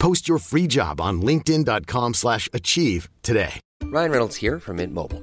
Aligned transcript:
Post 0.00 0.28
your 0.28 0.38
free 0.38 0.66
job 0.66 1.00
on 1.00 1.22
linkedin.com/achieve 1.22 2.14
slash 2.14 2.48
achieve 2.52 3.08
today. 3.22 3.60
Ryan 3.84 4.10
Reynolds 4.10 4.36
here 4.36 4.58
from 4.58 4.76
Mint 4.76 4.94
Mobile. 4.94 5.22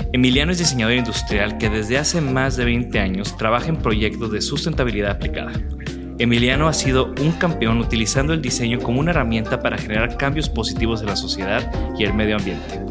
Emiliano 0.13 0.51
es 0.51 0.57
diseñador 0.57 0.95
industrial 0.95 1.57
que 1.57 1.69
desde 1.69 1.97
hace 1.97 2.19
más 2.19 2.57
de 2.57 2.65
20 2.65 2.99
años 2.99 3.37
trabaja 3.37 3.67
en 3.67 3.77
proyectos 3.77 4.29
de 4.29 4.41
sustentabilidad 4.41 5.11
aplicada. 5.11 5.53
Emiliano 6.19 6.67
ha 6.67 6.73
sido 6.73 7.13
un 7.21 7.31
campeón 7.31 7.77
utilizando 7.77 8.33
el 8.33 8.41
diseño 8.41 8.79
como 8.79 8.99
una 8.99 9.11
herramienta 9.11 9.61
para 9.61 9.77
generar 9.77 10.17
cambios 10.17 10.49
positivos 10.49 10.99
en 10.99 11.07
la 11.07 11.15
sociedad 11.15 11.71
y 11.97 12.03
el 12.03 12.13
medio 12.13 12.35
ambiente. 12.35 12.81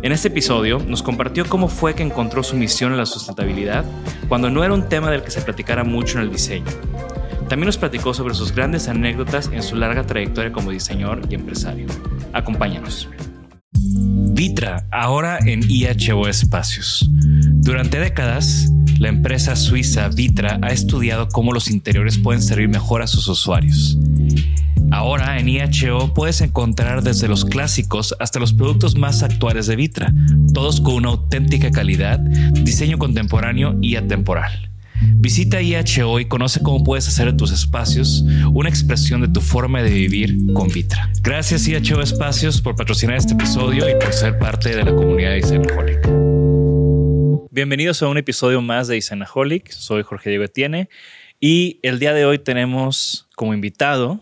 En 0.00 0.12
este 0.12 0.28
episodio 0.28 0.78
nos 0.78 1.02
compartió 1.02 1.44
cómo 1.46 1.68
fue 1.68 1.94
que 1.94 2.02
encontró 2.02 2.42
su 2.42 2.56
misión 2.56 2.92
en 2.92 2.98
la 2.98 3.06
sustentabilidad 3.06 3.84
cuando 4.26 4.48
no 4.48 4.64
era 4.64 4.72
un 4.72 4.88
tema 4.88 5.10
del 5.10 5.22
que 5.22 5.30
se 5.30 5.42
platicara 5.42 5.84
mucho 5.84 6.16
en 6.16 6.24
el 6.24 6.32
diseño. 6.32 6.70
También 7.50 7.66
nos 7.66 7.76
platicó 7.76 8.14
sobre 8.14 8.34
sus 8.34 8.54
grandes 8.54 8.88
anécdotas 8.88 9.50
en 9.52 9.62
su 9.62 9.76
larga 9.76 10.04
trayectoria 10.04 10.52
como 10.52 10.70
diseñador 10.70 11.20
y 11.28 11.34
empresario. 11.34 11.86
Acompáñanos. 12.32 13.10
Vitra, 14.36 14.86
ahora 14.92 15.38
en 15.46 15.62
IHO 15.66 16.28
Espacios. 16.28 17.08
Durante 17.10 17.98
décadas, 17.98 18.70
la 18.98 19.08
empresa 19.08 19.56
suiza 19.56 20.10
Vitra 20.10 20.58
ha 20.60 20.72
estudiado 20.72 21.28
cómo 21.28 21.54
los 21.54 21.70
interiores 21.70 22.18
pueden 22.18 22.42
servir 22.42 22.68
mejor 22.68 23.00
a 23.00 23.06
sus 23.06 23.28
usuarios. 23.28 23.96
Ahora 24.90 25.38
en 25.38 25.48
IHO 25.48 26.12
puedes 26.12 26.42
encontrar 26.42 27.02
desde 27.02 27.28
los 27.28 27.46
clásicos 27.46 28.14
hasta 28.20 28.38
los 28.38 28.52
productos 28.52 28.94
más 28.94 29.22
actuales 29.22 29.68
de 29.68 29.76
Vitra, 29.76 30.12
todos 30.52 30.82
con 30.82 30.96
una 30.96 31.08
auténtica 31.08 31.70
calidad, 31.70 32.18
diseño 32.18 32.98
contemporáneo 32.98 33.78
y 33.80 33.96
atemporal. 33.96 34.70
Visita 35.26 35.60
IHO 35.60 36.20
y 36.20 36.26
conoce 36.26 36.62
cómo 36.62 36.84
puedes 36.84 37.08
hacer 37.08 37.26
de 37.26 37.36
tus 37.36 37.50
espacios 37.50 38.24
una 38.54 38.68
expresión 38.68 39.22
de 39.22 39.26
tu 39.26 39.40
forma 39.40 39.82
de 39.82 39.90
vivir 39.90 40.36
con 40.54 40.68
Vitra. 40.68 41.10
Gracias 41.20 41.66
IHO 41.66 42.00
Espacios 42.00 42.62
por 42.62 42.76
patrocinar 42.76 43.16
este 43.16 43.34
episodio 43.34 43.90
y 43.90 43.94
por 43.94 44.12
ser 44.12 44.38
parte 44.38 44.76
de 44.76 44.84
la 44.84 44.94
comunidad 44.94 45.30
de 45.30 45.38
Isenaholic. 45.38 47.50
Bienvenidos 47.50 48.04
a 48.04 48.08
un 48.08 48.18
episodio 48.18 48.62
más 48.62 48.86
de 48.86 48.98
Isenaholic. 48.98 49.72
Soy 49.72 50.04
Jorge 50.04 50.30
Diego 50.30 50.44
Etienne 50.44 50.88
y 51.40 51.80
el 51.82 51.98
día 51.98 52.14
de 52.14 52.24
hoy 52.24 52.38
tenemos 52.38 53.28
como 53.34 53.52
invitado 53.52 54.20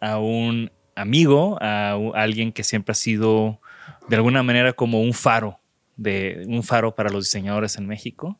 a 0.00 0.20
un 0.20 0.70
amigo, 0.94 1.58
a 1.60 1.98
alguien 2.14 2.52
que 2.52 2.62
siempre 2.62 2.92
ha 2.92 2.94
sido 2.94 3.60
de 4.08 4.14
alguna 4.14 4.44
manera 4.44 4.72
como 4.72 5.02
un 5.02 5.14
faro, 5.14 5.58
de 5.96 6.44
un 6.46 6.62
faro 6.62 6.94
para 6.94 7.10
los 7.10 7.24
diseñadores 7.24 7.76
en 7.76 7.88
México. 7.88 8.38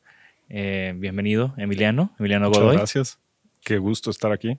Eh, 0.49 0.95
bienvenido, 0.97 1.55
Emiliano, 1.59 2.15
Emiliano 2.19 2.49
Muchas 2.49 2.63
Godoy. 2.63 2.77
gracias. 2.77 3.19
Qué 3.63 3.79
gusto 3.79 4.11
estar 4.11 4.33
aquí. 4.33 4.59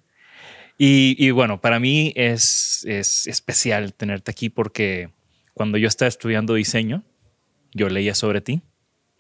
Y, 0.77 1.15
y 1.17 1.31
bueno, 1.31 1.59
para 1.59 1.79
mí 1.79 2.13
es, 2.15 2.85
es 2.87 3.27
especial 3.27 3.93
tenerte 3.93 4.31
aquí 4.31 4.49
porque 4.49 5.09
cuando 5.53 5.77
yo 5.77 5.87
estaba 5.87 6.07
estudiando 6.07 6.53
diseño, 6.53 7.03
yo 7.73 7.89
leía 7.89 8.15
sobre 8.15 8.41
ti 8.41 8.61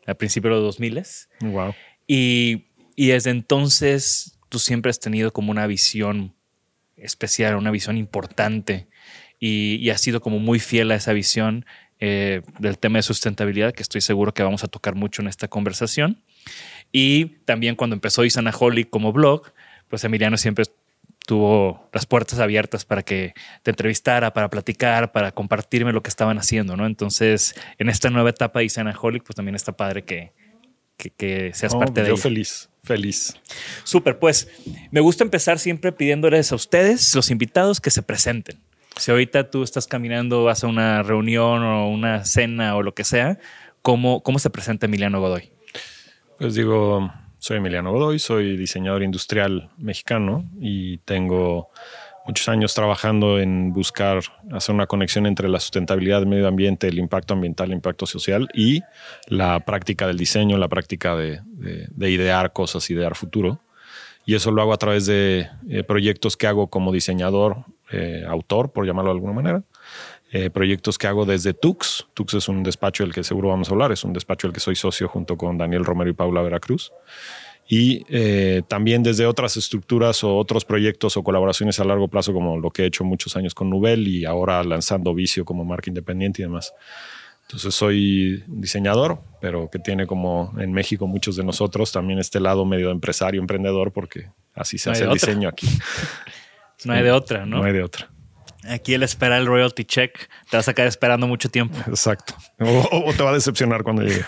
a 0.07 0.13
principios 0.13 0.51
de 0.51 0.55
los 0.61 0.63
2000 0.77 1.03
Wow. 1.41 1.73
y, 2.07 2.65
y 2.95 3.07
desde 3.07 3.29
entonces 3.31 4.39
tú 4.49 4.57
siempre 4.59 4.89
has 4.89 4.99
tenido 4.99 5.31
como 5.33 5.51
una 5.51 5.67
visión 5.67 6.35
especial, 6.95 7.55
una 7.55 7.71
visión 7.71 7.97
importante 7.97 8.87
y, 9.39 9.75
y 9.75 9.89
has 9.89 10.01
sido 10.01 10.21
como 10.21 10.39
muy 10.39 10.59
fiel 10.59 10.91
a 10.91 10.95
esa 10.95 11.13
visión 11.13 11.65
eh, 11.99 12.41
del 12.59 12.77
tema 12.77 12.97
de 12.99 13.03
sustentabilidad 13.03 13.73
que 13.73 13.83
estoy 13.83 14.01
seguro 14.01 14.33
que 14.33 14.43
vamos 14.43 14.63
a 14.63 14.67
tocar 14.67 14.95
mucho 14.95 15.21
en 15.21 15.27
esta 15.27 15.47
conversación. 15.47 16.21
Y 16.91 17.25
también 17.45 17.75
cuando 17.75 17.95
empezó 17.95 18.23
Isanaholic 18.23 18.89
como 18.89 19.11
blog, 19.11 19.51
pues 19.89 20.03
Emiliano 20.03 20.37
siempre 20.37 20.65
tuvo 21.25 21.87
las 21.93 22.05
puertas 22.07 22.39
abiertas 22.39 22.85
para 22.85 23.03
que 23.03 23.33
te 23.61 23.69
entrevistara, 23.71 24.33
para 24.33 24.49
platicar, 24.49 25.11
para 25.11 25.31
compartirme 25.31 25.93
lo 25.93 26.01
que 26.01 26.09
estaban 26.09 26.39
haciendo, 26.39 26.75
¿no? 26.75 26.87
Entonces, 26.87 27.53
en 27.77 27.89
esta 27.89 28.09
nueva 28.09 28.31
etapa 28.31 28.59
de 28.59 28.65
Isanaholic, 28.65 29.23
pues 29.23 29.35
también 29.35 29.53
está 29.55 29.73
padre 29.73 30.03
que, 30.03 30.33
que, 30.97 31.11
que 31.11 31.51
seas 31.53 31.73
No, 31.73 31.79
parte 31.81 32.01
de 32.01 32.07
yo 32.07 32.13
ella. 32.15 32.23
feliz, 32.23 32.69
feliz. 32.83 33.35
Súper, 33.83 34.17
pues 34.17 34.49
me 34.89 35.01
gusta 35.01 35.23
empezar 35.23 35.59
siempre 35.59 35.91
pidiéndoles 35.91 36.51
a 36.51 36.55
ustedes, 36.55 37.13
los 37.13 37.29
invitados, 37.29 37.79
que 37.79 37.91
se 37.91 38.01
presenten. 38.01 38.57
Si 38.99 39.11
ahorita 39.11 39.49
tú 39.49 39.63
estás 39.63 39.87
caminando, 39.87 40.43
vas 40.43 40.63
a 40.63 40.67
una 40.67 41.01
reunión 41.03 41.63
o 41.63 41.89
una 41.89 42.25
cena 42.25 42.75
o 42.75 42.83
lo 42.83 42.93
que 42.93 43.03
sea, 43.03 43.39
¿cómo, 43.81 44.21
cómo 44.21 44.39
se 44.39 44.49
presenta 44.49 44.85
Emiliano 44.85 45.19
Godoy? 45.19 45.51
Pues 46.37 46.55
digo, 46.55 47.11
soy 47.39 47.57
Emiliano 47.57 47.91
Godoy, 47.91 48.19
soy 48.19 48.57
diseñador 48.57 49.03
industrial 49.03 49.69
mexicano 49.77 50.45
y 50.59 50.97
tengo 50.99 51.69
muchos 52.25 52.47
años 52.49 52.73
trabajando 52.75 53.39
en 53.39 53.73
buscar 53.73 54.19
hacer 54.51 54.75
una 54.75 54.85
conexión 54.85 55.25
entre 55.25 55.49
la 55.49 55.59
sustentabilidad 55.59 56.19
del 56.19 56.27
medio 56.29 56.47
ambiente, 56.47 56.87
el 56.87 56.99
impacto 56.99 57.33
ambiental, 57.33 57.69
el 57.69 57.75
impacto 57.75 58.05
social 58.05 58.47
y 58.53 58.81
la 59.27 59.59
práctica 59.61 60.05
del 60.07 60.17
diseño, 60.17 60.57
la 60.57 60.67
práctica 60.67 61.15
de, 61.15 61.41
de- 61.45 61.87
de 61.89 62.11
idear 62.11 62.53
cosas, 62.53 62.89
idear 62.89 63.15
futuro. 63.15 63.61
Y 64.25 64.35
eso 64.35 64.51
lo 64.51 64.61
hago 64.61 64.73
a 64.73 64.77
través 64.77 65.07
de 65.07 65.47
eh, 65.69 65.83
proyectos 65.83 66.37
que 66.37 66.45
hago 66.45 66.67
como 66.67 66.91
diseñador, 66.91 67.63
eh, 67.91 68.23
autor, 68.27 68.71
por 68.71 68.85
llamarlo 68.85 69.11
de 69.11 69.15
alguna 69.17 69.33
manera. 69.33 69.63
Eh, 70.31 70.49
proyectos 70.51 70.97
que 70.97 71.07
hago 71.07 71.25
desde 71.25 71.53
Tux. 71.53 72.07
Tux 72.13 72.35
es 72.35 72.47
un 72.49 72.61
despacho 72.63 73.03
del 73.03 73.13
que 73.13 73.23
seguro 73.23 73.49
vamos 73.49 73.69
a 73.69 73.71
hablar. 73.71 73.91
Es 73.91 74.03
un 74.03 74.13
despacho 74.13 74.47
del 74.47 74.53
que 74.53 74.59
soy 74.59 74.75
socio 74.75 75.07
junto 75.07 75.37
con 75.37 75.57
Daniel 75.57 75.83
Romero 75.85 76.09
y 76.09 76.13
Paula 76.13 76.41
Veracruz. 76.41 76.91
y 77.71 78.03
eh, 78.09 78.63
también 78.67 79.03
desde 79.03 79.25
otras 79.27 79.55
estructuras 79.57 80.23
o 80.23 80.35
otros 80.37 80.65
proyectos 80.65 81.17
o 81.17 81.23
colaboraciones 81.23 81.79
a 81.79 81.83
largo 81.83 82.07
plazo, 82.07 82.33
como 82.33 82.57
lo 82.59 82.71
que 82.71 82.81
he 82.83 82.85
hecho 82.87 83.03
muchos 83.03 83.35
años 83.35 83.53
con 83.53 83.69
Nubel 83.69 84.07
y 84.07 84.25
ahora 84.25 84.63
lanzando 84.63 85.13
Vicio 85.13 85.45
como 85.45 85.65
marca 85.65 85.89
independiente 85.89 86.41
y 86.41 86.45
demás. 86.45 86.73
Entonces 87.43 87.73
soy 87.73 88.43
diseñador, 88.47 89.19
pero 89.41 89.69
que 89.71 89.79
tiene 89.79 90.05
como 90.05 90.53
en 90.59 90.71
México 90.73 91.07
muchos 91.07 91.35
de 91.35 91.43
nosotros 91.43 91.91
también 91.91 92.19
este 92.19 92.39
lado 92.39 92.65
medio 92.65 92.91
empresario, 92.91 93.41
emprendedor, 93.41 93.91
porque 93.91 94.29
así 94.53 94.77
se 94.77 94.89
No 94.89 94.93
hace 94.93 95.03
el 95.03 95.09
otra. 95.09 95.27
diseño 95.27 95.49
aquí. 95.49 95.67
No 96.85 96.93
hay 96.93 97.03
de 97.03 97.11
otra, 97.11 97.45
¿no? 97.45 97.57
No 97.59 97.63
hay 97.63 97.73
de 97.73 97.83
otra. 97.83 98.09
Aquí 98.67 98.93
él 98.93 99.03
espera 99.03 99.37
el 99.37 99.45
royalty 99.45 99.85
check. 99.85 100.29
Te 100.49 100.57
vas 100.57 100.67
a 100.67 100.73
quedar 100.73 100.87
esperando 100.87 101.27
mucho 101.27 101.49
tiempo. 101.49 101.77
Exacto. 101.87 102.35
O, 102.59 103.03
o 103.07 103.13
te 103.13 103.23
va 103.23 103.29
a 103.31 103.33
decepcionar 103.33 103.83
cuando 103.83 104.03
llegue. 104.03 104.21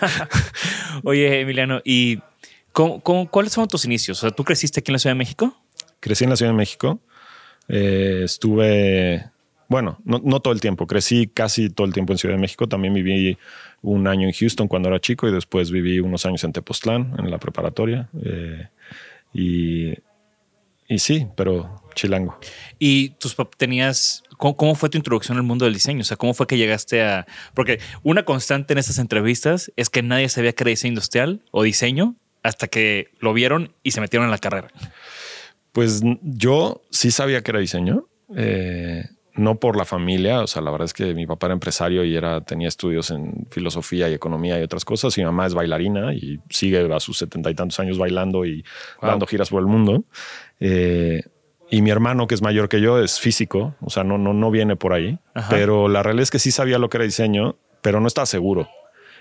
Oye, 1.04 1.40
Emiliano, 1.40 1.80
¿y 1.84 2.18
cómo- 2.72 3.00
cómo- 3.02 3.28
cuáles 3.30 3.54
fueron 3.54 3.68
tus 3.68 3.84
inicios? 3.84 4.18
O 4.18 4.20
sea, 4.22 4.30
¿tú 4.30 4.44
creciste 4.44 4.80
aquí 4.80 4.90
en 4.90 4.94
la 4.94 4.98
Ciudad 4.98 5.14
de 5.14 5.18
México? 5.18 5.56
Crecí 6.00 6.24
en 6.24 6.30
la 6.30 6.36
Ciudad 6.36 6.52
de 6.52 6.56
México. 6.56 7.00
Eh, 7.68 8.22
estuve, 8.24 9.30
bueno, 9.68 9.98
no, 10.04 10.20
no 10.24 10.40
todo 10.40 10.52
el 10.54 10.60
tiempo. 10.60 10.86
Crecí 10.86 11.28
casi 11.32 11.70
todo 11.70 11.86
el 11.86 11.92
tiempo 11.92 12.12
en 12.12 12.18
Ciudad 12.18 12.34
de 12.34 12.40
México. 12.40 12.66
También 12.68 12.94
viví 12.94 13.38
un 13.82 14.06
año 14.08 14.26
en 14.26 14.32
Houston 14.32 14.66
cuando 14.68 14.88
era 14.88 14.98
chico 15.00 15.28
y 15.28 15.32
después 15.32 15.70
viví 15.70 16.00
unos 16.00 16.24
años 16.26 16.42
en 16.44 16.52
Tepoztlán, 16.52 17.14
en 17.18 17.30
la 17.30 17.38
preparatoria. 17.38 18.08
Eh, 18.24 18.68
y, 19.34 19.92
y 20.88 20.98
sí, 20.98 21.26
pero 21.36 21.81
chilango. 21.94 22.38
Y 22.78 23.10
tus 23.10 23.36
tenías, 23.56 24.22
¿cómo, 24.38 24.56
cómo 24.56 24.74
fue 24.74 24.88
tu 24.88 24.98
introducción 24.98 25.36
al 25.36 25.44
mundo 25.44 25.64
del 25.64 25.74
diseño? 25.74 26.00
O 26.00 26.04
sea, 26.04 26.16
¿cómo 26.16 26.34
fue 26.34 26.46
que 26.46 26.56
llegaste 26.56 27.02
a...? 27.02 27.26
Porque 27.54 27.80
una 28.02 28.24
constante 28.24 28.72
en 28.72 28.78
estas 28.78 28.98
entrevistas 28.98 29.72
es 29.76 29.90
que 29.90 30.02
nadie 30.02 30.28
sabía 30.28 30.52
que 30.52 30.64
era 30.64 30.70
diseño 30.70 30.92
industrial 30.92 31.42
o 31.50 31.62
diseño 31.62 32.16
hasta 32.42 32.66
que 32.66 33.10
lo 33.20 33.32
vieron 33.32 33.74
y 33.82 33.92
se 33.92 34.00
metieron 34.00 34.26
en 34.26 34.30
la 34.30 34.38
carrera. 34.38 34.68
Pues 35.72 36.02
yo 36.22 36.82
sí 36.90 37.10
sabía 37.10 37.42
que 37.42 37.50
era 37.50 37.60
diseño, 37.60 38.08
eh, 38.36 39.04
no 39.34 39.58
por 39.58 39.76
la 39.76 39.86
familia, 39.86 40.42
o 40.42 40.46
sea, 40.46 40.60
la 40.60 40.70
verdad 40.70 40.84
es 40.84 40.92
que 40.92 41.14
mi 41.14 41.26
papá 41.26 41.46
era 41.46 41.54
empresario 41.54 42.04
y 42.04 42.14
era, 42.14 42.42
tenía 42.42 42.68
estudios 42.68 43.10
en 43.10 43.46
filosofía 43.50 44.10
y 44.10 44.12
economía 44.12 44.58
y 44.58 44.62
otras 44.62 44.84
cosas, 44.84 45.16
y 45.16 45.22
mi 45.22 45.24
mamá 45.24 45.46
es 45.46 45.54
bailarina 45.54 46.12
y 46.12 46.40
sigue 46.50 46.86
a 46.92 47.00
sus 47.00 47.16
setenta 47.16 47.50
y 47.50 47.54
tantos 47.54 47.80
años 47.80 47.96
bailando 47.96 48.44
y 48.44 48.64
dando 49.00 49.26
giras 49.26 49.48
por 49.48 49.60
el 49.60 49.66
mundo. 49.66 50.04
Eh, 50.60 51.22
y 51.72 51.80
mi 51.82 51.90
hermano, 51.90 52.26
que 52.26 52.34
es 52.34 52.42
mayor 52.42 52.68
que 52.68 52.80
yo, 52.80 53.02
es 53.02 53.18
físico, 53.18 53.74
o 53.80 53.88
sea, 53.90 54.04
no, 54.04 54.18
no, 54.18 54.32
no 54.34 54.50
viene 54.50 54.76
por 54.76 54.92
ahí, 54.92 55.18
Ajá. 55.34 55.48
pero 55.50 55.88
la 55.88 56.02
realidad 56.02 56.24
es 56.24 56.30
que 56.30 56.38
sí 56.38 56.50
sabía 56.50 56.78
lo 56.78 56.88
que 56.90 56.98
era 56.98 57.04
diseño, 57.04 57.56
pero 57.80 57.98
no 58.00 58.06
estaba 58.06 58.26
seguro. 58.26 58.68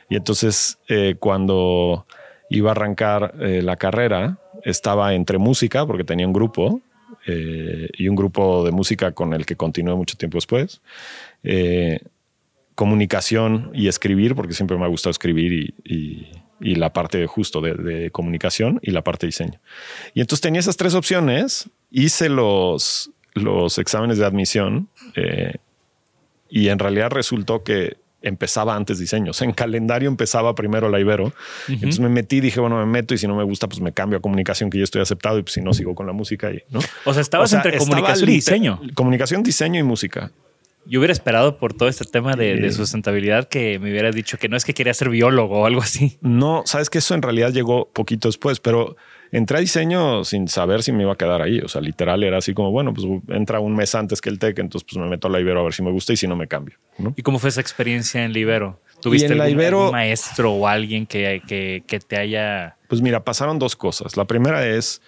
Y 0.09 0.15
entonces, 0.17 0.77
eh, 0.89 1.15
cuando 1.19 2.05
iba 2.49 2.69
a 2.69 2.73
arrancar 2.73 3.33
eh, 3.39 3.61
la 3.61 3.77
carrera, 3.77 4.37
estaba 4.65 5.13
entre 5.15 5.37
música, 5.37 5.85
porque 5.87 6.03
tenía 6.03 6.27
un 6.27 6.33
grupo, 6.33 6.81
eh, 7.27 7.87
y 7.97 8.07
un 8.09 8.15
grupo 8.15 8.65
de 8.65 8.71
música 8.71 9.11
con 9.13 9.33
el 9.33 9.45
que 9.45 9.55
continué 9.55 9.95
mucho 9.95 10.17
tiempo 10.17 10.35
después. 10.37 10.81
eh, 11.43 11.99
comunicación 12.75 13.69
y 13.73 13.87
escribir, 13.87 14.33
porque 14.35 14.53
siempre 14.53 14.77
me 14.77 14.85
ha 14.85 14.87
gustado 14.87 15.11
escribir 15.11 15.53
y, 15.53 15.73
y- 15.83 16.31
y 16.63 16.75
la 16.75 16.93
parte 16.93 17.25
justo 17.27 17.59
de, 17.59 17.73
de 17.73 18.11
comunicación 18.11 18.79
y 18.83 18.91
la 18.91 19.01
parte 19.03 19.25
de 19.25 19.29
diseño. 19.29 19.59
Y 20.13 20.21
entonces 20.21 20.41
tenía 20.41 20.59
esas 20.59 20.77
tres 20.77 20.93
opciones, 20.93 21.69
hice 21.91 22.29
los, 22.29 23.11
los 23.33 23.77
exámenes 23.77 24.17
de 24.17 24.25
admisión 24.25 24.87
eh, 25.15 25.55
y 26.49 26.69
en 26.69 26.79
realidad 26.79 27.11
resultó 27.11 27.63
que 27.63 27.97
empezaba 28.23 28.75
antes 28.75 28.99
diseño. 28.99 29.31
O 29.31 29.33
sea, 29.33 29.45
en 29.47 29.53
calendario 29.53 30.07
empezaba 30.07 30.53
primero 30.53 30.89
la 30.89 30.99
Ibero. 30.99 31.33
Entonces 31.67 31.99
me 31.99 32.07
metí, 32.09 32.39
dije, 32.39 32.59
bueno, 32.59 32.77
me 32.77 32.85
meto 32.85 33.13
y 33.15 33.17
si 33.17 33.27
no 33.27 33.35
me 33.35 33.43
gusta, 33.43 33.67
pues 33.67 33.81
me 33.81 33.93
cambio 33.93 34.19
a 34.19 34.21
comunicación 34.21 34.69
que 34.69 34.77
ya 34.77 34.83
estoy 34.83 35.01
aceptado 35.01 35.39
y 35.39 35.41
pues 35.43 35.53
si 35.53 35.61
no 35.61 35.73
sigo 35.73 35.95
con 35.95 36.05
la 36.05 36.13
música. 36.13 36.51
Y, 36.51 36.61
¿no? 36.69 36.79
O 37.05 37.13
sea, 37.13 37.21
estabas 37.21 37.51
entre 37.53 37.71
estaba 37.77 37.85
comunicación 37.89 38.29
y 38.29 38.33
diseño. 38.33 38.81
Comunicación, 38.93 39.41
diseño 39.43 39.79
y 39.79 39.83
música. 39.83 40.31
Yo 40.85 40.99
hubiera 40.99 41.13
esperado 41.13 41.57
por 41.57 41.73
todo 41.73 41.89
este 41.89 42.05
tema 42.05 42.35
de, 42.35 42.57
de 42.57 42.69
Sí. 42.71 42.77
sustentabilidad 42.77 43.47
que 43.47 43.79
me 43.79 43.89
hubiera 43.91 44.11
dicho 44.11 44.37
que 44.37 44.49
no 44.49 44.57
es 44.57 44.65
que 44.65 44.73
quería 44.73 44.93
ser 44.93 45.09
biólogo 45.09 45.61
o 45.61 45.65
algo 45.65 45.81
así. 45.81 46.17
No, 46.21 46.61
sabes 46.65 46.89
que 46.91 46.99
eso 46.99 47.15
en 47.15 47.21
realidad 47.23 47.51
llegó 47.51 47.89
poquito 47.91 48.27
después, 48.27 48.59
pero 48.59 48.95
entré 49.31 49.57
a 49.57 49.61
diseño 49.61 50.23
sin 50.23 50.47
saber 50.47 50.83
si 50.83 50.91
me 50.91 51.03
iba 51.03 51.13
a 51.13 51.17
quedar 51.17 51.41
ahí. 51.41 51.59
O 51.59 51.67
sea, 51.67 51.81
literal 51.81 52.23
era 52.23 52.37
así 52.37 52.53
como, 52.53 52.71
bueno, 52.71 52.93
pues 52.93 53.07
entra 53.29 53.59
un 53.59 53.75
mes 53.75 53.95
antes 53.95 54.19
que 54.21 54.29
el 54.29 54.39
TEC, 54.39 54.59
entonces 54.59 54.87
pues 54.91 55.01
me 55.03 55.09
meto 55.09 55.27
a 55.27 55.31
la 55.31 55.39
Ibero 55.39 55.61
a 55.61 55.63
ver 55.63 55.73
si 55.73 55.81
me 55.83 55.91
gusta 55.91 56.13
y 56.13 56.17
si 56.17 56.27
no 56.27 56.35
me 56.35 56.47
cambio. 56.47 56.77
¿no? 56.97 57.13
¿Y 57.15 57.21
cómo 57.21 57.39
fue 57.39 57.49
esa 57.49 57.61
experiencia 57.61 58.23
en 58.23 58.33
Libero? 58.33 58.79
¿Tuviste 59.01 59.31
en 59.31 59.37
la 59.39 59.45
algún, 59.45 59.59
Ibero- 59.59 59.77
algún 59.79 59.91
maestro 59.93 60.51
o 60.53 60.67
alguien 60.67 61.05
que, 61.07 61.41
que- 61.47 61.83
que 61.87 61.99
te 61.99 62.17
haya... 62.17 62.77
Pues 62.87 63.01
mira, 63.01 63.23
pasaron 63.23 63.57
dos 63.57 63.75
cosas. 63.75 64.15
La 64.17 64.25
primera 64.25 64.67
es, 64.67 65.01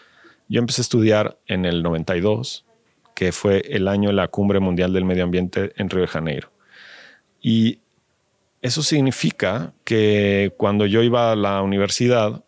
yo 0.48 0.60
empecé 0.60 0.82
a 0.82 0.84
estudiar 0.84 1.38
en 1.48 1.66
el 1.66 1.84
92, 1.84 2.66
que 3.14 3.32
fue 3.32 3.62
el 3.70 3.88
año 3.88 4.10
de 4.10 4.16
la 4.16 4.28
Cumbre 4.30 4.60
Mundial 4.60 4.94
del 4.94 5.06
Medio 5.06 5.24
Ambiente 5.26 5.74
en 5.76 5.90
Río 5.90 6.02
de 6.02 6.08
Janeiro. 6.08 6.52
Y 7.42 7.80
eso 8.62 8.82
significa 8.82 9.74
que 9.84 10.54
cuando 10.58 10.86
yo 10.86 11.04
iba 11.04 11.32
a 11.32 11.36
la 11.36 11.62
universidad, 11.62 12.44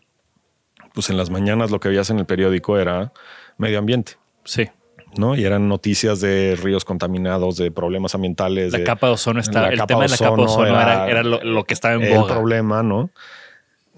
pues 0.96 1.12
en 1.12 1.18
las 1.18 1.30
mañanas 1.30 1.70
lo 1.70 1.80
que 1.80 1.90
veías 1.90 2.10
en 2.10 2.18
el 2.18 2.26
periódico 2.26 2.80
era 2.80 3.14
medio 3.60 3.78
ambiente. 3.78 4.14
Sí. 4.44 4.70
¿no? 5.18 5.36
Y 5.36 5.46
eran 5.46 5.70
noticias 5.70 6.20
de 6.20 6.58
ríos 6.62 6.84
contaminados, 6.84 7.56
de 7.56 7.72
problemas 7.72 8.16
ambientales. 8.16 8.74
La 8.74 8.80
de- 8.80 8.84
capa 8.84 9.08
de 9.08 9.14
ozono 9.14 9.40
estaba... 9.40 9.70
El 9.70 9.82
tema 9.86 10.04
de 10.04 10.10
la 10.10 10.18
capa 10.18 10.36
de 10.36 10.42
ozono 10.42 10.68
era, 10.68 11.08
era 11.10 11.24
lo, 11.24 11.42
lo 11.44 11.64
que 11.64 11.74
estaba 11.74 11.94
en 11.96 12.02
el 12.04 12.18
boga. 12.18 12.34
problema, 12.34 12.84
¿no? 12.84 13.12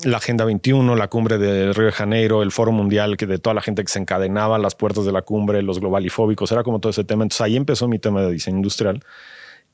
La 0.04 0.18
Agenda 0.18 0.46
21, 0.46 0.96
la 0.96 1.08
cumbre 1.08 1.40
de 1.40 1.74
Río 1.74 1.88
de 1.88 1.92
Janeiro, 1.92 2.44
el 2.44 2.52
foro 2.52 2.72
mundial 2.72 3.18
que 3.18 3.26
de 3.26 3.40
toda 3.40 3.56
la 3.56 3.62
gente 3.62 3.82
que 3.84 3.88
se 3.90 3.98
encadenaba 3.98 4.58
a 4.58 4.60
las 4.60 4.76
puertas 4.76 5.06
de 5.06 5.12
la 5.12 5.24
cumbre, 5.24 5.64
los 5.64 5.80
globalifóbicos, 5.80 6.52
era 6.52 6.62
como 6.62 6.80
todo 6.80 6.92
ese 6.92 7.04
tema. 7.04 7.24
Entonces 7.24 7.42
ahí 7.42 7.56
empezó 7.56 7.88
mi 7.88 7.98
tema 7.98 8.22
de 8.22 8.32
diseño 8.34 8.58
industrial. 8.58 9.04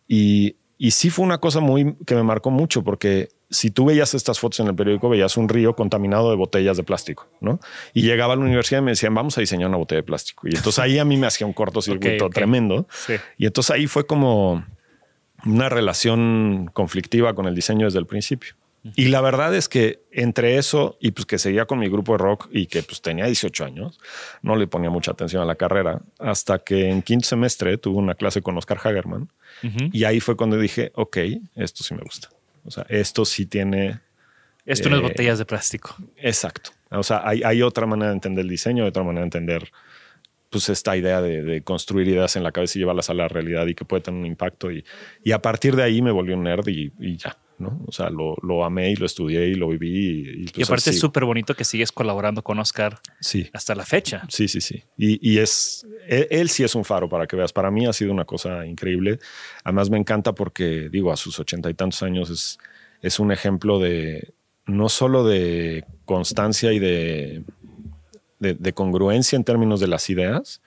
Y, 0.07 0.55
y 0.77 0.91
sí 0.91 1.09
fue 1.09 1.25
una 1.25 1.39
cosa 1.39 1.59
muy 1.59 1.95
que 2.05 2.15
me 2.15 2.23
marcó 2.23 2.51
mucho 2.51 2.85
porque 2.85 3.27
si 3.53 3.71
tú 3.71 3.85
veías 3.85 4.13
estas 4.13 4.39
fotos 4.39 4.59
en 4.59 4.67
el 4.67 4.75
periódico, 4.75 5.07
veías 5.09 5.37
un 5.37 5.47
río 5.47 5.75
contaminado 5.75 6.29
de 6.29 6.35
botellas 6.35 6.75
de 6.75 6.83
plástico, 6.83 7.27
¿no? 7.39 7.59
Y 7.93 8.01
llegaba 8.01 8.33
a 8.33 8.35
la 8.35 8.41
universidad 8.41 8.81
y 8.81 8.83
me 8.83 8.91
decían, 8.91 9.13
vamos 9.13 9.37
a 9.37 9.41
diseñar 9.41 9.69
una 9.69 9.77
botella 9.77 10.01
de 10.01 10.03
plástico. 10.03 10.47
Y 10.47 10.55
entonces 10.55 10.79
ahí 10.79 10.99
a 10.99 11.05
mí 11.05 11.17
me 11.17 11.27
hacía 11.27 11.47
un 11.47 11.53
cortocircuito 11.53 12.25
Ok, 12.25 12.29
ok. 12.29 12.33
tremendo. 12.33 12.87
Sí. 12.91 13.13
Y 13.37 13.45
entonces 13.45 13.71
ahí 13.71 13.87
fue 13.87 14.05
como 14.05 14.65
una 15.45 15.69
relación 15.69 16.69
conflictiva 16.73 17.33
con 17.35 17.45
el 17.45 17.55
diseño 17.55 17.85
desde 17.85 17.99
el 17.99 18.05
principio. 18.07 18.55
Y 18.95 19.05
la 19.05 19.21
verdad 19.21 19.55
es 19.55 19.69
que 19.69 20.01
entre 20.11 20.57
eso 20.57 20.97
y 20.99 21.11
pues 21.11 21.25
que 21.25 21.37
seguía 21.37 21.65
con 21.65 21.79
mi 21.79 21.87
grupo 21.87 22.13
de 22.13 22.17
rock 22.17 22.49
y 22.51 22.65
que 22.65 22.83
pues 22.83 23.01
tenía 23.01 23.25
18 23.25 23.63
años, 23.63 23.97
no 24.41 24.57
le 24.57 24.67
ponía 24.67 24.89
mucha 24.89 25.11
atención 25.11 25.41
a 25.41 25.45
la 25.45 25.55
carrera 25.55 26.01
hasta 26.19 26.59
que 26.59 26.89
en 26.89 27.01
quinto 27.01 27.25
semestre 27.25 27.77
tuve 27.77 27.97
una 27.97 28.15
clase 28.15 28.41
con 28.41 28.57
Oscar 28.57 28.79
Hagerman 28.83 29.29
y 29.93 30.03
ahí 30.03 30.19
fue 30.19 30.35
cuando 30.35 30.57
dije, 30.57 30.91
ok, 30.95 31.17
esto 31.55 31.81
sí 31.83 31.93
me 31.93 32.01
gusta. 32.01 32.27
O 32.65 32.71
sea, 32.71 32.85
esto 32.89 33.25
sí 33.25 33.45
tiene... 33.45 33.99
Esto 34.65 34.89
no 34.89 34.95
es 34.95 35.01
Eh, 35.01 35.05
botellas 35.05 35.37
de 35.39 35.45
plástico. 35.45 35.95
Exacto. 36.17 36.71
O 36.89 37.03
sea, 37.03 37.21
hay, 37.27 37.41
hay 37.43 37.61
otra 37.61 37.85
manera 37.85 38.09
de 38.09 38.15
entender 38.15 38.43
el 38.43 38.49
diseño, 38.49 38.85
otra 38.85 39.03
manera 39.03 39.21
de 39.21 39.25
entender 39.25 39.71
pues 40.49 40.69
esta 40.69 40.95
idea 40.95 41.19
de, 41.21 41.41
de 41.41 41.63
construir 41.63 42.07
ideas 42.07 42.35
en 42.35 42.43
la 42.43 42.51
cabeza 42.51 42.77
y 42.77 42.81
llevarlas 42.81 43.09
a 43.09 43.15
la 43.15 43.27
realidad 43.27 43.65
y 43.65 43.73
que 43.73 43.85
puede 43.85 44.03
tener 44.03 44.19
un 44.19 44.27
impacto. 44.27 44.71
Y, 44.71 44.85
y 45.23 45.31
a 45.31 45.41
partir 45.41 45.75
de 45.75 45.81
ahí 45.83 46.01
me 46.03 46.11
volví 46.11 46.31
un 46.31 46.43
nerd 46.43 46.67
y, 46.67 46.91
y 46.99 47.17
ya, 47.17 47.35
¿no? 47.57 47.81
O 47.87 47.91
sea, 47.91 48.11
lo, 48.11 48.35
lo 48.43 48.63
amé 48.63 48.91
y 48.91 48.95
lo 48.95 49.07
estudié 49.07 49.47
y 49.47 49.55
lo 49.55 49.67
viví. 49.69 49.89
Y, 49.89 50.19
y, 50.19 50.43
pues, 50.45 50.57
y 50.59 50.63
aparte 50.63 50.89
es 50.91 50.99
súper 50.99 51.25
bonito 51.25 51.55
que 51.55 51.63
sigues 51.63 51.91
colaborando 51.91 52.43
con 52.43 52.59
Oscar 52.59 52.99
Sí. 53.19 53.49
hasta 53.51 53.73
la 53.73 53.83
fecha. 53.83 54.21
Sí, 54.29 54.47
sí, 54.47 54.61
sí. 54.61 54.83
Y, 54.95 55.17
y 55.27 55.39
es, 55.39 55.87
él, 56.07 56.49
sí 56.49 56.63
es 56.63 56.75
un 56.75 56.85
faro 56.85 57.07
para 57.09 57.27
que 57.27 57.35
veas. 57.35 57.53
Para 57.53 57.71
mí 57.71 57.85
ha 57.85 57.93
sido 57.93 58.11
una 58.11 58.25
cosa 58.25 58.65
increíble. 58.65 59.19
Además 59.63 59.89
me 59.89 59.97
encanta 59.97 60.33
porque, 60.33 60.89
digo, 60.89 61.11
a 61.11 61.17
sus 61.17 61.39
ochenta 61.39 61.69
y 61.69 61.73
tantos 61.73 62.03
años 62.03 62.29
es, 62.29 62.57
es 63.01 63.19
un 63.19 63.31
ejemplo 63.31 63.79
de, 63.79 64.33
no 64.65 64.89
solo 64.89 65.25
de 65.25 65.85
constancia 66.05 66.73
y 66.73 66.79
de, 66.79 67.43
de, 68.39 68.53
de 68.53 68.73
congruencia 68.73 69.35
en 69.35 69.43
términos 69.43 69.79
de 69.79 69.87
las 69.87 70.09
ideas, 70.09 70.61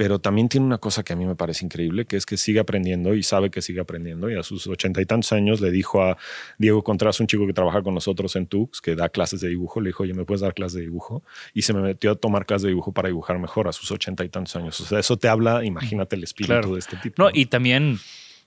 pero 0.00 0.18
también 0.18 0.48
tiene 0.48 0.64
una 0.64 0.78
cosa 0.78 1.02
que 1.02 1.12
a 1.12 1.16
mí 1.16 1.26
me 1.26 1.34
parece 1.34 1.62
increíble, 1.62 2.06
que 2.06 2.16
es 2.16 2.24
que 2.24 2.38
sigue 2.38 2.58
aprendiendo 2.58 3.14
y 3.14 3.22
sabe 3.22 3.50
que 3.50 3.60
sigue 3.60 3.80
aprendiendo. 3.80 4.30
Y 4.30 4.34
a 4.34 4.42
sus 4.42 4.66
ochenta 4.66 5.02
y 5.02 5.04
tantos 5.04 5.30
años 5.32 5.60
le 5.60 5.70
dijo 5.70 6.02
a 6.02 6.16
Diego 6.56 6.82
Contreras, 6.82 7.20
un 7.20 7.26
chico 7.26 7.46
que 7.46 7.52
trabaja 7.52 7.82
con 7.82 7.92
nosotros 7.92 8.34
en 8.34 8.46
Tux, 8.46 8.80
que 8.80 8.96
da 8.96 9.10
clases 9.10 9.42
de 9.42 9.50
dibujo, 9.50 9.78
le 9.82 9.90
dijo, 9.90 10.04
oye, 10.04 10.14
¿me 10.14 10.24
puedes 10.24 10.40
dar 10.40 10.54
clases 10.54 10.76
de 10.76 10.80
dibujo? 10.84 11.22
Y 11.52 11.60
se 11.60 11.74
me 11.74 11.82
metió 11.82 12.12
a 12.12 12.14
tomar 12.14 12.46
clases 12.46 12.62
de 12.62 12.68
dibujo 12.68 12.92
para 12.92 13.08
dibujar 13.08 13.38
mejor 13.38 13.68
a 13.68 13.72
sus 13.72 13.90
ochenta 13.92 14.24
y 14.24 14.30
tantos 14.30 14.56
años. 14.56 14.80
O 14.80 14.86
sea, 14.86 14.98
eso 14.98 15.18
te 15.18 15.28
habla, 15.28 15.66
imagínate 15.66 16.16
el 16.16 16.24
espíritu 16.24 16.54
Claro. 16.54 16.72
de 16.72 16.78
este 16.78 16.96
tipo. 16.96 17.22
No, 17.22 17.28
y 17.34 17.44
también, 17.44 17.98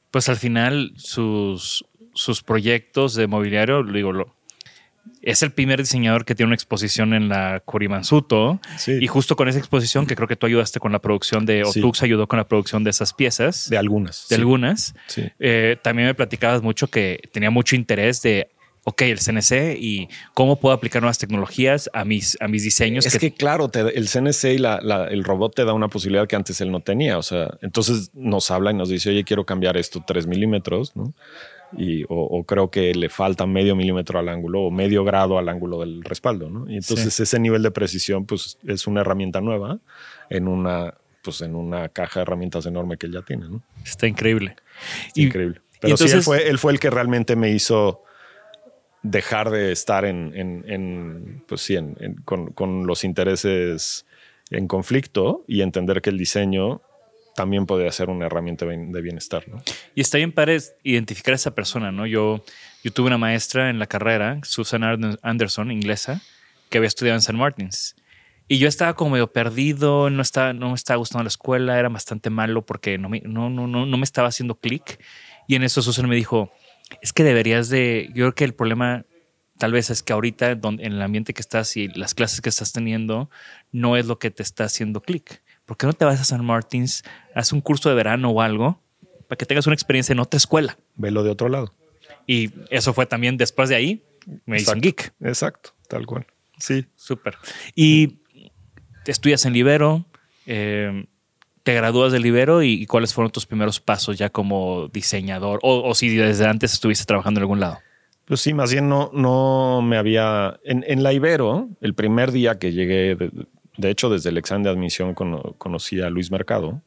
pues 0.09 0.29
al 0.29 0.37
final, 0.37 0.91
sus, 0.95 1.85
sus 2.15 2.41
proyectos 2.41 3.13
de 3.13 3.27
mobiliario, 3.27 3.83
digo, 3.83 4.11
lo, 4.11 4.35
es 5.21 5.41
el 5.41 5.51
primer 5.51 5.79
diseñador 5.79 6.25
que 6.25 6.35
tiene 6.35 6.47
una 6.47 6.55
exposición 6.55 7.13
en 7.13 7.29
la 7.29 7.61
Kurimansuto. 7.63 8.59
Sí. 8.77 8.97
Y 8.99 9.07
justo 9.07 9.35
con 9.35 9.47
esa 9.47 9.59
exposición, 9.59 10.05
que 10.05 10.15
creo 10.15 10.27
que 10.27 10.35
tú 10.35 10.45
ayudaste 10.45 10.79
con 10.79 10.91
la 10.91 10.99
producción 10.99 11.45
de, 11.45 11.63
o 11.63 11.71
Sí. 11.71 11.81
Tux 11.81 12.03
ayudó 12.03 12.27
con 12.27 12.37
la 12.37 12.47
producción 12.47 12.83
de 12.83 12.89
esas 12.89 13.13
piezas, 13.13 13.69
de 13.69 13.77
algunas. 13.77 14.27
de 14.29 14.35
sí. 14.35 14.41
algunas. 14.41 14.95
Sí. 15.07 15.23
Eh, 15.39 15.77
también 15.81 16.07
me 16.07 16.13
platicabas 16.15 16.61
mucho 16.61 16.87
que 16.87 17.21
tenía 17.31 17.49
mucho 17.49 17.75
interés 17.75 18.21
de 18.21 18.49
ok, 18.85 19.01
el 19.03 19.19
CNC 19.19 19.77
y 19.79 20.09
cómo 20.33 20.59
puedo 20.59 20.75
aplicar 20.75 21.01
nuevas 21.01 21.17
tecnologías 21.17 21.89
a 21.93 22.03
mis, 22.03 22.37
a 22.41 22.47
mis 22.47 22.63
diseños. 22.63 23.05
Es 23.05 23.17
que, 23.17 23.33
claro, 23.33 23.71
el 23.73 24.09
CNC 24.09 24.43
y 24.45 24.63
el 25.11 25.23
robot 25.23 25.55
te 25.55 25.65
da 25.65 25.73
una 25.73 25.87
posibilidad 25.87 26.27
que 26.27 26.35
antes 26.35 26.59
él 26.61 26.71
no 26.71 26.81
tenía. 26.81 27.17
O 27.17 27.23
sea, 27.23 27.57
entonces 27.61 28.11
nos 28.13 28.51
habla 28.51 28.71
y 28.71 28.73
nos 28.73 28.89
dice, 28.89 29.09
oye, 29.09 29.23
quiero 29.23 29.45
cambiar 29.45 29.77
esto 29.77 30.03
3 30.05 30.27
milímetros, 30.27 30.95
¿no? 30.95 31.13
Y, 31.77 32.03
o, 32.07 32.43
creo 32.43 32.69
que 32.69 32.93
le 32.93 33.09
falta 33.09 33.45
medio 33.45 33.75
milímetro 33.75 34.19
al 34.19 34.29
ángulo 34.29 34.61
o 34.61 34.71
medio 34.71 35.03
grado 35.03 35.37
al 35.37 35.49
ángulo 35.49 35.79
del 35.79 36.03
respaldo, 36.03 36.49
¿no? 36.49 36.69
Y 36.69 36.75
entonces 36.75 37.19
ese 37.19 37.39
nivel 37.39 37.63
de 37.63 37.71
precisión, 37.71 38.25
pues 38.25 38.57
es 38.67 38.85
una 38.85 39.01
herramienta 39.01 39.41
nueva 39.41 39.79
en 40.29 40.47
una, 40.47 40.93
pues 41.23 41.41
en 41.41 41.55
una 41.55 41.89
caja 41.89 42.19
de 42.19 42.23
herramientas 42.23 42.65
enorme 42.65 42.97
que 42.97 43.07
él 43.07 43.13
ya 43.13 43.21
tiene, 43.21 43.49
¿no? 43.49 43.63
Está 43.83 44.07
increíble. 44.07 44.55
increíble. 45.15 45.61
Pero 45.81 45.97
sí, 45.97 46.09
él 46.09 46.21
fue, 46.21 46.47
él 46.47 46.59
fue 46.59 46.71
el 46.71 46.79
que 46.79 46.89
realmente 46.89 47.35
me 47.35 47.49
hizo 47.49 48.03
dejar 49.03 49.51
de 49.51 49.71
estar 49.71 50.05
en, 50.05 51.43
pues 51.47 51.61
sí, 51.61 51.77
con, 52.25 52.87
los 52.87 53.03
intereses 53.03 54.05
en 54.49 54.67
conflicto 54.67 55.43
y 55.47 55.61
entender 55.61 56.01
que 56.01 56.09
el 56.09 56.17
diseño 56.17 56.81
también 57.35 57.65
podría 57.65 57.91
ser 57.91 58.09
una 58.09 58.25
herramienta 58.25 58.65
de 58.65 59.01
bienestar. 59.01 59.47
¿no? 59.47 59.61
Y 59.95 60.01
está 60.01 60.17
bien 60.17 60.31
para 60.31 60.53
identificar 60.83 61.33
a 61.33 61.35
esa 61.35 61.55
persona, 61.55 61.91
¿no? 61.91 62.05
Yo, 62.05 62.43
yo 62.83 62.91
tuve 62.91 63.07
una 63.07 63.17
maestra 63.17 63.69
en 63.69 63.79
la 63.79 63.87
carrera, 63.87 64.39
Susan 64.43 64.83
Anderson, 65.21 65.71
inglesa, 65.71 66.21
que 66.69 66.77
había 66.77 66.87
estudiado 66.87 67.15
en 67.15 67.19
St. 67.19 67.33
Martins. 67.33 67.95
Y 68.47 68.59
yo 68.59 68.67
estaba 68.67 68.95
como 68.95 69.11
medio 69.11 69.31
perdido, 69.31 70.09
no, 70.09 70.21
estaba, 70.21 70.53
no 70.53 70.69
me 70.69 70.75
estaba 70.75 70.97
gustando 70.97 71.23
la 71.23 71.29
escuela, 71.29 71.79
era 71.79 71.89
bastante 71.89 72.29
malo 72.29 72.65
porque 72.65 72.97
no 72.97 73.09
me, 73.09 73.21
no, 73.21 73.49
no, 73.49 73.67
no, 73.67 73.85
no 73.85 73.97
me 73.97 74.03
estaba 74.03 74.27
haciendo 74.27 74.55
clic. 74.55 74.99
Y 75.47 75.55
en 75.55 75.63
eso 75.63 75.81
Susan 75.81 76.07
me 76.09 76.15
dijo, 76.15 76.51
es 77.01 77.13
que 77.13 77.23
deberías 77.23 77.69
de, 77.69 78.07
yo 78.09 78.25
creo 78.25 78.35
que 78.35 78.43
el 78.43 78.53
problema 78.53 79.05
tal 79.57 79.71
vez 79.71 79.89
es 79.89 80.03
que 80.03 80.13
ahorita 80.13 80.51
en 80.51 80.79
el 80.81 81.01
ambiente 81.01 81.33
que 81.33 81.41
estás 81.41 81.77
y 81.77 81.87
las 81.89 82.13
clases 82.13 82.41
que 82.41 82.49
estás 82.49 82.73
teniendo 82.73 83.29
no 83.71 83.95
es 83.97 84.05
lo 84.05 84.19
que 84.19 84.31
te 84.31 84.43
está 84.43 84.65
haciendo 84.65 85.01
clic. 85.01 85.42
¿Por 85.65 85.77
qué 85.77 85.85
no 85.85 85.93
te 85.93 86.05
vas 86.05 86.19
a 86.19 86.23
San 86.23 86.45
Martins, 86.45 87.03
haz 87.33 87.53
un 87.53 87.61
curso 87.61 87.89
de 87.89 87.95
verano 87.95 88.29
o 88.29 88.41
algo 88.41 88.79
para 89.27 89.37
que 89.37 89.45
tengas 89.45 89.65
una 89.67 89.73
experiencia 89.73 90.13
en 90.13 90.19
otra 90.19 90.37
escuela? 90.37 90.77
Velo 90.95 91.23
de 91.23 91.29
otro 91.29 91.49
lado. 91.49 91.73
Y 92.27 92.51
eso 92.69 92.93
fue 92.93 93.05
también 93.05 93.37
después 93.37 93.69
de 93.69 93.75
ahí, 93.75 94.03
me 94.45 94.57
hizo 94.57 94.73
un 94.73 94.81
geek. 94.81 95.13
Exacto, 95.21 95.71
tal 95.87 96.05
cual. 96.05 96.25
Sí. 96.57 96.85
Súper. 96.95 97.37
Y 97.75 98.19
estudias 99.05 99.45
en 99.45 99.53
Libero, 99.53 100.05
eh, 100.45 101.05
te 101.63 101.73
gradúas 101.73 102.11
del 102.11 102.23
Libero 102.23 102.61
y, 102.61 102.85
cuáles 102.85 103.13
fueron 103.13 103.31
tus 103.31 103.45
primeros 103.45 103.79
pasos 103.79 104.17
ya 104.17 104.29
como 104.29 104.89
diseñador 104.89 105.59
o, 105.63 105.95
si 105.95 106.15
desde 106.15 106.45
antes 106.45 106.73
estuviste 106.73 107.05
trabajando 107.05 107.39
en 107.39 107.43
algún 107.43 107.59
lado. 107.59 107.79
Pues 108.25 108.41
sí, 108.41 108.53
más 108.53 108.71
bien 108.71 108.87
no, 108.87 109.11
no 109.13 109.81
me 109.81 109.97
había. 109.97 110.59
En, 110.63 111.03
la 111.03 111.11
Ibero, 111.11 111.69
el 111.81 111.93
primer 111.93 112.31
día 112.31 112.57
que 112.57 112.71
llegué, 112.71 113.15
de, 113.15 113.31
hecho, 113.89 114.09
desde 114.09 114.29
el 114.29 114.37
examen 114.37 114.63
de 114.63 114.69
admisión 114.69 115.13
conocí 115.13 116.01
a 116.01 116.09
Luis 116.09 116.31
Mercado. 116.31 116.81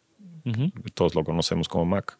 Todos 0.94 1.14
lo 1.14 1.24
conocemos 1.24 1.68
como 1.68 1.84
Mac, 1.84 2.18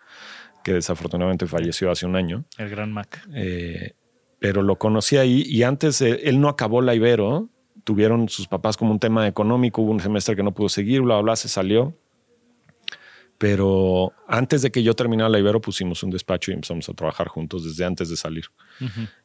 que 0.64 0.72
desafortunadamente 0.72 1.46
falleció 1.46 1.90
hace 1.90 2.06
un 2.06 2.16
año. 2.16 2.44
El 2.58 2.68
gran 2.70 2.92
Mac. 2.92 3.26
Eh, 3.34 3.92
pero 4.40 4.62
lo 4.62 4.76
conocí 4.76 5.16
ahí 5.16 5.44
y 5.46 5.62
antes 5.62 6.00
él 6.00 6.40
no 6.40 6.48
acabó 6.48 6.82
la 6.82 6.94
Ibero. 6.94 7.48
Tuvieron 7.84 8.28
sus 8.28 8.48
papás 8.48 8.76
como 8.76 8.90
un 8.90 8.98
tema 8.98 9.28
económico. 9.28 9.82
Hubo 9.82 9.92
un 9.92 10.00
semestre 10.00 10.34
que 10.34 10.42
no 10.42 10.52
pudo 10.52 10.68
seguir, 10.68 11.02
bla, 11.02 11.14
bla, 11.16 11.22
bla 11.22 11.36
se 11.36 11.48
salió 11.48 11.94
pero 13.38 14.12
antes 14.26 14.62
de 14.62 14.70
que 14.70 14.82
yo 14.82 14.94
terminara 14.94 15.28
la 15.28 15.38
Ibero 15.38 15.60
pusimos 15.60 16.02
un 16.02 16.10
despacho 16.10 16.50
y 16.50 16.54
empezamos 16.54 16.88
a 16.88 16.94
trabajar 16.94 17.28
juntos 17.28 17.64
desde 17.64 17.84
antes 17.84 18.08
de 18.08 18.16
salir. 18.16 18.46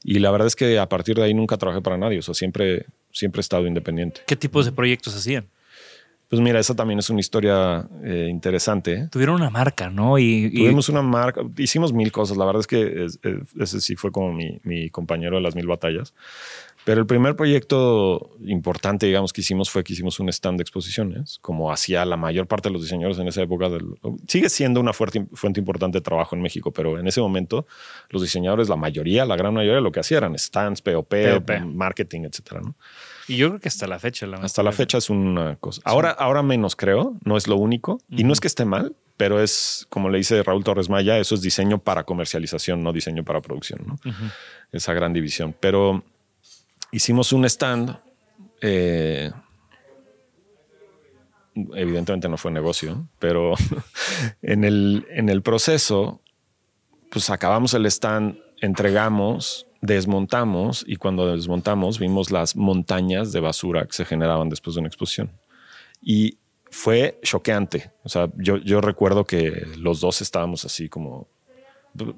Y 0.03 0.19
la 0.19 0.31
verdad 0.31 0.47
es 0.47 0.55
que 0.55 0.79
a 0.79 0.89
partir 0.89 1.15
de 1.15 1.23
ahí 1.23 1.33
nunca 1.33 1.57
trabajé 1.57 1.81
para 1.81 1.97
nadie, 1.97 2.19
o 2.19 2.21
sea, 2.21 2.33
siempre, 2.33 2.85
siempre 3.11 3.39
he 3.39 3.41
estado 3.41 3.67
independiente. 3.67 4.21
¿Qué 4.27 4.35
tipos 4.35 4.65
de 4.65 4.71
proyectos 4.71 5.15
hacían? 5.15 5.47
Pues 6.31 6.41
mira, 6.41 6.61
esa 6.61 6.73
también 6.73 6.97
es 6.97 7.09
una 7.09 7.19
historia 7.19 7.85
eh, 8.05 8.27
interesante. 8.29 9.09
Tuvieron 9.11 9.35
una 9.35 9.49
marca, 9.49 9.89
¿no? 9.89 10.17
Y, 10.17 10.49
Tuvimos 10.49 10.87
una 10.87 11.01
marca, 11.01 11.41
hicimos 11.57 11.91
mil 11.91 12.09
cosas. 12.09 12.37
La 12.37 12.45
verdad 12.45 12.61
es 12.61 12.67
que 12.67 13.05
ese 13.59 13.81
sí 13.81 13.97
fue 13.97 14.13
como 14.13 14.31
mi, 14.31 14.57
mi 14.63 14.89
compañero 14.89 15.35
de 15.35 15.41
las 15.41 15.55
mil 15.55 15.67
batallas. 15.67 16.13
Pero 16.83 16.99
el 16.99 17.05
primer 17.05 17.35
proyecto 17.35 18.31
importante, 18.43 19.05
digamos, 19.05 19.33
que 19.33 19.41
hicimos 19.41 19.69
fue 19.69 19.83
que 19.83 19.93
hicimos 19.93 20.19
un 20.19 20.29
stand 20.29 20.57
de 20.57 20.63
exposiciones, 20.63 21.37
como 21.41 21.71
hacía 21.71 22.03
la 22.05 22.17
mayor 22.17 22.47
parte 22.47 22.69
de 22.69 22.73
los 22.73 22.81
diseñadores 22.81 23.19
en 23.19 23.27
esa 23.27 23.41
época. 23.41 23.69
Del, 23.69 23.85
sigue 24.27 24.49
siendo 24.49 24.79
una 24.79 24.93
fuerte, 24.93 25.27
fuente 25.33 25.59
importante 25.59 25.99
de 25.99 26.01
trabajo 26.01 26.35
en 26.35 26.41
México, 26.41 26.71
pero 26.71 26.99
en 26.99 27.07
ese 27.07 27.21
momento 27.21 27.67
los 28.09 28.23
diseñadores, 28.23 28.67
la 28.67 28.77
mayoría, 28.77 29.25
la 29.25 29.35
gran 29.35 29.53
mayoría, 29.53 29.79
lo 29.79 29.91
que 29.91 29.99
hacían 29.99 30.23
eran 30.23 30.37
stands, 30.37 30.81
POP, 30.81 31.13
marketing, 31.65 32.21
etcétera. 32.23 32.61
¿no? 32.61 32.75
Y 33.27 33.37
yo 33.37 33.49
creo 33.49 33.59
que 33.59 33.67
hasta 33.67 33.87
la 33.87 33.99
fecha. 33.99 34.25
La 34.25 34.37
hasta 34.37 34.63
la 34.63 34.71
fecha 34.71 34.97
es 34.97 35.09
una 35.09 35.55
cosa. 35.57 35.81
Ahora, 35.85 36.09
ahora 36.11 36.41
menos 36.41 36.75
creo, 36.75 37.15
no 37.23 37.37
es 37.37 37.47
lo 37.47 37.57
único. 37.57 37.99
Y 38.09 38.23
no 38.23 38.33
es 38.33 38.39
que 38.39 38.47
esté 38.47 38.65
mal, 38.65 38.95
pero 39.17 39.41
es, 39.41 39.85
como 39.89 40.09
le 40.09 40.17
dice 40.17 40.41
Raúl 40.41 40.63
Torres 40.63 40.89
Maya, 40.89 41.19
eso 41.19 41.35
es 41.35 41.41
diseño 41.41 41.77
para 41.77 42.03
comercialización, 42.03 42.83
no 42.83 42.91
diseño 42.91 43.23
para 43.23 43.39
producción. 43.39 43.81
¿no? 43.85 43.95
Esa 44.71 44.93
gran 44.93 45.13
división. 45.13 45.55
Pero 45.59 46.03
hicimos 46.91 47.33
un 47.33 47.45
stand. 47.45 47.97
Eh, 48.61 49.31
evidentemente 51.75 52.29
no 52.29 52.37
fue 52.37 52.51
negocio, 52.51 53.07
pero 53.19 53.53
en 54.41 54.63
el, 54.63 55.05
en 55.09 55.29
el 55.29 55.41
proceso, 55.41 56.21
pues 57.09 57.29
acabamos 57.29 57.73
el 57.73 57.85
stand, 57.87 58.37
entregamos, 58.61 59.67
desmontamos 59.81 60.85
y 60.87 60.95
cuando 60.95 61.31
desmontamos 61.31 61.99
vimos 61.99 62.31
las 62.31 62.55
montañas 62.55 63.31
de 63.31 63.39
basura 63.39 63.85
que 63.85 63.93
se 63.93 64.05
generaban 64.05 64.49
después 64.49 64.75
de 64.75 64.79
una 64.81 64.87
exposición. 64.87 65.31
Y 66.01 66.37
fue 66.69 67.19
choqueante. 67.21 67.91
O 68.03 68.09
sea, 68.09 68.29
yo, 68.37 68.57
yo 68.57 68.79
recuerdo 68.79 69.25
que 69.25 69.67
los 69.77 69.99
dos 69.99 70.21
estábamos 70.21 70.65
así 70.65 70.87
como 70.87 71.27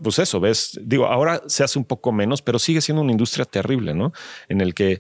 pues 0.02 0.20
eso, 0.20 0.40
ves, 0.40 0.80
digo, 0.84 1.08
ahora 1.08 1.42
se 1.48 1.64
hace 1.64 1.80
un 1.80 1.86
poco 1.86 2.12
menos, 2.12 2.42
pero 2.42 2.60
sigue 2.60 2.82
siendo 2.82 3.02
una 3.02 3.12
industria 3.12 3.46
terrible, 3.46 3.94
¿no? 3.94 4.14
En 4.48 4.62
el 4.62 4.74
que 4.74 5.00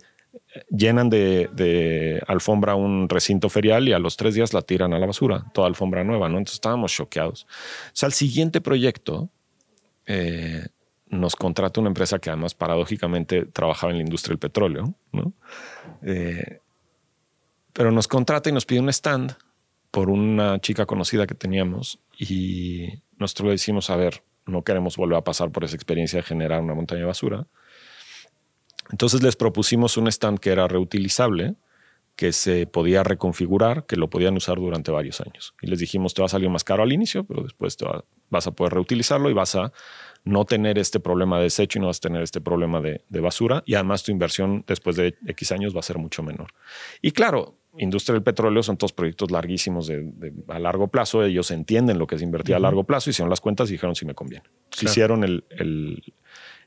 llenan 0.69 1.09
de, 1.09 2.21
alfombra 2.27 2.75
un 2.75 3.09
recinto 3.09 3.49
ferial 3.49 3.87
y 3.87 3.93
a 3.93 3.99
los 3.99 4.17
tres 4.17 4.33
días 4.33 4.53
la 4.53 4.61
tiran 4.61 4.93
a 4.93 4.99
la 4.99 5.05
basura, 5.05 5.45
toda 5.53 5.67
alfombra 5.67 6.03
nueva, 6.03 6.29
¿no? 6.29 6.37
Entonces 6.37 6.55
estábamos 6.55 6.91
choqueados. 6.93 7.43
O 7.43 7.91
sea, 7.93 8.07
el 8.07 8.13
siguiente 8.13 8.61
proyecto 8.61 9.29
eh, 10.05 10.67
nos 11.07 11.35
contrata 11.35 11.79
una 11.79 11.89
empresa 11.89 12.19
que 12.19 12.29
además 12.29 12.55
paradójicamente 12.55 13.45
trabajaba 13.45 13.91
en 13.91 13.99
la 13.99 14.03
industria 14.03 14.33
del 14.33 14.39
petróleo, 14.39 14.93
¿no? 15.11 15.33
Eh, 16.01 16.59
pero 17.73 17.91
nos 17.91 18.07
contrata 18.07 18.49
y 18.49 18.53
nos 18.53 18.65
pide 18.65 18.79
un 18.79 18.89
stand 18.89 19.35
por 19.91 20.09
una 20.09 20.59
chica 20.59 20.85
conocida 20.85 21.27
que 21.27 21.35
teníamos 21.35 21.99
y 22.17 22.89
nosotros 23.17 23.47
le 23.47 23.51
decimos, 23.53 23.89
a 23.89 23.95
ver, 23.95 24.23
no 24.45 24.63
queremos 24.63 24.97
volver 24.97 25.17
a 25.17 25.23
pasar 25.23 25.51
por 25.51 25.63
esa 25.63 25.75
experiencia 25.75 26.17
de 26.17 26.23
generar 26.23 26.61
una 26.61 26.73
montaña 26.73 27.01
de 27.01 27.07
basura. 27.07 27.47
Entonces 28.91 29.23
les 29.23 29.35
propusimos 29.35 29.97
un 29.97 30.07
stand 30.07 30.39
que 30.39 30.51
era 30.51 30.67
reutilizable, 30.67 31.55
que 32.15 32.31
se 32.31 32.67
podía 32.67 33.03
reconfigurar, 33.03 33.85
que 33.85 33.95
lo 33.95 34.09
podían 34.09 34.35
usar 34.35 34.57
durante 34.57 34.91
varios 34.91 35.19
años. 35.21 35.55
Y 35.61 35.67
les 35.67 35.79
dijimos, 35.79 36.13
te 36.13 36.21
va 36.21 36.27
a 36.27 36.29
salir 36.29 36.49
más 36.49 36.63
caro 36.63 36.83
al 36.83 36.93
inicio, 36.93 37.23
pero 37.23 37.41
después 37.41 37.75
te 37.75 37.85
vas 38.29 38.45
a 38.45 38.51
poder 38.51 38.73
reutilizarlo 38.73 39.29
y 39.29 39.33
vas 39.33 39.55
a 39.55 39.71
no 40.23 40.45
tener 40.45 40.77
este 40.77 40.99
problema 40.99 41.37
de 41.37 41.45
desecho 41.45 41.79
y 41.79 41.81
no 41.81 41.87
vas 41.87 41.97
a 41.97 42.01
tener 42.01 42.21
este 42.21 42.39
problema 42.39 42.81
de, 42.81 43.03
de 43.09 43.19
basura. 43.19 43.63
Y 43.65 43.73
además 43.73 44.03
tu 44.03 44.11
inversión 44.11 44.63
después 44.67 44.95
de 44.95 45.15
X 45.25 45.51
años 45.51 45.75
va 45.75 45.79
a 45.79 45.83
ser 45.83 45.97
mucho 45.97 46.21
menor. 46.21 46.53
Y 47.01 47.11
claro, 47.11 47.57
industria 47.77 48.13
del 48.13 48.23
petróleo 48.23 48.61
son 48.63 48.77
todos 48.77 48.93
proyectos 48.93 49.31
larguísimos 49.31 49.87
de, 49.87 50.33
a 50.47 50.59
largo 50.59 50.87
plazo. 50.87 51.23
Ellos 51.23 51.51
entienden 51.51 51.97
lo 51.97 52.07
que 52.07 52.15
es 52.15 52.21
invertir 52.21 52.55
a 52.55 52.59
largo 52.59 52.83
plazo, 52.83 53.09
hicieron 53.09 53.29
las 53.29 53.41
cuentas 53.41 53.69
y 53.69 53.73
dijeron 53.73 53.95
si 53.95 54.05
me 54.05 54.13
conviene. 54.13 54.45
Hicieron 54.81 55.23
el, 55.23 56.13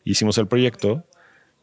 hicimos 0.04 0.38
el 0.38 0.48
proyecto, 0.48 1.04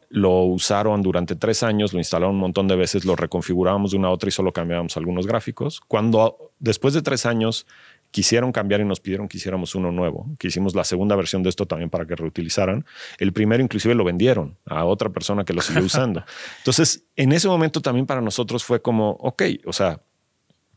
lo 0.08 0.44
usaron 0.44 1.02
durante 1.02 1.34
tres 1.34 1.62
años, 1.62 1.92
lo 1.92 1.98
instalaron 1.98 2.36
un 2.36 2.40
montón 2.40 2.68
de 2.68 2.76
veces, 2.76 3.04
lo 3.04 3.16
reconfigurábamos 3.16 3.90
de 3.90 3.98
una 3.98 4.08
a 4.08 4.10
otra 4.12 4.28
y 4.28 4.32
solo 4.32 4.52
cambiábamos 4.52 4.96
algunos 4.96 5.26
gráficos. 5.26 5.80
Cuando 5.80 6.52
después 6.58 6.94
de 6.94 7.02
tres 7.02 7.26
años 7.26 7.66
quisieron 8.14 8.52
cambiar 8.52 8.80
y 8.80 8.84
nos 8.84 9.00
pidieron 9.00 9.26
que 9.26 9.38
hiciéramos 9.38 9.74
uno 9.74 9.90
nuevo, 9.90 10.36
que 10.38 10.46
hicimos 10.46 10.76
la 10.76 10.84
segunda 10.84 11.16
versión 11.16 11.42
de 11.42 11.48
esto 11.48 11.66
también 11.66 11.90
para 11.90 12.06
que 12.06 12.14
reutilizaran. 12.14 12.86
El 13.18 13.32
primero 13.32 13.60
inclusive 13.60 13.92
lo 13.96 14.04
vendieron 14.04 14.56
a 14.66 14.84
otra 14.84 15.10
persona 15.10 15.44
que 15.44 15.52
lo 15.52 15.60
siguió 15.60 15.82
usando. 15.86 16.24
Entonces, 16.58 17.06
en 17.16 17.32
ese 17.32 17.48
momento 17.48 17.80
también 17.80 18.06
para 18.06 18.20
nosotros 18.20 18.62
fue 18.62 18.80
como, 18.80 19.10
ok, 19.18 19.42
o 19.66 19.72
sea, 19.72 20.00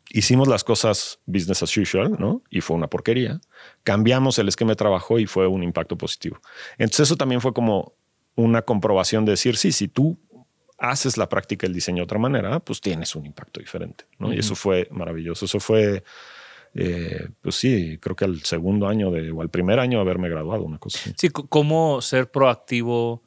hicimos 0.10 0.48
las 0.48 0.64
cosas 0.64 1.20
business 1.28 1.62
as 1.62 1.78
usual, 1.78 2.16
¿no? 2.18 2.42
Y 2.50 2.62
fue 2.62 2.76
una 2.76 2.88
porquería. 2.88 3.40
Cambiamos 3.84 4.40
el 4.40 4.48
esquema 4.48 4.72
de 4.72 4.78
trabajo 4.78 5.20
y 5.20 5.28
fue 5.28 5.46
un 5.46 5.62
impacto 5.62 5.96
positivo. 5.96 6.42
Entonces 6.80 7.02
eso 7.02 7.18
también 7.18 7.40
fue 7.40 7.54
como 7.54 7.94
una 8.34 8.64
comprobación 8.64 9.26
de 9.26 9.34
decir, 9.34 9.58
sí, 9.58 9.72
si 9.72 9.88
tú 9.88 10.18
haces 10.80 11.18
la 11.18 11.30
práctica 11.30 11.68
del 11.68 11.76
diseño 11.76 11.98
de 11.98 12.06
otra 12.06 12.18
manera, 12.18 12.60
pues 12.62 12.82
tienes 12.82 13.16
un 13.16 13.28
impacto 13.28 13.60
diferente, 13.60 14.06
¿no? 14.18 14.34
Y 14.34 14.40
eso 14.40 14.56
fue 14.56 14.88
maravilloso. 14.90 15.46
Eso 15.46 15.60
fue 15.60 16.04
eh, 16.74 17.30
pues 17.42 17.56
sí, 17.56 17.98
creo 18.00 18.16
que 18.16 18.26
al 18.26 18.42
segundo 18.42 18.88
año 18.88 19.12
de, 19.12 19.32
o 19.32 19.42
al 19.42 19.50
primer 19.50 19.80
año 19.80 19.98
de 19.98 20.02
haberme 20.02 20.30
graduado, 20.30 20.64
una 20.64 20.78
cosa 20.80 21.00
así. 21.00 21.14
Sí, 21.18 21.30
cómo 21.30 22.02
ser 22.02 22.32
proactivo 22.32 23.24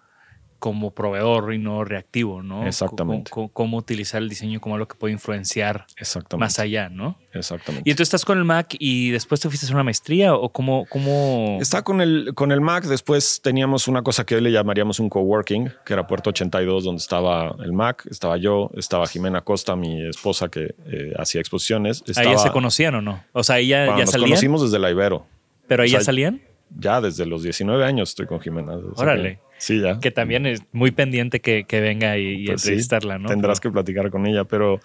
como 0.60 0.92
proveedor 0.92 1.52
y 1.52 1.58
no 1.58 1.84
reactivo, 1.84 2.42
¿no? 2.42 2.66
Exactamente. 2.66 3.30
Cómo, 3.30 3.48
cómo 3.48 3.76
utilizar 3.78 4.22
el 4.22 4.28
diseño 4.28 4.60
como 4.60 4.76
algo 4.76 4.86
que 4.86 4.94
puede 4.94 5.12
influenciar 5.12 5.86
Exactamente. 5.96 6.44
más 6.44 6.58
allá, 6.60 6.88
¿no? 6.88 7.18
Exactamente. 7.32 7.88
Y 7.88 7.90
entonces 7.90 8.08
estás 8.08 8.24
con 8.24 8.38
el 8.38 8.44
Mac 8.44 8.76
y 8.78 9.10
después 9.10 9.40
te 9.40 9.48
fuiste 9.48 9.64
a 9.64 9.66
hacer 9.66 9.74
una 9.76 9.84
maestría 9.84 10.34
o 10.34 10.50
cómo, 10.50 10.86
cómo... 10.88 11.58
Está 11.60 11.82
con 11.82 12.00
el, 12.00 12.32
con 12.34 12.52
el 12.52 12.60
Mac. 12.60 12.84
Después 12.84 13.40
teníamos 13.42 13.88
una 13.88 14.02
cosa 14.02 14.24
que 14.24 14.34
hoy 14.36 14.40
le 14.42 14.52
llamaríamos 14.52 15.00
un 15.00 15.08
coworking, 15.08 15.72
que 15.84 15.92
era 15.92 16.06
Puerto 16.06 16.30
82, 16.30 16.84
donde 16.84 17.00
estaba 17.00 17.56
el 17.64 17.72
Mac, 17.72 18.06
estaba 18.10 18.36
yo, 18.36 18.70
estaba 18.76 19.06
Jimena 19.06 19.40
Costa, 19.40 19.74
mi 19.76 20.06
esposa 20.08 20.48
que 20.48 20.74
eh, 20.86 21.12
hacía 21.18 21.40
exposiciones. 21.40 22.02
¿A 22.06 22.10
Estaba, 22.10 22.28
ella 22.30 22.38
se 22.38 22.50
conocían 22.50 22.94
o 22.96 23.00
no? 23.00 23.24
O 23.32 23.42
sea, 23.42 23.58
ella 23.58 23.84
Bueno, 23.86 23.98
ya 23.98 24.04
nos 24.04 24.12
salían. 24.12 24.28
conocimos 24.30 24.62
desde 24.62 24.78
la 24.78 24.90
Ibero. 24.90 25.26
Pero 25.66 25.84
o 25.84 25.86
ya 25.86 26.00
salían. 26.02 26.42
Ya 26.78 27.00
desde 27.00 27.26
los 27.26 27.42
19 27.42 27.84
años 27.84 28.10
estoy 28.10 28.26
con 28.26 28.40
Jimena. 28.40 28.74
Órale. 28.96 29.36
que- 29.36 29.49
sí, 29.60 29.80
ya. 29.80 30.00
Que 30.00 30.10
también 30.10 30.44
es 30.46 30.62
muy 30.72 30.90
pendiente 30.90 31.40
que, 31.40 31.62
que 31.64 31.80
venga 31.80 32.18
y, 32.18 32.42
y 32.42 32.46
Pues 32.46 32.62
sí, 32.62 32.68
entrevistarla, 32.70 33.18
¿no? 33.18 33.28
Tendrás 33.28 33.60
que 33.60 33.70
platicar 33.70 34.10
con 34.10 34.26
ella, 34.26 34.42
pero. 34.44 34.80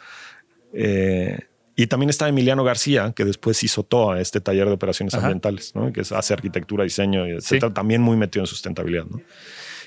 eh, 0.74 1.40
y 1.78 1.88
también 1.88 2.10
está 2.10 2.30
Emiliano 2.30 2.64
García, 2.64 3.12
que 3.14 3.26
después 3.26 3.62
hizo 3.64 3.84
TOA, 3.84 4.22
este 4.22 4.40
taller 4.40 4.68
de 4.68 4.72
operaciones 4.74 5.14
Ajá. 5.14 5.26
ambientales, 5.26 5.76
¿no? 5.76 5.92
que 5.92 6.02
hace 6.02 6.34
arquitectura, 6.34 6.86
diseño, 6.86 7.26
Sí. 7.26 7.32
etcétera, 7.32 7.74
también 7.74 8.02
muy 8.02 8.16
metido 8.16 8.44
en 8.44 8.48
sustentabilidad. 8.48 9.04
¿no? 9.06 9.20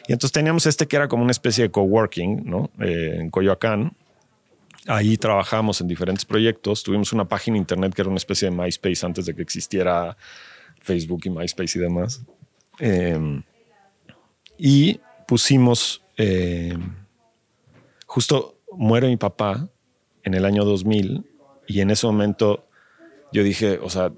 Y 0.06 0.12
entonces 0.12 0.32
teníamos 0.32 0.66
este 0.66 0.86
que 0.86 0.96
era 0.96 1.08
como 1.08 1.22
una 1.22 1.30
especie 1.30 1.64
de 1.64 1.70
coworking 1.70 2.42
¿no? 2.44 2.70
Eh, 2.78 3.16
en 3.20 3.30
Coyoacán. 3.30 3.92
Ahí 4.86 5.16
trabajamos 5.16 5.80
en 5.80 5.88
diferentes 5.88 6.26
proyectos. 6.26 6.82
Tuvimos 6.82 7.14
una 7.14 7.26
página 7.26 7.56
internet 7.56 7.94
que 7.94 8.02
era 8.02 8.10
una 8.10 8.18
especie 8.18 8.50
de 8.50 8.54
MySpace 8.56 9.06
antes 9.06 9.24
de 9.24 9.34
que 9.34 9.40
existiera 9.40 10.14
Facebook 10.80 11.22
y 11.24 11.30
MySpace 11.30 11.78
y 11.78 11.80
demás. 11.82 12.22
Eh, 12.80 13.40
y 14.58 15.00
pusimos, 15.26 16.02
eh, 16.16 16.76
justo 18.06 18.58
muere 18.72 19.08
mi 19.08 19.16
papá 19.16 19.68
en 20.24 20.34
el 20.34 20.44
año 20.44 20.64
2000 20.64 21.24
y 21.66 21.80
en 21.80 21.90
ese 21.90 22.06
momento 22.06 22.66
yo 23.32 23.42
dije, 23.42 23.78
o 23.82 23.88
sea, 23.88 24.12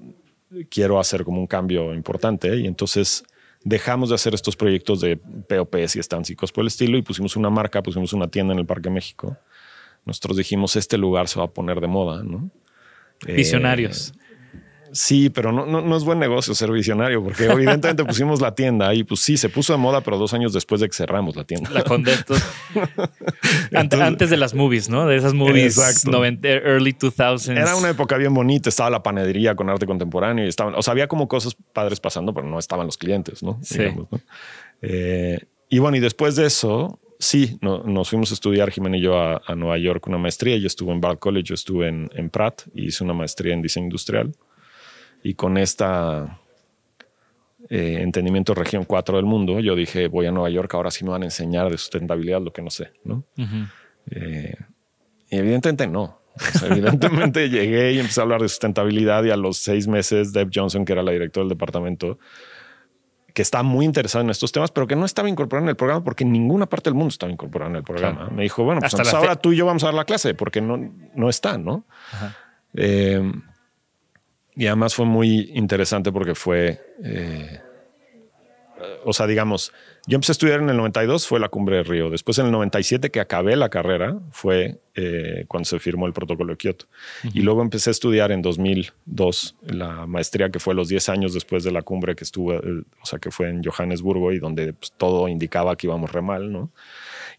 quiero 0.69 0.99
hacer 0.99 1.23
como 1.23 1.39
un 1.39 1.47
cambio 1.47 1.93
importante 1.93 2.55
y 2.57 2.65
entonces 2.65 3.23
dejamos 3.63 4.09
de 4.09 4.15
hacer 4.15 4.33
estos 4.33 4.55
proyectos 4.55 5.01
de 5.01 5.17
POPs 5.17 5.95
y 5.95 5.99
estancicos 5.99 6.51
por 6.51 6.63
el 6.63 6.67
estilo 6.67 6.97
y 6.97 7.01
pusimos 7.01 7.35
una 7.35 7.49
marca, 7.49 7.83
pusimos 7.83 8.13
una 8.13 8.27
tienda 8.27 8.53
en 8.53 8.59
el 8.59 8.65
Parque 8.65 8.89
México. 8.89 9.37
Nosotros 10.05 10.37
dijimos, 10.37 10.75
este 10.75 10.97
lugar 10.97 11.27
se 11.27 11.39
va 11.39 11.45
a 11.45 11.51
poner 11.51 11.79
de 11.79 11.87
moda, 11.87 12.23
¿no? 12.23 12.49
Eh, 13.27 13.33
Visionarios. 13.33 14.13
Sí, 14.93 15.29
pero 15.29 15.51
no, 15.51 15.65
no, 15.65 15.81
no 15.81 15.95
es 15.95 16.03
buen 16.03 16.19
negocio 16.19 16.53
ser 16.53 16.71
visionario, 16.71 17.23
porque 17.23 17.45
evidentemente 17.45 18.03
pusimos 18.05 18.41
la 18.41 18.53
tienda 18.55 18.93
y 18.93 19.03
pues 19.03 19.21
sí, 19.21 19.37
se 19.37 19.47
puso 19.49 19.71
de 19.73 19.77
moda, 19.77 20.01
pero 20.01 20.17
dos 20.17 20.33
años 20.33 20.51
después 20.53 20.81
de 20.81 20.87
que 20.89 20.93
cerramos 20.93 21.35
la 21.35 21.43
tienda. 21.45 21.69
La 21.71 21.81
Entonces- 23.71 24.07
antes 24.07 24.29
de 24.29 24.37
las 24.37 24.53
movies, 24.53 24.89
¿no? 24.89 25.05
De 25.07 25.15
esas 25.15 25.33
movies 25.33 25.77
Exacto. 25.77 26.11
90, 26.11 26.47
early 26.47 26.93
2000s. 26.93 27.57
Era 27.57 27.75
una 27.75 27.89
época 27.89 28.17
bien 28.17 28.33
bonita, 28.33 28.69
estaba 28.69 28.89
la 28.89 29.01
panadería 29.03 29.55
con 29.55 29.69
arte 29.69 29.85
contemporáneo 29.85 30.45
y 30.45 30.49
estaban, 30.49 30.73
o 30.75 30.81
sea, 30.81 30.91
había 30.91 31.07
como 31.07 31.27
cosas 31.27 31.55
padres 31.73 31.99
pasando, 31.99 32.33
pero 32.33 32.47
no 32.47 32.59
estaban 32.59 32.85
los 32.85 32.97
clientes, 32.97 33.41
¿no? 33.43 33.59
Sí. 33.61 33.79
Digamos, 33.79 34.07
¿no? 34.11 34.19
Eh, 34.81 35.39
y 35.69 35.79
bueno, 35.79 35.97
y 35.97 35.99
después 35.99 36.35
de 36.35 36.45
eso, 36.47 36.99
sí, 37.19 37.57
no- 37.61 37.83
nos 37.83 38.09
fuimos 38.09 38.31
a 38.31 38.33
estudiar, 38.33 38.71
Jimena 38.71 38.97
y 38.97 39.01
yo, 39.01 39.17
a, 39.19 39.41
a 39.45 39.55
Nueva 39.55 39.77
York 39.77 40.05
una 40.07 40.17
maestría. 40.17 40.57
Yo 40.57 40.67
estuve 40.67 40.91
en 40.91 40.99
Bard 41.01 41.19
College, 41.19 41.43
yo 41.49 41.55
estuve 41.55 41.87
en, 41.87 42.09
en 42.13 42.29
Pratt 42.29 42.63
y 42.73 42.87
hice 42.87 43.03
una 43.03 43.13
maestría 43.13 43.53
en 43.53 43.61
diseño 43.61 43.85
industrial. 43.85 44.33
Y 45.23 45.35
con 45.35 45.57
esta 45.57 46.39
eh, 47.69 47.99
entendimiento 48.01 48.53
región 48.53 48.85
4 48.85 49.17
del 49.17 49.25
mundo, 49.25 49.59
yo 49.59 49.75
dije, 49.75 50.07
voy 50.07 50.25
a 50.25 50.31
Nueva 50.31 50.49
York, 50.49 50.73
ahora 50.73 50.91
sí 50.91 51.03
me 51.03 51.11
van 51.11 51.21
a 51.21 51.25
enseñar 51.25 51.69
de 51.69 51.77
sustentabilidad 51.77 52.41
lo 52.41 52.51
que 52.51 52.61
no 52.61 52.69
sé, 52.69 52.91
¿no? 53.03 53.23
Eh, 54.09 54.55
y 55.29 55.37
evidentemente 55.37 55.87
no. 55.87 56.19
Evidentemente 56.63 57.49
llegué 57.49 57.93
y 57.93 57.99
empecé 57.99 58.19
a 58.19 58.23
hablar 58.23 58.41
de 58.41 58.49
sustentabilidad 58.49 59.23
y 59.23 59.31
a 59.31 59.37
los 59.37 59.57
seis 59.57 59.87
meses 59.87 60.33
Deb 60.33 60.49
Johnson, 60.53 60.85
que 60.85 60.93
era 60.93 61.03
la 61.03 61.11
directora 61.11 61.43
del 61.43 61.49
departamento, 61.49 62.19
que 63.33 63.41
está 63.41 63.63
muy 63.63 63.85
interesada 63.85 64.23
en 64.23 64.31
estos 64.31 64.51
temas, 64.51 64.71
pero 64.71 64.87
que 64.87 64.95
no 64.95 65.05
estaba 65.05 65.29
incorporada 65.29 65.65
en 65.65 65.69
el 65.69 65.75
programa 65.75 66.03
porque 66.03 66.23
en 66.23 66.31
ninguna 66.31 66.65
parte 66.65 66.89
del 66.89 66.95
mundo 66.95 67.09
estaba 67.09 67.31
incorporada 67.31 67.69
en 67.71 67.77
el 67.77 67.83
programa. 67.83 68.29
Me 68.29 68.43
dijo, 68.43 68.63
bueno, 68.63 68.81
pues 68.81 68.93
Hasta 68.93 69.17
ahora 69.17 69.35
tú 69.35 69.53
y 69.53 69.57
yo 69.57 69.65
vamos 69.65 69.83
a 69.83 69.87
dar 69.87 69.93
la 69.93 70.05
clase 70.05 70.33
porque 70.33 70.61
no, 70.61 70.91
no 71.15 71.29
está, 71.29 71.57
¿no? 71.57 71.85
Eh, 72.73 73.31
y 74.61 74.67
además 74.67 74.93
fue 74.93 75.07
muy 75.07 75.49
interesante 75.55 76.11
porque 76.11 76.35
fue, 76.35 76.79
eh, 77.03 77.59
o 79.03 79.11
sea, 79.11 79.25
digamos, 79.25 79.73
yo 80.05 80.17
empecé 80.17 80.33
a 80.33 80.33
estudiar 80.33 80.61
en 80.61 80.69
el 80.69 80.77
92, 80.77 81.25
fue 81.25 81.39
la 81.39 81.49
cumbre 81.49 81.77
de 81.77 81.83
Río. 81.83 82.11
Después 82.11 82.37
en 82.37 82.45
el 82.45 82.51
97 82.51 83.09
que 83.09 83.19
acabé 83.19 83.55
la 83.55 83.69
carrera 83.69 84.19
fue 84.29 84.79
eh, 84.93 85.45
cuando 85.47 85.65
se 85.65 85.79
firmó 85.79 86.05
el 86.05 86.13
protocolo 86.13 86.53
de 86.53 86.57
Kioto. 86.57 86.85
Y 87.33 87.41
luego 87.41 87.63
empecé 87.63 87.89
a 87.89 87.91
estudiar 87.91 88.31
en 88.31 88.43
2002 88.43 89.55
la 89.65 90.05
maestría 90.05 90.51
que 90.51 90.59
fue 90.59 90.75
los 90.75 90.89
10 90.89 91.09
años 91.09 91.33
después 91.33 91.63
de 91.63 91.71
la 91.71 91.81
cumbre 91.81 92.15
que 92.15 92.23
estuvo, 92.23 92.53
eh, 92.53 92.83
o 93.01 93.05
sea, 93.05 93.17
que 93.17 93.31
fue 93.31 93.49
en 93.49 93.63
Johannesburgo 93.63 94.31
y 94.31 94.37
donde 94.37 94.73
pues, 94.73 94.91
todo 94.95 95.27
indicaba 95.27 95.75
que 95.75 95.87
íbamos 95.87 96.11
re 96.11 96.21
mal, 96.21 96.51
¿no? 96.51 96.69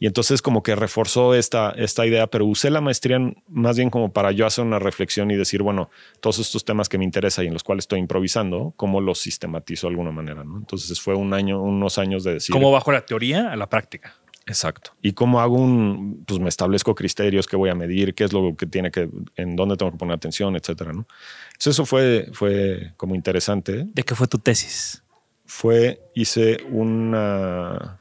Y 0.02 0.06
entonces 0.06 0.42
como 0.42 0.64
que 0.64 0.74
reforzó 0.74 1.32
esta, 1.32 1.70
esta 1.70 2.04
idea, 2.04 2.26
pero 2.26 2.44
usé 2.44 2.70
la 2.70 2.80
maestría 2.80 3.18
en- 3.18 3.40
más 3.46 3.76
bien 3.76 3.88
como 3.88 4.12
para 4.12 4.32
yo 4.32 4.46
hacer 4.46 4.64
una 4.64 4.80
reflexión 4.80 5.30
y 5.30 5.36
decir, 5.36 5.62
bueno, 5.62 5.90
todos 6.18 6.40
estos 6.40 6.64
temas 6.64 6.88
que 6.88 6.98
me 6.98 7.04
interesan 7.04 7.44
y 7.44 7.46
en 7.46 7.52
los 7.54 7.62
cuales 7.62 7.84
estoy 7.84 8.00
improvisando, 8.00 8.74
¿cómo 8.74 9.00
los 9.00 9.20
sistematizo 9.20 9.86
de 9.86 9.92
alguna 9.92 10.10
manera? 10.10 10.42
¿no? 10.42 10.56
Entonces 10.56 11.00
fue 11.00 11.14
un 11.14 11.32
año, 11.32 11.62
unos 11.62 11.98
años 11.98 12.24
de 12.24 12.32
decir... 12.34 12.52
¿Cómo 12.52 12.72
bajo 12.72 12.90
la 12.90 13.06
teoría 13.06 13.52
a 13.52 13.54
la 13.56 13.68
práctica? 13.68 14.16
Exacto. 14.44 14.90
¿Y 15.02 15.12
cómo 15.12 15.40
hago 15.40 15.54
un, 15.54 16.24
pues 16.26 16.40
me 16.40 16.48
establezco 16.48 16.96
criterios 16.96 17.46
que 17.46 17.54
voy 17.54 17.70
a 17.70 17.76
medir, 17.76 18.16
qué 18.16 18.24
es 18.24 18.32
lo 18.32 18.56
que 18.56 18.66
tiene 18.66 18.90
que, 18.90 19.08
en 19.36 19.54
dónde 19.54 19.76
tengo 19.76 19.92
que 19.92 19.98
poner 19.98 20.16
atención, 20.16 20.56
etcétera, 20.56 20.92
¿no? 20.92 21.06
Entonces 21.52 21.74
eso 21.76 21.86
fue, 21.86 22.28
fue 22.32 22.92
como 22.96 23.14
interesante. 23.14 23.86
¿De 23.94 24.02
qué 24.02 24.16
fue 24.16 24.26
tu 24.26 24.38
tesis? 24.38 25.04
Fue, 25.46 26.00
hice 26.16 26.56
una 26.70 28.00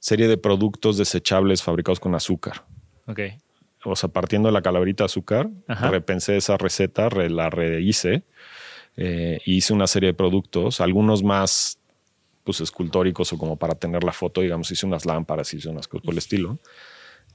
serie 0.00 0.28
de 0.28 0.36
productos 0.36 0.96
desechables 0.96 1.62
fabricados 1.62 2.00
con 2.00 2.14
azúcar. 2.14 2.64
Ok. 3.06 3.20
O 3.84 3.96
sea, 3.96 4.08
partiendo 4.08 4.48
de 4.48 4.52
la 4.52 4.62
calaverita 4.62 5.04
de 5.04 5.06
azúcar, 5.06 5.48
Ajá. 5.66 5.90
repensé 5.90 6.36
esa 6.36 6.56
receta, 6.56 7.08
re- 7.08 7.30
la 7.30 7.48
rehice, 7.50 8.22
eh, 8.96 9.40
hice 9.46 9.72
una 9.72 9.86
serie 9.86 10.08
de 10.08 10.14
productos, 10.14 10.80
algunos 10.80 11.22
más 11.22 11.78
pues 12.44 12.60
escultóricos 12.60 13.32
o 13.32 13.38
como 13.38 13.56
para 13.56 13.74
tener 13.74 14.02
la 14.04 14.12
foto, 14.12 14.40
digamos, 14.40 14.70
hice 14.70 14.86
unas 14.86 15.04
lámparas, 15.06 15.52
hice 15.54 15.68
unas 15.68 15.86
cosas 15.86 16.04
por 16.04 16.14
el 16.14 16.18
estilo. 16.18 16.58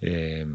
Eh, 0.01 0.45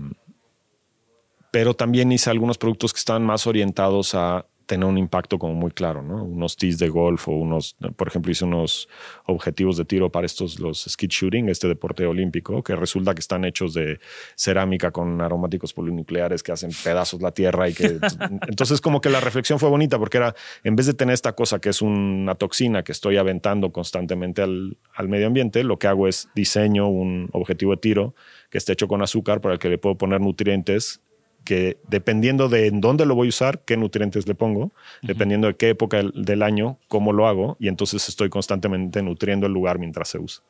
pero 1.51 1.75
también 1.75 2.12
hice 2.12 2.29
algunos 2.31 2.59
productos 2.59 2.92
que 2.92 2.99
estaban 2.99 3.25
más 3.25 3.47
orientados 3.47 4.14
a 4.14 4.44
tener 4.69 4.87
un 4.87 4.99
impacto 4.99 5.39
como 5.39 5.55
muy 5.55 5.71
claro, 5.71 6.03
¿no? 6.03 6.23
Unos 6.23 6.57
tees 6.57 6.79
de 6.79 6.89
golf 6.91 7.27
o 7.27 7.33
unos, 7.33 7.75
por 7.97 8.07
ejemplo, 8.07 8.31
hice 8.31 8.45
unos 8.45 8.89
objetivos 9.25 9.79
de 9.79 9.87
tiro 9.87 10.13
para 10.13 10.27
estos, 10.27 10.61
los 10.61 10.85
skeet 10.89 11.11
shooting, 11.11 11.49
este 11.49 11.67
deporte 11.69 12.07
olímpico, 12.07 12.63
que 12.63 12.77
resulta 12.77 13.15
que 13.15 13.21
están 13.21 13.47
hechos 13.47 13.73
de 13.73 13.99
cerámica 14.37 14.91
con 14.91 15.21
aromáticos 15.23 15.73
polinucleares 15.73 16.43
que 16.43 16.53
hacen 16.53 16.71
pedazos 16.85 17.23
la 17.23 17.33
tierra 17.33 17.69
y 17.69 17.75
que... 17.75 17.99
entonces 18.47 18.81
como 18.83 19.01
que 19.01 19.09
la 19.09 19.21
reflexión 19.21 19.59
fue 19.59 19.71
bonita 19.71 19.99
porque 19.99 20.19
era, 20.19 20.35
en 20.63 20.77
vez 20.77 20.87
de 20.87 20.93
tener 20.93 21.15
esta 21.15 21.33
cosa 21.33 21.61
que 21.61 21.71
es 21.71 21.81
una 21.81 22.35
toxina 22.35 22.85
que 22.85 22.93
estoy 22.93 23.17
aventando 23.17 23.73
constantemente 23.73 24.43
al, 24.43 24.77
al 24.95 25.09
medio 25.09 25.27
ambiente, 25.27 25.65
lo 25.65 25.79
que 25.79 25.87
hago 25.87 26.07
es 26.09 26.29
diseño 26.35 26.89
un 26.89 27.31
objetivo 27.33 27.73
de 27.73 27.79
tiro 27.79 28.15
que 28.51 28.59
esté 28.59 28.75
hecho 28.75 28.87
con 28.87 29.01
azúcar 29.01 29.41
para 29.41 29.55
el 29.55 29.59
que 29.59 29.71
le 29.71 29.79
puedo 29.79 29.97
poner 29.97 30.21
nutrientes 30.21 31.01
que 31.44 31.79
dependiendo 31.88 32.48
de 32.48 32.66
en 32.66 32.81
dónde 32.81 33.07
lo 33.07 33.14
voy 33.14 33.29
a 33.29 33.31
usar, 33.31 33.61
qué 33.64 33.77
nutrientes 33.77 34.29
le 34.29 34.35
pongo, 34.35 34.72
dependiendo 35.03 35.46
de 35.48 35.57
qué 35.57 35.70
época 35.70 35.98
del, 35.98 36.12
del 36.14 36.42
año, 36.42 36.79
cómo 36.88 37.12
lo 37.12 37.27
hago, 37.27 37.57
y 37.59 37.68
entonces 37.68 38.09
estoy 38.09 38.29
constantemente 38.29 39.03
nutriendo 39.03 39.46
el 39.46 39.53
lugar 39.53 39.79
mientras 39.79 40.09
se 40.09 40.18
usa. 40.18 40.44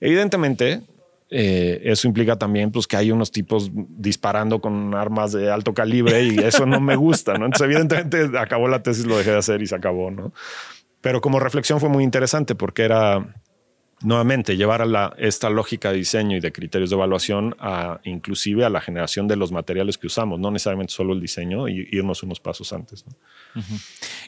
Evidentemente, 0.00 0.82
eh, 1.30 1.82
eso 1.84 2.08
implica 2.08 2.36
también 2.36 2.70
pues, 2.70 2.86
que 2.86 2.96
hay 2.96 3.10
unos 3.10 3.30
tipos 3.30 3.70
disparando 3.72 4.60
con 4.60 4.94
armas 4.94 5.32
de 5.32 5.50
alto 5.50 5.74
calibre 5.74 6.22
y 6.24 6.38
eso 6.38 6.64
no 6.64 6.80
me 6.80 6.96
gusta, 6.96 7.34
¿no? 7.34 7.44
Entonces, 7.44 7.66
evidentemente, 7.66 8.38
acabó 8.38 8.68
la 8.68 8.82
tesis, 8.82 9.04
lo 9.04 9.18
dejé 9.18 9.32
de 9.32 9.38
hacer 9.38 9.60
y 9.60 9.66
se 9.66 9.74
acabó, 9.74 10.10
¿no? 10.10 10.32
Pero 11.00 11.20
como 11.20 11.38
reflexión 11.38 11.80
fue 11.80 11.88
muy 11.88 12.02
interesante 12.02 12.54
porque 12.54 12.82
era 12.82 13.37
nuevamente 14.02 14.56
llevar 14.56 14.82
a 14.82 14.86
la, 14.86 15.14
esta 15.18 15.50
lógica 15.50 15.90
de 15.90 15.98
diseño 15.98 16.36
y 16.36 16.40
de 16.40 16.52
criterios 16.52 16.90
de 16.90 16.96
evaluación 16.96 17.56
a 17.58 18.00
inclusive 18.04 18.64
a 18.64 18.70
la 18.70 18.80
generación 18.80 19.26
de 19.26 19.36
los 19.36 19.50
materiales 19.50 19.98
que 19.98 20.06
usamos, 20.06 20.38
no 20.38 20.50
necesariamente 20.50 20.92
solo 20.92 21.12
el 21.12 21.20
diseño 21.20 21.68
y 21.68 21.88
irnos 21.90 22.22
unos 22.22 22.40
pasos 22.40 22.72
antes. 22.72 23.04
¿no? 23.06 23.62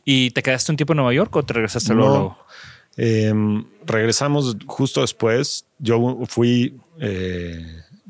¿Y 0.04 0.30
te 0.30 0.42
quedaste 0.42 0.72
un 0.72 0.76
tiempo 0.76 0.92
en 0.92 0.98
Nueva 0.98 1.14
York 1.14 1.34
o 1.36 1.42
te 1.44 1.54
regresaste 1.54 1.94
luego? 1.94 2.12
No. 2.12 2.18
luego? 2.18 2.46
Eh, 2.96 3.32
regresamos 3.86 4.56
justo 4.66 5.02
después. 5.02 5.66
Yo 5.78 6.18
fui 6.26 6.76
eh, 6.98 7.64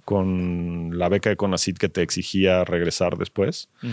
con 0.05 0.99
la 0.99 1.09
beca 1.09 1.31
de 1.31 1.37
CONACYT 1.37 1.79
que 1.79 1.88
te 1.88 2.03
exigía 2.03 2.64
regresar 2.64 3.18
después. 3.18 3.68
Mm. 3.83 3.90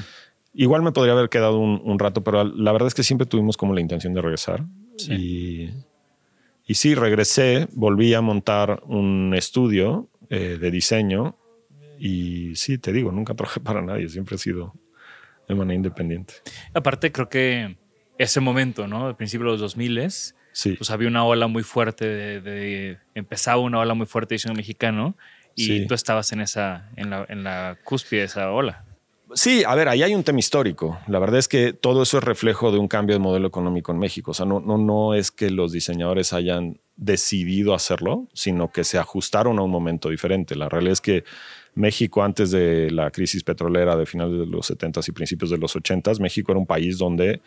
Igual 0.53 0.81
me 0.81 0.91
podría 0.91 1.13
haber 1.13 1.29
quedado 1.29 1.59
un, 1.59 1.81
un 1.83 1.99
rato, 1.99 2.23
pero 2.23 2.43
la 2.43 2.71
verdad 2.71 2.87
es 2.87 2.95
que 2.95 3.03
siempre 3.03 3.27
tuvimos 3.27 3.57
como 3.57 3.73
la 3.73 3.81
intención 3.81 4.13
de 4.13 4.21
regresar. 4.21 4.65
Sí. 4.97 5.13
Y, 5.13 5.73
y 6.67 6.73
sí, 6.75 6.93
regresé, 6.95 7.67
volví 7.71 8.13
a 8.13 8.21
montar 8.21 8.81
un 8.85 9.33
estudio 9.35 10.09
eh, 10.29 10.57
de 10.59 10.69
diseño 10.71 11.37
y 11.97 12.55
sí, 12.55 12.77
te 12.77 12.91
digo, 12.93 13.11
nunca 13.11 13.33
trabajé 13.33 13.59
para 13.59 13.81
nadie, 13.81 14.07
siempre 14.09 14.35
he 14.35 14.39
sido 14.39 14.73
de 15.47 15.55
manera 15.55 15.75
independiente. 15.75 16.35
Aparte, 16.73 17.11
creo 17.11 17.29
que 17.29 17.77
ese 18.17 18.39
momento, 18.41 18.85
¿no? 18.87 19.07
Al 19.07 19.15
principio 19.15 19.45
de 19.45 19.51
los 19.53 19.61
2000 19.61 20.09
Sí. 20.51 20.73
pues 20.73 20.89
había 20.89 21.07
una 21.07 21.23
ola 21.23 21.45
muy 21.47 21.61
fuerte 21.61 22.05
de, 22.07 22.41
de- 22.41 22.97
empezaba 23.13 23.61
una 23.61 23.77
ola 23.79 23.93
muy 23.93 24.07
fuerte 24.07 24.33
de 24.33 24.35
diseño 24.37 24.55
mexicano 24.55 25.15
y 25.55 25.65
Sí. 25.65 25.85
tú 25.87 25.93
estabas 25.93 26.31
en 26.31 26.41
esa 26.41 26.89
en 26.95 27.11
la, 27.11 27.25
en 27.29 27.43
la 27.43 27.77
cúspide 27.83 28.21
de 28.21 28.25
esa 28.25 28.51
ola. 28.51 28.83
Sí, 29.33 29.63
a 29.65 29.75
ver, 29.75 29.89
ahí 29.89 30.03
hay 30.03 30.15
un 30.15 30.23
tema 30.23 30.39
histórico. 30.39 30.97
La 31.07 31.19
verdad 31.19 31.39
es 31.39 31.47
que 31.47 31.73
todo 31.73 32.03
eso 32.03 32.17
es 32.17 32.23
reflejo 32.23 32.71
de 32.71 32.79
un 32.79 32.87
cambio 32.87 33.13
de 33.13 33.19
modelo 33.19 33.47
económico 33.47 33.91
en 33.91 33.99
México. 33.99 34.31
O 34.31 34.33
sea, 34.33 34.45
no, 34.45 34.59
no, 34.59 34.77
no 34.77 35.13
es 35.13 35.31
que 35.31 35.49
los 35.49 35.73
diseñadores 35.73 36.31
hayan 36.31 36.79
decidido 36.95 37.73
hacerlo, 37.73 38.27
sino 38.33 38.71
que 38.71 38.83
se 38.83 38.97
ajustaron 38.97 39.59
a 39.59 39.63
un 39.63 39.71
momento 39.71 40.09
diferente. 40.09 40.55
La 40.55 40.69
realidad 40.69 40.93
es 40.93 41.01
que 41.01 41.23
México, 41.75 42.23
antes 42.23 42.51
de 42.51 42.89
la 42.89 43.11
crisis 43.11 43.43
petrolera 43.43 43.95
de 43.95 44.05
finales 44.05 44.39
de 44.39 44.45
los 44.47 44.71
70s 44.71 45.07
y 45.09 45.11
principios 45.11 45.51
de 45.51 45.57
los 45.57 45.75
80s, 45.75 46.19
México 46.19 46.51
era 46.51 46.59
un 46.59 46.65
país 46.65 46.97
donde 46.97 47.41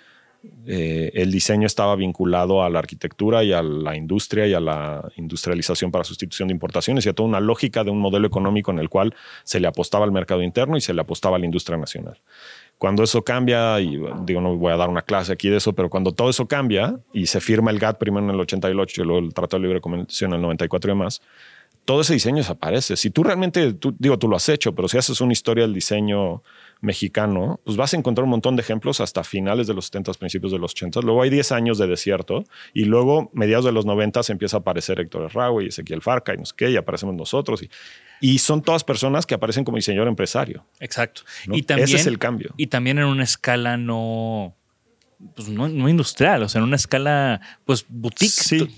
eh, 0.66 1.10
el 1.14 1.30
diseño 1.30 1.66
estaba 1.66 1.96
vinculado 1.96 2.62
a 2.62 2.70
la 2.70 2.78
arquitectura 2.78 3.44
y 3.44 3.52
a 3.52 3.62
la 3.62 3.96
industria 3.96 4.46
y 4.46 4.54
a 4.54 4.60
la 4.60 5.10
industrialización 5.16 5.90
para 5.90 6.04
sustitución 6.04 6.48
de 6.48 6.54
importaciones 6.54 7.04
y 7.04 7.08
a 7.08 7.12
toda 7.12 7.28
una 7.28 7.40
lógica 7.40 7.84
de 7.84 7.90
un 7.90 7.98
modelo 7.98 8.26
económico 8.26 8.70
en 8.70 8.78
el 8.78 8.88
cual 8.88 9.14
se 9.44 9.60
le 9.60 9.68
apostaba 9.68 10.04
al 10.04 10.12
mercado 10.12 10.42
interno 10.42 10.76
y 10.76 10.80
se 10.80 10.94
le 10.94 11.00
apostaba 11.02 11.36
a 11.36 11.38
la 11.38 11.44
industria 11.44 11.76
nacional. 11.76 12.18
Cuando 12.78 13.02
eso 13.02 13.22
cambia, 13.22 13.78
y 13.80 14.00
digo, 14.24 14.40
no 14.40 14.56
voy 14.56 14.72
a 14.72 14.76
dar 14.76 14.88
una 14.88 15.02
clase 15.02 15.32
aquí 15.32 15.50
de 15.50 15.58
eso, 15.58 15.74
pero 15.74 15.90
cuando 15.90 16.12
todo 16.12 16.30
eso 16.30 16.48
cambia 16.48 16.98
y 17.12 17.26
se 17.26 17.40
firma 17.40 17.70
el 17.70 17.78
GATT 17.78 17.98
primero 17.98 18.24
en 18.24 18.30
el 18.30 18.40
88 18.40 19.02
y 19.02 19.04
luego 19.04 19.18
el 19.26 19.34
Tratado 19.34 19.60
de 19.60 19.66
Libre 19.66 19.82
Comercio 19.82 20.26
en 20.26 20.32
el 20.32 20.40
94 20.40 20.88
y 20.88 20.92
demás, 20.92 21.20
todo 21.84 22.00
ese 22.00 22.14
diseño 22.14 22.38
desaparece. 22.38 22.96
Si 22.96 23.10
tú 23.10 23.22
realmente, 23.22 23.76
digo, 23.98 24.18
tú 24.18 24.28
lo 24.28 24.36
has 24.36 24.48
hecho, 24.48 24.74
pero 24.74 24.88
si 24.88 24.96
haces 24.96 25.20
una 25.20 25.32
historia 25.32 25.64
del 25.64 25.74
diseño 25.74 26.42
mexicano, 26.80 27.60
pues 27.64 27.76
vas 27.76 27.92
a 27.94 27.96
encontrar 27.96 28.24
un 28.24 28.30
montón 28.30 28.56
de 28.56 28.62
ejemplos 28.62 29.00
hasta 29.00 29.22
finales 29.24 29.66
de 29.66 29.74
los 29.74 29.86
70, 29.86 30.14
principios 30.14 30.52
de 30.52 30.58
los 30.58 30.72
80. 30.72 31.00
Luego 31.02 31.22
hay 31.22 31.30
10 31.30 31.52
años 31.52 31.78
de 31.78 31.86
desierto 31.86 32.44
y 32.72 32.84
luego, 32.84 33.30
mediados 33.34 33.64
de 33.64 33.72
los 33.72 33.86
90, 33.86 34.20
empieza 34.28 34.56
a 34.56 34.60
aparecer 34.60 34.98
Héctor 35.00 35.30
Erragüe 35.30 35.64
y 35.64 35.68
Ezequiel 35.68 36.02
Farca 36.02 36.34
y 36.34 36.38
no 36.38 36.44
sé 36.46 36.54
qué, 36.56 36.70
y 36.70 36.76
aparecemos 36.76 37.14
nosotros. 37.14 37.62
Y, 37.62 37.70
y 38.20 38.38
son 38.38 38.62
todas 38.62 38.84
personas 38.84 39.26
que 39.26 39.34
aparecen 39.34 39.64
como 39.64 39.76
diseñador 39.76 40.08
empresario. 40.08 40.64
Exacto. 40.80 41.22
¿no? 41.46 41.56
Y 41.56 41.62
también, 41.62 41.88
Ese 41.88 41.96
es 41.96 42.06
el 42.06 42.18
cambio. 42.18 42.54
Y 42.56 42.68
también 42.68 42.98
en 42.98 43.04
una 43.04 43.24
escala 43.24 43.76
no, 43.76 44.54
pues 45.34 45.48
no, 45.48 45.68
no 45.68 45.88
industrial, 45.88 46.42
o 46.42 46.48
sea, 46.48 46.60
en 46.60 46.64
una 46.64 46.76
escala, 46.76 47.40
pues 47.64 47.84
boutique. 47.88 48.30
Sí, 48.30 48.68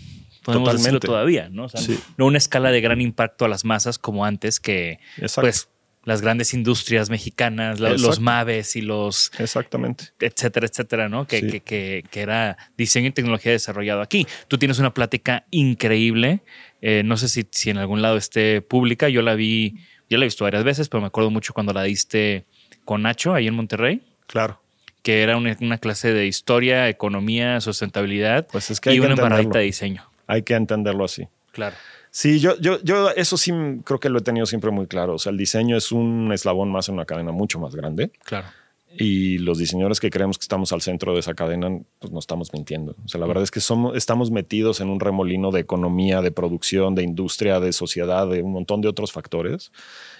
Podemos 0.45 0.73
decirlo 0.73 0.99
totalmente. 0.99 1.07
todavía, 1.07 1.49
¿no? 1.51 1.65
O 1.67 1.69
sea, 1.69 1.81
Sí. 1.81 1.99
No 2.17 2.27
una 2.27 2.39
escala 2.39 2.73
de 2.73 2.81
gran 2.81 3.01
impacto 3.01 3.45
a 3.45 3.49
las 3.49 3.65
masas 3.65 3.97
como 3.99 4.25
antes 4.25 4.59
que, 4.59 4.99
Exacto. 5.19 5.43
pues, 5.43 5.69
las 6.05 6.21
grandes 6.21 6.53
industrias 6.55 7.11
mexicanas, 7.11 7.79
la- 7.81 7.91
los. 7.91 8.19
Maves 8.21 8.75
y 8.77 8.83
los 8.83 9.31
Exactamente. 9.39 10.07
etcétera, 10.21 10.67
etcétera, 10.67 11.09
¿no? 11.09 11.27
Que, 11.27 11.41
Sí. 11.41 11.47
que, 11.51 11.61
que, 11.61 12.05
que 12.11 12.21
era 12.21 12.57
diseño 12.77 13.09
y 13.09 13.13
tecnología 13.13 13.53
desarrollado 13.53 14.01
aquí. 14.03 14.27
Tú 14.49 14.59
tienes 14.59 14.79
una 14.79 14.93
plática 14.95 15.45
increíble. 15.51 16.41
eh, 16.85 17.03
no 17.05 17.17
sé 17.17 17.29
si, 17.29 17.47
si 17.53 17.71
en 17.71 17.79
algún 17.79 18.03
lado 18.03 18.17
esté 18.17 18.61
pública. 18.61 19.09
Yo 19.09 19.23
la 19.23 19.35
vi, 19.37 19.77
yo 20.11 20.19
la 20.19 20.25
he 20.25 20.27
visto 20.27 20.43
varias 20.45 20.65
veces, 20.65 20.89
pero 20.89 21.01
me 21.01 21.07
acuerdo 21.07 21.31
mucho 21.31 21.55
cuando 21.55 21.73
la 21.73 21.85
diste 21.85 22.45
con 22.85 23.03
Nacho 23.03 23.35
ahí 23.35 23.47
en 23.47 23.55
Monterrey, 23.55 24.03
Claro. 24.27 24.61
que 25.05 25.23
era 25.23 25.37
una, 25.37 25.57
una 25.61 25.79
clase 25.79 26.13
de 26.13 26.27
historia, 26.27 26.89
economía, 26.89 27.61
sustentabilidad 27.61 28.49
Pues 28.51 28.73
es 28.73 28.81
que 28.81 28.91
hay 28.91 28.97
y 28.97 28.99
una 28.99 29.11
embarradita 29.11 29.61
de 29.61 29.65
diseño. 29.67 30.11
Hay 30.27 30.43
que 30.43 30.55
entenderlo 30.55 31.05
así. 31.05 31.29
Claro. 31.53 31.77
Sí, 32.15 32.39
yo, 32.41 32.59
yo, 32.61 32.79
yo 32.83 33.09
eso 33.11 33.39
sí 33.39 33.51
creo 33.85 33.99
que 33.99 34.11
lo 34.11 34.19
he 34.19 34.23
tenido 34.23 34.45
siempre 34.45 34.71
muy 34.71 34.87
claro. 34.87 35.15
O 35.15 35.19
sea, 35.19 35.31
el 35.33 35.39
diseño 35.39 35.77
es 35.79 35.93
un 35.93 36.31
eslabón 36.31 36.71
más 36.71 36.89
en 36.89 36.95
una 36.95 37.07
cadena 37.07 37.33
mucho 37.33 37.59
más 37.59 37.75
grande. 37.75 38.11
Claro. 38.25 38.47
Y 38.95 39.39
los 39.39 39.57
diseñadores 39.57 39.99
que 39.99 40.11
creemos 40.11 40.37
que 40.37 40.43
estamos 40.43 40.71
al 40.75 40.83
centro 40.83 41.15
de 41.15 41.21
esa 41.21 41.33
cadena, 41.33 41.71
pues 41.99 42.13
no 42.13 42.19
estamos 42.19 42.53
mintiendo. 42.53 42.95
O 43.03 43.09
sea, 43.09 43.19
la 43.19 43.27
verdad 43.27 43.43
es 43.43 43.51
que 43.51 43.61
somos, 43.61 43.97
estamos 43.97 44.31
metidos 44.31 44.83
en 44.83 44.91
un 44.91 45.01
remolino 45.01 45.51
de 45.51 45.61
economía, 45.61 46.21
de 46.21 46.31
producción, 46.31 46.95
de 46.95 47.03
industria, 47.03 47.59
de 47.59 47.73
sociedad, 47.73 48.29
de 48.29 48.43
un 48.43 48.53
montón 48.53 48.83
de 48.83 48.89
otros 48.89 49.11
factores. 49.11 49.73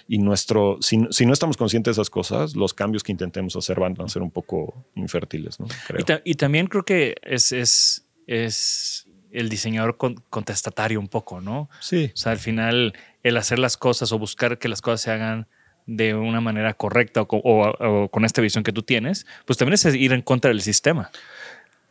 Y 0.07 0.17
nuestro, 0.17 0.79
si, 0.81 0.97
si 1.11 1.27
no 1.27 1.33
estamos 1.33 1.55
conscientes 1.57 1.95
de 1.95 2.01
esas 2.01 2.09
cosas, 2.09 2.55
los 2.55 2.73
cambios 2.73 3.03
que 3.03 3.11
intentemos 3.11 3.55
hacer 3.55 3.79
van 3.79 3.95
a 4.01 4.07
ser 4.07 4.23
un 4.23 4.31
poco 4.31 4.73
infértiles, 4.95 5.59
¿no? 5.59 5.67
Creo. 5.85 6.01
Y, 6.01 6.03
ta- 6.03 6.21
y 6.25 6.33
también 6.33 6.65
creo 6.65 6.83
que 6.83 7.15
es, 7.21 7.51
es, 7.51 8.07
es 8.25 9.02
el 9.33 9.49
diseñador 9.49 9.97
con- 9.97 10.15
contestatario 10.29 10.99
un 10.99 11.07
poco, 11.07 11.41
¿no? 11.41 11.69
Sí. 11.79 12.11
O 12.13 12.17
sea, 12.17 12.31
al 12.31 12.37
final, 12.39 12.93
el 13.23 13.37
hacer 13.37 13.59
las 13.59 13.75
cosas 13.77 14.11
o 14.11 14.19
buscar 14.19 14.57
que 14.59 14.67
las 14.69 14.81
cosas 14.81 15.01
se 15.01 15.11
hagan 15.11 15.47
de 15.85 16.13
una 16.15 16.39
manera 16.39 16.73
correcta 16.73 17.21
o, 17.21 17.27
co- 17.27 17.41
o- 17.43 18.03
o 18.03 18.09
con 18.09 18.23
esta 18.25 18.41
visión 18.41 18.63
que 18.63 18.71
tú 18.71 18.83
tienes, 18.83 19.25
pues 19.45 19.57
también 19.57 19.73
es 19.73 19.83
ir 19.95 20.13
en 20.13 20.21
contra 20.21 20.49
del 20.49 20.61
sistema. 20.61 21.11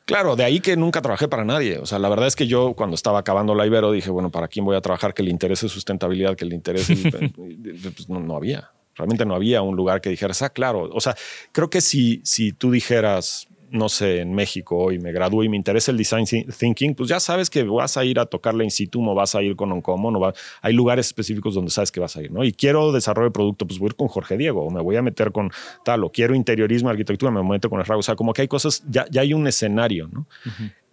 Claro, 0.04 0.34
de 0.34 0.44
ahí 0.44 0.60
que 0.60 0.76
nunca 0.76 1.00
trabajé 1.00 1.28
para 1.28 1.44
nadie. 1.44 1.78
O 1.78 1.86
sea, 1.86 1.98
la 1.98 2.08
verdad 2.08 2.26
es 2.26 2.34
que 2.34 2.46
yo 2.48 2.74
cuando 2.74 2.94
estaba 2.96 3.20
acabando 3.20 3.54
la 3.54 3.66
Ibero 3.66 3.92
dije, 3.92 4.10
bueno, 4.10 4.30
¿para 4.30 4.48
quién 4.48 4.64
voy 4.64 4.76
a 4.76 4.80
trabajar 4.80 5.14
que 5.14 5.22
le 5.22 5.30
interese 5.30 5.68
sustentabilidad, 5.68 6.34
que 6.36 6.44
le 6.44 6.54
interese? 6.56 6.94
pues 7.36 8.08
no, 8.08 8.18
no 8.20 8.34
había. 8.36 8.70
Realmente 8.96 9.24
no 9.24 9.34
había 9.34 9.62
un 9.62 9.76
lugar 9.76 10.00
que 10.00 10.10
dijeras, 10.10 10.42
ah, 10.42 10.50
claro. 10.50 10.90
O 10.92 11.00
sea, 11.00 11.14
creo 11.52 11.70
que 11.70 11.80
si, 11.80 12.20
si 12.24 12.52
tú 12.52 12.70
dijeras, 12.72 13.46
no 13.72 13.88
sé, 13.88 14.20
en 14.20 14.32
México 14.34 14.76
hoy 14.76 14.98
me 14.98 15.10
gradúo 15.12 15.42
y 15.42 15.48
me 15.48 15.56
interesa 15.56 15.90
el 15.90 15.96
design 15.96 16.24
thi- 16.26 16.44
thinking, 16.44 16.94
pues 16.94 17.08
ya 17.08 17.18
sabes 17.18 17.50
que 17.50 17.62
vas 17.64 17.96
a 17.96 18.04
ir 18.04 18.18
a 18.20 18.26
tocarla 18.26 18.62
in 18.64 18.70
situ 18.70 19.02
o 19.08 19.14
vas 19.14 19.34
a 19.34 19.42
ir 19.42 19.56
con 19.56 19.72
Oncommon 19.72 20.14
o 20.16 20.20
va, 20.20 20.34
hay 20.60 20.72
lugares 20.74 21.06
específicos 21.06 21.54
donde 21.54 21.70
sabes 21.70 21.90
que 21.90 21.98
vas 21.98 22.16
a 22.16 22.22
ir, 22.22 22.30
¿no? 22.30 22.44
Y 22.44 22.52
quiero 22.52 22.92
desarrollo 22.92 23.28
de 23.28 23.32
producto, 23.32 23.66
pues 23.66 23.78
voy 23.78 23.86
a 23.86 23.90
ir 23.90 23.96
con 23.96 24.08
Jorge 24.08 24.36
Diego 24.36 24.62
o 24.64 24.70
me 24.70 24.80
voy 24.80 24.96
a 24.96 25.02
meter 25.02 25.32
con 25.32 25.50
tal 25.84 26.04
o 26.04 26.10
quiero 26.12 26.34
interiorismo, 26.34 26.90
arquitectura, 26.90 27.32
me 27.32 27.42
meto 27.42 27.68
con 27.70 27.80
el 27.80 27.90
O 27.90 28.02
sea, 28.02 28.14
como 28.14 28.32
que 28.32 28.42
hay 28.42 28.48
cosas, 28.48 28.84
ya, 28.88 29.06
ya 29.10 29.22
hay 29.22 29.32
un 29.34 29.46
escenario, 29.46 30.08
¿no? 30.12 30.26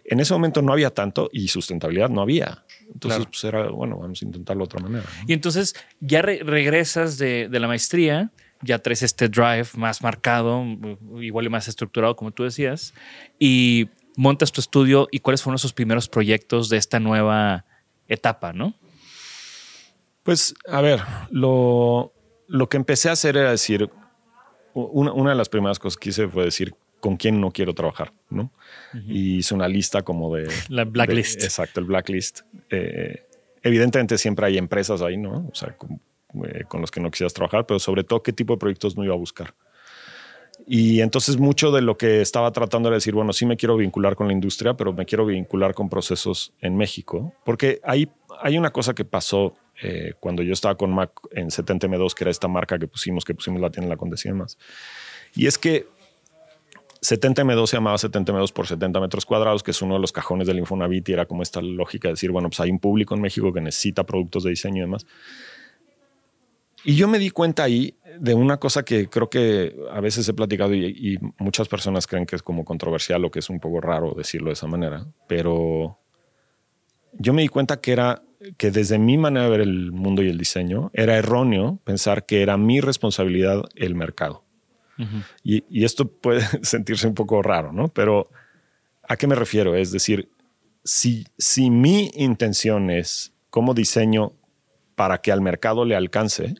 En 0.04 0.18
ese 0.18 0.32
momento 0.32 0.60
no 0.60 0.72
había 0.72 0.90
tanto 0.90 1.28
y 1.32 1.46
sustentabilidad 1.48 2.08
no 2.08 2.20
había. 2.22 2.64
Entonces, 2.92 3.18
Claro. 3.18 3.30
pues 3.30 3.44
era, 3.44 3.68
bueno, 3.70 3.96
vamos 3.98 4.20
a 4.20 4.24
intentarlo 4.24 4.62
de 4.62 4.64
otra 4.64 4.80
manera. 4.80 5.04
¿no? 5.04 5.24
Y 5.28 5.32
entonces 5.34 5.74
ya 6.00 6.20
re- 6.22 6.40
regresas 6.42 7.16
de, 7.18 7.48
de 7.48 7.60
la 7.60 7.68
maestría, 7.68 8.32
ya 8.62 8.78
traes 8.78 9.02
este 9.02 9.28
drive 9.28 9.68
más 9.74 10.02
marcado, 10.02 10.64
igual 11.20 11.46
y 11.46 11.48
más 11.48 11.68
estructurado, 11.68 12.16
como 12.16 12.30
tú 12.30 12.44
decías, 12.44 12.94
y 13.38 13.88
montas 14.16 14.52
tu 14.52 14.60
estudio 14.60 15.08
y 15.10 15.20
cuáles 15.20 15.42
fueron 15.42 15.56
esos 15.56 15.72
primeros 15.72 16.08
proyectos 16.08 16.68
de 16.68 16.76
esta 16.76 17.00
nueva 17.00 17.64
etapa, 18.08 18.52
¿no? 18.52 18.74
Pues, 20.22 20.54
a 20.68 20.80
ver, 20.80 21.00
lo, 21.30 22.12
lo 22.46 22.68
que 22.68 22.76
empecé 22.76 23.08
a 23.08 23.12
hacer 23.12 23.36
era 23.36 23.50
decir, 23.50 23.88
una, 24.74 25.12
una 25.12 25.30
de 25.30 25.36
las 25.36 25.48
primeras 25.48 25.78
cosas 25.78 25.96
que 25.96 26.10
hice 26.10 26.28
fue 26.28 26.44
decir 26.44 26.74
con 27.00 27.16
quién 27.16 27.40
no 27.40 27.50
quiero 27.50 27.74
trabajar, 27.74 28.12
¿no? 28.28 28.52
Y 29.06 29.38
hice 29.38 29.54
una 29.54 29.66
lista 29.68 30.02
como 30.02 30.34
de... 30.34 30.48
La 30.68 30.84
blacklist. 30.84 31.40
de- 31.40 31.46
exacto, 31.46 31.80
el 31.80 31.86
blacklist. 31.86 32.40
Eh, 32.68 33.26
evidentemente 33.62 34.18
siempre 34.18 34.44
hay 34.46 34.58
empresas 34.58 35.00
ahí, 35.00 35.16
¿no? 35.16 35.48
O 35.50 35.54
sea, 35.54 35.74
con, 35.76 36.00
eh, 36.44 36.64
con 36.68 36.80
los 36.80 36.90
que 36.90 37.00
no 37.00 37.10
quisieras 37.10 37.34
trabajar, 37.34 37.66
pero 37.66 37.78
sobre 37.78 38.04
todo 38.04 38.22
qué 38.22 38.32
tipo 38.32 38.54
de 38.54 38.58
proyectos 38.58 38.96
no 38.96 39.04
iba 39.04 39.14
a 39.14 39.18
buscar. 39.18 39.54
Y 40.66 41.00
entonces 41.00 41.38
mucho 41.38 41.72
de 41.72 41.80
lo 41.80 41.96
que 41.96 42.20
estaba 42.20 42.50
tratando 42.52 42.88
era 42.88 42.96
decir, 42.96 43.14
bueno, 43.14 43.32
sí 43.32 43.46
me 43.46 43.56
quiero 43.56 43.76
vincular 43.76 44.14
con 44.14 44.26
la 44.26 44.32
industria, 44.32 44.74
pero 44.74 44.92
me 44.92 45.06
quiero 45.06 45.26
vincular 45.26 45.74
con 45.74 45.88
procesos 45.88 46.52
en 46.60 46.76
México, 46.76 47.32
porque 47.44 47.80
hay, 47.82 48.08
hay 48.42 48.58
una 48.58 48.70
cosa 48.70 48.94
que 48.94 49.04
pasó 49.04 49.54
eh, 49.82 50.12
cuando 50.20 50.42
yo 50.42 50.52
estaba 50.52 50.76
con 50.76 50.92
Mac 50.92 51.12
en 51.32 51.48
70M2, 51.48 52.14
que 52.14 52.24
era 52.24 52.30
esta 52.30 52.48
marca 52.48 52.78
que 52.78 52.86
pusimos, 52.86 53.24
que 53.24 53.34
pusimos 53.34 53.60
la 53.60 53.70
tienda 53.70 53.86
en 53.86 53.90
la 53.90 53.96
Condesa 53.96 54.28
y 54.28 54.32
demás. 54.32 54.58
Y 55.34 55.46
es 55.46 55.56
que 55.56 55.86
70M2 57.02 57.66
se 57.66 57.76
llamaba 57.76 57.96
70M2 57.96 58.52
por 58.52 58.66
70 58.66 59.00
metros 59.00 59.24
cuadrados, 59.24 59.62
que 59.62 59.70
es 59.70 59.80
uno 59.80 59.94
de 59.94 60.00
los 60.00 60.12
cajones 60.12 60.46
del 60.46 60.58
Infonavit 60.58 61.08
y 61.08 61.12
era 61.12 61.24
como 61.26 61.42
esta 61.42 61.62
lógica 61.62 62.08
de 62.08 62.12
decir, 62.12 62.30
bueno, 62.30 62.50
pues 62.50 62.60
hay 62.60 62.70
un 62.70 62.78
público 62.78 63.14
en 63.14 63.22
México 63.22 63.52
que 63.52 63.60
necesita 63.60 64.04
productos 64.04 64.44
de 64.44 64.50
diseño 64.50 64.78
y 64.78 64.80
demás. 64.80 65.06
Y 66.84 66.96
yo 66.96 67.08
me 67.08 67.18
di 67.18 67.30
cuenta 67.30 67.64
ahí 67.64 67.94
de 68.18 68.34
una 68.34 68.58
cosa 68.58 68.84
que 68.84 69.08
creo 69.08 69.28
que 69.28 69.76
a 69.90 70.00
veces 70.00 70.28
he 70.28 70.34
platicado 70.34 70.74
y, 70.74 70.86
y 70.86 71.18
muchas 71.38 71.68
personas 71.68 72.06
creen 72.06 72.26
que 72.26 72.36
es 72.36 72.42
como 72.42 72.64
controversial 72.64 73.24
o 73.24 73.30
que 73.30 73.40
es 73.40 73.50
un 73.50 73.60
poco 73.60 73.80
raro 73.80 74.14
decirlo 74.14 74.48
de 74.48 74.54
esa 74.54 74.66
manera, 74.66 75.06
pero 75.26 75.98
yo 77.12 77.32
me 77.32 77.42
di 77.42 77.48
cuenta 77.48 77.80
que 77.80 77.92
era 77.92 78.22
que 78.56 78.70
desde 78.70 78.98
mi 78.98 79.18
manera 79.18 79.44
de 79.44 79.50
ver 79.50 79.60
el 79.60 79.92
mundo 79.92 80.22
y 80.22 80.28
el 80.28 80.38
diseño 80.38 80.90
era 80.94 81.16
erróneo 81.16 81.78
pensar 81.84 82.24
que 82.24 82.42
era 82.42 82.56
mi 82.56 82.80
responsabilidad 82.80 83.62
el 83.74 83.94
mercado. 83.94 84.44
y, 85.42 85.64
y 85.70 85.84
esto 85.84 86.06
puede 86.08 86.42
sentirse 86.62 87.06
un 87.06 87.14
poco 87.14 87.42
raro, 87.42 87.72
¿no? 87.72 87.88
Pero 87.88 88.28
¿a 89.08 89.16
qué 89.16 89.26
me 89.26 89.34
refiero? 89.34 89.74
Es 89.74 89.92
decir, 89.92 90.30
si, 90.84 91.26
si 91.36 91.70
mi 91.70 92.10
intención 92.14 92.90
es 92.90 93.32
cómo 93.50 93.74
diseño 93.74 94.32
para 94.94 95.18
que 95.18 95.32
al 95.32 95.40
mercado 95.40 95.84
le 95.84 95.96
alcance, 95.96 96.54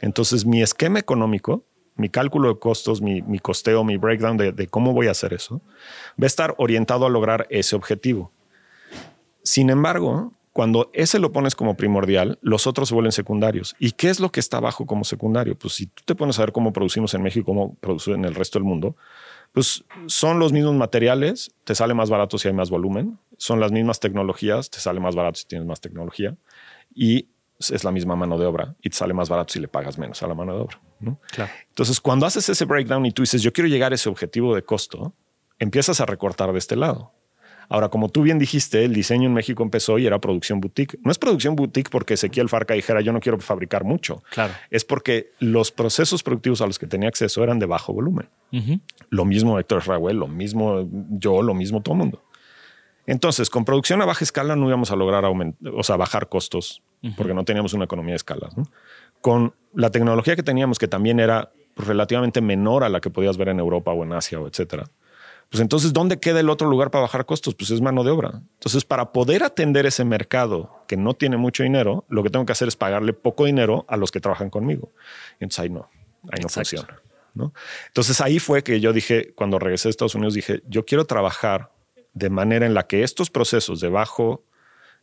entonces 0.00 0.46
mi 0.46 0.62
esquema 0.62 0.98
económico, 0.98 1.64
mi 1.96 2.08
cálculo 2.08 2.48
de 2.48 2.58
costos, 2.58 3.02
mi, 3.02 3.22
costeo, 3.40 3.84
mi 3.84 3.96
breakdown 3.96 4.36
de, 4.36 4.66
cómo 4.68 4.92
voy 4.92 5.08
a 5.08 5.10
hacer 5.10 5.32
eso, 5.34 5.60
va 6.20 6.24
a 6.24 6.26
estar 6.26 6.54
orientado 6.58 7.06
a 7.06 7.10
lograr 7.10 7.46
ese 7.50 7.74
objetivo. 7.74 8.32
Sin 9.42 9.68
embargo, 9.68 10.32
cuando 10.52 10.90
ese 10.92 11.18
lo 11.18 11.32
pones 11.32 11.54
como 11.54 11.76
primordial, 11.76 12.38
los 12.40 12.66
otros 12.66 12.88
se 12.88 12.94
vuelven 12.94 13.12
secundarios. 13.12 13.74
¿Y 13.78 13.92
qué 13.92 14.10
es 14.10 14.20
lo 14.20 14.30
que 14.30 14.40
está 14.40 14.58
abajo 14.58 14.86
como 14.86 15.04
secundario? 15.04 15.58
Pues 15.58 15.74
si 15.74 15.86
tú 15.86 16.02
te 16.04 16.14
pones 16.14 16.38
a 16.38 16.42
ver 16.42 16.52
cómo 16.52 16.72
producimos 16.72 17.14
en 17.14 17.22
México, 17.22 17.46
cómo 17.46 17.74
producimos 17.74 18.18
en 18.18 18.24
el 18.24 18.34
resto 18.34 18.58
del 18.58 18.64
mundo, 18.64 18.96
pues 19.52 19.84
son 20.06 20.38
los 20.38 20.52
mismos 20.52 20.74
materiales, 20.74 21.52
te 21.64 21.74
sale 21.74 21.94
más 21.94 22.10
barato 22.10 22.38
si 22.38 22.48
hay 22.48 22.54
más 22.54 22.70
volumen, 22.70 23.18
son 23.36 23.60
las 23.60 23.72
mismas 23.72 23.98
tecnologías, 23.98 24.70
te 24.70 24.78
sale 24.78 25.00
más 25.00 25.14
barato 25.14 25.38
si 25.38 25.46
tienes 25.46 25.66
más 25.66 25.80
tecnología 25.80 26.36
y 26.94 27.28
es 27.58 27.84
la 27.84 27.90
misma 27.90 28.14
mano 28.14 28.38
de 28.38 28.46
obra 28.46 28.76
y 28.80 28.90
te 28.90 28.96
sale 28.96 29.14
más 29.14 29.28
barato 29.28 29.52
si 29.52 29.60
le 29.60 29.68
pagas 29.68 29.98
menos 29.98 30.22
a 30.22 30.26
la 30.26 30.34
mano 30.34 30.54
de 30.54 30.60
obra. 30.60 30.80
Claro. 31.30 31.50
Entonces, 31.68 32.00
cuando 32.00 32.26
haces 32.26 32.48
ese 32.48 32.64
breakdown 32.64 33.04
y 33.06 33.12
tú 33.12 33.22
dices, 33.22 33.42
yo 33.42 33.52
quiero 33.52 33.68
llegar 33.68 33.92
a 33.92 33.96
ese 33.96 34.08
objetivo 34.08 34.54
de 34.54 34.62
costo, 34.62 35.14
empiezas 35.58 36.00
a 36.00 36.06
recortar 36.06 36.52
de 36.52 36.58
este 36.58 36.76
lado. 36.76 37.12
Ahora, 37.70 37.90
como 37.90 38.08
tú 38.08 38.22
bien 38.22 38.38
dijiste, 38.38 38.84
el 38.84 38.94
diseño 38.94 39.26
en 39.26 39.34
México 39.34 39.62
empezó 39.62 39.98
y 39.98 40.06
era 40.06 40.18
producción 40.20 40.60
boutique. 40.60 40.98
No 41.02 41.10
es 41.10 41.18
producción 41.18 41.54
boutique 41.54 41.90
porque 41.90 42.14
Ezequiel 42.14 42.48
Farca 42.48 42.72
dijera 42.72 43.02
yo 43.02 43.12
no 43.12 43.20
quiero 43.20 43.38
fabricar 43.40 43.84
mucho. 43.84 44.22
Claro. 44.30 44.54
Es 44.70 44.84
porque 44.84 45.32
los 45.38 45.70
procesos 45.70 46.22
productivos 46.22 46.62
a 46.62 46.66
los 46.66 46.78
que 46.78 46.86
tenía 46.86 47.08
acceso 47.10 47.42
eran 47.42 47.58
de 47.58 47.66
bajo 47.66 47.92
volumen. 47.92 48.30
Lo 49.10 49.26
mismo 49.26 49.58
Héctor 49.58 49.86
Raúl, 49.86 50.16
lo 50.16 50.28
mismo 50.28 50.88
yo, 51.10 51.42
lo 51.42 51.52
mismo 51.52 51.82
todo 51.82 51.94
el 51.94 51.98
mundo. 51.98 52.24
Entonces, 53.06 53.50
con 53.50 53.66
producción 53.66 54.00
a 54.00 54.06
baja 54.06 54.24
escala 54.24 54.56
no 54.56 54.66
íbamos 54.68 54.90
a 54.90 54.96
lograr 54.96 55.24
o 55.26 55.82
sea, 55.82 55.96
bajar 55.96 56.28
costos 56.28 56.82
porque 57.16 57.34
no 57.34 57.44
teníamos 57.44 57.72
una 57.74 57.84
economía 57.84 58.12
de 58.12 58.16
escalas. 58.16 58.54
Con 59.20 59.54
la 59.74 59.90
tecnología 59.90 60.36
que 60.36 60.42
teníamos, 60.42 60.78
que 60.78 60.88
también 60.88 61.20
era 61.20 61.52
relativamente 61.76 62.40
menor 62.40 62.84
a 62.84 62.88
la 62.88 63.00
que 63.00 63.10
podías 63.10 63.36
ver 63.36 63.48
en 63.48 63.60
Europa 63.60 63.92
o 63.92 64.04
en 64.04 64.12
Asia 64.12 64.40
o 64.40 64.46
etcétera, 64.46 64.84
pues 65.48 65.62
entonces, 65.62 65.94
¿dónde 65.94 66.20
queda 66.20 66.40
el 66.40 66.50
otro 66.50 66.68
lugar 66.68 66.90
para 66.90 67.02
bajar 67.02 67.24
costos? 67.24 67.54
Pues 67.54 67.70
es 67.70 67.80
mano 67.80 68.04
de 68.04 68.10
obra. 68.10 68.42
Entonces, 68.54 68.84
para 68.84 69.12
poder 69.12 69.42
atender 69.42 69.86
ese 69.86 70.04
mercado 70.04 70.84
que 70.86 70.98
no 70.98 71.14
tiene 71.14 71.38
mucho 71.38 71.62
dinero, 71.62 72.04
lo 72.08 72.22
que 72.22 72.28
tengo 72.28 72.44
que 72.44 72.52
hacer 72.52 72.68
es 72.68 72.76
pagarle 72.76 73.14
poco 73.14 73.46
dinero 73.46 73.86
a 73.88 73.96
los 73.96 74.10
que 74.10 74.20
trabajan 74.20 74.50
conmigo. 74.50 74.92
Entonces 75.40 75.60
ahí 75.60 75.70
no, 75.70 75.88
ahí 76.30 76.42
no 76.42 76.50
funciona. 76.50 77.00
¿no? 77.32 77.54
Entonces 77.86 78.20
ahí 78.20 78.40
fue 78.40 78.62
que 78.62 78.80
yo 78.80 78.92
dije, 78.92 79.32
cuando 79.34 79.58
regresé 79.58 79.88
a 79.88 79.90
Estados 79.90 80.14
Unidos, 80.14 80.34
dije, 80.34 80.62
yo 80.68 80.84
quiero 80.84 81.06
trabajar 81.06 81.70
de 82.12 82.28
manera 82.28 82.66
en 82.66 82.74
la 82.74 82.86
que 82.86 83.02
estos 83.02 83.30
procesos 83.30 83.80
de 83.80 83.88
bajo 83.88 84.42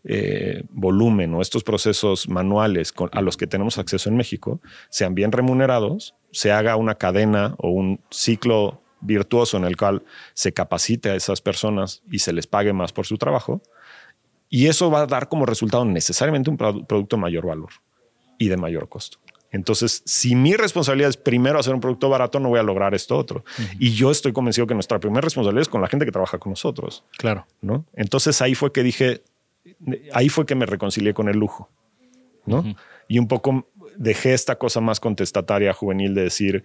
eh, 0.08 0.64
volumen 0.70 1.34
o 1.34 1.42
estos 1.42 1.64
procesos 1.64 2.30
manuales 2.30 2.94
a 3.12 3.22
los 3.22 3.38
que 3.38 3.48
tenemos 3.48 3.78
acceso 3.78 4.10
en 4.10 4.18
México 4.18 4.62
sean 4.90 5.16
bien 5.16 5.32
remunerados, 5.32 6.14
se 6.32 6.52
haga 6.52 6.76
una 6.76 6.96
cadena 6.96 7.56
o 7.58 7.70
un 7.70 8.00
ciclo 8.12 8.82
virtuoso 9.02 9.58
en 9.58 9.64
el 9.64 9.78
cual 9.78 10.04
se 10.34 10.54
capacite 10.54 11.10
a 11.10 11.16
esas 11.16 11.42
personas 11.42 12.04
y 12.12 12.20
se 12.20 12.34
les 12.34 12.48
pague 12.48 12.74
más 12.74 12.94
por 12.94 13.06
su 13.06 13.18
trabajo. 13.18 13.62
Y 14.50 14.68
eso 14.68 14.92
va 14.92 15.02
a 15.02 15.08
dar 15.08 15.28
como 15.28 15.46
resultado 15.46 15.86
necesariamente 15.86 16.50
un 16.50 16.58
producto 16.58 17.16
de 17.16 17.22
mayor 17.22 17.48
valor 17.48 17.70
y 18.38 18.48
de 18.48 18.58
mayor 18.58 18.88
costo. 18.88 19.18
Entonces, 19.52 20.04
si 20.06 20.36
mi 20.36 20.54
responsabilidad 20.56 21.10
es 21.10 21.18
primero 21.18 21.58
hacer 21.58 21.74
un 21.74 21.80
producto 21.80 22.10
barato, 22.10 22.40
no 22.40 22.50
voy 22.50 22.60
a 22.60 22.64
lograr 22.64 22.94
esto 22.94 23.18
otro. 23.18 23.46
Y 23.80 23.94
yo 23.94 24.12
estoy 24.12 24.34
convencido 24.34 24.68
que 24.68 24.74
nuestra 24.74 25.00
primera 25.00 25.22
responsabilidad 25.22 25.62
es 25.62 25.70
con 25.70 25.82
la 25.82 25.88
gente 25.88 26.06
que 26.06 26.12
trabaja 26.12 26.38
con 26.38 26.52
nosotros. 26.52 27.06
Claro. 27.18 27.48
¿no? 27.62 27.86
Entonces 27.94 28.42
ahí 28.42 28.54
fue 28.54 28.74
que 28.74 28.84
dije, 28.84 29.24
ahí 30.14 30.30
fue 30.30 30.46
que 30.46 30.56
me 30.56 30.66
reconcilié 30.66 31.14
con 31.14 31.30
el 31.30 31.38
lujo. 31.38 31.70
¿no? 32.46 32.64
Y 33.08 33.20
un 33.20 33.28
poco 33.28 33.68
dejé 33.98 34.34
esta 34.34 34.58
cosa 34.58 34.82
más 34.82 35.00
contestataria 35.00 35.74
juvenil 35.74 36.14
de 36.14 36.24
decir, 36.24 36.64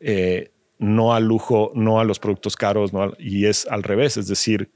eh, 0.00 0.50
no 0.78 1.14
al 1.14 1.24
lujo, 1.24 1.72
no 1.74 2.00
a 2.00 2.04
los 2.04 2.18
productos 2.18 2.56
caros, 2.56 2.92
no 2.92 3.12
y 3.18 3.46
es 3.46 3.66
al 3.66 3.82
revés, 3.82 4.16
es 4.16 4.28
decir, 4.28 4.70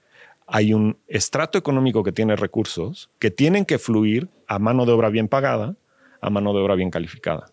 hay 0.46 0.74
un 0.74 0.98
estrato 1.06 1.58
económico 1.58 2.02
que 2.02 2.12
tiene 2.12 2.36
recursos 2.36 3.10
que 3.18 3.30
tienen 3.30 3.64
que 3.64 3.78
fluir 3.78 4.28
a 4.48 4.58
mano 4.58 4.84
de 4.84 4.92
obra 4.92 5.08
bien 5.08 5.28
pagada, 5.28 5.76
a 6.20 6.30
mano 6.30 6.52
de 6.52 6.60
obra 6.60 6.74
bien 6.74 6.90
calificada, 6.90 7.46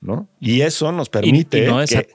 ¿no? 0.00 0.28
Y 0.38 0.60
eso 0.60 0.92
nos 0.92 1.08
permite 1.08 1.66
no 1.66 1.82
es, 1.82 1.90
que, 1.90 2.08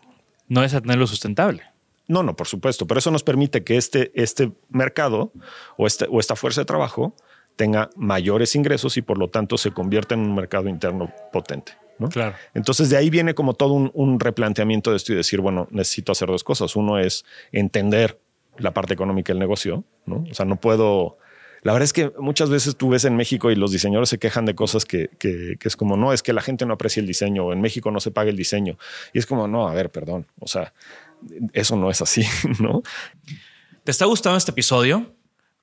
no 0.47 0.63
es 0.63 0.71
tenerlo 0.71 1.07
sustentable. 1.07 1.63
No, 2.07 2.23
no, 2.23 2.35
por 2.35 2.47
supuesto, 2.47 2.85
pero 2.85 2.99
eso 2.99 3.11
nos 3.11 3.23
permite 3.23 3.63
que 3.63 3.77
este, 3.77 4.11
este 4.15 4.51
mercado 4.69 5.31
o, 5.77 5.87
este, 5.87 6.05
o 6.09 6.19
esta 6.19 6.35
fuerza 6.35 6.61
de 6.61 6.65
trabajo 6.65 7.15
tenga 7.55 7.89
mayores 7.95 8.55
ingresos 8.55 8.97
y 8.97 9.01
por 9.01 9.17
lo 9.17 9.29
tanto 9.29 9.57
se 9.57 9.71
convierta 9.71 10.15
en 10.15 10.21
un 10.21 10.35
mercado 10.35 10.69
interno 10.69 11.13
potente. 11.31 11.73
Claro. 12.09 12.35
Entonces 12.53 12.89
de 12.89 12.97
ahí 12.97 13.09
viene 13.09 13.33
como 13.33 13.53
todo 13.53 13.73
un, 13.73 14.19
replanteamiento 14.19 14.91
de 14.91 14.97
esto 14.97 15.13
y 15.13 15.15
decir, 15.15 15.41
bueno, 15.41 15.67
necesito 15.71 16.11
hacer 16.11 16.27
dos 16.27 16.43
cosas. 16.43 16.75
Uno 16.75 16.99
es 16.99 17.25
entender 17.51 18.19
la 18.57 18.73
parte 18.73 18.93
económica 18.93 19.31
del 19.31 19.39
negocio, 19.39 19.83
¿no? 20.05 20.25
O 20.29 20.33
sea, 20.33 20.45
no 20.45 20.57
puedo... 20.57 21.17
La 21.61 21.71
verdad 21.71 21.85
es 21.85 21.93
que 21.93 22.11
muchas 22.19 22.49
veces 22.49 22.75
tú 22.75 22.89
ves 22.89 23.05
en 23.05 23.15
México 23.15 23.49
y 23.49 23.55
los 23.55 23.71
diseñadores 23.71 24.09
se 24.09 24.19
quejan 24.19 24.43
de 24.43 24.53
cosas 24.53 24.83
que, 24.83 25.09
que, 25.17 25.57
es 25.61 25.77
como, 25.77 25.95
no, 25.95 26.11
es 26.11 26.21
que 26.21 26.33
la 26.33 26.41
gente 26.41 26.65
no 26.65 26.73
aprecia 26.73 26.99
el 26.99 27.07
diseño, 27.07 27.45
o 27.45 27.53
en 27.53 27.61
México 27.61 27.89
no 27.89 28.01
se 28.01 28.11
paga 28.11 28.29
el 28.29 28.35
diseño. 28.35 28.77
Y 29.13 29.19
es 29.19 29.25
como, 29.25 29.47
no, 29.47 29.69
a 29.69 29.73
ver, 29.73 29.89
perdón, 29.89 30.27
o 30.39 30.47
sea, 30.47 30.73
eso 31.53 31.75
no 31.75 31.89
es 31.89 32.01
así, 32.01 32.25
¿no? 32.59 32.81
¿Te 33.83 33.91
está 33.91 34.05
gustando 34.05 34.37
este 34.37 34.51
episodio? 34.51 35.15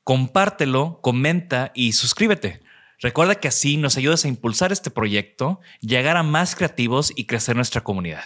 Compártelo, 0.05 1.01
comenta 1.03 1.73
y 1.75 1.93
suscríbete. 1.93 2.61
Recuerda 2.99 3.37
que 3.37 3.49
así 3.49 3.79
nos 3.79 3.97
ayudas 3.97 4.25
a 4.25 4.29
impulsar 4.29 4.73
este 4.73 4.91
proyecto, 4.91 5.61
llegar 5.81 6.17
a 6.17 6.23
más 6.23 6.55
creativos 6.55 7.13
y 7.17 7.25
crecer 7.25 7.57
nuestra 7.57 7.81
comunidad. 7.81 8.25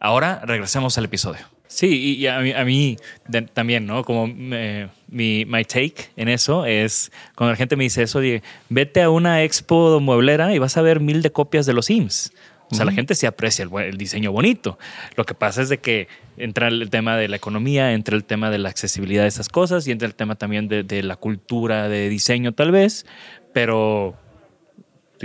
Ahora 0.00 0.42
regresemos 0.44 0.96
al 0.96 1.04
episodio. 1.04 1.46
Sí, 1.66 2.18
y 2.18 2.26
a 2.26 2.64
mí, 2.64 2.96
también, 3.52 3.84
¿no? 3.84 4.04
Como 4.04 4.28
eh, 4.28 4.88
mi 5.08 5.44
my 5.44 5.64
take 5.64 6.10
en 6.16 6.28
eso 6.28 6.66
es 6.66 7.10
cuando 7.34 7.52
la 7.52 7.56
gente 7.56 7.74
me 7.74 7.84
dice 7.84 8.02
eso, 8.02 8.20
vete 8.68 9.02
a 9.02 9.10
una 9.10 9.42
expo 9.42 9.98
mueblera 9.98 10.54
y 10.54 10.58
vas 10.58 10.76
a 10.76 10.82
ver 10.82 11.00
mil 11.00 11.20
de 11.20 11.32
copias 11.32 11.66
de 11.66 11.72
los 11.72 11.86
Sims. 11.86 12.32
O 12.74 12.76
sea, 12.76 12.84
la 12.84 12.92
gente 12.92 13.14
sí 13.14 13.26
aprecia 13.26 13.64
el, 13.64 13.96
diseño 13.96 14.32
bonito. 14.32 14.78
Lo 15.16 15.24
que 15.24 15.34
pasa 15.34 15.62
es 15.62 15.68
de 15.68 15.78
que 15.78 16.08
entra 16.36 16.68
el 16.68 16.90
tema 16.90 17.16
de 17.16 17.28
la 17.28 17.36
economía, 17.36 17.92
entra 17.92 18.16
el 18.16 18.24
tema 18.24 18.50
de 18.50 18.58
la 18.58 18.68
accesibilidad 18.68 19.22
de 19.22 19.28
esas 19.28 19.48
cosas 19.48 19.86
y 19.86 19.92
entra 19.92 20.06
el 20.06 20.14
tema 20.14 20.34
también 20.34 20.68
de, 20.68 20.82
de 20.82 21.02
la 21.02 21.16
cultura 21.16 21.88
de 21.88 22.08
diseño 22.08 22.52
tal 22.52 22.72
vez, 22.72 23.06
pero 23.52 24.16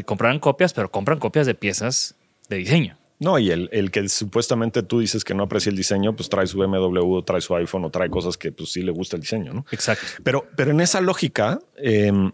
compran 0.06 0.40
copias, 0.40 0.74
pero 0.74 0.92
compran 0.92 1.20
copias 1.20 1.46
de 1.46 1.56
piezas 1.56 2.16
de 2.48 2.58
diseño. 2.58 2.98
No, 3.20 3.38
y 3.38 3.52
el, 3.52 3.68
el, 3.74 3.92
que 3.92 4.08
supuestamente 4.08 4.82
tú 4.82 5.02
dices 5.02 5.26
que 5.26 5.34
no 5.34 5.44
aprecia 5.44 5.70
el 5.70 5.76
diseño, 5.76 6.16
pues 6.16 6.30
trae 6.30 6.48
su 6.48 6.58
BMW, 6.58 7.20
trae 7.22 7.42
su 7.42 7.54
iPhone 7.54 7.84
o 7.84 7.90
trae 7.90 8.10
cosas 8.10 8.38
que 8.38 8.54
pues 8.54 8.72
sí 8.72 8.82
le 8.82 8.92
gusta 8.92 9.18
el 9.18 9.22
diseño, 9.22 9.54
¿no? 9.54 9.66
Exacto. 9.72 10.06
Pero, 10.24 10.48
pero 10.56 10.72
en 10.72 10.80
esa 10.80 11.02
lógica, 11.02 11.60
em, 11.76 12.32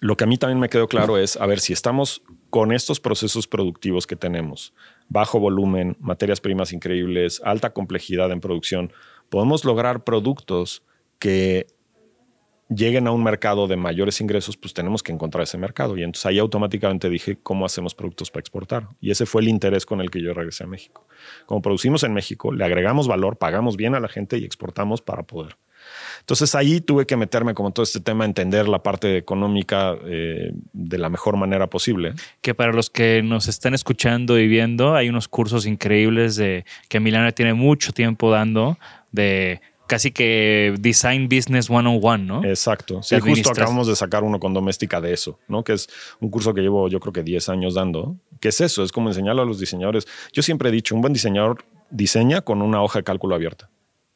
lo 0.00 0.16
que 0.16 0.24
a 0.24 0.26
mí 0.26 0.38
también 0.38 0.58
me 0.58 0.68
quedó 0.68 0.88
claro 0.88 1.18
es, 1.18 1.36
a 1.36 1.46
ver, 1.46 1.60
si 1.60 1.72
estamos 1.72 2.22
con 2.52 2.70
estos 2.70 3.00
procesos 3.00 3.46
productivos 3.48 4.06
que 4.06 4.14
tenemos, 4.14 4.74
bajo 5.08 5.40
volumen, 5.40 5.96
materias 5.98 6.38
primas 6.38 6.74
increíbles, 6.74 7.40
alta 7.46 7.72
complejidad 7.72 8.30
en 8.30 8.40
producción, 8.40 8.92
podemos 9.30 9.64
lograr 9.64 10.04
productos 10.04 10.82
que 11.18 11.66
lleguen 12.68 13.06
a 13.06 13.12
un 13.12 13.24
mercado 13.24 13.68
de 13.68 13.76
mayores 13.76 14.20
ingresos, 14.20 14.58
pues 14.58 14.74
tenemos 14.74 15.02
que 15.02 15.12
encontrar 15.12 15.44
ese 15.44 15.56
mercado. 15.56 15.96
Y 15.96 16.02
entonces 16.02 16.26
ahí 16.26 16.38
automáticamente 16.38 17.08
dije, 17.08 17.38
¿cómo 17.42 17.64
hacemos 17.64 17.94
productos 17.94 18.30
para 18.30 18.40
exportar? 18.40 18.88
Y 19.00 19.10
ese 19.10 19.24
fue 19.24 19.40
el 19.40 19.48
interés 19.48 19.86
con 19.86 20.02
el 20.02 20.10
que 20.10 20.20
yo 20.20 20.34
regresé 20.34 20.64
a 20.64 20.66
México. 20.66 21.06
Como 21.46 21.62
producimos 21.62 22.04
en 22.04 22.12
México, 22.12 22.52
le 22.52 22.66
agregamos 22.66 23.08
valor, 23.08 23.38
pagamos 23.38 23.78
bien 23.78 23.94
a 23.94 24.00
la 24.00 24.08
gente 24.08 24.36
y 24.36 24.44
exportamos 24.44 25.00
para 25.00 25.22
poder. 25.22 25.56
Entonces 26.22 26.54
ahí 26.54 26.80
tuve 26.80 27.04
que 27.04 27.16
meterme 27.16 27.52
como 27.52 27.72
todo 27.72 27.82
este 27.82 27.98
tema, 27.98 28.24
entender 28.24 28.68
la 28.68 28.82
parte 28.82 29.16
económica 29.16 29.96
eh, 30.04 30.52
de 30.72 30.98
la 30.98 31.08
mejor 31.08 31.36
manera 31.36 31.66
posible. 31.68 32.14
Que 32.40 32.54
para 32.54 32.72
los 32.72 32.90
que 32.90 33.22
nos 33.24 33.48
están 33.48 33.74
escuchando 33.74 34.38
y 34.38 34.46
viendo, 34.46 34.94
hay 34.94 35.08
unos 35.08 35.26
cursos 35.26 35.66
increíbles 35.66 36.36
de 36.36 36.64
que 36.88 37.00
Milana 37.00 37.32
tiene 37.32 37.54
mucho 37.54 37.92
tiempo 37.92 38.30
dando 38.30 38.78
de 39.10 39.60
casi 39.88 40.12
que 40.12 40.74
Design 40.78 41.28
Business 41.28 41.68
One 41.68 41.88
on 41.88 42.00
One, 42.00 42.24
¿no? 42.24 42.44
Exacto. 42.44 43.02
Sí, 43.02 43.18
justo 43.20 43.50
acabamos 43.50 43.88
de 43.88 43.96
sacar 43.96 44.22
uno 44.22 44.38
con 44.38 44.54
Doméstica 44.54 45.00
de 45.00 45.12
eso, 45.12 45.38
¿no? 45.48 45.64
Que 45.64 45.72
es 45.74 45.88
un 46.20 46.30
curso 46.30 46.54
que 46.54 46.62
llevo 46.62 46.88
yo 46.88 47.00
creo 47.00 47.12
que 47.12 47.22
10 47.22 47.48
años 47.48 47.74
dando. 47.74 48.16
¿Qué 48.40 48.48
es 48.48 48.60
eso? 48.60 48.84
Es 48.84 48.92
como 48.92 49.08
enseñarlo 49.08 49.42
a 49.42 49.44
los 49.44 49.58
diseñadores. 49.58 50.06
Yo 50.32 50.42
siempre 50.42 50.68
he 50.68 50.72
dicho, 50.72 50.94
un 50.94 51.00
buen 51.00 51.12
diseñador 51.12 51.64
diseña 51.90 52.40
con 52.40 52.62
una 52.62 52.82
hoja 52.82 53.00
de 53.00 53.04
cálculo 53.04 53.34
abierta. 53.34 53.68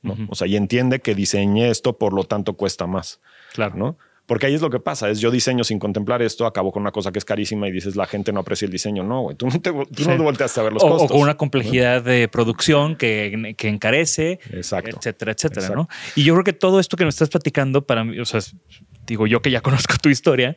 ¿No? 0.06 0.16
O 0.28 0.34
sea, 0.34 0.46
y 0.46 0.56
entiende 0.56 1.00
que 1.00 1.14
diseñe 1.14 1.68
esto, 1.68 1.98
por 1.98 2.12
lo 2.12 2.24
tanto 2.24 2.54
cuesta 2.54 2.86
más. 2.86 3.20
Claro. 3.52 3.76
¿no? 3.76 3.98
Porque 4.26 4.46
ahí 4.46 4.54
es 4.54 4.60
lo 4.60 4.70
que 4.70 4.80
pasa, 4.80 5.08
es 5.08 5.20
yo 5.20 5.30
diseño 5.30 5.62
sin 5.62 5.78
contemplar 5.78 6.20
esto, 6.20 6.46
acabo 6.46 6.72
con 6.72 6.82
una 6.82 6.90
cosa 6.90 7.12
que 7.12 7.18
es 7.20 7.24
carísima 7.24 7.68
y 7.68 7.72
dices 7.72 7.94
la 7.94 8.06
gente 8.06 8.32
no 8.32 8.40
aprecia 8.40 8.66
el 8.66 8.72
diseño. 8.72 9.04
No, 9.04 9.22
güey, 9.22 9.36
tú 9.36 9.46
no 9.46 9.60
te, 9.60 9.70
tú 9.70 10.22
volteaste 10.22 10.58
a 10.58 10.64
ver 10.64 10.72
los 10.72 10.82
costos. 10.82 11.10
O 11.10 11.14
con 11.14 11.20
una 11.20 11.36
complejidad 11.36 12.02
de 12.02 12.26
producción 12.26 12.96
que, 12.96 13.54
que, 13.56 13.68
encarece, 13.68 14.40
Exacto. 14.52 14.96
etcétera, 14.96 15.30
etcétera, 15.30 15.68
¿no? 15.68 15.88
Y 16.16 16.24
yo 16.24 16.34
creo 16.34 16.44
que 16.44 16.52
todo 16.52 16.80
esto 16.80 16.96
que 16.96 17.04
me 17.04 17.10
estás 17.10 17.28
platicando 17.28 17.86
para 17.86 18.02
mí, 18.02 18.18
o 18.18 18.24
sea, 18.24 18.40
digo 19.06 19.28
yo 19.28 19.40
que 19.42 19.52
ya 19.52 19.60
conozco 19.62 19.94
tu 20.02 20.08
historia, 20.08 20.56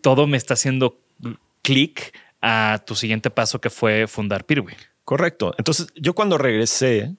todo 0.00 0.26
me 0.26 0.36
está 0.36 0.54
haciendo 0.54 0.98
clic 1.62 2.12
a 2.42 2.82
tu 2.84 2.96
siguiente 2.96 3.30
paso 3.30 3.60
que 3.60 3.70
fue 3.70 4.08
fundar 4.08 4.44
Pirwi. 4.44 4.74
Correcto. 5.04 5.54
Entonces, 5.58 5.86
yo 5.94 6.14
cuando 6.14 6.38
regresé 6.38 7.14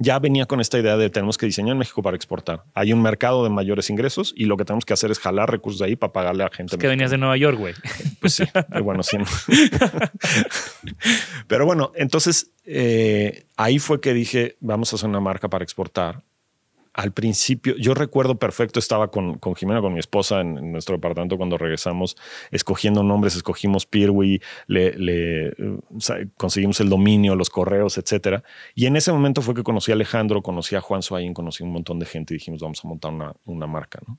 ya 0.00 0.18
venía 0.18 0.46
con 0.46 0.60
esta 0.60 0.78
idea 0.78 0.96
de 0.96 1.10
tenemos 1.10 1.36
que 1.36 1.44
diseñar 1.44 1.72
en 1.72 1.78
México 1.78 2.02
para 2.02 2.16
exportar. 2.16 2.64
Hay 2.74 2.92
un 2.94 3.02
mercado 3.02 3.44
de 3.44 3.50
mayores 3.50 3.90
ingresos 3.90 4.32
y 4.34 4.46
lo 4.46 4.56
que 4.56 4.64
tenemos 4.64 4.86
que 4.86 4.94
hacer 4.94 5.10
es 5.10 5.18
jalar 5.18 5.50
recursos 5.50 5.78
de 5.78 5.86
ahí 5.86 5.96
para 5.96 6.12
pagarle 6.12 6.42
a 6.42 6.48
gente. 6.48 6.74
Es 6.74 6.80
que 6.80 6.88
venías 6.88 7.10
de 7.10 7.18
Nueva 7.18 7.36
York, 7.36 7.58
güey. 7.58 7.74
Pues 8.18 8.34
sí, 8.34 8.44
bueno, 8.82 9.02
sí. 9.02 9.18
Pero 11.46 11.66
bueno, 11.66 11.92
entonces 11.94 12.50
eh, 12.64 13.44
ahí 13.56 13.78
fue 13.78 14.00
que 14.00 14.14
dije, 14.14 14.56
vamos 14.60 14.92
a 14.92 14.96
hacer 14.96 15.08
una 15.08 15.20
marca 15.20 15.48
para 15.48 15.64
exportar 15.64 16.22
al 16.92 17.12
principio, 17.12 17.76
yo 17.76 17.94
recuerdo 17.94 18.38
perfecto, 18.38 18.78
estaba 18.80 19.10
con, 19.10 19.38
con 19.38 19.54
Jimena, 19.54 19.80
con 19.80 19.92
mi 19.92 20.00
esposa 20.00 20.40
en, 20.40 20.72
nuestro 20.72 20.96
departamento 20.96 21.36
cuando 21.36 21.56
regresamos, 21.56 22.16
escogiendo 22.50 23.02
nombres, 23.02 23.36
escogimos 23.36 23.86
Pirwi, 23.86 24.42
le, 24.66 24.92
le 24.98 25.54
conseguimos 26.36 26.80
el 26.80 26.88
dominio, 26.88 27.36
los 27.36 27.48
correos, 27.48 27.96
etcétera. 27.96 28.42
Y 28.74 28.86
en 28.86 28.96
ese 28.96 29.12
momento 29.12 29.40
fue 29.40 29.54
que 29.54 29.62
conocí 29.62 29.92
a 29.92 29.94
Alejandro, 29.94 30.42
conocí 30.42 30.74
a 30.74 30.80
Juan 30.80 31.02
Suayin, 31.02 31.32
conocí 31.32 31.62
a 31.62 31.66
un 31.66 31.72
montón 31.72 31.98
de 31.98 32.06
gente 32.06 32.34
y 32.34 32.38
dijimos, 32.38 32.60
vamos 32.60 32.84
a 32.84 32.88
montar 32.88 33.12
una, 33.12 33.34
una 33.44 33.66
marca. 33.66 34.00
¿no? 34.06 34.18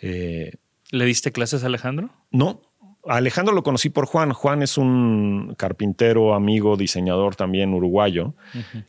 Eh, 0.00 0.54
¿Le 0.90 1.04
diste 1.04 1.30
clases 1.30 1.62
a 1.62 1.66
Alejandro? 1.66 2.10
No, 2.30 2.60
Alejandro 3.04 3.54
lo 3.54 3.62
conocí 3.62 3.90
por 3.90 4.06
Juan. 4.06 4.32
Juan 4.32 4.62
es 4.62 4.78
un 4.78 5.54
carpintero, 5.56 6.34
amigo, 6.34 6.76
diseñador 6.76 7.34
también 7.34 7.74
uruguayo, 7.74 8.34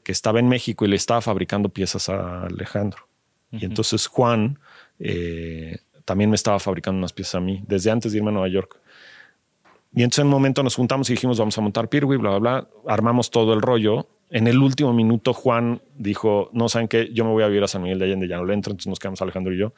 que 0.03 0.11
estaba 0.11 0.39
en 0.39 0.47
México 0.47 0.85
y 0.85 0.87
le 0.89 0.95
estaba 0.95 1.21
fabricando 1.21 1.69
piezas 1.69 2.09
a 2.09 2.43
Alejandro. 2.43 3.07
Y 3.51 3.65
entonces 3.65 4.07
Juan 4.07 4.59
eh, 4.99 5.77
también 6.05 6.29
me 6.29 6.35
estaba 6.35 6.59
fabricando 6.59 6.97
unas 6.97 7.13
piezas 7.13 7.35
a 7.35 7.39
mí, 7.39 7.63
desde 7.67 7.91
antes 7.91 8.11
de 8.11 8.19
irme 8.19 8.29
a 8.29 8.33
Nueva 8.33 8.47
York. 8.47 8.79
Y 9.95 10.01
entonces 10.01 10.21
en 10.21 10.27
un 10.27 10.31
momento 10.31 10.63
nos 10.63 10.75
juntamos 10.75 11.09
y 11.09 11.13
dijimos, 11.13 11.37
vamos 11.37 11.57
a 11.57 11.61
montar 11.61 11.87
Pirwi, 11.87 12.17
bla, 12.17 12.31
bla, 12.31 12.39
bla. 12.39 12.67
Armamos 12.87 13.29
todo 13.29 13.53
el 13.53 13.61
rollo. 13.61 14.07
En 14.31 14.47
el 14.47 14.57
último 14.57 14.91
minuto, 14.91 15.33
Juan 15.33 15.81
dijo, 15.95 16.49
no, 16.51 16.67
¿saben 16.67 16.87
qué? 16.87 17.11
Yo 17.13 17.25
me 17.25 17.31
voy 17.31 17.43
a 17.43 17.47
vivir 17.47 17.63
a 17.63 17.67
San 17.67 17.83
Miguel 17.83 17.99
de 17.99 18.05
Allende, 18.05 18.27
ya 18.27 18.37
no 18.37 18.45
le 18.45 18.55
entro. 18.55 18.71
Entonces 18.71 18.89
nos 18.89 18.99
quedamos 18.99 19.21
Alejandro 19.21 19.53
y 19.53 19.59
yo 19.59 19.73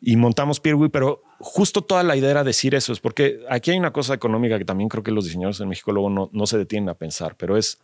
y 0.00 0.16
montamos 0.16 0.60
Peerwee, 0.60 0.88
pero 0.88 1.22
justo 1.40 1.82
toda 1.82 2.02
la 2.02 2.16
idea 2.16 2.30
era 2.30 2.44
decir 2.44 2.74
eso, 2.74 2.92
es 2.92 3.00
porque 3.00 3.40
aquí 3.48 3.70
hay 3.70 3.78
una 3.78 3.92
cosa 3.92 4.12
económica 4.14 4.58
que 4.58 4.64
también 4.64 4.88
creo 4.88 5.02
que 5.02 5.10
los 5.10 5.24
diseñadores 5.24 5.60
en 5.60 5.68
México 5.68 5.90
luego 5.90 6.10
no, 6.10 6.28
no 6.32 6.46
se 6.46 6.58
detienen 6.58 6.90
a 6.90 6.94
pensar, 6.94 7.34
pero 7.36 7.56
es, 7.56 7.78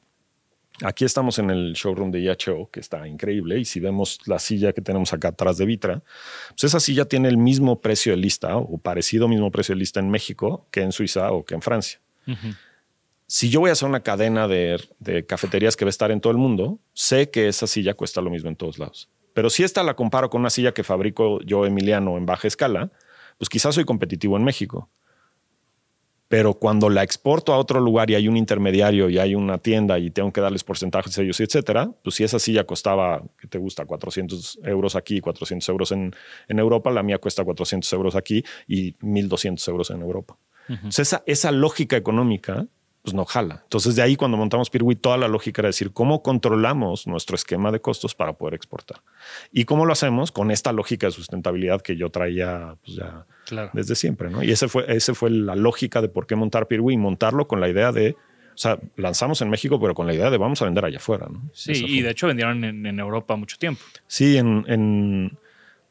aquí 0.82 1.06
estamos 1.06 1.38
en 1.38 1.48
el 1.48 1.72
showroom 1.72 2.10
de 2.10 2.20
IHO, 2.20 2.68
que 2.70 2.80
está 2.80 3.08
increíble, 3.08 3.58
y 3.58 3.64
si 3.64 3.80
vemos 3.80 4.20
la 4.26 4.38
silla 4.38 4.74
que 4.74 4.82
tenemos 4.82 5.12
acá 5.14 5.28
atrás 5.28 5.56
de 5.56 5.64
Vitra, 5.64 6.02
pues 6.50 6.64
esa 6.64 6.80
silla 6.80 7.06
tiene 7.06 7.28
el 7.28 7.38
mismo 7.38 7.80
precio 7.80 8.12
de 8.12 8.18
lista 8.18 8.56
o 8.58 8.76
parecido 8.76 9.26
mismo 9.26 9.50
precio 9.50 9.74
de 9.74 9.78
lista 9.78 10.00
en 10.00 10.10
México 10.10 10.66
que 10.70 10.82
en 10.82 10.92
Suiza 10.92 11.32
o 11.32 11.44
que 11.44 11.54
en 11.54 11.62
Francia. 11.62 11.98
Si 13.26 13.48
yo 13.48 13.60
voy 13.60 13.70
a 13.70 13.72
hacer 13.72 13.88
una 13.88 14.02
cadena 14.02 14.46
de, 14.48 14.80
de 14.98 15.24
cafeterías 15.24 15.76
que 15.76 15.84
va 15.84 15.88
a 15.88 15.90
estar 15.90 16.10
en 16.10 16.20
todo 16.20 16.30
el 16.30 16.38
mundo, 16.38 16.78
sé 16.92 17.30
que 17.30 17.48
esa 17.48 17.66
silla 17.66 17.94
cuesta 17.94 18.20
lo 18.20 18.30
mismo 18.30 18.50
en 18.50 18.56
todos 18.56 18.78
lados. 18.78 19.08
Pero 19.32 19.50
si 19.50 19.64
esta 19.64 19.82
la 19.82 19.94
comparo 19.94 20.30
con 20.30 20.40
una 20.40 20.50
silla 20.50 20.72
que 20.72 20.82
fabrico 20.82 21.40
yo, 21.42 21.66
Emiliano, 21.66 22.18
en 22.18 22.26
baja 22.26 22.48
escala, 22.48 22.90
pues 23.38 23.49
quizás 23.49 23.75
soy 23.75 23.85
competitivo 23.85 24.37
en 24.37 24.44
México. 24.44 24.88
Pero 26.29 26.55
cuando 26.55 26.90
la 26.90 27.05
exporto 27.05 27.53
a 27.53 27.59
otro 27.59 27.79
lugar 27.79 28.11
y 28.11 28.16
hay 28.16 28.27
un 28.27 28.37
intermediario 28.37 29.09
y 29.09 29.18
hay 29.18 29.37
una 29.37 29.59
tienda 29.59 29.99
y 30.01 30.11
tengo 30.11 30.33
que 30.33 30.40
darles 30.40 30.64
porcentajes 30.64 31.16
a 31.16 31.22
ellos, 31.22 31.38
etcétera, 31.38 31.92
pues 32.03 32.16
si 32.16 32.25
esa 32.25 32.40
silla 32.40 32.64
costaba, 32.64 33.22
¿qué 33.38 33.46
te 33.46 33.59
gusta? 33.59 33.85
400 33.85 34.59
euros 34.64 34.96
aquí, 34.96 35.20
400 35.20 35.68
euros 35.68 35.92
en, 35.92 36.12
en 36.49 36.59
Europa, 36.59 36.90
la 36.90 37.05
mía 37.05 37.18
cuesta 37.18 37.44
400 37.44 37.92
euros 37.92 38.16
aquí 38.16 38.42
y 38.66 38.96
1200 39.01 39.68
euros 39.68 39.90
en 39.90 40.03
Europa. 40.03 40.37
esa, 40.99 41.22
esa 41.27 41.53
lógica 41.53 41.96
económica 41.96 42.66
pues 43.06 43.14
no 43.14 43.24
jala. 43.24 43.60
Entonces 43.62 43.94
de 43.94 44.02
ahí 44.02 44.16
cuando 44.16 44.36
montamos 44.36 44.68
Pirwi, 44.68 44.96
toda 44.96 45.16
la 45.16 45.28
lógica 45.28 45.62
era 45.62 45.68
decir 45.68 45.92
cómo 45.92 46.24
controlamos 46.24 47.06
nuestro 47.06 47.36
esquema 47.36 47.70
de 47.70 47.78
costos 47.78 48.16
para 48.16 48.32
poder 48.32 48.54
exportar. 48.54 48.98
Y 49.52 49.64
cómo 49.64 49.86
lo 49.86 49.92
hacemos 49.92 50.32
con 50.32 50.50
esta 50.50 50.72
lógica 50.72 51.06
de 51.06 51.12
sustentabilidad 51.12 51.82
que 51.82 51.96
yo 51.96 52.10
traía 52.10 52.74
pues, 52.84 52.96
ya 52.96 53.24
desde 53.72 53.94
siempre. 53.94 54.28
¿no? 54.28 54.42
Y 54.42 54.50
ese 54.50 54.66
fue, 54.66 54.86
ese 54.88 55.14
fue 55.14 55.30
la 55.30 55.54
lógica 55.54 56.02
de 56.02 56.08
por 56.08 56.26
qué 56.26 56.34
montar 56.34 56.66
Pirwi, 56.66 56.96
montarlo 56.96 57.46
con 57.46 57.60
la 57.60 57.68
idea 57.68 57.92
de, 57.92 58.16
o 58.56 58.58
sea, 58.58 58.80
lanzamos 58.96 59.40
en 59.40 59.50
México, 59.50 59.78
pero 59.80 59.94
con 59.94 60.08
la 60.08 60.12
idea 60.12 60.28
de 60.28 60.36
vamos 60.36 60.60
a 60.60 60.64
vender 60.64 60.84
allá 60.84 60.96
afuera. 60.96 61.28
¿no? 61.30 61.48
Sí, 61.52 61.74
y 61.86 62.02
de 62.02 62.10
hecho 62.10 62.26
vendieron 62.26 62.64
en, 62.64 62.98
Europa 62.98 63.36
mucho 63.36 63.56
tiempo. 63.56 63.82
Sí, 64.08 64.36
en, 64.36 65.38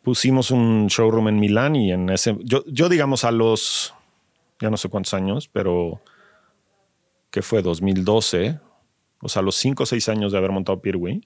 pusimos 0.04 0.52
un 0.52 0.88
showroom 0.88 1.30
en 1.30 1.40
Milán 1.40 1.78
y 1.78 1.94
en 1.94 2.10
ese, 2.10 2.36
yo, 2.42 2.66
yo 2.68 2.90
digamos 2.90 3.24
a 3.24 3.32
los, 3.32 3.94
ya 4.60 4.70
no 4.70 4.76
sé 4.76 4.90
cuántos 4.90 5.14
años, 5.14 5.48
pero 5.48 6.02
que 7.36 7.42
fue 7.42 7.62
2012, 7.62 8.62
o 9.20 9.28
sea, 9.28 9.42
los 9.42 9.58
5 9.58 9.84
o 9.84 9.86
6 9.86 10.08
años 10.08 10.32
de 10.32 10.38
haber 10.38 10.52
montado 10.52 10.82
Peerway, 10.82 11.20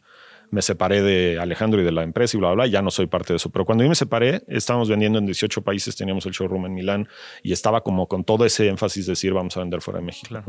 me 0.49 0.63
separé 0.63 1.03
de 1.03 1.37
Alejandro 1.39 1.79
y 1.79 1.83
de 1.83 1.91
la 1.91 2.01
empresa 2.01 2.35
y 2.35 2.39
bla, 2.39 2.51
bla, 2.51 2.65
ya 2.65 2.81
no 2.81 2.89
soy 2.89 3.05
parte 3.05 3.33
de 3.33 3.37
eso. 3.37 3.51
Pero 3.51 3.63
cuando 3.63 3.83
yo 3.83 3.89
me 3.89 3.95
separé, 3.95 4.41
estábamos 4.47 4.89
vendiendo 4.89 5.19
en 5.19 5.27
18 5.27 5.61
países, 5.61 5.95
teníamos 5.95 6.25
el 6.25 6.31
showroom 6.31 6.65
en 6.65 6.73
Milán 6.73 7.07
y 7.43 7.51
estaba 7.51 7.81
como 7.81 8.07
con 8.07 8.23
todo 8.23 8.43
ese 8.43 8.67
énfasis 8.69 9.05
de 9.05 9.11
decir 9.11 9.33
vamos 9.33 9.55
a 9.55 9.59
vender 9.59 9.81
fuera 9.81 9.99
de 9.99 10.07
México. 10.07 10.43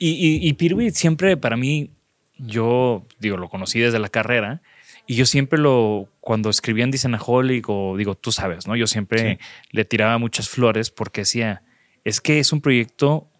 Y, 0.00 0.50
y, 0.50 0.90
siempre 0.90 1.36
para 1.36 1.56
mí, 1.56 1.92
yo 2.36 3.06
digo, 3.20 3.36
lo 3.36 3.48
conocí 3.48 3.78
desde 3.78 4.00
la 4.00 4.08
carrera 4.08 4.62
y 5.06 5.14
yo 5.14 5.26
siempre 5.26 5.60
lo, 5.60 6.08
cuando 6.18 6.50
escribía 6.50 6.82
en 6.82 6.90
Design-A-Holic 6.90 7.68
o 7.68 7.96
digo, 7.96 8.16
tú 8.16 8.32
sabes, 8.32 8.66
¿no? 8.66 8.74
Yo 8.74 8.88
siempre 8.88 9.38
le 9.70 9.84
tiraba 9.84 10.18
muchas 10.18 10.48
flores 10.48 10.90
porque 10.90 11.20
decía, 11.20 11.62
es 12.02 12.20
que 12.20 12.40
es 12.40 12.52
un 12.52 12.60
proyecto 12.60 13.30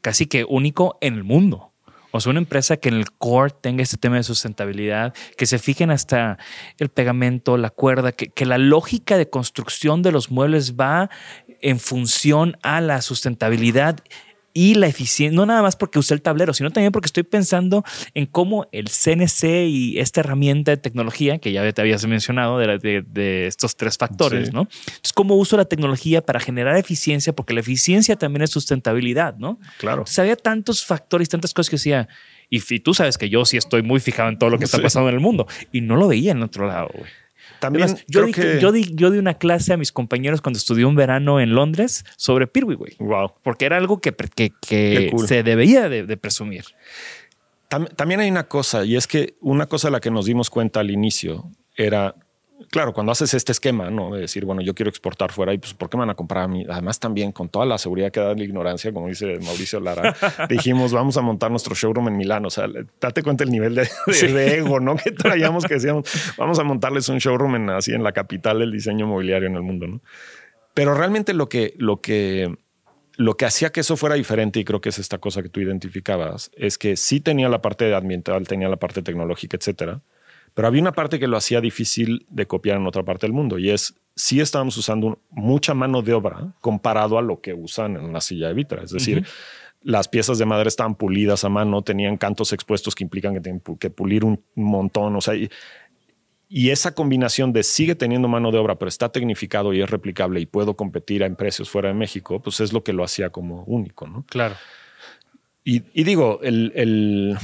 casi 0.00 0.26
que 0.26 0.44
único 0.44 0.98
en 1.00 1.14
el 1.14 1.24
mundo. 1.24 1.72
O 2.12 2.20
sea, 2.20 2.30
una 2.30 2.40
empresa 2.40 2.76
que 2.76 2.88
en 2.88 2.96
el 2.96 3.12
core 3.12 3.54
tenga 3.60 3.82
este 3.82 3.96
tema 3.96 4.16
de 4.16 4.24
sustentabilidad, 4.24 5.14
que 5.36 5.46
se 5.46 5.58
fijen 5.58 5.90
hasta 5.90 6.38
el 6.78 6.88
pegamento, 6.88 7.56
la 7.56 7.70
cuerda, 7.70 8.12
que, 8.12 8.28
que 8.30 8.46
la 8.46 8.58
lógica 8.58 9.16
de 9.16 9.30
construcción 9.30 10.02
de 10.02 10.10
los 10.10 10.30
muebles 10.30 10.74
va 10.76 11.08
en 11.60 11.78
función 11.78 12.56
a 12.62 12.80
la 12.80 13.00
sustentabilidad 13.00 14.00
y 14.52 14.74
la 14.74 14.86
eficiencia, 14.86 15.36
no 15.36 15.46
nada 15.46 15.62
más 15.62 15.76
porque 15.76 15.98
usé 15.98 16.14
el 16.14 16.22
tablero, 16.22 16.52
sino 16.54 16.70
también 16.70 16.92
porque 16.92 17.06
estoy 17.06 17.22
pensando 17.22 17.84
en 18.14 18.26
cómo 18.26 18.66
el 18.72 18.88
CNC 18.88 19.68
y 19.68 19.98
esta 19.98 20.20
herramienta 20.20 20.70
de 20.70 20.76
tecnología, 20.76 21.38
que 21.38 21.52
ya 21.52 21.70
te 21.72 21.80
habías 21.80 22.04
mencionado, 22.06 22.58
de, 22.58 23.46
estos 23.46 23.76
tres 23.76 23.96
factores, 23.96 24.52
¿no? 24.52 24.62
Entonces, 24.62 25.12
cómo 25.14 25.36
uso 25.36 25.56
la 25.56 25.64
tecnología 25.64 26.20
para 26.22 26.40
generar 26.40 26.76
eficiencia, 26.76 27.32
porque 27.32 27.54
la 27.54 27.60
eficiencia 27.60 28.16
también 28.16 28.42
es 28.42 28.50
sustentabilidad, 28.50 29.36
¿no? 29.36 29.58
Claro. 29.78 30.04
O 30.04 30.20
había 30.20 30.36
tantos 30.36 30.84
factores, 30.84 31.28
tantas 31.28 31.54
cosas 31.54 31.70
que 31.70 31.76
decía, 31.76 32.08
y, 32.48 32.60
tú 32.80 32.94
sabes 32.94 33.16
que 33.16 33.28
yo 33.28 33.44
sí 33.44 33.56
estoy 33.56 33.82
muy 33.82 34.00
fijado 34.00 34.28
en 34.28 34.38
todo 34.38 34.50
lo 34.50 34.58
que 34.58 34.64
está 34.64 34.82
pasando 34.82 35.08
en 35.08 35.14
el 35.14 35.20
mundo, 35.20 35.46
y 35.72 35.80
no 35.80 35.96
lo 35.96 36.08
veía 36.08 36.32
en 36.32 36.42
otro 36.42 36.66
lado, 36.66 36.90
güey. 36.92 37.10
También 37.60 37.96
yo, 38.08 38.24
di, 38.24 38.32
yo, 38.32 38.72
di, 38.72 38.94
yo, 38.94 39.10
di, 39.10 39.18
una 39.18 39.34
clase 39.34 39.72
a 39.72 39.76
mis 39.76 39.92
compañeros 39.92 40.40
cuando 40.40 40.58
estudié 40.58 40.84
un 40.84 40.96
verano 40.96 41.40
en 41.40 41.54
Londres 41.54 42.04
sobre 42.16 42.46
Pirwi, 42.46 42.74
güey. 42.74 42.96
Wow. 42.98 43.34
Porque 43.42 43.66
era 43.66 43.76
algo 43.76 44.00
que, 44.00 44.12
que, 44.12 44.52
que 44.66 45.12
se 45.26 45.42
debía 45.42 45.88
de, 45.88 46.16
presumir. 46.16 46.64
también 47.68 48.20
hay 48.20 48.30
una 48.30 48.48
cosa, 48.48 48.84
y 48.84 48.96
es 48.96 49.06
que 49.06 49.34
una 49.40 49.66
cosa 49.66 49.88
de 49.88 49.92
la 49.92 50.00
que 50.00 50.10
nos 50.10 50.24
dimos 50.24 50.50
cuenta 50.50 50.80
al 50.80 50.90
inicio 50.90 51.50
era 51.76 52.16
claro, 52.68 52.92
cuando 52.92 53.12
haces 53.12 53.32
este 53.34 53.52
esquema, 53.52 53.90
¿no? 53.90 54.14
De 54.14 54.22
decir, 54.22 54.44
bueno, 54.44 54.60
yo 54.62 54.74
quiero 54.74 54.90
exportar 54.90 55.32
fuera 55.32 55.54
y 55.54 55.58
pues, 55.58 55.74
¿por 55.74 55.88
qué 55.88 55.96
me 55.96 56.02
van 56.02 56.10
a 56.10 56.14
comprar 56.14 56.44
a 56.44 56.48
mí? 56.48 56.64
Además, 56.68 57.00
también 57.00 57.32
con 57.32 57.48
toda 57.48 57.66
la 57.66 57.78
seguridad 57.78 58.10
que 58.10 58.20
da 58.20 58.34
la 58.34 58.44
ignorancia, 58.44 58.92
como 58.92 59.08
dice 59.08 59.38
Mauricio 59.40 59.80
Lara, 59.80 60.14
dijimos, 60.48 60.92
vamos 60.92 61.16
a 61.16 61.22
montar 61.22 61.50
nuestro 61.50 61.74
showroom 61.74 62.08
en 62.08 62.16
Milán. 62.16 62.44
O 62.44 62.50
sea, 62.50 62.66
date 63.00 63.22
cuenta 63.22 63.44
el 63.44 63.50
nivel 63.50 63.74
de, 63.74 63.88
ego, 64.56 64.80
¿no? 64.80 64.96
Que 64.96 65.10
traíamos 65.12 65.64
que 65.64 65.74
decíamos, 65.74 66.10
vamos 66.36 66.58
a 66.58 66.64
montarles 66.64 67.08
un 67.08 67.18
showroom 67.18 67.56
en, 67.56 67.70
así 67.70 67.92
en 67.92 68.02
la 68.02 68.12
capital 68.12 68.58
del 68.58 68.72
diseño 68.72 69.06
mobiliario 69.06 69.48
en 69.48 69.56
el 69.56 69.62
mundo, 69.62 69.86
¿no? 69.86 70.00
Pero 70.74 70.94
realmente 70.94 71.34
lo 71.34 71.48
que, 71.48 71.74
lo 71.78 72.00
que, 72.00 72.54
lo 73.16 73.36
que 73.36 73.44
hacía 73.44 73.70
que 73.70 73.80
eso 73.80 73.96
fuera 73.96 74.14
diferente, 74.14 74.60
y 74.60 74.64
creo 74.64 74.80
que 74.80 74.90
es 74.90 74.98
esta 74.98 75.18
cosa 75.18 75.42
que 75.42 75.48
tú 75.48 75.60
identificabas, 75.60 76.50
es 76.56 76.78
que 76.78 76.96
sí 76.96 77.20
tenía 77.20 77.48
la 77.48 77.60
parte 77.60 77.92
ambiental, 77.94 78.46
tenía 78.46 78.68
la 78.68 78.76
parte 78.76 79.02
tecnológica, 79.02 79.56
etcétera 79.56 80.00
pero 80.54 80.68
había 80.68 80.80
una 80.80 80.92
parte 80.92 81.18
que 81.18 81.26
lo 81.26 81.36
hacía 81.36 81.60
difícil 81.60 82.26
de 82.28 82.46
copiar 82.46 82.76
en 82.76 82.86
otra 82.86 83.02
parte 83.02 83.26
del 83.26 83.32
mundo 83.32 83.58
y 83.58 83.70
es 83.70 83.94
si 84.16 84.40
estábamos 84.40 84.76
usando 84.76 85.20
mucha 85.30 85.74
mano 85.74 86.02
de 86.02 86.12
obra 86.12 86.54
comparado 86.60 87.18
a 87.18 87.22
lo 87.22 87.40
que 87.40 87.54
usan 87.54 87.96
en 87.96 88.04
una 88.04 88.20
silla 88.20 88.48
de 88.48 88.54
vitra. 88.54 88.82
Es 88.82 88.90
decir, 88.90 89.24
las 89.82 90.08
piezas 90.08 90.38
de 90.38 90.46
madera 90.46 90.68
estaban 90.68 90.94
pulidas 90.94 91.44
a 91.44 91.48
mano, 91.48 91.82
tenían 91.82 92.16
cantos 92.16 92.52
expuestos 92.52 92.94
que 92.94 93.04
implican 93.04 93.34
que 93.34 93.40
tienen 93.40 93.62
que 93.78 93.90
pulir 93.90 94.24
un 94.24 94.42
montón. 94.54 95.16
O 95.16 95.20
sea, 95.20 95.34
y, 95.34 95.48
y 96.48 96.70
esa 96.70 96.94
combinación 96.94 97.52
de 97.52 97.62
sigue 97.62 97.94
teniendo 97.94 98.28
mano 98.28 98.50
de 98.50 98.58
obra, 98.58 98.76
pero 98.76 98.88
está 98.88 99.10
tecnificado 99.10 99.72
y 99.72 99.80
es 99.80 99.88
replicable 99.88 100.40
y 100.40 100.46
puedo 100.46 100.76
competir 100.76 101.22
en 101.22 101.36
precios 101.36 101.70
fuera 101.70 101.88
de 101.88 101.94
México, 101.94 102.42
pues 102.42 102.60
es 102.60 102.72
lo 102.72 102.84
que 102.84 102.92
lo 102.92 103.04
hacía 103.04 103.30
como 103.30 103.62
único, 103.64 104.06
¿no? 104.06 104.24
Claro. 104.28 104.56
Y, 105.62 105.80
digo, 106.02 106.40
el 106.42 107.38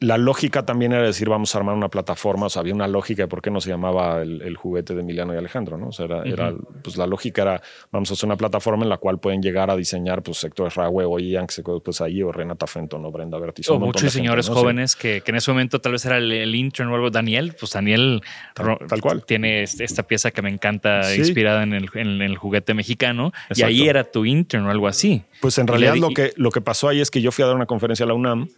la 0.00 0.16
lógica 0.16 0.64
también 0.64 0.92
era 0.92 1.02
decir, 1.02 1.28
vamos 1.28 1.52
a 1.54 1.58
armar 1.58 1.74
una 1.74 1.88
plataforma. 1.88 2.46
O 2.46 2.50
sea, 2.50 2.60
había 2.60 2.74
una 2.74 2.86
lógica 2.86 3.24
de 3.24 3.28
por 3.28 3.42
qué 3.42 3.50
no 3.50 3.60
se 3.60 3.68
llamaba 3.68 4.22
el, 4.22 4.56
juguete 4.56 4.94
de 4.94 5.00
Emiliano 5.00 5.34
y 5.34 5.36
Alejandro, 5.36 5.76
¿no? 5.76 5.88
O 5.88 5.92
sea, 5.92 6.06
era, 6.24 6.54
pues 6.82 6.96
la 6.96 7.06
lógica 7.06 7.42
era, 7.42 7.62
vamos 7.90 8.10
a 8.10 8.14
hacer 8.14 8.26
una 8.26 8.36
plataforma 8.36 8.84
en 8.84 8.90
la 8.90 8.98
cual 8.98 9.18
pueden 9.18 9.42
llegar 9.42 9.70
a 9.70 9.76
diseñar, 9.76 10.22
pues, 10.22 10.38
sectores 10.38 10.76
Rahue 10.76 11.04
o 11.04 11.18
Ian, 11.18 11.48
que 11.48 11.54
se 11.54 11.62
pues 11.62 12.00
ahí, 12.00 12.22
o 12.22 12.30
Renata 12.30 12.66
Fenton 12.66 13.04
o 13.04 13.10
Brenda 13.10 13.38
Bertis. 13.38 13.68
O 13.70 13.78
muchos 13.78 14.12
señores 14.12 14.48
jóvenes 14.48 14.94
que, 14.94 15.22
en 15.26 15.34
ese 15.34 15.50
momento 15.50 15.80
tal 15.80 15.92
vez 15.92 16.04
era 16.06 16.18
el, 16.18 16.54
intern 16.54 16.90
o 16.90 16.94
algo. 16.94 17.10
Daniel, 17.10 17.54
pues 17.58 17.72
Daniel 17.72 18.22
tal, 18.54 19.00
cual. 19.00 19.24
tiene 19.24 19.62
esta 19.62 20.04
pieza 20.04 20.30
que 20.30 20.42
me 20.42 20.50
encanta, 20.50 21.14
inspirada 21.14 21.64
en 21.64 21.72
el, 21.72 21.88
en 21.94 22.22
el, 22.22 22.36
juguete 22.36 22.72
mexicano. 22.72 23.32
Y 23.54 23.62
ahí 23.62 23.88
era 23.88 24.04
tu 24.04 24.24
intern 24.24 24.66
o 24.66 24.70
algo 24.70 24.86
así. 24.86 25.24
Pues 25.40 25.58
en 25.58 25.66
realidad 25.66 25.96
lo, 25.96 26.10
que, 26.10 26.32
lo 26.36 26.50
que 26.50 26.60
pasó 26.60 26.88
ahí 26.88 27.00
es 27.00 27.10
que 27.10 27.20
yo 27.20 27.32
fui 27.32 27.42
a 27.42 27.46
dar 27.48 27.56
una 27.56 27.66
conferencia 27.66 28.04
a 28.04 28.06
la 28.06 28.14
UNAM 28.14 28.48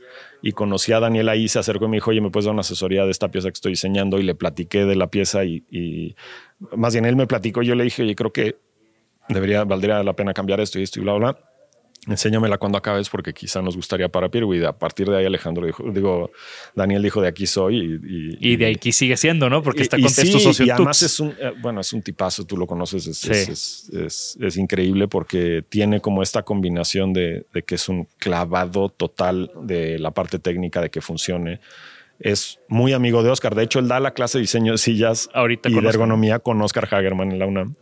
y 0.42 0.52
conocí 0.52 0.92
a 0.92 1.00
Daniel 1.00 1.28
ahí, 1.28 1.48
se 1.48 1.58
acercó 1.58 1.84
y 1.86 1.88
me 1.88 1.96
dijo, 1.98 2.10
oye, 2.10 2.20
¿me 2.20 2.30
puedes 2.30 2.46
dar 2.46 2.52
una 2.52 2.60
asesoría 2.60 3.04
de 3.04 3.10
esta 3.10 3.28
pieza 3.28 3.48
que 3.48 3.54
estoy 3.54 3.72
diseñando? 3.72 4.18
Y 4.18 4.22
le 4.22 4.34
platiqué 4.34 4.84
de 4.84 4.96
la 4.96 5.08
pieza 5.08 5.44
y, 5.44 6.16
más 6.76 6.92
bien 6.92 7.06
él 7.06 7.16
me 7.16 7.26
platicó, 7.26 7.62
yo 7.62 7.74
le 7.74 7.84
dije, 7.84 8.02
oye, 8.02 8.14
creo 8.14 8.32
que 8.32 8.56
debería, 9.28 9.64
valdría 9.64 10.02
la 10.02 10.14
pena 10.14 10.32
cambiar 10.34 10.60
esto 10.60 10.78
y 10.78 10.82
esto 10.82 11.00
y 11.00 11.02
bla, 11.02 11.14
bla 11.14 11.38
enséñamela 12.06 12.58
cuando 12.58 12.78
acabes 12.78 13.08
porque 13.10 13.34
quizá 13.34 13.60
nos 13.60 13.76
gustaría 13.76 14.08
para 14.08 14.28
Pirwi. 14.28 14.64
A 14.64 14.72
partir 14.72 15.08
de 15.08 15.18
ahí 15.18 15.26
Alejandro 15.26 15.66
dijo, 15.66 15.84
digo, 15.90 16.30
Daniel 16.74 17.02
dijo 17.02 17.20
de 17.20 17.28
aquí 17.28 17.46
soy 17.46 18.00
y, 18.40 18.56
de 18.56 18.70
aquí 18.70 18.92
sigue 18.92 19.16
siendo, 19.16 19.50
¿no? 19.50 19.62
Porque 19.62 19.82
está 19.82 19.98
con 19.98 20.08
sí, 20.08 20.64
Y 20.64 20.70
además 20.70 21.02
es 21.02 21.20
un, 21.20 21.30
eh, 21.30 21.52
bueno, 21.60 21.80
es 21.80 21.92
un 21.92 22.02
tipazo, 22.02 22.44
tú 22.44 22.56
lo 22.56 22.66
conoces, 22.66 23.06
es, 23.06 23.90
es, 24.40 24.56
increíble 24.56 25.08
porque 25.08 25.62
tiene 25.68 26.00
como 26.00 26.22
esta 26.22 26.42
combinación 26.42 27.12
de, 27.12 27.44
que 27.66 27.74
es 27.74 27.88
un 27.88 28.08
clavado 28.18 28.88
total 28.88 29.50
de 29.62 29.98
la 29.98 30.10
parte 30.10 30.38
técnica 30.38 30.80
de 30.80 30.90
que 30.90 31.00
funcione. 31.00 31.60
Es 32.18 32.58
muy 32.68 32.92
amigo 32.92 33.22
de 33.22 33.30
Oscar. 33.30 33.54
De 33.54 33.62
hecho, 33.62 33.78
él 33.78 33.88
da 33.88 33.98
la 33.98 34.10
clase 34.10 34.36
de 34.36 34.42
diseño 34.42 34.72
de 34.72 34.78
sillas 34.78 35.30
Ahorita 35.32 35.70
y 35.70 35.80
de 35.80 35.88
ergonomía 35.88 36.38
con 36.38 36.60
Oscar 36.60 36.86
Hagerman 36.90 37.32
en 37.32 37.38
la 37.38 37.46
UNAM. 37.46 37.76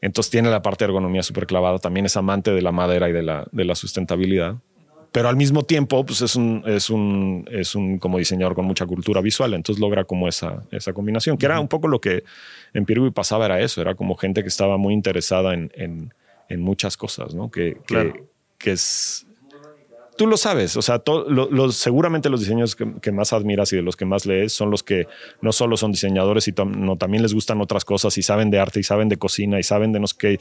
Entonces 0.00 0.30
tiene 0.30 0.50
la 0.50 0.62
parte 0.62 0.84
de 0.84 0.90
ergonomía 0.90 1.22
súper 1.22 1.46
clavada. 1.46 1.78
También 1.78 2.06
es 2.06 2.16
amante 2.16 2.52
de 2.52 2.62
la 2.62 2.72
madera 2.72 3.08
y 3.08 3.12
de 3.12 3.22
la, 3.22 3.46
de 3.50 3.64
la 3.64 3.74
sustentabilidad. 3.74 4.56
Pero 5.10 5.28
al 5.28 5.36
mismo 5.36 5.62
tiempo, 5.62 6.04
pues 6.04 6.20
es 6.20 6.36
un, 6.36 6.62
es 6.66 6.90
un, 6.90 7.48
es 7.50 7.74
un 7.74 7.98
como 7.98 8.18
diseñador 8.18 8.54
con 8.54 8.66
mucha 8.66 8.86
cultura 8.86 9.20
visual. 9.20 9.54
Entonces 9.54 9.80
logra 9.80 10.04
como 10.04 10.28
esa, 10.28 10.62
esa 10.70 10.92
combinación, 10.92 11.38
que 11.38 11.46
era 11.46 11.58
un 11.60 11.68
poco 11.68 11.88
lo 11.88 12.00
que 12.00 12.24
en 12.74 12.84
Pirui 12.84 13.10
pasaba, 13.10 13.46
era 13.46 13.60
eso. 13.60 13.80
Era 13.80 13.94
como 13.94 14.14
gente 14.16 14.42
que 14.42 14.48
estaba 14.48 14.76
muy 14.76 14.94
interesada 14.94 15.54
en, 15.54 15.72
en, 15.74 16.14
en 16.48 16.60
muchas 16.60 16.96
cosas, 16.96 17.34
¿no? 17.34 17.50
Que, 17.50 17.78
que, 17.86 18.24
que 18.58 18.72
es 18.72 19.27
tú 20.18 20.26
lo 20.26 20.36
sabes, 20.36 20.76
o 20.76 20.82
sea, 20.82 21.00
seguramente 21.70 22.28
los 22.28 22.40
diseños 22.40 22.76
que, 22.76 23.12
más 23.12 23.32
admiras 23.32 23.72
y 23.72 23.76
de 23.76 23.82
los 23.82 23.96
que 23.96 24.04
más 24.04 24.26
lees 24.26 24.52
son 24.52 24.70
los 24.70 24.82
que 24.82 25.06
no 25.40 25.52
solo 25.52 25.78
son 25.78 25.92
diseñadores, 25.92 26.46
y 26.48 26.54
no, 26.66 26.96
también 26.96 27.22
les 27.22 27.32
gustan 27.32 27.60
otras 27.62 27.86
cosas 27.86 28.18
y 28.18 28.22
saben 28.22 28.50
de 28.50 28.58
arte 28.58 28.80
y 28.80 28.82
saben 28.82 29.08
de 29.08 29.16
cocina 29.16 29.58
y 29.58 29.62
saben 29.62 29.92
de 29.92 30.00
no 30.00 30.06
sé 30.06 30.16
qué. 30.18 30.40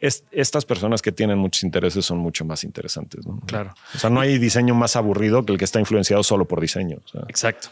estas 0.00 0.64
personas 0.64 1.02
que 1.02 1.12
tienen 1.12 1.38
muchos 1.38 1.62
intereses 1.62 2.04
son 2.04 2.18
mucho 2.18 2.44
más 2.44 2.64
interesantes. 2.64 3.24
¿no? 3.24 3.38
Claro. 3.46 3.74
O 3.94 3.98
sea, 3.98 4.10
no 4.10 4.18
hay 4.18 4.38
diseño 4.38 4.74
más 4.74 4.96
aburrido 4.96 5.44
que 5.44 5.52
el 5.52 5.58
que 5.58 5.66
está 5.66 5.78
influenciado 5.78 6.22
solo 6.22 6.46
por 6.46 6.60
diseño. 6.60 6.98
Exacto. 7.28 7.68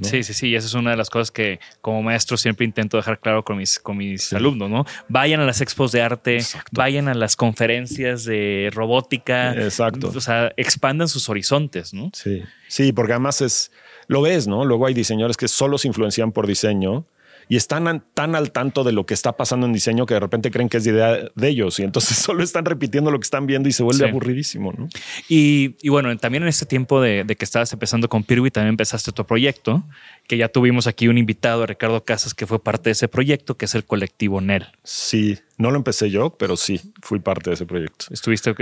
Sí, 0.00 0.22
sí, 0.22 0.32
sí. 0.32 0.48
Y 0.48 0.56
esa 0.56 0.66
es 0.66 0.74
una 0.74 0.90
de 0.90 0.96
las 0.96 1.10
cosas 1.10 1.30
que 1.30 1.60
como 1.80 2.02
maestro 2.02 2.36
siempre 2.36 2.64
intento 2.64 2.96
dejar 2.96 3.20
claro 3.20 3.44
con 3.44 3.58
mis, 3.58 3.78
con 3.78 3.96
mis 3.96 4.32
alumnos, 4.32 4.70
¿no? 4.70 4.84
Vayan 5.08 5.40
a 5.40 5.44
las 5.44 5.60
expos 5.60 5.92
de 5.92 6.02
arte, 6.02 6.38
vayan 6.70 7.08
a 7.08 7.14
las 7.14 7.36
conferencias 7.36 8.24
de 8.24 8.70
robótica. 8.72 9.52
Exacto. 9.52 10.12
O 10.14 10.20
sea, 10.20 10.52
expandan 10.56 11.08
sus 11.08 11.28
horizontes, 11.28 11.92
¿no? 11.92 12.10
Sí, 12.14 12.42
sí, 12.68 12.92
porque 12.92 13.12
además 13.12 13.40
es, 13.42 13.70
lo 14.06 14.22
ves, 14.22 14.46
¿no? 14.46 14.64
Luego 14.64 14.86
hay 14.86 14.94
diseñadores 14.94 15.36
que 15.36 15.48
solo 15.48 15.78
se 15.78 15.88
influencian 15.88 16.32
por 16.32 16.46
diseño 16.46 17.04
y 17.48 17.56
están 17.56 18.04
tan 18.14 18.34
al 18.34 18.52
tanto 18.52 18.84
de 18.84 18.92
lo 18.92 19.06
que 19.06 19.14
está 19.14 19.36
pasando 19.36 19.66
en 19.66 19.72
diseño 19.72 20.06
que 20.06 20.14
de 20.14 20.20
repente 20.20 20.50
creen 20.50 20.68
que 20.68 20.78
es 20.78 20.86
idea 20.86 21.18
de 21.34 21.48
ellos 21.48 21.78
y 21.78 21.82
entonces 21.82 22.16
solo 22.18 22.42
están 22.42 22.64
repitiendo 22.64 23.10
lo 23.10 23.18
que 23.18 23.24
están 23.24 23.46
viendo 23.46 23.68
y 23.68 23.72
se 23.72 23.82
vuelve 23.82 24.08
aburridísimo. 24.08 24.72
¿no? 24.76 24.88
Y, 25.28 25.88
bueno, 25.88 26.16
también 26.18 26.42
en 26.42 26.48
este 26.48 26.66
tiempo 26.66 27.00
de, 27.00 27.24
que 27.26 27.44
estabas 27.44 27.72
empezando 27.72 28.08
con 28.08 28.24
Pirwi, 28.24 28.50
también 28.50 28.70
empezaste 28.70 29.12
tu 29.12 29.24
proyecto, 29.24 29.84
que 30.26 30.36
ya 30.36 30.48
tuvimos 30.48 30.86
aquí 30.86 31.08
un 31.08 31.18
invitado, 31.18 31.66
Ricardo 31.66 32.04
Casas, 32.04 32.34
que 32.34 32.46
fue 32.46 32.62
parte 32.62 32.90
de 32.90 32.92
ese 32.92 33.08
proyecto, 33.08 33.56
que 33.56 33.64
es 33.64 33.74
el 33.74 33.84
colectivo 33.84 34.40
NEL. 34.40 34.66
Sí, 34.84 35.38
no 35.58 35.70
lo 35.70 35.76
empecé 35.76 36.10
yo, 36.10 36.36
pero 36.38 36.56
sí, 36.56 36.80
fui 37.02 37.20
parte 37.20 37.50
de 37.50 37.54
ese 37.54 37.66
proyecto. 37.66 38.06
¿Estuviste? 38.10 38.54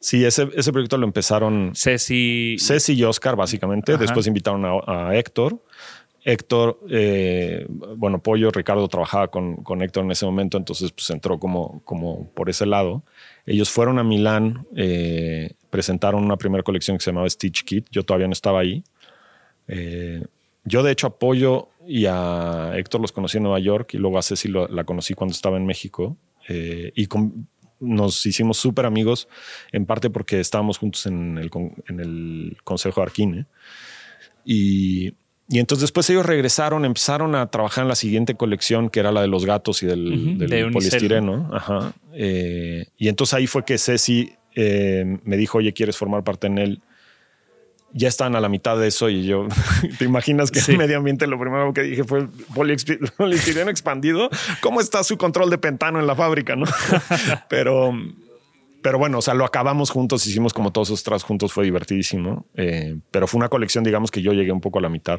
Sí, 0.00 0.24
ese, 0.24 0.48
ese 0.54 0.72
proyecto 0.72 0.96
lo 0.98 1.06
empezaron 1.06 1.72
Ceci. 1.74 2.56
Ceci 2.58 2.94
y 2.94 3.04
Oscar, 3.04 3.36
básicamente. 3.36 3.96
Después 3.96 4.26
invitaron 4.26 4.64
a 4.86 5.16
Héctor. 5.16 5.60
Héctor, 6.26 6.80
eh, 6.90 7.66
bueno, 7.68 8.20
Pollo, 8.20 8.50
Ricardo 8.50 8.88
trabajaba 8.88 9.28
con, 9.28 9.62
con, 9.62 9.80
Héctor 9.80 10.02
en 10.02 10.10
ese 10.10 10.26
momento, 10.26 10.58
entonces 10.58 10.90
pues 10.90 11.08
entró 11.10 11.38
como, 11.38 11.80
como 11.84 12.28
por 12.32 12.50
ese 12.50 12.66
lado. 12.66 13.04
Ellos 13.46 13.70
fueron 13.70 14.00
a 14.00 14.02
Milán, 14.02 14.66
eh, 14.74 15.52
presentaron 15.70 16.24
una 16.24 16.36
primera 16.36 16.64
colección 16.64 16.96
que 16.96 17.04
se 17.04 17.12
llamaba 17.12 17.30
Stitch 17.30 17.62
Kit, 17.62 17.86
yo 17.92 18.02
todavía 18.02 18.26
no 18.26 18.32
estaba 18.32 18.58
ahí. 18.58 18.82
Eh, 19.68 20.24
yo 20.64 20.82
de 20.82 20.90
hecho 20.90 21.06
a 21.06 21.16
Pollo 21.16 21.68
y 21.86 22.06
a 22.06 22.72
Héctor 22.74 23.00
los 23.00 23.12
conocí 23.12 23.36
en 23.36 23.44
Nueva 23.44 23.60
York 23.60 23.94
y 23.94 23.98
luego 23.98 24.18
a 24.18 24.22
Ceci 24.22 24.48
la 24.48 24.82
conocí 24.82 25.14
cuando 25.14 25.32
estaba 25.32 25.58
en 25.58 25.64
México 25.64 26.16
y 26.48 27.06
nos 27.78 28.26
hicimos 28.26 28.56
súper 28.56 28.84
amigos, 28.86 29.28
en 29.70 29.86
parte 29.86 30.10
porque 30.10 30.40
estábamos 30.40 30.78
juntos 30.78 31.06
en 31.06 31.38
el, 31.38 31.52
en 31.86 32.00
el 32.00 32.56
Consejo 32.64 33.00
de 33.00 33.04
Arquine. 33.04 33.46
Y 34.44 35.14
y 35.48 35.60
entonces 35.60 35.82
después 35.82 36.10
ellos 36.10 36.26
regresaron, 36.26 36.84
empezaron 36.84 37.36
a 37.36 37.46
trabajar 37.46 37.82
en 37.82 37.88
la 37.88 37.94
siguiente 37.94 38.34
colección, 38.34 38.90
que 38.90 39.00
era 39.00 39.12
la 39.12 39.20
de 39.20 39.28
los 39.28 39.46
gatos 39.46 39.82
y 39.82 39.86
del, 39.86 40.70
poliestireno. 40.72 41.48
Ajá. 41.52 41.92
Eh, 42.14 42.86
y 42.98 43.08
entonces 43.08 43.34
ahí 43.34 43.46
fue 43.46 43.64
que 43.64 43.78
Ceci 43.78 44.32
eh, 44.56 45.18
me 45.22 45.36
dijo, 45.36 45.58
oye, 45.58 45.72
¿quieres 45.72 45.96
formar 45.96 46.24
parte 46.24 46.48
en 46.48 46.58
él? 46.58 46.82
Ya 47.92 48.08
están 48.08 48.34
a 48.34 48.40
la 48.40 48.48
mitad 48.48 48.76
de 48.76 48.88
eso 48.88 49.08
y 49.08 49.24
yo, 49.24 49.46
¿te 49.98 50.04
imaginas 50.04 50.50
que 50.50 50.60
en 50.66 50.78
medio 50.78 50.98
ambiente 50.98 51.28
lo 51.28 51.38
primero 51.38 51.72
que 51.72 51.82
dije 51.82 52.02
fue 52.02 52.26
poliestireno 52.52 53.70
expandido? 53.70 54.28
¿Cómo 54.60 54.80
está 54.80 55.04
su 55.04 55.16
control 55.16 55.50
de 55.50 55.58
pentano 55.58 56.00
en 56.00 56.08
la 56.08 56.16
fábrica? 56.16 56.56
¿no? 56.56 56.66
Pero 57.48 57.92
pero 58.86 59.00
bueno, 59.00 59.18
o 59.18 59.20
sea, 59.20 59.34
lo 59.34 59.44
acabamos 59.44 59.90
juntos, 59.90 60.24
hicimos 60.28 60.54
como 60.54 60.70
todos 60.70 60.90
esos 60.90 61.02
tras 61.02 61.24
juntos, 61.24 61.52
fue 61.52 61.64
divertidísimo. 61.64 62.46
Eh, 62.54 62.96
pero 63.10 63.26
fue 63.26 63.38
una 63.38 63.48
colección, 63.48 63.82
digamos 63.82 64.12
que 64.12 64.22
yo 64.22 64.32
llegué 64.32 64.52
un 64.52 64.60
poco 64.60 64.78
a 64.78 64.82
la 64.82 64.88
mitad. 64.88 65.18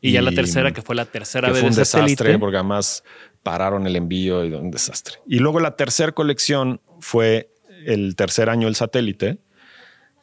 Y, 0.00 0.12
ya 0.12 0.22
la 0.22 0.32
tercera, 0.32 0.72
que 0.72 0.80
fue 0.80 0.94
la 0.94 1.04
tercera 1.04 1.50
vez. 1.50 1.60
Fue 1.60 1.68
un 1.68 1.76
desastre 1.76 2.38
porque 2.38 2.56
además 2.56 3.04
pararon 3.42 3.86
el 3.86 3.94
envío 3.94 4.42
y 4.42 4.54
un 4.54 4.70
desastre. 4.70 5.16
Y 5.26 5.38
luego 5.40 5.60
la 5.60 5.76
tercera 5.76 6.12
colección 6.12 6.80
fue 6.98 7.50
el 7.84 8.16
tercer 8.16 8.48
año 8.48 8.68
del 8.68 8.74
satélite. 8.74 9.36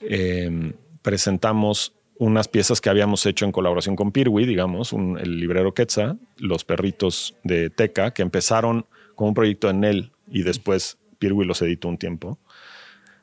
Em, 0.02 0.74
presentamos 1.04 1.94
unas 2.18 2.48
piezas 2.48 2.82
que 2.82 2.90
habíamos 2.90 3.28
hecho 3.28 3.46
en 3.46 3.52
colaboración 3.52 3.96
con 3.96 4.12
Pirwi, 4.12 4.48
digamos, 4.48 4.92
el 4.94 5.40
librero 5.40 5.76
Quetzal, 5.76 6.18
los 6.38 6.64
perritos 6.64 7.36
de 7.44 7.70
Teca, 7.70 8.12
que 8.12 8.24
empezaron 8.24 8.88
con 9.14 9.28
un 9.28 9.34
proyecto 9.36 9.70
en 9.70 9.84
él 9.84 10.12
y 10.32 10.42
después 10.42 10.98
Pirwi 11.24 11.46
los 11.46 11.62
editó 11.62 11.88
un 11.88 11.98
tiempo, 11.98 12.38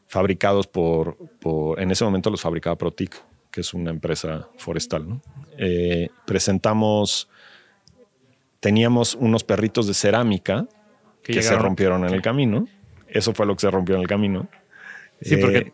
fabricados 0.07 0.67
por, 0.67 1.19
en 1.77 1.91
ese 1.91 2.03
momento 2.03 2.31
los 2.31 2.41
fabricaba 2.41 2.79
Protic, 2.79 3.15
que 3.51 3.61
es 3.61 3.75
una 3.75 3.91
empresa 3.91 4.49
forestal. 4.57 5.21
Eh, 5.59 6.09
presentamos, 6.25 7.29
teníamos 8.59 9.17
unos 9.17 9.45
perritos 9.45 9.87
de 9.87 9.93
cerámica 9.93 10.67
que, 11.23 11.43
se 11.43 11.55
rompieron 11.57 12.07
en 12.07 12.15
el 12.15 12.23
camino. 12.23 12.67
Eso 13.07 13.35
fue 13.35 13.45
lo 13.45 13.55
que 13.55 13.61
se 13.61 13.71
rompió 13.71 13.97
en 13.97 14.01
el 14.01 14.09
camino. 14.09 14.49
Sí, 15.21 15.37
porque 15.37 15.59
eh, 15.59 15.73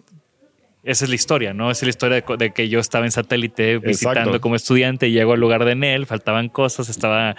esa 0.87 1.05
es 1.05 1.09
la 1.09 1.17
historia, 1.17 1.53
¿no? 1.53 1.71
Esa 1.71 1.81
es 1.81 1.83
la 1.83 1.91
historia 1.91 2.25
de, 2.39 2.53
que 2.53 2.69
yo 2.69 2.79
estaba 2.79 3.05
en 3.05 3.11
satélite 3.11 3.79
visitando 3.79 4.41
como 4.41 4.55
estudiante, 4.55 5.09
y 5.09 5.13
llego 5.13 5.33
al 5.33 5.41
lugar 5.41 5.65
de 5.65 5.75
Nel, 5.75 6.07
faltaban 6.07 6.49
cosas, 6.49 6.89
estaba, 6.89 7.35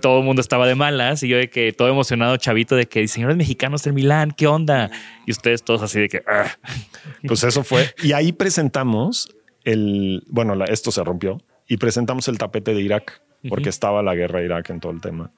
todo 0.00 0.20
el 0.20 0.24
mundo 0.24 0.40
estaba 0.40 0.68
de 0.68 0.76
malas 0.76 1.24
y 1.24 1.28
yo 1.28 1.36
de 1.36 1.50
que 1.50 1.72
todo 1.72 1.88
emocionado, 1.88 2.36
chavito, 2.36 2.76
de 2.76 2.86
que 2.86 3.06
señores 3.08 3.36
mexicanos 3.36 3.82
del 3.82 3.92
Milán, 3.92 4.30
¿qué 4.30 4.46
onda? 4.46 4.88
Y 5.26 5.32
ustedes 5.32 5.64
todos 5.64 5.82
así 5.82 6.00
de 6.00 6.08
que... 6.08 6.22
Ah". 6.26 6.56
Pues 7.26 7.42
eso 7.44 7.64
fue. 7.64 7.92
Y 8.02 8.12
ahí 8.12 8.32
presentamos 8.32 9.34
el, 9.64 10.22
bueno, 10.28 10.56
esto 10.64 10.90
se 10.90 11.02
rompió 11.02 11.40
y 11.66 11.76
presentamos 11.76 12.28
el 12.28 12.38
tapete 12.38 12.74
de 12.74 12.80
Irak 12.80 13.22
porque 13.48 13.68
estaba 13.68 14.02
la 14.02 14.14
guerra 14.14 14.40
de 14.40 14.46
Irak 14.46 14.70
en 14.70 14.80
todo 14.80 14.92
el 14.92 15.00
tema 15.00 15.32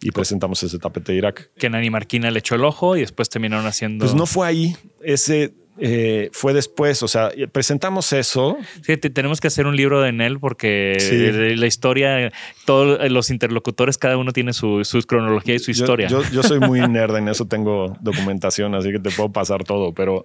y 0.00 0.10
presentamos 0.10 0.62
ese 0.62 0.78
tapete 0.78 1.12
de 1.12 1.18
Irak. 1.18 1.50
Que 1.56 1.70
Nani 1.70 1.90
Marquina 1.90 2.30
le 2.30 2.38
echó 2.38 2.54
el 2.54 2.64
ojo 2.64 2.96
y 2.96 3.00
después 3.00 3.28
terminaron 3.28 3.66
haciendo. 3.66 4.04
Pues 4.04 4.14
no 4.14 4.26
fue 4.26 4.46
ahí. 4.46 4.76
Ese 5.02 5.54
eh, 5.78 6.30
fue 6.32 6.54
después, 6.54 7.02
o 7.02 7.08
sea, 7.08 7.30
presentamos 7.52 8.12
eso. 8.12 8.56
Sí, 8.82 8.96
tenemos 8.96 9.40
que 9.40 9.48
hacer 9.48 9.66
un 9.66 9.76
libro 9.76 10.00
de 10.00 10.12
Nel 10.12 10.38
porque 10.38 11.54
la 11.56 11.66
historia, 11.66 12.32
todos 12.64 13.10
los 13.10 13.30
interlocutores, 13.30 13.98
cada 13.98 14.16
uno 14.16 14.32
tiene 14.32 14.52
su, 14.52 14.82
cronología 15.06 15.54
y 15.54 15.58
su 15.58 15.70
historia. 15.70 16.08
Yo, 16.08 16.42
soy 16.42 16.60
muy 16.60 16.80
nerd 16.88 17.16
en 17.16 17.28
eso, 17.28 17.46
tengo 17.46 17.96
documentación, 18.00 18.74
así 18.74 18.92
que 18.92 18.98
te 18.98 19.10
puedo 19.10 19.32
pasar 19.32 19.64
todo, 19.64 19.92
pero, 19.92 20.24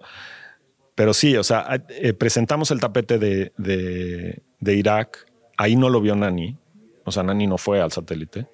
pero 0.95 1.13
sí, 1.13 1.35
o 1.35 1.43
sea, 1.43 1.83
eh, 1.89 2.13
presentamos 2.13 2.71
el 2.71 2.79
tapete 2.79 3.17
de, 3.17 3.51
de 3.57 4.75
Irak. 4.75 5.27
Ahí 5.57 5.75
no 5.75 5.89
lo 5.89 6.01
vio 6.01 6.15
Nani. 6.15 6.57
O 7.03 7.11
sea, 7.11 7.23
Nani 7.23 7.47
no 7.47 7.57
fue 7.57 7.81
al 7.81 7.91
satélite. 7.91 8.47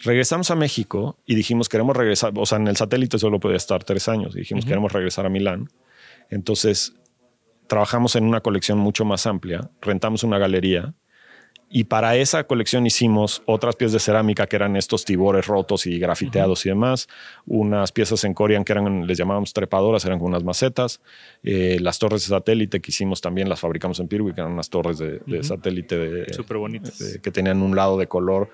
Regresamos 0.00 0.50
a 0.50 0.54
México 0.54 1.18
y 1.26 1.34
dijimos, 1.34 1.68
queremos 1.68 1.96
regresar. 1.96 2.32
O 2.36 2.46
sea, 2.46 2.58
en 2.58 2.68
el 2.68 2.76
satélite 2.76 3.18
solo 3.18 3.40
podía 3.40 3.56
estar 3.56 3.84
tres 3.84 4.08
años. 4.08 4.34
Y 4.34 4.40
dijimos, 4.40 4.64
queremos 4.64 4.92
regresar 4.92 5.26
a 5.26 5.28
Milán. 5.28 5.68
Entonces, 6.30 6.94
trabajamos 7.66 8.16
en 8.16 8.24
una 8.24 8.40
colección 8.40 8.78
mucho 8.78 9.04
más 9.04 9.26
amplia. 9.26 9.70
Rentamos 9.80 10.24
una 10.24 10.38
galería 10.38 10.94
y 11.76 11.84
para 11.84 12.14
esa 12.16 12.44
colección 12.44 12.86
hicimos 12.86 13.42
otras 13.46 13.74
piezas 13.74 13.94
de 13.94 13.98
cerámica 13.98 14.46
que 14.46 14.54
eran 14.54 14.76
estos 14.76 15.04
tibores 15.04 15.46
rotos 15.46 15.86
y 15.86 15.98
grafiteados 15.98 16.64
y 16.66 16.68
demás. 16.68 17.08
Unas 17.46 17.90
piezas 17.90 18.22
en 18.22 18.32
Corian 18.32 18.64
que 18.64 18.72
eran, 18.72 19.08
les 19.08 19.18
llamábamos 19.18 19.52
trepadoras, 19.52 20.04
eran 20.04 20.18
como 20.18 20.28
unas 20.28 20.44
macetas. 20.44 21.00
Eh, 21.42 21.78
las 21.80 21.98
torres 21.98 22.22
de 22.22 22.28
satélite 22.28 22.80
que 22.80 22.92
hicimos 22.92 23.20
también 23.20 23.48
las 23.48 23.58
fabricamos 23.58 23.98
en 23.98 24.06
Pirwi, 24.06 24.34
que 24.34 24.40
eran 24.40 24.52
unas 24.52 24.70
torres 24.70 24.98
de, 24.98 25.42
satélite 25.42 25.98
de, 25.98 26.32
Súper 26.32 26.58
bonitas. 26.58 27.18
que 27.20 27.30
tenían 27.32 27.60
un 27.60 27.74
lado 27.74 27.98
de 27.98 28.06
color. 28.06 28.50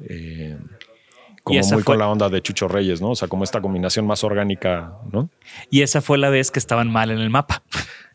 Eh, 0.00 0.56
como 1.46 1.60
muy 1.60 1.84
con 1.84 1.98
la 2.00 2.08
onda 2.08 2.28
de 2.28 2.42
Chucho 2.42 2.66
Reyes, 2.66 3.00
¿no? 3.00 3.10
O 3.10 3.14
sea, 3.14 3.28
como 3.28 3.44
esta 3.44 3.60
combinación 3.60 4.04
más 4.04 4.24
orgánica, 4.24 4.94
¿no? 5.12 5.30
Y 5.70 5.82
esa 5.82 6.02
fue 6.02 6.18
la 6.18 6.28
vez 6.28 6.50
que 6.50 6.58
estaban 6.58 6.90
mal 6.90 7.12
en 7.12 7.18
el 7.18 7.30
mapa. 7.30 7.62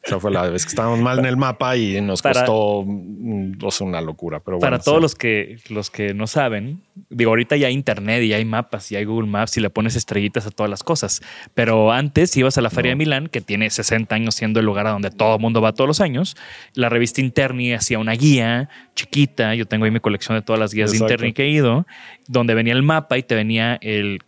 Esa 0.03 0.19
fue 0.19 0.31
la 0.31 0.49
vez 0.49 0.65
que 0.65 0.69
estábamos 0.69 0.99
mal 0.99 1.19
en 1.19 1.25
el 1.25 1.37
mapa 1.37 1.77
y 1.77 2.01
nos 2.01 2.23
costó 2.23 2.83
mm, 2.85 3.57
una 3.81 4.01
locura. 4.01 4.39
Pero 4.39 4.57
para 4.57 4.79
todos 4.79 4.99
los 4.99 5.13
que 5.13 5.57
los 5.69 5.91
que 5.91 6.15
no 6.15 6.25
saben, 6.25 6.81
digo, 7.09 7.29
ahorita 7.29 7.55
ya 7.55 7.67
hay 7.67 7.73
internet 7.73 8.23
y 8.23 8.33
hay 8.33 8.43
mapas 8.43 8.91
y 8.91 8.95
hay 8.95 9.05
Google 9.05 9.29
Maps 9.29 9.57
y 9.57 9.61
le 9.61 9.69
pones 9.69 9.95
estrellitas 9.95 10.47
a 10.47 10.51
todas 10.51 10.71
las 10.71 10.81
cosas. 10.81 11.21
Pero 11.53 11.91
antes 11.91 12.35
ibas 12.35 12.57
a 12.57 12.61
la 12.61 12.71
Feria 12.71 12.91
de 12.91 12.95
Milán, 12.95 13.27
que 13.27 13.41
tiene 13.41 13.69
60 13.69 14.15
años 14.15 14.33
siendo 14.33 14.59
el 14.59 14.65
lugar 14.65 14.87
a 14.87 14.91
donde 14.91 15.11
todo 15.11 15.35
el 15.35 15.41
mundo 15.41 15.61
va 15.61 15.73
todos 15.73 15.87
los 15.87 16.01
años. 16.01 16.35
La 16.73 16.89
revista 16.89 17.21
Interni 17.21 17.73
hacía 17.73 17.99
una 17.99 18.13
guía 18.13 18.69
chiquita. 18.95 19.53
Yo 19.53 19.67
tengo 19.67 19.85
ahí 19.85 19.91
mi 19.91 19.99
colección 19.99 20.35
de 20.35 20.41
todas 20.41 20.59
las 20.59 20.73
guías 20.73 20.91
de 20.91 20.97
Interni 20.97 21.31
que 21.33 21.43
he 21.43 21.49
ido, 21.49 21.85
donde 22.27 22.55
venía 22.55 22.73
el 22.73 22.81
mapa 22.81 23.19
y 23.19 23.23
te 23.23 23.35
venía 23.35 23.77
el 23.81 24.23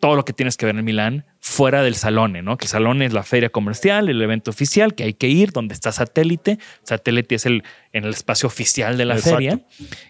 todo 0.00 0.16
lo 0.16 0.24
que 0.24 0.32
tienes 0.32 0.56
que 0.56 0.66
ver 0.66 0.76
en 0.76 0.84
Milán 0.84 1.24
fuera 1.44 1.82
del 1.82 1.96
salón, 1.96 2.34
¿no? 2.44 2.56
Que 2.56 2.66
el 2.66 2.68
salón 2.68 3.02
es 3.02 3.12
la 3.12 3.24
feria 3.24 3.48
comercial, 3.48 4.08
el 4.08 4.22
evento 4.22 4.52
oficial, 4.52 4.94
que 4.94 5.02
hay 5.02 5.12
que 5.12 5.26
ir, 5.26 5.50
donde 5.50 5.74
está 5.74 5.90
satélite. 5.90 6.60
Satélite 6.84 7.34
es 7.34 7.46
el 7.46 7.64
en 7.92 8.04
el 8.04 8.10
espacio 8.10 8.46
oficial 8.46 8.96
de 8.96 9.04
la 9.04 9.18
feria, 9.18 9.60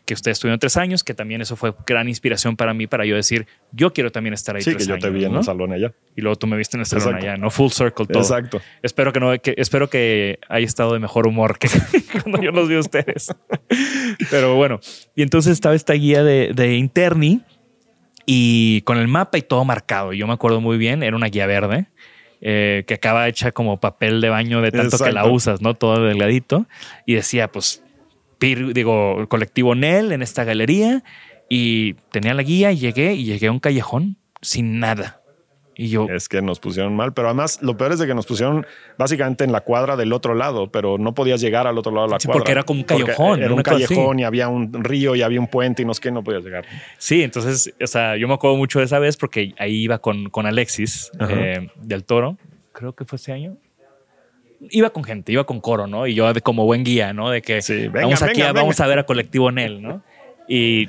que 0.04 0.14
usted 0.14 0.30
estudió 0.30 0.56
tres 0.58 0.76
años, 0.76 1.02
que 1.02 1.14
también 1.14 1.40
eso 1.40 1.56
fue 1.56 1.74
gran 1.86 2.08
inspiración 2.08 2.56
para 2.56 2.74
mí, 2.74 2.86
para 2.86 3.06
yo 3.06 3.16
decir, 3.16 3.46
yo 3.72 3.94
quiero 3.94 4.12
también 4.12 4.34
estar 4.34 4.54
ahí. 4.54 4.62
Sí, 4.62 4.76
que 4.76 4.84
yo 4.84 4.98
te 4.98 5.08
vi 5.08 5.24
en 5.24 5.34
el 5.34 5.42
salón 5.42 5.72
allá. 5.72 5.92
Y 6.14 6.20
luego 6.20 6.36
tú 6.36 6.46
me 6.46 6.58
viste 6.58 6.76
en 6.76 6.80
el 6.80 6.86
salón 6.86 7.14
allá, 7.14 7.38
¿no? 7.38 7.50
Full 7.50 7.70
circle 7.70 8.06
todo. 8.06 8.22
Exacto. 8.22 8.60
Espero 8.82 9.12
que 9.14 9.20
no, 9.20 9.36
que, 9.40 9.54
espero 9.56 9.88
que 9.88 10.38
haya 10.50 10.66
estado 10.66 10.92
de 10.92 11.00
mejor 11.00 11.26
humor 11.26 11.58
que 11.58 11.68
cuando 12.22 12.42
yo 12.42 12.50
los 12.50 12.68
vi 12.68 12.76
a 12.76 12.80
ustedes. 12.80 13.34
Pero 14.30 14.54
bueno, 14.54 14.80
y 15.16 15.22
entonces 15.22 15.54
estaba 15.54 15.74
esta 15.74 15.94
guía 15.94 16.22
de, 16.22 16.52
de 16.54 16.76
Interni 16.76 17.40
y 18.26 18.82
con 18.82 18.98
el 18.98 19.08
mapa 19.08 19.38
y 19.38 19.42
todo 19.42 19.64
marcado. 19.64 20.12
Yo 20.12 20.26
me 20.26 20.32
acuerdo 20.32 20.60
muy 20.60 20.78
bien, 20.78 21.02
era 21.02 21.16
una 21.16 21.26
guía 21.26 21.46
verde 21.46 21.86
eh, 22.44 22.82
que 22.88 22.94
acaba 22.94 23.28
hecha 23.28 23.52
como 23.52 23.78
papel 23.78 24.20
de 24.20 24.28
baño 24.28 24.60
de 24.62 24.72
tanto 24.72 24.98
que 24.98 25.12
la 25.12 25.26
usas, 25.26 25.62
¿no? 25.62 25.74
Todo 25.74 26.04
delgadito. 26.04 26.66
Y 27.06 27.14
decía, 27.14 27.46
pues, 27.46 27.84
digo, 28.40 29.28
colectivo 29.28 29.76
NEL 29.76 30.10
en 30.10 30.22
esta 30.22 30.42
galería. 30.42 31.04
Y 31.48 31.94
tenía 32.10 32.34
la 32.34 32.42
guía 32.42 32.72
y 32.72 32.78
llegué 32.78 33.14
y 33.14 33.24
llegué 33.24 33.46
a 33.46 33.52
un 33.52 33.60
callejón 33.60 34.16
sin 34.40 34.80
nada. 34.80 35.21
Y 35.74 35.88
yo. 35.88 36.06
Es 36.08 36.28
que 36.28 36.42
nos 36.42 36.60
pusieron 36.60 36.94
mal, 36.94 37.12
pero 37.14 37.28
además 37.28 37.58
lo 37.62 37.76
peor 37.76 37.92
es 37.92 37.98
de 37.98 38.06
que 38.06 38.14
nos 38.14 38.26
pusieron 38.26 38.66
básicamente 38.98 39.44
en 39.44 39.52
la 39.52 39.62
cuadra 39.62 39.96
del 39.96 40.12
otro 40.12 40.34
lado, 40.34 40.70
pero 40.70 40.98
no 40.98 41.14
podías 41.14 41.40
llegar 41.40 41.66
al 41.66 41.78
otro 41.78 41.92
lado 41.92 42.06
de 42.08 42.12
la 42.12 42.20
sí, 42.20 42.26
cuadra. 42.26 42.38
Porque 42.40 42.52
era 42.52 42.62
como 42.62 42.80
un 42.80 42.84
callejón. 42.84 43.42
Era 43.42 43.54
un 43.54 43.62
callejón 43.62 44.18
y 44.18 44.24
había 44.24 44.48
un 44.48 44.84
río 44.84 45.14
y 45.14 45.22
había 45.22 45.40
un 45.40 45.48
puente 45.48 45.82
y 45.82 45.84
no 45.84 45.94
sé 45.94 46.02
qué, 46.02 46.10
no 46.10 46.22
podías 46.22 46.44
llegar. 46.44 46.66
Sí, 46.98 47.22
entonces, 47.22 47.72
o 47.82 47.86
sea, 47.86 48.16
yo 48.16 48.28
me 48.28 48.34
acuerdo 48.34 48.56
mucho 48.56 48.80
de 48.80 48.84
esa 48.84 48.98
vez 48.98 49.16
porque 49.16 49.54
ahí 49.58 49.82
iba 49.82 49.98
con, 49.98 50.28
con 50.28 50.46
Alexis 50.46 51.10
eh, 51.20 51.68
del 51.76 52.04
Toro, 52.04 52.36
creo 52.72 52.94
que 52.94 53.04
fue 53.04 53.16
ese 53.16 53.32
año. 53.32 53.56
Iba 54.70 54.90
con 54.90 55.02
gente, 55.02 55.32
iba 55.32 55.44
con 55.44 55.60
coro, 55.60 55.88
¿no? 55.88 56.06
Y 56.06 56.14
yo 56.14 56.30
como 56.44 56.64
buen 56.64 56.84
guía, 56.84 57.12
¿no? 57.12 57.30
De 57.30 57.42
que 57.42 57.60
vamos 57.92 58.22
aquí, 58.22 58.42
vamos 58.42 58.78
a 58.78 58.86
ver 58.86 59.00
a 59.00 59.06
colectivo 59.06 59.50
Nel, 59.50 59.82
¿no? 59.82 60.04
Y, 60.46 60.88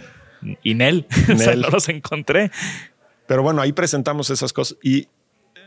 y 0.62 0.76
Nel, 0.76 1.08
Nel. 1.28 1.36
o 1.36 1.38
sea, 1.40 1.56
no 1.56 1.70
los 1.70 1.90
encontré. 1.90 2.52
Pero 3.28 3.44
bueno, 3.44 3.62
ahí 3.62 3.72
presentamos 3.72 4.30
esas 4.30 4.54
cosas 4.54 4.78
y 4.82 5.08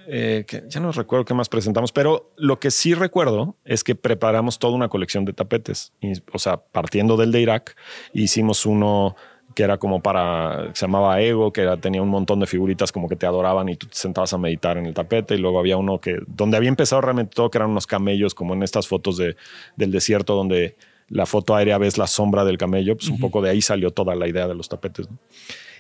eh, 0.08 0.44
que 0.46 0.62
ya 0.68 0.78
no 0.78 0.92
recuerdo 0.92 1.24
qué 1.24 1.34
más 1.34 1.48
presentamos, 1.48 1.90
pero 1.90 2.30
lo 2.36 2.60
que 2.60 2.70
sí 2.70 2.94
recuerdo 2.94 3.56
es 3.64 3.82
que 3.82 3.96
preparamos 3.96 4.58
toda 4.58 4.74
una 4.74 4.88
colección 4.88 5.24
de 5.24 5.32
tapetes. 5.32 5.92
o 6.32 6.38
sea, 6.38 6.58
partiendo 6.58 7.16
del 7.16 7.32
de 7.32 7.40
Irak, 7.40 7.76
hicimos 8.12 8.66
uno 8.66 9.16
que 9.56 9.62
era 9.62 9.78
como 9.78 10.02
para, 10.02 10.70
se 10.74 10.86
llamaba 10.86 11.20
Ego, 11.20 11.50
que 11.50 11.66
tenía 11.80 12.02
un 12.02 12.10
montón 12.10 12.38
de 12.40 12.46
figuritas 12.46 12.92
como 12.92 13.08
que 13.08 13.16
te 13.16 13.26
adoraban 13.26 13.68
y 13.70 13.76
tú 13.76 13.86
te 13.86 13.96
sentabas 13.96 14.32
a 14.34 14.38
meditar 14.38 14.76
en 14.76 14.84
el 14.84 14.92
tapete. 14.92 15.34
Y 15.34 15.38
luego 15.38 15.58
había 15.58 15.78
uno 15.78 15.98
que, 15.98 16.18
donde 16.26 16.58
había 16.58 16.68
empezado 16.68 17.00
realmente 17.00 17.32
todo, 17.34 17.50
que 17.50 17.56
eran 17.56 17.70
unos 17.70 17.86
camellos, 17.86 18.34
como 18.34 18.52
en 18.52 18.62
estas 18.62 18.86
fotos 18.86 19.16
de, 19.16 19.34
del 19.76 19.90
desierto, 19.90 20.34
donde 20.34 20.76
la 21.08 21.24
foto 21.24 21.56
aérea 21.56 21.78
ves 21.78 21.96
la 21.96 22.06
sombra 22.06 22.44
del 22.44 22.58
camello, 22.58 22.96
pues 22.96 23.08
un 23.08 23.18
poco 23.18 23.40
de 23.40 23.48
ahí 23.48 23.62
salió 23.62 23.92
toda 23.92 24.14
la 24.14 24.28
idea 24.28 24.46
de 24.46 24.54
los 24.54 24.68
tapetes. 24.68 25.10
¿no? 25.10 25.16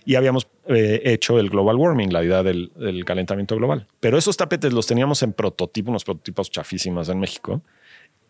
Y 0.06 0.14
habíamos 0.14 0.46
eh, 0.68 1.02
hecho 1.04 1.40
el 1.40 1.50
global 1.50 1.76
warming, 1.76 2.12
la 2.12 2.24
idea 2.24 2.44
del, 2.44 2.70
calentamiento 3.04 3.56
global. 3.56 3.88
Pero 3.98 4.16
esos 4.16 4.36
tapetes 4.36 4.72
los 4.72 4.86
teníamos 4.86 5.20
en 5.24 5.32
prototipo, 5.32 5.90
unos 5.90 6.04
prototipos 6.04 6.48
chafísimas 6.48 7.08
en 7.08 7.18
México. 7.18 7.60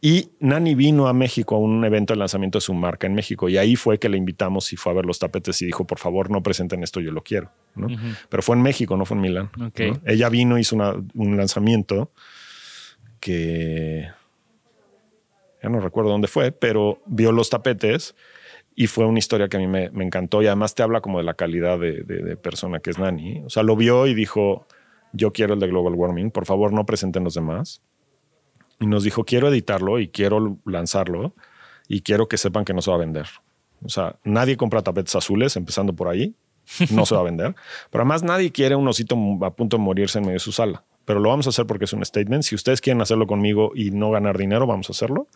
Y 0.01 0.31
Nani 0.41 0.75
vino 0.75 1.07
a 1.07 1.13
México 1.13 1.55
a 1.55 1.59
un 1.59 1.85
evento 1.85 2.15
de 2.15 2.19
lanzamiento 2.19 2.57
de 2.57 2.63
su 2.63 2.73
marca 2.73 3.07
en 3.07 3.15
México 3.15 3.49
y 3.51 3.59
ahí 3.59 3.77
fue 3.77 3.99
que 3.99 4.09
le 4.09 4.17
invitamos 4.17 4.73
y 4.73 4.77
fue 4.77 4.93
a 4.93 4.95
ver 4.95 5.05
los 5.05 5.19
tapetes 5.19 5.61
y 5.61 5.67
dijo, 5.67 5.87
por 5.87 5.99
favor, 5.99 6.31
no 6.31 6.43
presenten 6.43 6.83
esto, 6.83 7.01
yo 7.01 7.13
lo 7.13 7.23
quiero. 7.23 7.51
¿no? 7.75 7.89
Pero 8.31 8.43
fue 8.43 8.57
en 8.57 8.63
México, 8.63 8.97
no 8.97 9.05
fue 9.05 9.17
en 9.19 9.21
Milán. 9.21 9.51
Ella 10.07 10.31
vino, 10.31 10.59
hizo 10.59 10.77
un 10.77 11.37
lanzamiento 11.37 12.11
que 13.21 14.09
ya 15.63 15.69
no 15.69 15.81
recuerdo 15.81 16.11
dónde 16.11 16.29
fue, 16.29 16.53
pero 16.53 17.03
vio 17.05 17.33
los 17.33 17.51
tapetes 17.51 18.15
y 18.79 18.89
fue 18.89 19.07
una 19.07 19.19
historia 19.19 19.49
que 19.49 19.57
a 19.57 19.61
mí 19.61 19.67
me, 19.67 19.87
encantó 20.05 20.43
y 20.43 20.47
además 20.47 20.75
te 20.75 20.83
habla 20.83 21.01
como 21.01 21.17
de 21.17 21.25
la 21.25 21.33
calidad 21.33 21.79
de, 21.79 22.37
persona 22.37 22.79
que 22.79 22.91
es 22.91 22.99
Nani. 22.99 23.43
O 23.47 23.49
sea, 23.49 23.63
lo 23.63 23.75
vio 23.75 24.07
y 24.07 24.15
dijo, 24.15 24.67
yo 25.15 25.33
quiero 25.33 25.55
el 25.55 25.61
de 25.61 25.67
Global 25.67 25.95
Warming, 25.95 26.31
por 26.31 26.45
favor 26.45 26.75
no 26.75 26.85
presenten 26.85 27.25
los 27.25 27.33
demás. 27.33 27.81
Y 28.79 28.87
nos 28.87 29.03
dijo, 29.03 29.25
quiero 29.25 29.49
editarlo 29.49 29.99
y 29.99 30.09
quiero 30.09 30.59
lanzarlo 30.67 31.35
y 31.89 32.03
quiero 32.03 32.29
que 32.29 32.37
sepan 32.37 32.67
que 32.67 32.75
no 32.75 32.83
se 32.83 32.91
va 32.91 32.97
a 32.97 33.01
vender. 33.01 33.27
O 33.83 33.89
sea, 33.89 34.17
nadie 34.25 34.59
compra 34.59 34.83
tapetes 34.83 35.17
azules, 35.17 35.57
empezando 35.57 35.95
por 35.95 36.09
ahí, 36.09 36.35
no 36.91 37.07
se 37.07 37.15
va 37.15 37.23
a 37.23 37.25
vender. 37.25 37.55
Pero 37.91 38.03
además 38.03 38.25
nadie 38.25 38.53
quiere 38.53 38.77
un 38.77 38.87
osito 38.87 39.17
a 39.41 39.55
punto 39.55 39.79
de 39.79 39.83
morirse 39.83 40.19
en 40.19 40.25
medio 40.25 40.35
de 40.35 40.41
su 40.41 40.53
sala. 40.53 40.85
Pero 41.07 41.21
lo 41.21 41.31
vamos 41.31 41.47
a 41.47 41.49
hacer 41.49 41.67
porque 41.67 41.87
es 41.87 41.95
un 41.95 42.05
statement. 42.05 42.43
Si 42.43 42.55
ustedes 42.55 42.83
quieren 42.83 43.01
hacerlo 43.01 43.27
conmigo 43.27 43.73
y 43.75 43.91
no 43.91 44.11
ganar 44.11 44.37
dinero, 44.37 44.67
vamos 44.67 44.91
a 44.91 44.93
hacerlo 44.93 45.29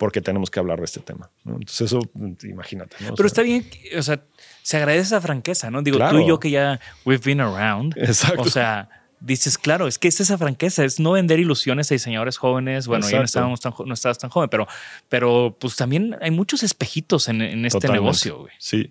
porque 0.00 0.22
tenemos 0.22 0.50
que 0.50 0.58
hablar 0.58 0.78
de 0.78 0.86
este 0.86 1.00
tema. 1.00 1.30
Entonces 1.44 1.82
eso, 1.82 2.00
imagínate. 2.44 2.96
Pero 3.14 3.26
está 3.26 3.42
bien, 3.42 3.66
o 3.98 4.02
sea, 4.02 4.22
se 4.62 4.78
agradece 4.78 5.02
esa 5.02 5.20
franqueza, 5.20 5.70
¿no? 5.70 5.82
Digo, 5.82 5.98
tú 6.08 6.20
y 6.20 6.26
yo 6.26 6.40
que 6.40 6.50
ya 6.50 6.80
we've 7.04 7.22
been 7.22 7.42
around. 7.42 7.92
Exacto. 7.98 8.40
O 8.40 8.44
sea, 8.46 8.88
dices, 9.20 9.58
claro, 9.58 9.86
es 9.86 9.98
que 9.98 10.08
es 10.08 10.18
esa 10.18 10.38
franqueza, 10.38 10.86
es 10.86 11.00
no 11.00 11.12
vender 11.12 11.38
ilusiones 11.38 11.92
a 11.92 11.94
diseñadores 11.96 12.38
jóvenes. 12.38 12.86
Bueno, 12.86 13.06
ya 13.10 13.18
no 13.18 13.26
estábamos 13.26 13.60
tan, 13.60 13.74
no 13.84 13.92
estabas 13.92 14.16
tan 14.16 14.30
joven, 14.30 14.48
pero, 14.48 14.66
pero 15.10 15.54
pues 15.60 15.76
también 15.76 16.16
hay 16.22 16.30
muchos 16.30 16.62
espejitos 16.62 17.28
en, 17.28 17.66
este 17.66 17.86
negocio. 17.88 18.38
Güey. 18.38 18.52
Sí. 18.56 18.90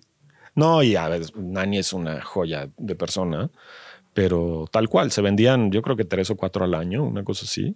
No, 0.54 0.80
y 0.84 0.94
a 0.94 1.08
ver, 1.08 1.22
Nani 1.36 1.78
es 1.78 1.92
una 1.92 2.22
joya 2.22 2.68
de 2.76 2.94
persona, 2.94 3.50
pero 4.14 4.68
tal 4.70 4.88
cual, 4.88 5.10
se 5.10 5.22
vendían 5.22 5.72
yo 5.72 5.82
creo 5.82 5.96
que 5.96 6.04
tres 6.04 6.30
o 6.30 6.36
cuatro 6.36 6.64
al 6.64 6.74
año, 6.74 7.02
una 7.02 7.24
cosa 7.24 7.46
así 7.46 7.74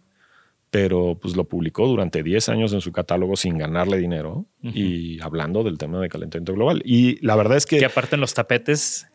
pero 0.75 1.17
pues 1.23 1.37
lo 1.37 1.45
publicó 1.45 1.87
durante 1.87 2.25
10 2.25 2.49
años 2.49 2.73
en 2.73 2.81
su 2.81 2.91
catálogo 2.91 3.37
sin 3.37 3.57
ganarle 3.57 3.97
dinero 3.97 4.47
y 4.61 5.21
hablando 5.21 5.63
del 5.63 5.79
tema 5.79 6.01
de 6.01 6.09
calentamiento 6.09 6.53
global. 6.53 6.83
Y 6.85 7.25
la 7.25 7.37
verdad 7.37 7.57
es 7.57 7.65
que... 7.65 7.79
Que 7.79 7.85
aparte 7.85 8.17
en 8.17 8.21
los 8.21 8.35
tapetes 8.35 9.07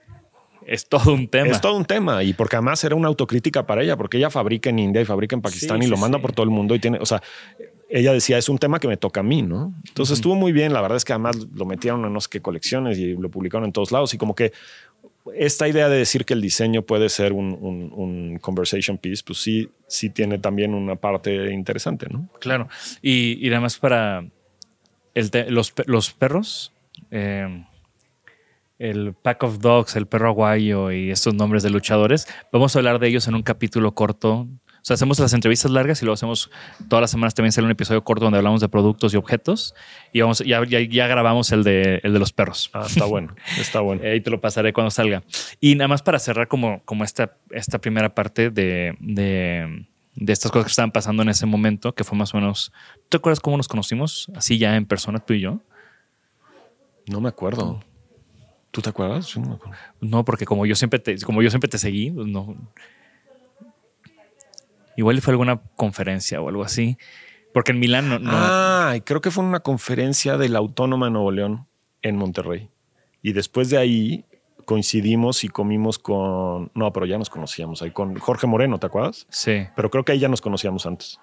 es 0.66 0.88
todo 0.88 1.14
un 1.14 1.28
tema. 1.28 1.52
Es 1.52 1.60
todo 1.60 1.76
un 1.76 1.84
tema 1.84 2.24
y 2.24 2.32
porque 2.32 2.56
además 2.56 2.82
era 2.86 2.96
una 2.96 3.10
autocrítica 3.10 3.68
para 3.68 3.84
ella, 3.84 3.98
porque 3.98 4.16
ella 4.16 4.30
fabrica 4.30 4.70
en 4.70 4.80
India 4.80 5.02
y 5.02 5.06
fabrica 5.06 5.36
en 5.36 5.42
Pakistán 5.42 5.84
y 5.84 5.88
lo 5.88 5.98
manda 5.98 6.20
por 6.20 6.32
todo 6.32 6.46
el 6.46 6.50
mundo 6.50 6.76
y 6.76 6.80
tiene, 6.80 6.98
o 7.02 7.06
sea, 7.06 7.22
ella 7.90 8.14
decía, 8.14 8.38
es 8.38 8.48
un 8.48 8.58
tema 8.58 8.80
que 8.80 8.88
me 8.88 8.96
toca 8.96 9.20
a 9.20 9.24
mí, 9.24 9.42
¿no? 9.42 9.74
Entonces 9.86 10.14
estuvo 10.14 10.36
muy 10.36 10.54
bien, 10.54 10.72
la 10.72 10.80
verdad 10.80 10.96
es 10.96 11.04
que 11.04 11.12
además 11.12 11.46
lo 11.54 11.66
metieron 11.66 12.06
en 12.06 12.14
no 12.14 12.22
sé 12.22 12.30
qué 12.32 12.42
colecciones 12.42 12.98
y 12.98 13.16
lo 13.16 13.30
publicaron 13.30 13.66
en 13.66 13.74
todos 13.74 13.92
lados 13.92 14.14
y 14.14 14.18
como 14.18 14.34
que 14.34 14.54
esta 15.36 15.68
idea 15.68 15.90
de 15.90 15.98
decir 15.98 16.26
que 16.26 16.34
el 16.34 16.42
diseño 16.42 16.84
puede 16.84 17.10
ser 17.10 17.34
un, 17.34 18.38
conversation 18.42 18.98
piece, 18.98 19.24
pues 19.26 19.40
sí, 19.40 19.70
sí 19.88 20.10
tiene 20.10 20.40
también 20.40 20.74
una 20.74 20.96
parte 20.96 21.52
interesante, 21.52 22.08
¿no? 22.10 22.30
Claro. 22.40 22.68
Y, 23.02 23.48
además 23.50 23.78
para 23.78 24.26
los, 25.14 25.74
los, 25.86 26.12
perros, 26.12 26.74
eh, 27.12 27.66
el 28.78 29.14
Pack 29.14 29.44
of 29.44 29.60
Dogs, 29.60 29.96
el 29.96 30.08
perro 30.08 30.30
aguayo 30.30 30.92
y 30.92 31.12
estos 31.12 31.34
nombres 31.34 31.64
de 31.64 31.70
luchadores, 31.70 32.28
vamos 32.52 32.76
a 32.76 32.80
hablar 32.80 33.00
de 33.00 33.08
ellos 33.08 33.28
en 33.28 33.36
un 33.36 33.44
capítulo 33.44 33.94
corto 33.94 34.48
sea, 34.90 34.96
hacemos 34.96 35.20
las 35.20 35.34
entrevistas 35.34 35.72
largas 35.72 36.02
y 36.02 36.06
luego 36.06 36.16
hacemos 36.16 36.50
todas 36.88 37.02
las 37.02 37.12
semanas 37.12 37.34
también 37.36 37.52
sale 37.52 37.66
un 37.66 37.72
episodio 37.72 38.04
corto 38.04 38.26
donde 38.26 38.38
hablamos 38.38 38.62
de 38.62 38.70
productos 38.70 39.14
y 39.14 39.18
objetos. 39.18 39.76
Y 40.12 40.22
vamos, 40.22 40.40
ya, 40.40 40.64
ya, 40.66 40.82
ya 40.82 41.08
grabamos 41.08 41.52
el 41.52 41.64
de, 41.64 42.02
el 42.04 42.14
de 42.14 42.20
los 42.20 42.34
perros. 42.34 42.70
Ah, 42.74 42.86
está 42.86 43.06
bueno, 43.06 43.36
está 43.60 43.82
bueno. 43.82 44.02
Ahí 44.04 44.22
te 44.22 44.30
lo 44.30 44.42
pasaré 44.42 44.74
cuando 44.74 44.92
salga. 44.92 45.24
Y 45.60 45.76
nada 45.76 45.88
más 45.88 46.02
para 46.02 46.20
cerrar 46.20 46.48
como, 46.48 46.82
como 46.86 47.04
esta, 47.04 47.38
esta 47.52 47.80
primera 47.80 48.14
parte 48.16 48.50
de, 48.50 48.96
de, 49.00 49.86
de 50.16 50.34
estas 50.34 50.52
cosas 50.52 50.66
que 50.66 50.72
estaban 50.72 50.92
pasando 50.92 51.24
en 51.24 51.30
ese 51.30 51.46
momento, 51.46 51.94
que 51.94 52.04
fue 52.04 52.18
más 52.18 52.34
o 52.34 52.38
menos... 52.38 52.72
¿Te 53.10 53.18
acuerdas 53.18 53.40
cómo 53.40 53.58
nos 53.58 53.68
conocimos? 53.68 54.32
Así 54.36 54.58
ya 54.58 54.76
en 54.76 54.86
persona, 54.86 55.20
tú 55.20 55.34
y 55.34 55.42
yo. 55.42 55.62
No 57.08 57.22
me 57.22 57.30
acuerdo. 57.30 57.84
¿Tú 58.72 58.82
te 58.82 58.90
acuerdas? 58.90 59.36
No 59.38 59.50
me 59.50 59.56
acuerdo. 59.56 59.76
No, 60.02 60.26
porque 60.26 60.46
como 60.46 60.66
yo 60.66 60.76
siempre 60.76 61.00
te, 61.00 61.20
como 61.22 61.42
yo 61.42 61.50
siempre 61.50 61.70
te 61.70 61.78
seguí, 61.78 62.12
no. 62.12 62.56
Igual 65.00 65.22
fue 65.22 65.32
alguna 65.32 65.62
conferencia 65.78 66.42
o 66.42 66.50
algo 66.50 66.62
así. 66.62 66.98
Porque 67.54 67.72
en 67.72 67.80
Milán 67.80 68.10
no. 68.10 68.20
no- 68.20 68.30
Ah, 68.34 68.96
creo 69.06 69.22
que 69.22 69.32
fue 69.32 69.46
una 69.46 69.62
conferencia 69.62 70.36
de 70.38 70.50
la 70.50 70.60
Autónoma 70.60 71.06
de 71.06 71.12
Nuevo 71.14 71.32
León 71.32 71.68
en 72.02 72.18
Monterrey. 72.18 72.70
Y 73.22 73.32
después 73.32 73.70
de 73.70 73.78
ahí 73.78 74.26
coincidimos 74.66 75.46
y 75.46 75.48
comimos 75.48 76.00
con. 76.00 76.70
No, 76.76 76.92
pero 76.92 77.06
ya 77.06 77.18
nos 77.18 77.30
conocíamos 77.30 77.82
ahí 77.82 77.92
con 77.92 78.18
Jorge 78.20 78.46
Moreno, 78.46 78.78
¿te 78.78 78.88
acuerdas? 78.88 79.26
Sí, 79.30 79.66
Pero 79.74 79.90
creo 79.90 80.04
que 80.04 80.12
ahí 80.12 80.20
ya 80.20 80.28
nos 80.28 80.42
conocíamos 80.42 80.86
antes. 80.86 81.18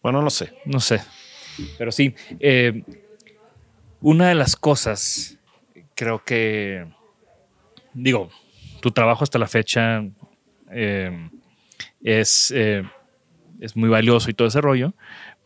Bueno, 0.00 0.22
no 0.22 0.30
sé. 0.30 0.52
no 0.64 0.78
sé. 0.78 1.00
Pero 1.78 1.90
sí. 1.90 2.14
eh, 2.38 2.84
una 4.00 4.28
de 4.28 4.36
las 4.36 4.54
cosas, 4.54 5.38
creo 5.96 6.22
que. 6.24 6.86
Digo, 7.94 8.30
tu 8.80 8.92
trabajo 8.92 9.24
hasta 9.24 9.40
la 9.40 9.48
fecha 9.48 10.04
eh, 10.70 11.28
es, 12.04 12.52
eh, 12.54 12.82
es 13.60 13.76
muy 13.76 13.88
valioso 13.88 14.30
y 14.30 14.34
todo 14.34 14.48
ese 14.48 14.60
rollo, 14.60 14.94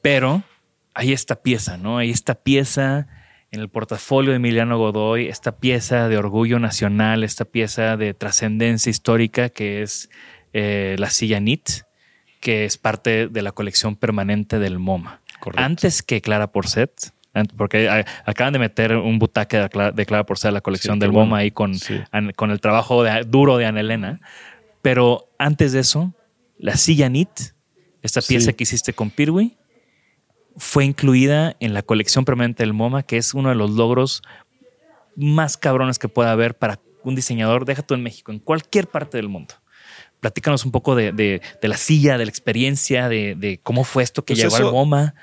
pero 0.03 0.43
hay 0.95 1.13
esta 1.13 1.37
pieza, 1.43 1.77
¿no? 1.77 1.99
Hay 1.99 2.11
esta 2.11 2.35
pieza 2.35 3.07
en 3.51 3.61
el 3.61 3.69
portafolio 3.69 4.31
de 4.31 4.37
Emiliano 4.37 4.79
Godoy, 4.79 5.29
esta 5.29 5.57
pieza 5.59 6.09
de 6.09 6.17
orgullo 6.19 6.59
nacional, 6.59 7.23
esta 7.25 7.45
pieza 7.45 7.97
de 7.97 8.15
trascendencia 8.15 8.91
histórica 8.91 9.49
que 9.51 9.83
es 9.83 10.11
eh, 10.53 10.97
la 10.99 11.11
silla 11.11 11.39
NIT, 11.41 11.69
que 12.41 12.65
es 12.65 12.79
parte 12.79 13.29
de 13.29 13.43
la 13.43 13.53
colección 13.53 13.97
permanente 13.97 14.59
del 14.59 14.79
MoMA. 14.79 15.21
Correcto. 15.41 15.63
Antes 15.65 16.03
que 16.03 16.21
Clara 16.21 16.47
Porcet, 16.49 16.91
porque 17.57 17.89
a- 17.89 18.05
acaban 18.25 18.53
de 18.55 18.59
meter 18.59 18.97
un 18.97 19.19
butaque 19.19 19.59
de 19.59 19.69
Clara, 19.69 19.93
de 19.93 20.07
Clara 20.07 20.25
Porcet 20.25 20.49
a 20.49 20.53
la 20.53 20.61
colección 20.63 20.95
Sí, 20.97 21.01
del. 21.01 21.13
MoMA 21.13 21.39
ahí 21.39 21.51
con, 21.51 21.75
Sí. 21.75 22.01
an- 22.11 22.33
con 22.35 22.51
el 22.51 22.61
trabajo 22.61 23.03
de- 23.03 23.25
duro 23.27 23.59
de 23.59 23.67
Ana 23.67 23.81
Elena. 23.81 24.21
Pero 24.83 25.29
antes 25.39 25.73
de 25.73 25.81
eso, 25.81 26.15
la 26.59 26.77
silla 26.77 27.09
NIT, 27.09 27.29
esta 28.03 28.21
Sí. 28.21 28.35
pieza 28.35 28.53
que 28.53 28.65
hiciste 28.65 28.93
con 28.93 29.11
Pirwi, 29.11 29.57
fue 30.57 30.85
incluida 30.85 31.55
en 31.61 31.75
la 31.75 31.83
colección 31.83 32.25
permanente 32.25 32.63
del 32.63 32.73
MoMA, 32.73 33.03
que 33.03 33.19
es 33.19 33.35
uno 33.35 33.51
de 33.51 33.55
los 33.55 33.73
logros 33.73 34.23
más 35.17 35.57
cabrones 35.57 35.99
que 35.99 36.09
pueda 36.09 36.33
haber 36.33 36.57
para 36.57 36.81
un 37.03 37.15
diseñador, 37.15 37.65
deja 37.65 37.83
tú 37.83 37.95
en 37.95 38.03
México, 38.03 38.33
en 38.33 38.39
cualquier 38.39 38.87
parte 38.89 39.17
del 39.19 39.29
mundo. 39.29 39.55
Platícanos 40.21 40.65
un 40.65 40.73
poco 40.73 40.95
de, 40.97 41.13
de- 41.13 41.41
de 41.61 41.69
la 41.69 41.77
silla, 41.77 42.17
de 42.19 42.25
la 42.25 42.31
experiencia, 42.31 43.09
de, 43.09 43.35
de 43.35 43.59
cómo 43.63 43.85
fue 43.85 44.03
esto 44.03 44.25
que 44.25 44.33
Pues 44.35 44.43
llegó 44.45 44.57
eso- 44.57 44.67
al 44.69 44.73
MoMA. 44.73 45.15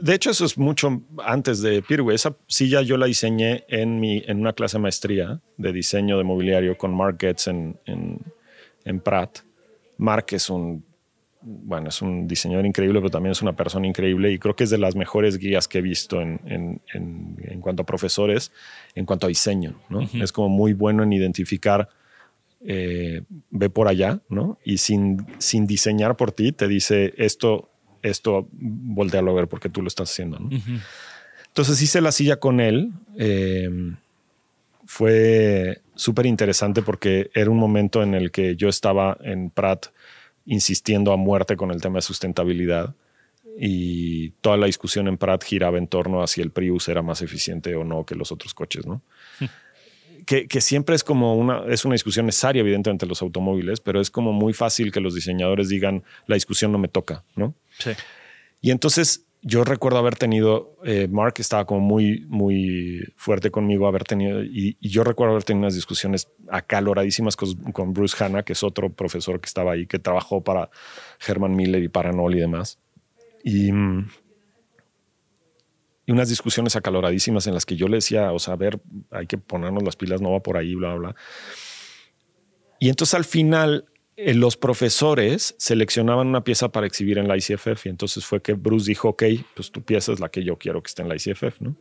De 0.00 0.14
hecho, 0.14 0.30
eso 0.30 0.46
es 0.46 0.56
mucho 0.56 1.02
antes 1.24 1.60
de 1.60 1.82
Pirwe. 1.82 2.14
Esa 2.14 2.34
silla 2.46 2.80
yo 2.80 2.96
la 2.96 3.04
diseñé 3.04 3.64
en, 3.68 4.00
mi, 4.00 4.22
en 4.26 4.40
una 4.40 4.54
clase 4.54 4.78
de 4.78 4.82
maestría 4.82 5.40
de 5.58 5.72
diseño 5.72 6.16
de 6.16 6.24
mobiliario 6.24 6.78
con 6.78 6.94
Mark 6.96 7.18
Getz 7.20 7.48
en, 7.48 7.78
en, 7.84 8.18
en 8.84 9.00
Pratt. 9.00 9.40
Mark 10.00 10.26
es 10.32 10.50
un, 10.50 10.84
bueno, 11.42 11.88
es 11.88 12.02
un 12.02 12.26
diseñador 12.28 12.66
increíble, 12.66 12.98
pero 13.00 13.10
también 13.10 13.32
es 13.32 13.40
una 13.42 13.54
persona 13.54 13.86
increíble 13.86 14.30
y 14.32 14.38
creo 14.38 14.54
que 14.56 14.64
es 14.64 14.70
de 14.70 14.78
las 14.78 14.94
mejores 14.96 15.38
guías 15.38 15.68
que 15.68 15.78
he 15.78 15.82
visto 15.82 16.20
en, 16.20 16.40
en- 16.46 16.80
en- 16.92 17.36
en 17.48 17.60
cuanto 17.60 17.82
a 17.82 17.86
profesores, 17.86 18.52
en 18.94 19.06
cuanto 19.06 19.26
a 19.26 19.28
diseño. 19.28 19.74
¿no? 19.88 20.00
Es 20.22 20.32
como 20.32 20.48
muy 20.48 20.72
bueno 20.74 21.02
en 21.02 21.12
identificar, 21.12 21.88
eh, 22.62 23.22
ve 23.50 23.70
por 23.70 23.88
allá, 23.88 24.20
¿no? 24.28 24.58
Y 24.64 24.76
sin, 24.78 25.26
sin 25.38 25.66
diseñar 25.66 26.16
por 26.16 26.30
ti, 26.32 26.52
te 26.52 26.68
dice 26.68 27.14
esto, 27.16 27.70
esto, 28.02 28.48
voltealo 28.52 29.30
a 29.30 29.34
ver 29.34 29.48
porque 29.48 29.68
tú 29.70 29.80
lo 29.82 29.88
estás 29.88 30.10
haciendo, 30.10 30.38
¿no? 30.38 30.50
Entonces 31.46 31.80
hice 31.82 32.00
la 32.02 32.12
silla 32.12 32.36
con 32.36 32.60
él. 32.60 32.92
eh, 33.16 33.70
fue 34.86 35.80
súper 36.00 36.24
interesante 36.24 36.80
porque 36.80 37.30
era 37.34 37.50
un 37.50 37.58
momento 37.58 38.02
en 38.02 38.14
el 38.14 38.30
que 38.30 38.56
yo 38.56 38.70
estaba 38.70 39.18
en 39.22 39.50
Pratt 39.50 39.88
insistiendo 40.46 41.12
a 41.12 41.18
muerte 41.18 41.56
con 41.56 41.70
el 41.70 41.82
tema 41.82 41.96
de 41.96 42.02
sustentabilidad 42.02 42.94
y 43.58 44.30
toda 44.40 44.56
la 44.56 44.64
discusión 44.64 45.08
en 45.08 45.18
Pratt 45.18 45.44
giraba 45.44 45.76
en 45.76 45.88
torno 45.88 46.22
a 46.22 46.26
si 46.26 46.40
el 46.40 46.52
Prius 46.52 46.88
era 46.88 47.02
más 47.02 47.20
eficiente 47.20 47.74
o 47.74 47.84
no 47.84 48.06
que 48.06 48.14
los 48.14 48.32
otros 48.32 48.54
coches, 48.54 48.86
¿no? 48.86 49.02
que, 50.26 50.48
que 50.48 50.62
siempre 50.62 50.94
es 50.94 51.04
como 51.04 51.36
una, 51.36 51.64
es 51.68 51.84
una 51.84 51.92
discusión 51.92 52.24
necesaria, 52.24 52.60
evidentemente, 52.60 53.04
los 53.04 53.20
automóviles, 53.20 53.80
pero 53.80 54.00
es 54.00 54.10
como 54.10 54.32
muy 54.32 54.54
fácil 54.54 54.92
que 54.92 55.00
los 55.00 55.14
diseñadores 55.14 55.68
digan, 55.68 56.02
la 56.26 56.34
discusión 56.34 56.72
no 56.72 56.78
me 56.78 56.88
toca, 56.88 57.24
¿no? 57.36 57.54
Sí. 57.78 57.90
Y 58.62 58.70
entonces 58.70 59.26
yo 59.42 59.64
recuerdo 59.64 59.98
haber 59.98 60.16
tenido, 60.16 60.76
eh, 60.84 61.08
Mark 61.10 61.34
estaba 61.38 61.64
como 61.64 61.80
muy, 61.80 62.26
muy 62.28 63.12
fuerte 63.16 63.50
conmigo, 63.50 63.86
haber 63.86 64.04
tenido, 64.04 64.42
y, 64.42 64.76
yo 64.80 65.02
recuerdo 65.02 65.32
haber 65.32 65.44
tenido 65.44 65.64
unas 65.64 65.74
discusiones 65.74 66.28
acaloradísimas 66.48 67.36
con, 67.36 67.54
con 67.72 67.92
Bruce 67.92 68.22
Hanna, 68.22 68.42
que 68.42 68.52
es 68.52 68.62
otro 68.62 68.92
profesor 68.92 69.40
que 69.40 69.46
estaba 69.46 69.72
ahí, 69.72 69.86
que 69.86 69.98
trabajó 69.98 70.42
para 70.42 70.70
Herman 71.26 71.56
Miller 71.56 71.82
y 71.82 71.88
para 71.88 72.12
Noll 72.12 72.34
y 72.34 72.40
demás. 72.40 72.78
Y, 73.42 73.72
mm, 73.72 74.08
y 76.04 76.12
unas 76.12 76.28
discusiones 76.28 76.76
acaloradísimas 76.76 77.46
en 77.46 77.54
las 77.54 77.64
que 77.64 77.76
yo 77.76 77.88
le 77.88 77.96
decía, 77.96 78.32
o 78.32 78.38
sea, 78.38 78.54
a 78.54 78.56
ver, 78.56 78.80
hay 79.10 79.26
que 79.26 79.38
ponernos 79.38 79.82
las 79.82 79.96
pilas, 79.96 80.20
no 80.20 80.32
va 80.32 80.40
por 80.40 80.56
ahí, 80.56 80.74
bla, 80.74 80.94
bla. 80.96 81.14
Y 82.78 82.88
entonces 82.88 83.14
al 83.14 83.24
final 83.24 83.89
eh, 84.26 84.34
los 84.34 84.56
profesores 84.56 85.54
seleccionaban 85.58 86.26
una 86.28 86.42
pieza 86.44 86.68
para 86.70 86.86
exhibir 86.86 87.18
en 87.18 87.28
la 87.28 87.36
ICFF 87.36 87.86
y 87.86 87.88
entonces 87.88 88.24
fue 88.24 88.40
que 88.42 88.52
Bruce 88.54 88.90
dijo, 88.90 89.08
ok, 89.10 89.22
pues 89.54 89.70
tu 89.70 89.82
pieza 89.82 90.12
es 90.12 90.20
la 90.20 90.28
que 90.28 90.44
yo 90.44 90.56
quiero 90.56 90.82
que 90.82 90.88
esté 90.88 91.02
en 91.02 91.08
la 91.08 91.16
ICFF, 91.16 91.60
¿no? 91.60 91.76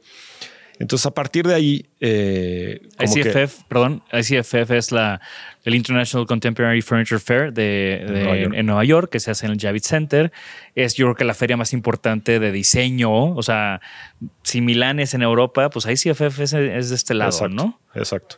Entonces 0.82 1.06
a 1.06 1.12
partir 1.14 1.46
de 1.46 1.54
ahí... 1.56 1.86
eh, 2.00 2.80
que- 2.98 3.06
ICFF, 3.06 3.64
perdón, 3.68 4.02
ICFF 4.14 4.72
es 4.72 4.94
la, 4.94 5.20
el 5.66 5.76
International 5.76 6.26
Contemporary 6.26 6.82
Furniture 6.82 7.20
Fair 7.20 7.52
de, 7.52 8.02
de- 8.08 8.24
Nueva 8.24 8.38
York. 8.38 8.54
en 8.56 8.66
Nueva 8.66 8.84
York, 8.86 9.10
que 9.12 9.20
se 9.20 9.30
hace 9.30 9.46
en 9.46 9.52
el 9.52 9.60
Javits 9.60 9.88
Center. 9.88 10.32
Es 10.76 10.94
yo 10.96 11.08
creo 11.08 11.16
que 11.16 11.26
la 11.26 11.34
feria 11.34 11.58
más 11.58 11.74
importante 11.74 12.40
de 12.40 12.54
diseño. 12.54 13.36
O 13.36 13.44
sea, 13.44 13.82
si 14.44 14.62
Milán 14.62 15.02
es 15.02 15.14
en 15.14 15.22
Europa, 15.22 15.70
pues 15.70 15.86
ICFF 15.86 16.40
es, 16.40 16.54
es 16.54 16.90
de 16.90 16.96
este 16.96 17.14
lado, 17.14 17.32
Exacto, 17.32 17.56
¿no? 17.56 17.82
Exacto. 17.96 18.38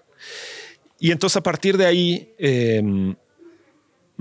Y 1.00 1.12
entonces 1.12 1.38
a 1.38 1.44
partir 1.44 1.78
de 1.78 1.86
ahí 1.86 2.34
eh, 2.40 3.14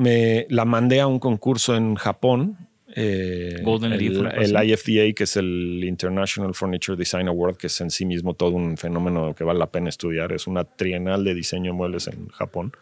me 0.01 0.46
la 0.48 0.64
mandé 0.64 1.01
a 1.01 1.07
un 1.07 1.18
concurso 1.18 1.76
en 1.76 1.94
Japón. 1.94 2.57
eh, 2.96 3.61
Golden 3.62 3.96
Leaf, 3.96 4.16
el, 4.16 4.24
cosa 4.24 4.62
el. 4.62 4.70
IFDA, 4.70 5.12
que 5.14 5.24
es 5.24 5.36
el 5.36 5.84
International 5.84 6.55
Furniture 6.55 6.96
Design 6.96 7.28
Award, 7.28 7.57
que 7.57 7.66
es 7.68 7.80
en 7.80 7.90
sí 7.90 8.05
mismo 8.07 8.34
todo 8.34 8.51
un 8.53 8.76
fenómeno 8.76 9.34
que 9.34 9.44
vale 9.44 9.59
la 9.59 9.70
pena 9.70 9.88
estudiar. 9.88 10.32
Es 10.32 10.46
una 10.46 10.64
trienal 10.64 11.22
de 11.22 11.34
diseño 11.34 11.72
de 11.72 11.76
muebles 11.76 12.07
en 12.09 12.28
Japón. 12.28 12.72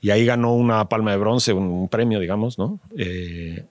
Y 0.00 0.10
ahí 0.10 0.26
ganó 0.26 0.54
una 0.54 0.86
palma 0.88 1.12
de 1.12 1.16
bronce, 1.16 1.52
un, 1.54 1.64
un 1.64 1.88
premio, 1.88 2.20
digamos, 2.20 2.58
¿no? 2.58 2.78
Eh, 2.96 3.64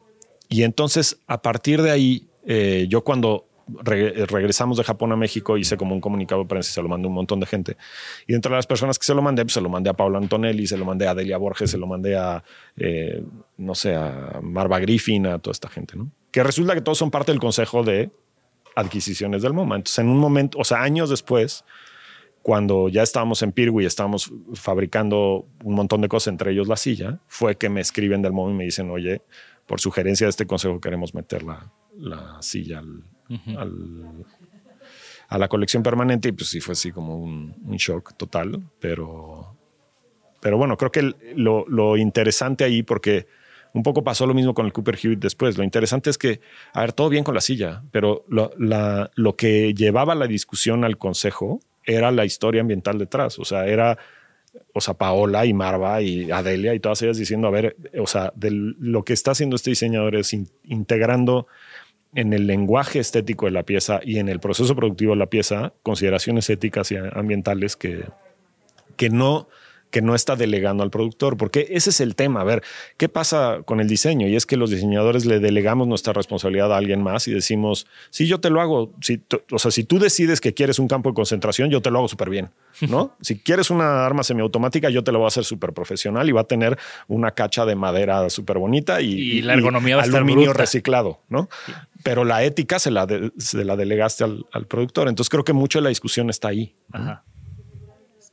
y 0.49 0.63
entonces, 0.63 1.19
a 1.27 1.41
partir 1.41 1.81
de 1.81 1.91
ahí, 1.91 2.27
eh, 2.45 2.87
yo 2.89 3.03
cuando 3.03 3.45
re- 3.67 4.25
regresamos 4.25 4.77
de 4.77 4.83
Japón 4.83 5.11
a 5.11 5.15
México 5.15 5.57
hice 5.57 5.77
como 5.77 5.95
un 5.95 6.01
comunicado 6.01 6.41
de 6.41 6.47
prensa 6.47 6.69
y 6.69 6.73
se 6.73 6.81
lo 6.81 6.89
mandé 6.89 7.05
a 7.05 7.09
un 7.09 7.15
montón 7.15 7.39
de 7.39 7.45
gente. 7.45 7.77
Y 8.27 8.33
entre 8.35 8.51
las 8.51 8.67
personas 8.67 8.97
que 8.99 9.05
se 9.05 9.13
lo 9.13 9.21
mandé, 9.21 9.43
pues 9.43 9.53
se 9.53 9.61
lo 9.61 9.69
mandé 9.69 9.89
a 9.89 9.93
Paula 9.93 10.17
Antonelli, 10.17 10.67
se 10.67 10.77
lo 10.77 10.85
mandé 10.85 11.07
a 11.07 11.15
Delia 11.15 11.37
Borges, 11.37 11.71
se 11.71 11.77
lo 11.77 11.87
mandé 11.87 12.17
a, 12.17 12.43
eh, 12.77 13.23
no 13.57 13.75
sé, 13.75 13.95
a 13.95 14.39
Marva 14.41 14.79
Griffin, 14.79 15.27
a 15.27 15.39
toda 15.39 15.51
esta 15.51 15.69
gente, 15.69 15.95
¿no? 15.97 16.11
Que 16.31 16.43
resulta 16.43 16.73
que 16.73 16.81
todos 16.81 16.97
son 16.97 17.11
parte 17.11 17.31
del 17.31 17.39
consejo 17.39 17.83
de 17.83 18.09
adquisiciones 18.75 19.41
del 19.43 19.53
MoMA. 19.53 19.75
Entonces, 19.75 19.99
en 19.99 20.09
un 20.09 20.17
momento, 20.17 20.57
o 20.57 20.63
sea, 20.63 20.81
años 20.81 21.09
después, 21.09 21.63
cuando 22.41 22.89
ya 22.89 23.03
estábamos 23.03 23.41
en 23.43 23.51
Pirwi 23.51 23.83
y 23.83 23.85
estábamos 23.85 24.31
fabricando 24.53 25.45
un 25.63 25.75
montón 25.75 26.01
de 26.01 26.09
cosas, 26.09 26.29
entre 26.31 26.51
ellos 26.51 26.67
la 26.67 26.75
silla, 26.75 27.19
fue 27.27 27.55
que 27.55 27.69
me 27.69 27.81
escriben 27.81 28.21
del 28.21 28.33
MoMA 28.33 28.51
y 28.51 28.55
me 28.55 28.63
dicen, 28.65 28.89
oye, 28.89 29.21
por 29.67 29.79
sugerencia 29.79 30.25
de 30.25 30.31
este 30.31 30.45
consejo 30.45 30.81
queremos 30.81 31.13
meter 31.13 31.43
la, 31.43 31.71
la 31.95 32.41
silla 32.41 32.79
al, 32.79 33.03
a 35.27 35.37
la 35.37 35.47
colección 35.47 35.83
permanente 35.83 36.29
y 36.29 36.31
pues 36.31 36.49
sí 36.49 36.59
fue 36.59 36.73
así 36.73 36.91
como 36.91 37.17
un, 37.17 37.55
shock 37.77 38.15
total, 38.15 38.61
pero, 38.79 39.55
pero 40.41 40.57
bueno, 40.57 40.77
creo 40.77 40.91
que 40.91 41.13
lo, 41.35 41.97
interesante 41.97 42.63
ahí, 42.63 42.83
porque 42.83 43.27
un 43.73 43.81
poco 43.81 44.03
pasó 44.03 44.27
lo 44.27 44.33
mismo 44.33 44.53
con 44.53 44.65
el 44.65 44.73
Cooper 44.73 44.99
Hewitt 45.01 45.19
después, 45.19 45.57
lo 45.57 45.63
interesante 45.63 46.09
es 46.09 46.17
que, 46.17 46.39
a 46.73 46.81
ver, 46.81 46.93
todo 46.93 47.09
bien 47.09 47.23
con 47.23 47.33
la 47.33 47.41
silla, 47.41 47.83
pero 47.91 48.25
lo, 48.27 48.51
lo 48.57 49.35
que 49.35 49.73
llevaba 49.73 50.13
la 50.13 50.27
discusión 50.27 50.83
al 50.83 50.97
consejo 50.97 51.59
era 51.83 52.11
la 52.11 52.25
historia 52.25 52.61
ambiental 52.61 52.99
detrás, 52.99 53.39
o 53.39 53.45
sea, 53.45 53.65
era 53.65 53.97
o 54.73 54.81
sea, 54.81 54.93
Paola 54.93 55.45
y 55.45 55.53
Marva 55.53 56.01
y 56.01 56.31
Adelia 56.31 56.73
y 56.73 56.79
todas 56.79 57.01
ellas 57.01 57.17
diciendo, 57.17 57.47
a 57.47 57.51
ver, 57.51 57.75
o 57.99 58.07
sea, 58.07 58.31
de 58.35 58.51
lo 58.51 59.03
que 59.03 59.13
está 59.13 59.31
haciendo 59.31 59.55
este 59.55 59.71
diseñador 59.71 60.15
es 60.15 60.33
integrando 60.63 61.47
en 62.15 62.33
el 62.33 62.47
lenguaje 62.47 62.99
estético 62.99 63.45
de 63.45 63.51
la 63.51 63.63
pieza 63.63 63.99
y 64.03 64.19
en 64.19 64.29
el 64.29 64.39
proceso 64.39 64.75
productivo 64.75 65.13
de 65.13 65.19
la 65.19 65.27
pieza 65.27 65.73
consideraciones 65.83 66.49
éticas 66.49 66.91
y 66.91 66.95
ambientales 66.97 67.75
que, 67.75 68.05
que 68.95 69.09
no 69.09 69.47
que 69.93 70.01
no 70.01 70.15
está 70.15 70.35
delegando 70.35 70.81
al 70.81 70.89
productor, 70.89 71.37
porque 71.37 71.67
ese 71.69 71.91
es 71.91 72.01
el 72.01 72.15
tema. 72.15 72.41
A 72.41 72.43
ver, 72.43 72.63
¿qué 72.97 73.09
pasa 73.09 73.59
con 73.63 73.79
el 73.79 73.87
diseño? 73.87 74.27
Y 74.27 74.35
es 74.35 74.47
que 74.47 74.57
los 74.57 74.71
diseñadores 74.71 75.23
le 75.25 75.39
delegamos 75.39 75.87
nuestra 75.87 76.13
responsabilidad 76.13 76.73
a 76.73 76.77
alguien 76.77 77.03
más 77.03 77.27
y 77.27 77.31
decimos, 77.31 77.85
sí, 78.09 78.25
yo 78.25 78.39
te 78.39 78.49
lo 78.49 78.59
hago. 78.59 78.91
Si, 79.01 79.21
o 79.51 79.59
sea, 79.59 79.69
si 79.69 79.83
tú 79.83 79.99
decides 79.99 80.41
que 80.41 80.55
quieres 80.55 80.79
un 80.79 80.87
campo 80.87 81.09
de 81.09 81.13
concentración, 81.13 81.69
yo 81.69 81.79
te 81.79 81.91
lo 81.91 81.99
hago 81.99 82.07
súper 82.07 82.31
bien, 82.31 82.49
¿no? 82.89 83.15
si 83.21 83.37
quieres 83.37 83.69
una 83.69 84.03
arma 84.03 84.23
semiautomática, 84.23 84.89
yo 84.89 85.03
te 85.03 85.11
lo 85.11 85.19
voy 85.19 85.25
a 85.25 85.27
hacer 85.27 85.43
súper 85.43 85.73
profesional 85.73 86.27
y 86.27 86.31
va 86.31 86.41
a 86.41 86.45
tener 86.45 86.75
una 87.07 87.29
cacha 87.29 87.63
de 87.63 87.75
madera 87.75 88.27
súper 88.31 88.57
bonita 88.57 88.99
y, 88.99 89.43
la 89.43 89.53
ergonomía 89.53 89.97
va 89.97 90.01
a 90.01 90.05
estar 90.05 90.23
aluminio 90.23 90.53
reciclado, 90.53 91.19
¿no? 91.29 91.49
Pero 92.01 92.25
la 92.25 92.43
ética 92.43 92.79
se 92.79 92.89
la, 92.89 93.07
se 93.37 93.63
la 93.63 93.75
delegaste 93.75 94.23
al, 94.23 94.47
al, 94.51 94.65
productor. 94.65 95.07
Entonces 95.07 95.29
creo 95.29 95.43
que 95.43 95.53
mucho 95.53 95.77
de 95.77 95.83
la 95.83 95.89
discusión 95.89 96.31
está 96.31 96.47
ahí. 96.47 96.73
Ajá 96.91 97.23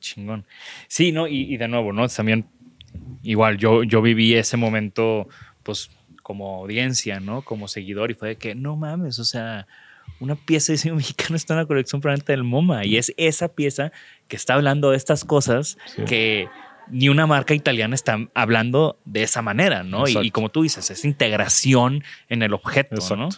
chingón. 0.01 0.45
Sí, 0.89 1.13
¿no? 1.13 1.29
Y, 1.29 1.57
de 1.57 1.69
nuevo, 1.69 1.93
¿no? 1.93 2.09
También, 2.09 2.47
igual, 3.23 3.59
yo, 3.59 3.83
yo 3.85 4.03
viví 4.03 4.35
ese 4.35 4.57
momento, 4.57 5.29
pues, 5.63 5.91
como 6.23 6.57
audiencia, 6.59 7.21
¿no? 7.21 7.43
Como 7.43 7.69
seguidor, 7.69 8.11
y 8.11 8.15
fue 8.15 8.29
de 8.29 8.37
que, 8.37 8.55
no 8.55 8.77
mames, 8.77 9.19
o 9.19 9.25
sea, 9.25 9.67
una 10.19 10.35
pieza 10.35 10.73
de 10.73 10.75
diseño 10.75 10.95
mexicano 10.97 11.37
está 11.37 11.55
en 11.55 11.61
la 11.61 11.67
colección 11.67 12.01
probablemente 12.01 12.33
del 12.33 12.45
MoMA, 12.45 12.85
y 12.85 12.97
es 12.97 13.13
esa 13.17 13.55
pieza 13.55 13.93
que 14.29 14.37
está 14.37 14.55
hablando 14.55 14.91
de 14.91 14.97
estas 14.97 15.25
cosas 15.25 15.79
que 16.07 16.49
ni 16.91 17.09
una 17.09 17.27
marca 17.27 17.55
italiana 17.55 17.95
está 17.95 18.19
hablando 18.35 18.99
de 19.05 19.23
esa 19.23 19.43
manera, 19.43 19.83
¿no? 19.83 20.09
Y, 20.09 20.31
como 20.31 20.49
tú 20.51 20.63
dices, 20.63 20.91
es 20.91 21.05
integración 21.05 22.03
en 22.29 22.43
el 22.43 22.53
objeto, 22.53 23.17
¿no? 23.17 23.29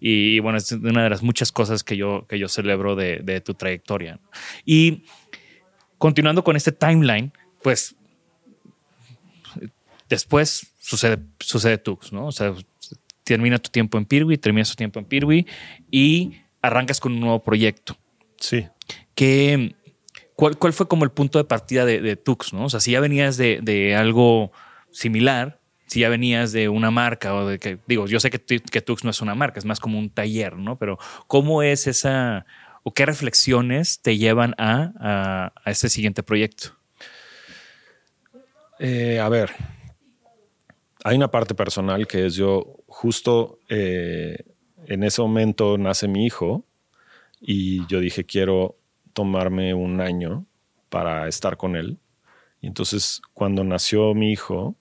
Y, 0.00 0.38
bueno, 0.40 0.58
es 0.58 0.72
una 0.72 1.02
de 1.02 1.10
las 1.10 1.22
muchas 1.22 1.52
cosas 1.52 1.84
que 1.84 1.96
yo, 1.96 2.26
que 2.28 2.38
yo 2.38 2.48
celebro 2.48 2.94
de, 2.94 3.20
de 3.22 3.40
tu 3.40 3.54
trayectoria. 3.54 4.20
Y 4.64 5.04
continuando 6.02 6.42
con 6.42 6.56
este 6.56 6.72
timeline, 6.72 7.32
pues 7.62 7.94
después 10.08 10.72
sucede, 10.80 11.18
sucede 11.38 11.78
Tux, 11.78 12.12
¿no? 12.12 12.26
O 12.26 12.32
sea, 12.32 12.52
termina 13.22 13.60
tu 13.60 13.70
tiempo 13.70 13.98
en 13.98 14.04
Pirwi, 14.04 14.36
termina 14.36 14.64
tu 14.64 14.74
tiempo 14.74 14.98
en 14.98 15.04
Pirwi 15.04 15.46
y 15.92 16.40
arrancas 16.60 16.98
con 16.98 17.12
un 17.12 17.20
nuevo 17.20 17.44
proyecto. 17.44 17.96
Sí. 18.36 18.66
Que, 19.14 19.76
¿cuál, 20.34 20.58
¿Cuál 20.58 20.72
fue 20.72 20.88
como 20.88 21.04
el 21.04 21.12
punto 21.12 21.38
de 21.38 21.44
partida 21.44 21.84
de, 21.84 22.16
Tux, 22.16 22.52
no? 22.52 22.64
O 22.64 22.68
sea, 22.68 22.80
si 22.80 22.90
ya 22.90 22.98
venías 22.98 23.36
de, 23.36 23.94
algo 23.96 24.50
similar, 24.90 25.60
si 25.86 26.00
ya 26.00 26.08
venías 26.08 26.50
de 26.50 26.68
una 26.68 26.90
marca 26.90 27.32
o 27.32 27.46
de 27.46 27.60
que, 27.60 27.78
digo, 27.86 28.08
yo 28.08 28.18
sé 28.18 28.28
que, 28.28 28.40
que 28.40 28.80
Tux 28.80 29.04
no 29.04 29.10
es 29.10 29.22
una 29.22 29.36
marca, 29.36 29.60
es 29.60 29.64
más 29.64 29.78
como 29.78 30.00
un 30.00 30.10
taller, 30.10 30.56
¿no? 30.56 30.78
Pero 30.78 30.98
¿cómo 31.28 31.62
es 31.62 31.86
esa 31.86 32.44
o 32.82 32.92
qué 32.94 33.06
reflexiones 33.06 34.00
te 34.00 34.18
llevan 34.18 34.54
a, 34.58 35.52
a, 35.64 35.70
ese 35.70 35.88
siguiente 35.88 36.22
proyecto? 36.22 36.76
Eh, 38.78 39.20
a 39.20 39.28
ver, 39.28 39.50
hay 41.04 41.16
una 41.16 41.30
parte 41.30 41.54
personal 41.54 42.06
que 42.06 42.26
es 42.26 42.34
yo 42.34 42.76
justo 42.86 43.60
eh, 43.68 44.44
en 44.86 45.04
ese 45.04 45.22
momento 45.22 45.78
nace 45.78 46.08
mi 46.08 46.26
hijo 46.26 46.64
y 47.40 47.86
yo 47.86 48.00
dije 48.00 48.24
quiero 48.24 48.76
tomarme 49.12 49.74
un 49.74 50.00
año 50.00 50.46
para 50.88 51.28
estar 51.28 51.56
con 51.56 51.76
él. 51.76 51.98
Y 52.60 52.66
entonces 52.66 53.20
cuando 53.34 53.64
nació 53.64 54.14
mi 54.14 54.32
hijo 54.32 54.76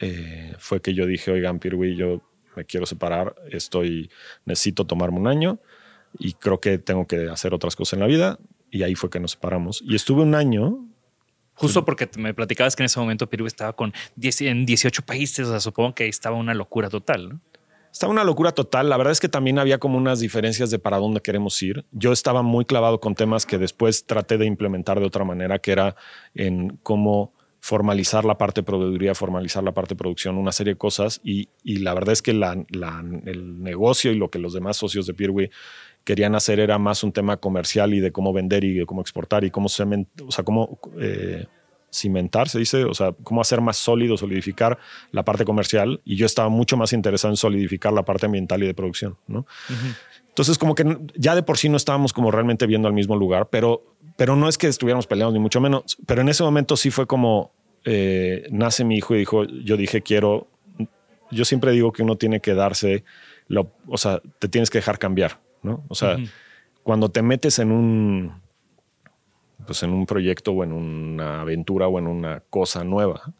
eh, 0.00 0.54
fue 0.58 0.80
que 0.80 0.94
yo 0.94 1.06
dije, 1.06 1.30
oigan, 1.30 1.58
Pirwi, 1.58 1.96
yo 1.96 2.22
me 2.56 2.64
quiero 2.64 2.86
separar, 2.86 3.34
estoy, 3.50 4.10
necesito 4.44 4.86
tomarme 4.86 5.20
un 5.20 5.28
año 5.28 5.60
y 6.18 6.34
creo 6.34 6.60
que 6.60 6.78
tengo 6.78 7.06
que 7.06 7.28
hacer 7.28 7.54
otras 7.54 7.76
cosas 7.76 7.94
en 7.94 8.00
la 8.00 8.06
vida. 8.06 8.38
Y 8.70 8.82
ahí 8.82 8.94
fue 8.94 9.10
que 9.10 9.20
nos 9.20 9.32
separamos. 9.32 9.82
Y 9.86 9.94
estuve 9.94 10.22
un 10.22 10.34
año. 10.34 10.86
Justo 11.54 11.84
porque 11.84 12.08
me 12.16 12.32
platicabas 12.32 12.74
que 12.74 12.82
en 12.82 12.86
ese 12.86 12.98
momento 12.98 13.28
Perú 13.28 13.46
estaba 13.46 13.74
con 13.74 13.92
en 14.20 14.66
18 14.66 15.02
países, 15.02 15.46
o 15.46 15.50
sea, 15.50 15.60
supongo 15.60 15.94
que 15.94 16.08
estaba 16.08 16.36
una 16.36 16.54
locura 16.54 16.88
total, 16.88 17.28
¿no? 17.28 17.40
Estaba 17.92 18.10
una 18.10 18.24
locura 18.24 18.52
total. 18.52 18.88
La 18.88 18.96
verdad 18.96 19.12
es 19.12 19.20
que 19.20 19.28
también 19.28 19.58
había 19.58 19.76
como 19.76 19.98
unas 19.98 20.18
diferencias 20.18 20.70
de 20.70 20.78
para 20.78 20.96
dónde 20.96 21.20
queremos 21.20 21.62
ir. 21.62 21.84
Yo 21.92 22.12
estaba 22.12 22.40
muy 22.40 22.64
clavado 22.64 23.00
con 23.00 23.14
temas 23.14 23.44
que 23.44 23.58
después 23.58 24.06
traté 24.06 24.38
de 24.38 24.46
implementar 24.46 24.98
de 24.98 25.04
otra 25.04 25.24
manera, 25.24 25.58
que 25.58 25.72
era 25.72 25.94
en 26.34 26.78
cómo 26.82 27.34
formalizar 27.60 28.24
la 28.24 28.38
parte 28.38 28.62
de 28.62 28.64
proveeduría, 28.64 29.14
formalizar 29.14 29.62
la 29.62 29.72
parte 29.72 29.90
de 29.94 29.98
producción, 29.98 30.38
una 30.38 30.52
serie 30.52 30.72
de 30.72 30.78
cosas. 30.78 31.20
Y, 31.22 31.50
y 31.62 31.80
la 31.80 31.92
verdad 31.92 32.14
es 32.14 32.22
que 32.22 32.32
la, 32.32 32.52
el 32.52 33.62
negocio 33.62 34.10
y 34.10 34.16
lo 34.16 34.30
que 34.30 34.38
los 34.38 34.54
demás 34.54 34.78
socios 34.78 35.06
de 35.06 35.12
Pirwi 35.12 35.50
querían 36.04 36.34
hacer 36.34 36.60
era 36.60 36.78
más 36.78 37.04
un 37.04 37.12
tema 37.12 37.36
comercial 37.36 37.94
y 37.94 38.00
de 38.00 38.12
cómo 38.12 38.32
vender 38.32 38.64
y 38.64 38.74
de 38.74 38.86
cómo 38.86 39.00
exportar 39.00 39.44
y 39.44 39.50
cómo, 39.50 39.66
o 39.66 39.68
sea, 39.68 40.44
cómo 40.44 40.78
eh, 40.98 41.46
cimentar, 41.92 42.48
se 42.48 42.58
dice, 42.58 42.84
o 42.84 42.94
sea, 42.94 43.12
cómo 43.22 43.40
hacer 43.40 43.60
más 43.60 43.76
sólido, 43.76 44.16
solidificar 44.16 44.78
la 45.10 45.24
parte 45.24 45.44
comercial. 45.44 46.00
Y 46.04 46.16
yo 46.16 46.26
estaba 46.26 46.48
mucho 46.48 46.76
más 46.76 46.92
interesado 46.92 47.32
en 47.32 47.36
solidificar 47.36 47.92
la 47.92 48.04
parte 48.04 48.26
ambiental 48.26 48.62
y 48.62 48.66
de 48.66 48.74
producción, 48.74 49.16
¿no? 49.26 49.46
Entonces, 50.28 50.56
como 50.56 50.74
que 50.74 50.98
ya 51.14 51.34
de 51.34 51.42
por 51.42 51.58
sí 51.58 51.68
no 51.68 51.76
estábamos 51.76 52.12
como 52.12 52.30
realmente 52.30 52.66
viendo 52.66 52.88
al 52.88 52.94
mismo 52.94 53.16
lugar, 53.16 53.48
pero, 53.50 53.84
pero 54.16 54.34
no 54.34 54.48
es 54.48 54.56
que 54.56 54.66
estuviéramos 54.66 55.06
peleando 55.06 55.32
ni 55.34 55.38
mucho 55.38 55.60
menos. 55.60 55.98
Pero 56.06 56.22
en 56.22 56.30
ese 56.30 56.42
momento 56.42 56.76
sí 56.76 56.90
fue 56.90 57.06
como 57.06 57.52
eh, 57.84 58.46
nace 58.50 58.84
mi 58.84 58.96
hijo 58.96 59.14
y 59.14 59.18
dijo, 59.18 59.44
yo 59.44 59.76
dije, 59.76 60.02
quiero, 60.02 60.46
yo 61.30 61.44
siempre 61.44 61.72
digo 61.72 61.92
que 61.92 62.02
uno 62.02 62.16
tiene 62.16 62.40
que 62.40 62.54
darse, 62.54 63.04
lo, 63.48 63.72
o 63.88 63.98
sea, 63.98 64.22
te 64.38 64.48
tienes 64.48 64.70
que 64.70 64.78
dejar 64.78 64.98
cambiar. 64.98 65.40
¿No? 65.62 65.84
O 65.88 65.94
sea, 65.94 66.16
cuando 66.82 67.10
te 67.10 67.22
metes 67.22 67.58
en 67.58 67.70
un, 67.70 68.42
pues 69.66 69.82
en 69.82 69.90
un 69.90 70.06
proyecto 70.06 70.52
o 70.52 70.64
en 70.64 70.72
una 70.72 71.40
aventura 71.40 71.88
o 71.88 71.98
en 71.98 72.06
una 72.06 72.40
cosa 72.50 72.84
nueva, 72.84 73.34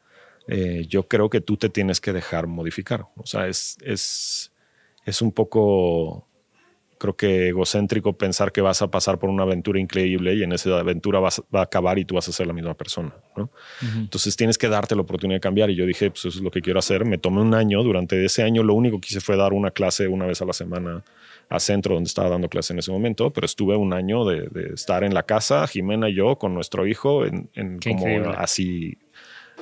eh, 0.49 0.87
yo 0.89 1.07
creo 1.09 1.31
que 1.31 1.41
tú 1.41 1.57
te 1.57 1.68
tienes 1.68 2.01
que 2.01 2.12
dejar 2.12 2.47
modificar. 2.47 3.07
O 3.16 3.27
sea, 3.27 3.47
es, 3.47 3.77
es, 3.83 4.53
es 5.05 5.23
un 5.23 5.33
poco, 5.33 6.27
creo 6.99 7.16
que 7.16 7.49
egocéntrico 7.49 8.12
pensar 8.16 8.53
que 8.53 8.61
vas 8.61 8.83
a 8.83 8.91
pasar 8.91 9.18
por 9.18 9.31
una 9.31 9.43
aventura 9.45 9.81
increíble 9.81 10.35
y 10.35 10.43
en 10.43 10.53
esa 10.53 10.79
aventura 10.79 11.20
vas, 11.20 11.43
va 11.55 11.61
a 11.61 11.64
acabar 11.64 11.99
y 11.99 12.05
tú 12.05 12.14
vas 12.14 12.29
a 12.29 12.33
ser 12.33 12.47
la 12.47 12.53
misma 12.53 12.75
persona. 12.75 13.14
¿no? 13.37 13.51
Entonces 13.97 14.37
tienes 14.37 14.59
que 14.59 14.68
darte 14.68 14.95
la 14.95 15.03
oportunidad 15.03 15.37
de 15.37 15.41
cambiar. 15.41 15.70
Y 15.70 15.77
yo 15.77 15.87
dije, 15.87 16.11
pues 16.11 16.20
eso 16.25 16.39
es 16.39 16.43
lo 16.43 16.51
que 16.51 16.61
quiero 16.61 16.79
hacer. 16.79 17.05
Me 17.05 17.18
tomé 17.18 17.41
un 17.41 17.55
año. 17.55 17.83
Durante 17.83 18.25
ese 18.25 18.43
año 18.43 18.62
lo 18.62 18.75
único 18.75 19.01
que 19.01 19.09
hice 19.11 19.20
fue 19.20 19.37
dar 19.37 19.53
una 19.53 19.70
clase 19.70 20.09
una 20.09 20.27
vez 20.27 20.43
a 20.43 20.45
la 20.45 20.53
semana 20.53 21.03
a 21.53 21.61
centro 21.61 21.95
donde 21.95 22.09
estaba 22.09 22.31
dando 22.31 22.49
clase 22.49 22.73
en 22.73 22.79
ese 22.79 22.91
momento, 22.91 23.31
pero 23.31 23.45
estuve 23.45 23.77
un 23.77 23.93
año 23.93 24.25
de, 24.25 24.49
estar 24.73 25.05
en 25.05 25.13
la 25.13 25.25
casa, 25.25 25.67
Jimena 25.67 26.09
y 26.09 26.15
yo, 26.15 26.37
con 26.37 26.55
nuestro 26.55 26.87
hijo, 26.87 27.27
en, 27.27 27.51
como 27.79 28.31
así 28.31 28.97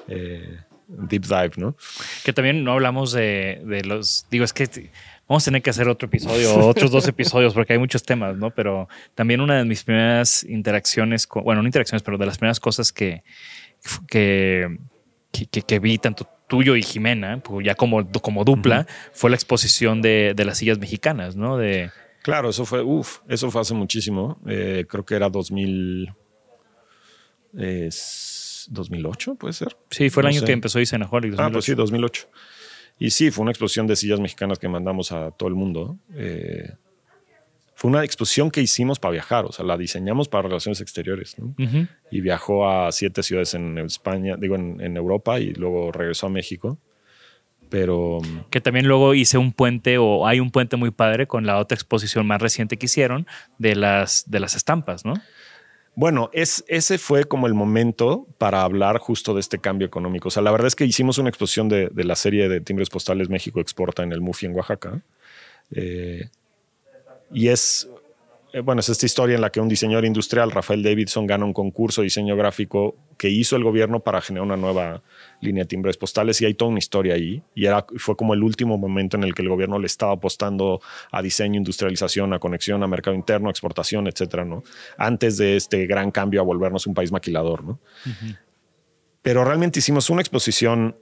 eh, 0.06 0.58
deep 0.86 1.22
dive, 1.22 1.52
¿no? 1.56 1.76
Que 2.24 2.32
también 2.32 2.62
no 2.62 2.72
hablamos 2.72 3.10
de, 3.10 3.82
los, 3.84 4.24
digo, 4.30 4.44
es 4.44 4.52
que 4.52 4.90
vamos 5.28 5.42
a 5.42 5.46
tener 5.46 5.62
que 5.62 5.70
hacer 5.70 5.88
otro 5.88 6.06
episodio, 6.06 6.58
otros 6.66 6.92
dos 6.92 7.08
episodios, 7.08 7.54
porque 7.54 7.72
hay 7.72 7.80
muchos 7.80 8.04
temas, 8.04 8.36
¿no? 8.36 8.50
Pero 8.52 8.88
también 9.16 9.40
una 9.40 9.58
de 9.58 9.64
mis 9.64 9.82
primeras 9.82 10.44
interacciones, 10.44 11.26
bueno, 11.44 11.60
no 11.60 11.66
interacciones, 11.66 12.04
pero 12.04 12.18
de 12.18 12.26
las 12.26 12.38
primeras 12.38 12.60
cosas 12.60 12.92
que, 12.92 13.24
que, 14.06 14.78
que, 15.30 15.62
que 15.62 15.78
vi 15.78 15.98
tanto 15.98 16.28
tuyo 16.50 16.76
y 16.76 16.82
Jimena, 16.82 17.40
pues 17.42 17.64
ya 17.64 17.74
como, 17.74 18.06
como 18.20 18.44
dupla, 18.44 18.86
fue 19.12 19.30
la 19.30 19.36
exposición 19.36 20.02
de, 20.02 20.34
las 20.36 20.58
sillas 20.58 20.78
mexicanas, 20.78 21.36
¿no? 21.36 21.56
De... 21.56 21.90
Claro, 22.22 22.50
eso 22.50 22.66
fue, 22.66 22.82
uff, 22.82 23.20
eso 23.28 23.50
fue 23.50 23.62
hace 23.62 23.72
muchísimo. 23.72 24.38
Eh, 24.46 24.84
creo 24.86 25.06
que 25.06 25.14
era 25.14 25.30
2000, 25.30 26.12
2008, 27.52 29.34
puede 29.36 29.54
ser. 29.54 29.76
Sí, 29.90 30.10
fue 30.10 30.22
el 30.22 30.26
año 30.26 30.42
que 30.42 30.52
empezó 30.52 30.78
Isenaholic. 30.80 31.34
Ah, 31.38 31.48
pues 31.50 31.64
sí, 31.64 31.74
2008. 31.74 32.28
Y 32.98 33.10
sí, 33.10 33.30
fue 33.30 33.42
una 33.42 33.52
exposición 33.52 33.86
de 33.86 33.96
sillas 33.96 34.20
mexicanas 34.20 34.58
que 34.58 34.68
mandamos 34.68 35.12
a 35.12 35.30
todo 35.30 35.48
el 35.48 35.54
mundo. 35.54 35.96
Eh, 36.14 36.74
fue 37.80 37.88
una 37.88 38.04
exposición 38.04 38.50
que 38.50 38.60
hicimos 38.60 38.98
para 38.98 39.12
viajar, 39.12 39.46
o 39.46 39.52
sea, 39.52 39.64
la 39.64 39.78
diseñamos 39.78 40.28
para 40.28 40.42
relaciones 40.42 40.82
exteriores, 40.82 41.38
¿no? 41.38 41.54
Y 42.10 42.20
viajó 42.20 42.68
a 42.68 42.92
siete 42.92 43.22
ciudades 43.22 43.54
en 43.54 43.78
España, 43.78 44.36
digo, 44.38 44.54
en, 44.54 44.98
Europa 44.98 45.40
y 45.40 45.54
luego 45.54 45.90
regresó 45.90 46.26
a 46.26 46.28
México. 46.28 46.76
Pero... 47.70 48.18
Que 48.50 48.60
también 48.60 48.86
luego 48.86 49.14
hice 49.14 49.38
un 49.38 49.54
puente 49.54 49.96
o 49.96 50.26
hay 50.26 50.40
un 50.40 50.50
puente 50.50 50.76
muy 50.76 50.90
padre 50.90 51.26
con 51.26 51.46
la 51.46 51.56
otra 51.56 51.74
exposición 51.74 52.26
más 52.26 52.42
reciente 52.42 52.76
que 52.76 52.84
hicieron 52.84 53.26
de 53.56 53.74
las, 53.76 54.30
de 54.30 54.40
las 54.40 54.56
estampas, 54.56 55.06
¿no? 55.06 55.14
Bueno, 55.94 56.28
es, 56.34 56.66
ese 56.68 56.98
fue 56.98 57.24
como 57.24 57.46
el 57.46 57.54
momento 57.54 58.26
para 58.36 58.60
hablar 58.60 58.98
justo 58.98 59.32
de 59.32 59.40
este 59.40 59.58
cambio 59.58 59.86
económico. 59.86 60.28
O 60.28 60.30
sea, 60.30 60.42
la 60.42 60.50
verdad 60.50 60.66
es 60.66 60.76
que 60.76 60.84
hicimos 60.84 61.16
una 61.16 61.30
exposición 61.30 61.70
de, 61.70 61.90
la 61.94 62.14
serie 62.14 62.50
de 62.50 62.60
timbres 62.60 62.90
postales 62.90 63.30
México 63.30 63.58
Exporta 63.58 64.02
en 64.02 64.12
el 64.12 64.20
MUFI 64.20 64.44
en 64.44 64.54
Oaxaca. 64.54 65.00
Eh, 65.70 66.28
y 67.32 67.48
es, 67.48 67.88
eh, 68.52 68.60
bueno, 68.60 68.80
es 68.80 68.88
esta 68.88 69.06
historia 69.06 69.34
en 69.36 69.40
la 69.40 69.50
que 69.50 69.60
un 69.60 69.68
diseñador 69.68 70.04
industrial, 70.04 70.50
Rafael 70.50 70.82
Davidson, 70.82 71.26
gana 71.26 71.44
un 71.44 71.52
concurso 71.52 72.00
de 72.00 72.06
diseño 72.06 72.36
gráfico 72.36 72.96
que 73.16 73.28
hizo 73.28 73.54
el 73.56 73.62
gobierno 73.62 74.00
para 74.00 74.20
generar 74.20 74.46
una 74.46 74.56
nueva 74.56 75.02
línea 75.40 75.64
de 75.64 75.68
timbres 75.68 75.96
postales 75.96 76.40
y 76.40 76.46
hay 76.46 76.54
toda 76.54 76.70
una 76.70 76.78
historia 76.78 77.14
ahí. 77.14 77.42
Y 77.54 77.66
era, 77.66 77.84
fue 77.98 78.16
como 78.16 78.34
el 78.34 78.42
último 78.42 78.78
momento 78.78 79.16
en 79.16 79.24
el 79.24 79.34
que 79.34 79.42
el 79.42 79.48
gobierno 79.48 79.78
le 79.78 79.86
estaba 79.86 80.12
apostando 80.12 80.80
a 81.12 81.22
diseño, 81.22 81.58
industrialización, 81.58 82.32
a 82.32 82.38
conexión, 82.38 82.82
a 82.82 82.86
mercado 82.86 83.14
interno, 83.14 83.48
a 83.48 83.50
exportación, 83.50 84.06
etcétera, 84.06 84.44
¿no? 84.44 84.64
Antes 84.96 85.36
de 85.36 85.56
este 85.56 85.86
gran 85.86 86.10
cambio 86.10 86.40
a 86.40 86.44
volvernos 86.44 86.86
un 86.86 86.94
país 86.94 87.12
maquilador, 87.12 87.62
¿no? 87.62 87.78
Pero 89.22 89.44
realmente 89.44 89.80
hicimos 89.80 90.08
una 90.08 90.22
exposición 90.22 90.96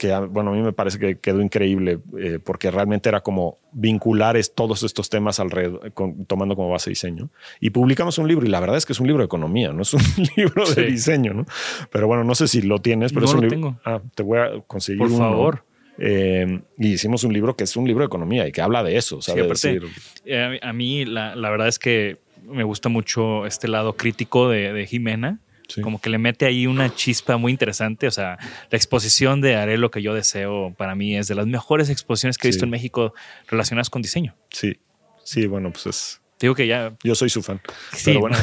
que 0.00 0.16
bueno, 0.30 0.50
a 0.50 0.54
mí 0.54 0.62
me 0.62 0.72
parece 0.72 0.98
que 0.98 1.18
quedó 1.18 1.42
increíble 1.42 1.98
eh, 2.18 2.38
porque 2.42 2.70
realmente 2.70 3.10
era 3.10 3.20
como 3.20 3.58
vincular 3.70 4.34
todos 4.54 4.82
estos 4.82 5.10
temas 5.10 5.38
alrededor, 5.40 5.92
tomando 6.26 6.56
como 6.56 6.70
base 6.70 6.88
diseño. 6.88 7.28
Y 7.60 7.68
publicamos 7.68 8.16
un 8.16 8.26
libro 8.26 8.46
y 8.46 8.48
la 8.48 8.60
verdad 8.60 8.78
es 8.78 8.86
que 8.86 8.94
es 8.94 9.00
un 9.00 9.06
libro 9.08 9.20
de 9.20 9.26
economía, 9.26 9.72
no 9.74 9.82
es 9.82 9.92
un 9.92 10.00
libro 10.36 10.64
de 10.74 10.86
diseño, 10.86 11.34
¿no? 11.34 11.44
Pero 11.92 12.06
bueno, 12.06 12.24
no 12.24 12.34
sé 12.34 12.48
si 12.48 12.62
lo 12.62 12.78
tienes, 12.78 13.12
pero 13.12 13.26
no 13.26 13.26
es 13.26 13.34
un 13.34 13.40
lo 13.42 13.48
libro. 13.48 13.56
tengo. 13.56 13.80
Ah, 13.84 14.00
te 14.14 14.22
voy 14.22 14.38
a 14.38 14.62
conseguir 14.66 15.00
Por 15.00 15.08
uno. 15.08 15.18
favor. 15.18 15.64
Eh, 15.98 16.62
y 16.78 16.92
hicimos 16.92 17.22
un 17.24 17.34
libro 17.34 17.54
que 17.56 17.64
es 17.64 17.76
un 17.76 17.86
libro 17.86 18.00
de 18.02 18.06
economía 18.06 18.48
y 18.48 18.52
que 18.52 18.62
habla 18.62 18.82
de 18.82 18.96
eso, 18.96 19.20
Sí, 19.20 19.32
¿sabes? 19.32 19.44
aparte, 19.44 19.80
eh, 20.24 20.58
a 20.62 20.72
mí 20.72 21.04
la, 21.04 21.36
la 21.36 21.50
verdad 21.50 21.68
es 21.68 21.78
que 21.78 22.16
me 22.48 22.64
gusta 22.64 22.88
mucho 22.88 23.44
este 23.44 23.68
lado 23.68 23.92
crítico 23.96 24.48
de, 24.48 24.72
de 24.72 24.86
Jimena. 24.86 25.40
Sí. 25.74 25.80
Como 25.82 26.00
que 26.00 26.10
le 26.10 26.18
mete 26.18 26.46
ahí 26.46 26.66
una 26.66 26.94
chispa 26.94 27.36
muy 27.36 27.52
interesante. 27.52 28.06
O 28.06 28.10
sea, 28.10 28.38
la 28.70 28.76
exposición 28.76 29.40
de 29.40 29.56
Haré 29.56 29.78
lo 29.78 29.90
que 29.90 30.02
yo 30.02 30.14
deseo 30.14 30.74
para 30.76 30.94
mí 30.94 31.16
es 31.16 31.28
de 31.28 31.34
las 31.34 31.46
mejores 31.46 31.88
exposiciones 31.90 32.38
que 32.38 32.48
he 32.48 32.50
visto 32.50 32.62
Sí. 32.62 32.66
en 32.66 32.70
México 32.70 33.14
relacionadas 33.48 33.90
con 33.90 34.02
diseño. 34.02 34.36
Sí, 34.50 34.78
sí, 35.24 35.46
bueno, 35.46 35.70
pues 35.72 35.86
es. 35.86 36.20
Te 36.38 36.46
digo 36.46 36.54
que 36.54 36.66
ya. 36.66 36.94
Yo 37.04 37.14
soy 37.14 37.28
su 37.28 37.42
fan. 37.42 37.60
Sí, 37.92 38.06
pero 38.06 38.20
bueno. 38.20 38.36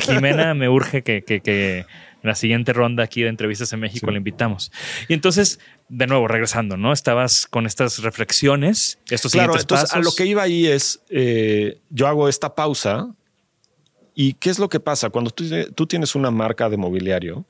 Jimena 0.00 0.54
me 0.54 0.68
urge 0.68 1.02
que, 1.02 1.22
que- 1.22 1.40
que 1.40 1.78
en 1.78 1.86
la 2.28 2.34
siguiente 2.34 2.72
ronda 2.72 3.04
aquí 3.04 3.22
de 3.22 3.28
entrevistas 3.28 3.72
en 3.72 3.80
México 3.80 4.06
Sí. 4.06 4.12
la 4.12 4.18
invitamos. 4.18 4.72
Y 5.08 5.14
entonces, 5.14 5.60
de 5.88 6.06
nuevo, 6.08 6.26
regresando, 6.26 6.76
¿no? 6.76 6.92
Estabas 6.92 7.46
con 7.46 7.66
estas 7.66 8.02
reflexiones, 8.02 8.98
estos 9.10 9.32
Claro, 9.32 9.52
siguientes 9.52 9.62
entonces 9.62 9.92
a 9.94 10.00
lo 10.00 10.12
que 10.14 10.26
iba 10.26 10.42
ahí 10.42 10.66
es, 10.66 11.02
eh, 11.10 11.78
yo 11.90 12.08
hago 12.08 12.28
esta 12.28 12.54
pausa 12.54 13.14
y 14.14 14.34
¿qué 14.34 14.50
es 14.50 14.58
lo 14.58 14.68
que 14.68 14.80
pasa? 14.80 15.10
Cuando 15.10 15.30
tú, 15.30 15.86
tienes 15.86 16.14
una 16.14 16.30
marca 16.30 16.68
de 16.68 16.76
mobiliario, 16.76 17.44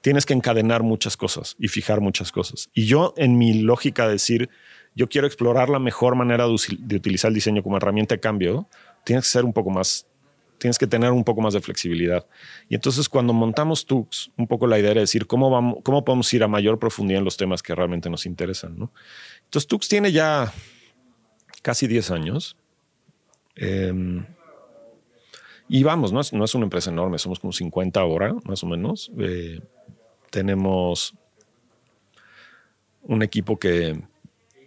tienes 0.00 0.24
que 0.24 0.34
encadenar 0.34 0.82
muchas 0.82 1.16
cosas 1.16 1.56
y 1.58 1.68
fijar 1.68 2.00
muchas 2.00 2.30
cosas. 2.30 2.70
Y 2.72 2.86
yo 2.86 3.14
en 3.16 3.36
mi 3.36 3.54
lógica 3.54 4.06
de 4.06 4.12
decir, 4.12 4.48
yo 4.94 5.08
quiero 5.08 5.26
explorar 5.26 5.68
la 5.68 5.80
mejor 5.80 6.14
manera 6.14 6.46
de, 6.46 6.96
utilizar 6.96 7.30
el 7.30 7.34
diseño 7.34 7.62
como 7.62 7.76
herramienta 7.76 8.14
de 8.14 8.20
cambio, 8.20 8.68
tienes 9.02 9.24
que 9.24 9.30
ser 9.30 9.44
un 9.44 9.52
poco 9.52 9.70
más, 9.70 10.06
tienes 10.58 10.78
que 10.78 10.86
tener 10.86 11.10
un 11.10 11.24
poco 11.24 11.40
más 11.40 11.52
de 11.52 11.60
flexibilidad. 11.60 12.24
Y 12.68 12.76
entonces 12.76 13.08
cuando 13.08 13.32
montamos 13.32 13.84
Tux, 13.84 14.30
un 14.36 14.46
poco 14.46 14.68
la 14.68 14.78
idea 14.78 14.92
era 14.92 15.00
decir, 15.00 15.26
¿cómo, 15.26 15.50
vamos, 15.50 15.78
cómo 15.82 16.04
podemos 16.04 16.32
ir 16.32 16.44
a 16.44 16.48
mayor 16.48 16.78
profundidad 16.78 17.18
en 17.18 17.24
los 17.24 17.36
temas 17.36 17.60
que 17.60 17.74
realmente 17.74 18.08
nos 18.08 18.24
interesan? 18.24 18.78
¿no? 18.78 18.92
Entonces 19.44 19.66
Tux 19.66 19.88
tiene 19.88 20.12
ya 20.12 20.52
casi 21.62 21.88
10 21.88 22.10
años. 22.12 22.56
Eh, 23.56 23.92
y 25.68 25.82
vamos, 25.82 26.12
no 26.12 26.20
es, 26.20 26.32
no 26.32 26.44
es 26.44 26.54
una 26.54 26.64
empresa 26.64 26.90
enorme, 26.90 27.18
somos 27.18 27.40
como 27.40 27.52
50 27.52 28.00
ahora, 28.00 28.34
más 28.44 28.62
o 28.62 28.66
menos. 28.66 29.10
Eh, 29.18 29.60
tenemos 30.30 31.14
un 33.02 33.22
equipo 33.22 33.58
que 33.58 34.02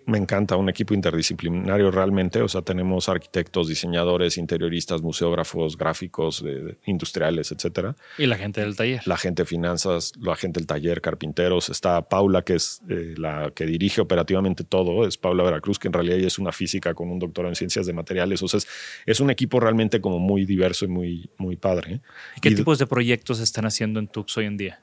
me 0.07 0.17
encanta, 0.17 0.55
un 0.55 0.69
equipo 0.69 0.93
interdisciplinario 0.93 1.91
realmente. 1.91 2.41
O 2.41 2.47
sea, 2.47 2.61
tenemos 2.61 3.09
arquitectos, 3.09 3.67
diseñadores, 3.67 4.37
interioristas, 4.37 5.01
museógrafos, 5.01 5.77
gráficos, 5.77 6.43
eh, 6.47 6.77
industriales, 6.85 7.51
etcétera. 7.51 7.95
Y 8.17 8.25
la 8.25 8.37
gente 8.37 8.61
del 8.61 8.75
taller. 8.75 9.01
La 9.05 9.17
gente 9.17 9.43
de 9.43 9.45
finanzas, 9.47 10.13
la 10.19 10.35
gente 10.35 10.59
del 10.59 10.65
taller, 10.67 11.01
carpinteros. 11.01 11.69
Está 11.69 12.01
Paula, 12.07 12.41
que 12.43 12.55
es 12.55 12.81
eh, 12.89 13.15
la 13.17 13.51
que 13.53 13.65
dirige 13.65 14.01
operativamente 14.01 14.63
todo. 14.63 15.05
Es 15.05 15.17
Paula 15.17 15.43
Veracruz, 15.43 15.77
que 15.77 15.89
en 15.89 15.93
realidad 15.93 16.17
ella 16.17 16.27
es 16.27 16.39
una 16.39 16.51
física 16.53 16.93
con 16.93 17.11
un 17.11 17.19
doctorado 17.19 17.49
en 17.51 17.55
ciencias 17.55 17.85
de 17.85 17.93
materiales. 17.93 18.41
O 18.41 18.47
sea, 18.47 18.59
es, 18.59 18.67
es 19.05 19.19
un 19.19 19.29
equipo 19.29 19.59
realmente 19.59 19.99
como 20.01 20.19
muy 20.19 20.45
diverso 20.45 20.85
y 20.85 20.87
muy, 20.87 21.29
muy 21.37 21.57
padre. 21.57 21.99
¿Y 22.37 22.39
qué 22.39 22.49
Y- 22.49 22.55
tipos 22.55 22.79
de 22.79 22.87
proyectos 22.87 23.41
están 23.41 23.65
haciendo 23.65 23.99
en 23.99 24.07
Tux 24.07 24.37
hoy 24.37 24.45
en 24.45 24.55
día? 24.55 24.79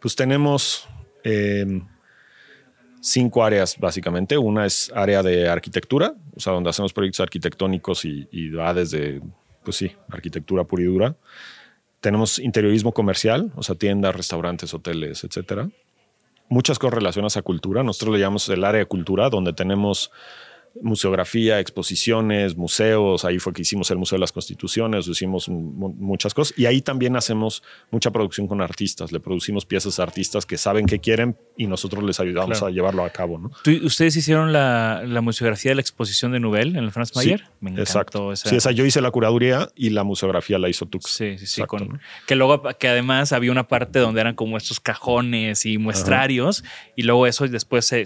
Pues 0.00 0.14
tenemos 0.14 0.88
eh, 1.24 1.82
cinco 3.00 3.44
áreas 3.44 3.76
básicamente. 3.78 4.38
Una 4.38 4.66
es 4.66 4.90
área 4.94 5.22
de 5.22 5.48
arquitectura, 5.48 6.14
o 6.36 6.40
sea, 6.40 6.52
donde 6.52 6.70
hacemos 6.70 6.92
proyectos 6.92 7.20
arquitectónicos 7.20 8.04
y, 8.04 8.28
y 8.30 8.50
va 8.50 8.74
desde, 8.74 9.20
pues 9.64 9.76
sí, 9.76 9.92
arquitectura 10.08 10.64
pura 10.64 10.82
y 10.82 10.86
dura. 10.86 11.16
Tenemos 12.00 12.38
interiorismo 12.38 12.92
comercial, 12.92 13.52
o 13.56 13.62
sea, 13.62 13.74
tiendas, 13.74 14.14
restaurantes, 14.14 14.72
hoteles, 14.72 15.24
etcétera. 15.24 15.68
Muchas 16.48 16.78
cosas 16.78 16.94
relacionadas 16.94 17.36
a 17.36 17.42
cultura. 17.42 17.82
Nosotros 17.82 18.14
le 18.14 18.20
llamamos 18.20 18.48
el 18.48 18.64
área 18.64 18.78
de 18.78 18.86
cultura, 18.86 19.28
donde 19.28 19.52
tenemos 19.52 20.10
museografía, 20.82 21.60
exposiciones, 21.60 22.56
museos. 22.56 23.24
Ahí 23.24 23.38
fue 23.38 23.52
que 23.52 23.62
hicimos 23.62 23.90
el 23.90 23.98
Museo 23.98 24.16
de 24.16 24.20
las 24.20 24.32
Constituciones, 24.32 25.06
hicimos 25.08 25.48
mu- 25.48 25.94
muchas 25.94 26.34
cosas. 26.34 26.58
Y 26.58 26.66
ahí 26.66 26.80
también 26.82 27.16
hacemos 27.16 27.62
mucha 27.90 28.10
producción 28.10 28.46
con 28.46 28.60
artistas. 28.60 29.12
Le 29.12 29.20
producimos 29.20 29.64
piezas 29.66 29.98
a 29.98 30.02
artistas 30.02 30.46
que 30.46 30.56
saben 30.56 30.86
qué 30.86 30.98
quieren 30.98 31.36
y 31.56 31.66
nosotros 31.66 32.02
les 32.04 32.20
ayudamos 32.20 32.58
Claro. 32.58 32.66
a 32.66 32.70
llevarlo 32.70 33.04
a 33.04 33.10
cabo. 33.10 33.38
¿no? 33.38 33.50
¿Tú- 33.62 33.78
¿Ustedes 33.84 34.16
hicieron 34.16 34.52
la, 34.52 35.02
la 35.06 35.20
museografía 35.20 35.70
de 35.70 35.76
la 35.76 35.80
exposición 35.80 36.32
de 36.32 36.40
Nubel 36.40 36.76
en 36.76 36.84
el 36.84 36.90
Franz 36.92 37.14
Mayer? 37.16 37.40
Sí, 37.40 37.44
Me 37.60 37.70
encantó 37.70 37.82
exacto. 37.82 38.32
esa. 38.32 38.48
Sí, 38.50 38.56
esa 38.56 38.70
yo 38.72 38.84
hice 38.84 39.00
la 39.00 39.10
curaduría 39.10 39.68
y 39.74 39.90
la 39.90 40.04
museografía 40.04 40.58
la 40.58 40.68
hizo 40.68 40.86
Tux. 40.86 41.10
Sí, 41.10 41.38
sí, 41.38 41.46
sí. 41.46 41.60
Exacto, 41.62 41.66
con- 41.78 41.88
¿no? 41.88 42.00
Que 42.26 42.34
luego, 42.34 42.62
que 42.78 42.88
además 42.88 43.32
había 43.32 43.50
una 43.52 43.66
parte 43.68 43.98
donde 43.98 44.20
eran 44.20 44.34
como 44.34 44.56
estos 44.56 44.80
cajones 44.80 45.64
y 45.66 45.78
muestrarios, 45.78 46.64
y 46.96 47.02
luego 47.02 47.26
eso 47.26 47.46
después 47.48 47.86
se- 47.86 48.04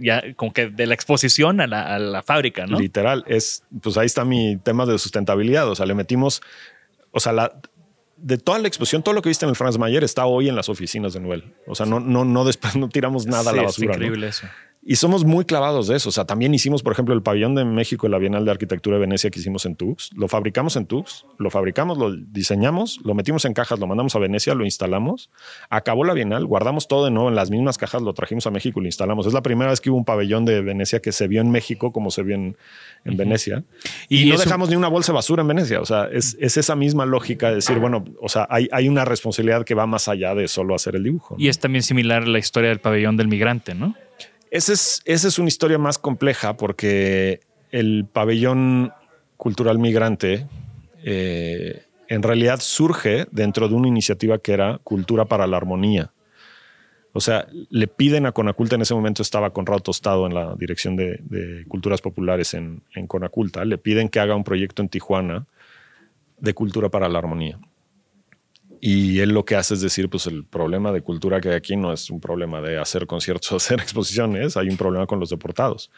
ya 0.00 0.22
como 0.36 0.52
que 0.52 0.68
de 0.68 0.86
la 0.86 0.94
exposición 0.94 1.60
a 1.60 1.66
la, 1.66 1.97
a 1.98 2.10
la 2.10 2.22
fábrica, 2.22 2.66
¿no? 2.66 2.78
Literal, 2.78 3.24
es, 3.26 3.62
pues 3.82 3.96
ahí 3.96 4.06
está 4.06 4.24
mi 4.24 4.56
tema 4.56 4.86
de 4.86 4.98
sustentabilidad. 4.98 5.68
O 5.68 5.74
sea, 5.74 5.86
le 5.86 5.94
metimos, 5.94 6.40
o 7.10 7.20
sea, 7.20 7.32
la, 7.32 7.60
de 8.16 8.38
toda 8.38 8.58
la 8.58 8.68
exposición, 8.68 9.02
todo 9.02 9.14
lo 9.14 9.22
que 9.22 9.28
viste 9.28 9.44
en 9.44 9.50
el 9.50 9.56
Franz 9.56 9.78
Mayer 9.78 10.04
está 10.04 10.26
hoy 10.26 10.48
en 10.48 10.56
las 10.56 10.68
oficinas 10.68 11.12
de 11.12 11.20
Noel. 11.20 11.54
O 11.66 11.74
sea, 11.74 11.86
no, 11.86 12.00
no, 12.00 12.24
no, 12.24 12.44
después 12.44 12.76
no 12.76 12.88
tiramos 12.88 13.26
nada 13.26 13.50
a 13.50 13.54
la 13.54 13.62
basura. 13.62 13.92
Es 13.92 13.98
¿no? 13.98 14.04
increíble 14.04 14.28
eso. 14.28 14.46
Y 14.80 14.96
somos 14.96 15.24
muy 15.24 15.44
clavados 15.44 15.88
de 15.88 15.96
eso. 15.96 16.08
O 16.08 16.12
sea, 16.12 16.24
también 16.24 16.54
hicimos, 16.54 16.82
por 16.82 16.92
ejemplo, 16.92 17.14
el 17.14 17.20
pabellón 17.22 17.54
de 17.54 17.64
México 17.64 18.06
de 18.06 18.10
la 18.10 18.18
Bienal 18.18 18.44
de 18.46 18.50
Arquitectura 18.52 18.96
de 18.96 19.00
Venecia 19.00 19.28
que 19.28 19.38
hicimos 19.38 19.66
en 19.66 19.76
Tux. 19.76 20.10
Lo 20.14 20.28
fabricamos 20.28 20.76
en 20.76 20.86
Tux, 20.86 21.26
lo 21.38 21.50
fabricamos, 21.50 21.98
lo 21.98 22.14
diseñamos, 22.16 22.98
lo 23.04 23.14
metimos 23.14 23.44
en 23.44 23.52
cajas, 23.52 23.78
lo 23.80 23.86
mandamos 23.86 24.16
a 24.16 24.18
Venecia, 24.18 24.54
lo 24.54 24.64
instalamos. 24.64 25.30
Acabó 25.68 26.04
la 26.04 26.14
Bienal, 26.14 26.46
guardamos 26.46 26.88
todo 26.88 27.04
de 27.04 27.10
nuevo 27.10 27.28
en 27.28 27.34
las 27.34 27.50
mismas 27.50 27.76
cajas, 27.76 28.00
lo 28.00 28.14
trajimos 28.14 28.46
a 28.46 28.50
México 28.50 28.80
y 28.80 28.82
lo 28.84 28.88
instalamos. 28.88 29.26
Es 29.26 29.34
la 29.34 29.42
primera 29.42 29.70
vez 29.70 29.80
que 29.82 29.90
hubo 29.90 29.98
un 29.98 30.06
pabellón 30.06 30.46
de 30.46 30.62
Venecia 30.62 31.00
que 31.00 31.12
se 31.12 31.28
vio 31.28 31.42
en 31.42 31.50
México 31.50 31.92
como 31.92 32.10
se 32.10 32.22
vio 32.22 32.36
en, 32.36 32.56
en 33.04 33.16
Venecia. 33.16 33.64
Y, 34.08 34.22
Y 34.22 34.28
no 34.30 34.36
eso- 34.36 34.44
dejamos 34.44 34.70
ni 34.70 34.76
una 34.76 34.88
bolsa 34.88 35.12
de 35.12 35.16
basura 35.16 35.42
en 35.42 35.48
Venecia. 35.48 35.80
O 35.82 35.84
sea, 35.86 36.08
es, 36.10 36.36
es 36.40 36.56
esa 36.56 36.76
misma 36.76 37.04
lógica 37.04 37.48
de 37.50 37.56
decir, 37.56 37.78
bueno, 37.78 38.04
o 38.22 38.28
sea, 38.30 38.46
hay, 38.48 38.68
hay 38.72 38.88
una 38.88 39.04
responsabilidad 39.04 39.64
que 39.64 39.74
va 39.74 39.86
más 39.86 40.08
allá 40.08 40.34
de 40.34 40.48
solo 40.48 40.74
hacer 40.74 40.96
el 40.96 41.02
dibujo. 41.04 41.34
¿no? 41.36 41.44
Y 41.44 41.48
es 41.48 41.58
también 41.58 41.82
similar 41.82 42.26
la 42.26 42.38
historia 42.38 42.70
del 42.70 42.78
pabellón 42.80 43.16
del 43.18 43.28
migrante, 43.28 43.74
¿no? 43.74 43.94
Esa 44.50 44.72
es 45.04 45.38
una 45.38 45.48
historia 45.48 45.78
más 45.78 45.98
compleja 45.98 46.56
porque 46.56 47.40
el 47.70 48.06
pabellón 48.10 48.92
cultural 49.36 49.78
migrante 49.78 50.46
eh, 51.04 51.84
en 52.08 52.22
realidad 52.22 52.60
surge 52.60 53.26
dentro 53.30 53.68
de 53.68 53.74
una 53.74 53.88
iniciativa 53.88 54.38
que 54.38 54.52
era 54.52 54.78
Cultura 54.82 55.26
para 55.26 55.46
la 55.46 55.56
Armonía. 55.56 56.12
O 57.12 57.20
sea, 57.20 57.46
le 57.70 57.88
piden 57.88 58.26
a 58.26 58.32
Conaculta, 58.32 58.76
en 58.76 58.82
ese 58.82 58.94
momento 58.94 59.22
estaba 59.22 59.50
Conrado 59.52 59.80
Tostado 59.80 60.26
en 60.26 60.34
la 60.34 60.54
dirección 60.56 60.96
de, 60.96 61.18
de 61.22 61.64
culturas 61.66 62.00
populares 62.00 62.54
en, 62.54 62.82
en 62.94 63.06
Conaculta, 63.06 63.64
le 63.64 63.78
piden 63.78 64.08
que 64.08 64.20
haga 64.20 64.36
un 64.36 64.44
proyecto 64.44 64.82
en 64.82 64.88
Tijuana 64.88 65.46
de 66.38 66.54
cultura 66.54 66.88
para 66.88 67.08
la 67.08 67.18
armonía. 67.18 67.58
Y 68.80 69.20
él 69.20 69.30
lo 69.30 69.44
que 69.44 69.56
hace 69.56 69.74
es 69.74 69.80
decir, 69.80 70.08
pues 70.08 70.26
el 70.26 70.44
problema 70.44 70.92
de 70.92 71.02
cultura 71.02 71.40
que 71.40 71.48
hay 71.50 71.54
aquí 71.54 71.76
no 71.76 71.92
es 71.92 72.10
un 72.10 72.20
problema 72.20 72.60
de 72.60 72.78
hacer 72.78 73.06
conciertos 73.06 73.52
o 73.52 73.56
hacer 73.58 73.80
exposiciones, 73.80 74.56
hay 74.56 74.68
un 74.68 74.76
problema 74.76 75.06
con 75.06 75.20
los 75.20 75.30
deportados. 75.30 75.90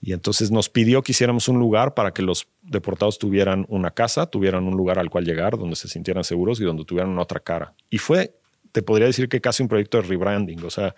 Y 0.00 0.12
entonces 0.12 0.50
nos 0.50 0.68
pidió 0.68 1.02
que 1.02 1.12
hiciéramos 1.12 1.48
un 1.48 1.58
lugar 1.58 1.94
para 1.94 2.12
que 2.12 2.22
los 2.22 2.48
deportados 2.62 3.18
tuvieran 3.18 3.64
una 3.68 3.90
casa, 3.90 4.26
tuvieran 4.26 4.64
un 4.64 4.76
lugar 4.76 4.98
al 4.98 5.10
cual 5.10 5.24
llegar, 5.24 5.56
donde 5.56 5.76
se 5.76 5.88
sintieran 5.88 6.22
seguros 6.22 6.60
y 6.60 6.64
donde 6.64 6.84
tuvieran 6.84 7.18
otra 7.18 7.40
cara. 7.40 7.74
Y 7.90 7.98
fue, 7.98 8.34
te 8.72 8.82
podría 8.82 9.06
decir 9.06 9.28
que 9.28 9.40
casi 9.40 9.62
un 9.62 9.68
proyecto 9.68 10.00
de 10.00 10.06
rebranding, 10.06 10.62
o 10.64 10.70
sea, 10.70 10.94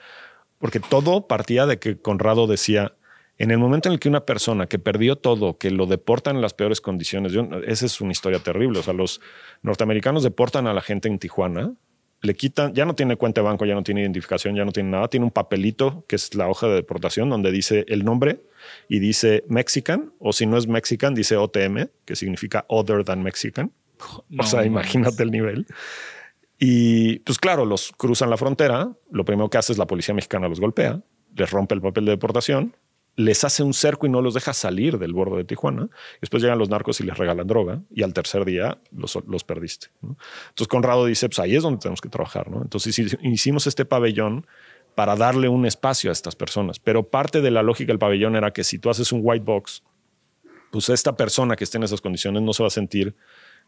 porque 0.59 0.81
todo 0.81 1.27
partía 1.27 1.67
de 1.67 1.79
que 1.79 1.97
Conrado 1.97 2.47
decía, 2.47 2.95
en 3.39 3.51
el 3.51 3.59
momento 3.59 3.89
en 3.89 3.95
el 3.95 4.01
que 4.01 4.09
una 4.09 4.25
persona 4.27 4.67
que 4.67 4.79
perdió 4.79 5.17
todo, 5.17 5.59
que 5.59 5.71
lo 5.71 5.87
deportan 5.87 6.37
en 6.37 6.43
las 6.43 6.55
peores 6.55 6.81
condiciones, 6.81 7.33
yo- 7.33 7.49
esa 7.67 7.87
es 7.87 8.01
una 8.01 8.13
historia 8.13 8.41
terrible, 8.41 8.81
o 8.81 8.83
sea, 8.83 8.95
los 8.95 9.21
norteamericanos 9.63 10.23
deportan 10.25 10.67
a 10.67 10.75
la 10.75 10.81
gente 10.81 11.09
en 11.09 11.19
Tijuana 11.19 11.73
le 12.21 12.35
quitan, 12.35 12.75
ya 12.75 12.85
no 12.85 12.97
tiene 12.97 13.15
cuenta 13.15 13.41
de 13.43 13.45
banco, 13.47 13.65
ya 13.65 13.77
no 13.77 13.85
tiene 13.85 14.01
identificación, 14.01 14.57
ya 14.57 14.65
no 14.65 14.73
tiene 14.73 14.91
nada, 14.91 15.07
tiene 15.07 15.25
un 15.25 15.31
papelito 15.31 16.05
que 16.09 16.17
es 16.17 16.35
la 16.35 16.49
hoja 16.49 16.67
de 16.67 16.75
deportación 16.75 17.31
donde 17.31 17.53
dice 17.53 17.85
el 17.87 18.05
nombre 18.05 18.41
y 18.89 18.99
dice 18.99 19.45
Mexican, 19.49 20.13
o 20.19 20.33
si 20.33 20.45
no 20.45 20.57
es 20.57 20.67
Mexican, 20.67 21.15
dice 21.15 21.37
OTM, 21.37 21.91
que 22.05 22.17
significa 22.17 22.65
Other 22.67 23.05
Than 23.05 23.23
Mexican. 23.23 23.71
o 24.37 24.43
sea, 24.43 24.65
imagínate 24.65 25.23
el 25.23 25.31
nivel. 25.31 25.67
Y 26.59 27.21
pues 27.21 27.39
claro, 27.39 27.65
los 27.65 27.93
cruzan 27.97 28.31
la 28.31 28.37
frontera, 28.37 28.91
lo 29.13 29.25
primero 29.25 29.49
que 29.49 29.59
hace 29.59 29.73
es 29.73 29.79
la 29.79 29.87
policía 29.87 30.13
mexicana 30.15 30.49
los 30.49 30.59
golpea, 30.61 31.01
les 31.37 31.51
rompe 31.51 31.75
el 31.77 31.81
papel 31.81 32.05
de 32.05 32.11
deportación, 32.13 32.75
les 33.19 33.43
hace 33.43 33.65
un 33.65 33.75
cerco 33.75 34.07
y 34.07 34.11
no 34.11 34.23
los 34.23 34.35
deja 34.35 34.53
salir 34.53 34.97
del 34.97 35.13
borde 35.13 35.39
de 35.39 35.45
Tijuana. 35.45 35.89
Después 36.21 36.41
llegan 36.41 36.57
los 36.57 36.69
narcos 36.69 37.01
y 37.01 37.05
les 37.05 37.19
regalan 37.19 37.49
droga 37.49 37.83
y 37.91 38.05
al 38.05 38.15
tercer 38.15 38.45
día 38.45 38.79
los, 38.93 39.19
los 39.27 39.43
perdiste. 39.43 39.89
Entonces 40.03 40.69
Conrado 40.69 41.05
dice, 41.05 41.29
pues 41.29 41.41
ahí 41.41 41.57
es 41.57 41.65
donde 41.65 41.81
tenemos 41.81 42.01
que 42.01 42.09
trabajar. 42.09 42.49
¿no? 42.49 42.63
Entonces 42.63 42.97
hicimos 43.23 43.67
este 43.67 43.85
pabellón 43.85 44.47
para 44.95 45.17
darle 45.17 45.49
un 45.49 45.67
espacio 45.67 46.11
a 46.11 46.13
estas 46.13 46.37
personas. 46.37 46.79
Pero 46.79 47.09
parte 47.09 47.41
de 47.41 47.51
la 47.51 47.65
lógica 47.65 47.89
del 47.89 47.99
pabellón 47.99 48.37
era 48.37 48.53
que 48.53 48.63
si 48.63 48.79
tú 48.79 48.89
haces 48.89 49.11
un 49.11 49.19
white 49.25 49.45
box, 49.45 49.83
pues 50.71 50.89
esta 50.89 51.17
persona 51.17 51.57
que 51.57 51.65
esté 51.65 51.79
en 51.79 51.83
esas 51.83 52.01
condiciones 52.01 52.43
no 52.43 52.53
se 52.53 52.63
va 52.63 52.69
a 52.69 52.71
sentir 52.71 53.17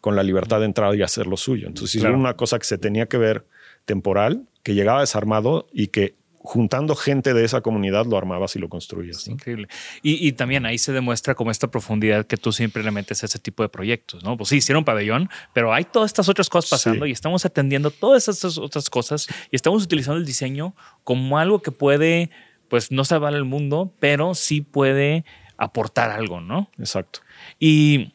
con 0.01 0.15
la 0.15 0.23
libertad 0.23 0.61
de 0.61 0.67
entrar 0.67 0.95
y 0.95 1.03
hacer 1.03 1.27
lo 1.27 1.37
suyo. 1.37 1.67
Entonces, 1.67 2.01
era 2.01 2.17
una 2.17 2.37
cosa 2.37 2.57
que 2.61 2.67
se 2.67 2.79
tenía 2.79 3.07
que 3.07 3.19
ver 3.19 3.47
temporal, 3.85 4.47
que 4.63 4.75
llegaba 4.75 5.01
desarmado 5.01 5.67
y 5.73 5.89
que 5.89 6.20
juntando 6.43 6.97
gente 6.97 7.35
de 7.35 7.45
esa 7.45 7.61
comunidad 7.61 8.07
lo 8.07 8.17
armabas 8.17 8.57
y 8.57 8.59
lo 8.59 8.69
construías. 8.69 9.29
Increíble. 9.29 9.69
Y, 10.03 10.33
también 10.33 10.65
ahí 10.65 10.79
se 10.79 10.93
demuestra 10.93 11.35
como 11.35 11.51
esta 11.51 11.71
profundidad 11.71 12.27
que 12.27 12.39
tú 12.39 12.51
siempre 12.51 12.83
le 12.83 12.91
metes 12.91 13.23
a 13.23 13.27
ese 13.27 13.39
tipo 13.39 13.63
de 13.63 13.69
proyectos, 13.69 14.25
¿no? 14.25 14.37
Pues 14.37 14.49
sí, 14.49 14.57
hicieron 14.57 14.85
pabellón, 14.85 15.29
pero 15.53 15.75
hay 15.75 15.85
todas 15.85 16.09
estas 16.09 16.29
otras 16.29 16.49
cosas 16.49 16.71
pasando 16.71 17.05
y 17.07 17.13
estamos 17.13 17.45
atendiendo 17.45 17.91
todas 17.91 18.27
estas 18.29 18.57
otras 18.57 18.89
cosas 18.89 19.29
y 19.51 19.57
estamos 19.57 19.85
utilizando 19.85 20.19
el 20.19 20.25
diseño 20.25 20.75
como 21.05 21.39
algo 21.39 21.61
que 21.61 21.73
puede, 21.73 22.31
pues 22.69 22.91
no 22.91 23.05
salvar 23.05 23.35
el 23.35 23.45
mundo, 23.45 23.93
pero 24.01 24.35
sí 24.35 24.63
puede 24.63 25.25
aportar 25.59 26.11
algo, 26.11 26.41
¿no? 26.41 26.71
Exacto. 26.79 27.21
Y 27.59 28.15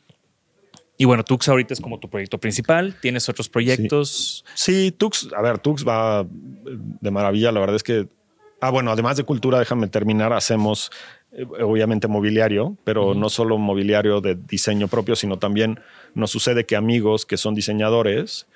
y 0.98 1.06
bueno, 1.06 1.24
Tux 1.24 1.48
ahorita 1.50 1.74
es 1.74 1.82
como 1.82 2.00
tu 2.00 2.10
proyecto 2.10 2.38
principal. 2.38 2.96
¿Tienes 3.02 3.28
otros 3.28 3.50
proyectos? 3.50 4.46
Sí. 4.54 4.92
Tux, 4.92 5.30
a 5.36 5.42
ver, 5.42 5.60
Tux 5.60 5.86
va 5.86 6.26
de 6.26 7.12
maravilla. 7.12 7.52
La 7.52 7.60
verdad 7.60 7.76
es 7.76 7.84
que, 7.84 8.08
ah, 8.62 8.70
bueno, 8.70 8.92
además 8.92 9.18
de 9.18 9.24
cultura, 9.24 9.60
déjame 9.60 9.88
terminar, 9.88 10.32
hacemos 10.32 10.92
eh, 11.34 11.46
obviamente 11.62 12.08
mobiliario, 12.08 12.78
pero 12.86 13.14
no 13.14 13.30
solo 13.30 13.58
mobiliario 13.58 14.22
de 14.22 14.36
diseño 14.36 14.88
propio, 14.88 15.18
sino 15.18 15.38
también 15.38 15.80
nos 16.14 16.32
sucede 16.32 16.66
que 16.66 16.78
amigos 16.78 17.26
que 17.26 17.36
son 17.36 17.56
diseñadores 17.56 18.48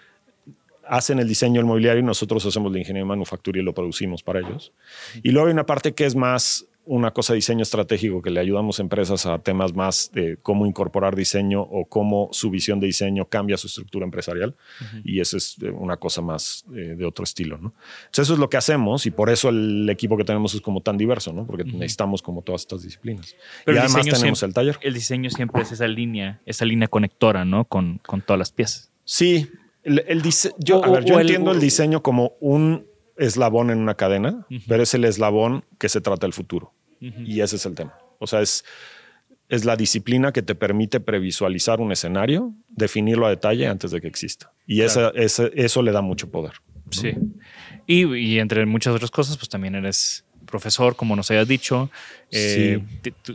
hacen 0.88 1.20
el 1.20 1.28
diseño 1.28 1.56
del 1.56 1.66
mobiliario 1.66 2.02
y 2.02 2.06
nosotros 2.06 2.44
hacemos 2.46 2.72
la 2.72 2.80
ingeniería 2.80 3.04
de 3.04 3.10
manufactura 3.10 3.60
y 3.60 3.64
lo 3.64 3.74
producimos 3.74 4.24
para 4.24 4.40
ellos. 4.40 4.72
Y 5.22 5.32
luego 5.32 5.48
hay 5.48 5.54
una 5.54 5.66
parte 5.66 5.94
que 5.94 6.06
es 6.06 6.16
más 6.16 6.66
una 6.90 7.12
cosa 7.12 7.34
de 7.34 7.36
diseño 7.36 7.62
estratégico 7.62 8.20
que 8.24 8.32
le 8.32 8.40
ayudamos 8.40 8.80
a 8.80 8.82
empresas 8.82 9.28
a 9.28 9.38
temas 9.38 9.76
más 9.76 10.10
de 10.12 10.38
cómo 10.42 10.66
incorporar 10.66 11.16
diseño 11.16 11.62
o 11.62 11.86
cómo 11.86 12.30
su 12.32 12.50
visión 12.50 12.80
de 12.80 12.88
diseño 12.88 13.26
cambia 13.26 13.58
su 13.58 13.68
estructura 13.68 14.06
empresarial. 14.06 14.56
Y 15.04 15.20
eso 15.20 15.38
es 15.38 15.58
eh, 15.62 15.70
una 15.70 15.98
cosa 15.98 16.24
más 16.24 16.66
eh, 16.76 16.96
de 16.98 17.06
otro 17.06 17.24
estilo. 17.24 17.60
¿no? 17.60 17.76
Entonces 18.06 18.24
eso 18.24 18.34
es 18.34 18.40
lo 18.40 18.50
que 18.50 18.58
hacemos 18.58 19.06
y 19.06 19.12
por 19.12 19.30
eso 19.30 19.50
el 19.50 19.88
equipo 19.88 20.18
que 20.18 20.24
tenemos 20.24 20.56
es 20.56 20.62
como 20.62 20.82
tan 20.82 20.98
diverso, 20.98 21.32
¿no? 21.32 21.46
porque 21.46 21.64
necesitamos 21.64 22.24
como 22.24 22.42
todas 22.42 22.62
estas 22.62 22.82
disciplinas. 22.82 23.36
Pero 23.66 23.78
y 23.78 23.80
además 23.82 24.08
tenemos 24.08 24.42
el 24.42 24.54
taller. 24.56 24.80
El 24.82 24.96
diseño 24.96 25.30
siempre 25.30 25.62
es 25.62 25.72
esa 25.72 25.88
línea, 25.88 26.42
esa 26.48 26.66
línea 26.66 26.88
conectora 26.88 27.46
¿no? 27.46 27.66
con, 27.66 28.00
con 28.00 28.24
todas 28.24 28.40
las 28.40 28.52
piezas. 28.52 28.92
Sí, 29.04 29.48
el, 29.84 30.04
el 30.08 30.24
yo, 30.58 30.84
a 30.84 30.90
ver, 30.90 31.06
yo 31.06 31.20
entiendo 31.20 31.52
el 31.52 31.60
diseño 31.60 32.02
como 32.02 32.34
un 32.40 32.88
eslabón 33.20 33.70
en 33.70 33.78
una 33.78 33.96
cadena, 33.96 34.48
pero 34.68 34.82
es 34.82 34.94
el 34.96 35.06
eslabón 35.06 35.66
que 35.78 35.90
se 35.90 36.02
trata 36.02 36.26
el 36.26 36.34
futuro. 36.34 36.74
Y 37.00 37.42
ese 37.42 37.56
es 37.56 37.66
el 37.66 37.76
tema. 37.76 37.98
O 38.20 38.28
sea, 38.28 38.42
es, 38.42 38.66
es 39.48 39.66
la 39.66 39.76
disciplina 39.76 40.32
que 40.32 40.42
te 40.42 40.56
permite 40.56 41.00
previsualizar 41.00 41.80
un 41.80 41.92
escenario, 41.92 42.54
definirlo 42.70 43.26
a 43.26 43.30
detalle 43.30 43.68
antes 43.68 43.92
de 43.92 44.02
que 44.02 44.08
exista. 44.08 44.52
Y 44.68 44.82
esa, 44.82 45.12
eso 45.16 45.82
le 45.82 45.92
da 45.92 46.02
mucho 46.02 46.30
poder. 46.30 46.54
Sí. 46.92 47.14
Y, 47.88 48.40
entre 48.40 48.66
muchas 48.66 48.94
otras 48.94 49.12
cosas, 49.12 49.38
pues 49.38 49.50
también 49.50 49.76
eres 49.76 50.26
profesor, 50.46 50.96
como 50.96 51.16
nos 51.16 51.32
hayas 51.32 51.48
dicho. 51.48 51.90
Eh, 52.32 52.80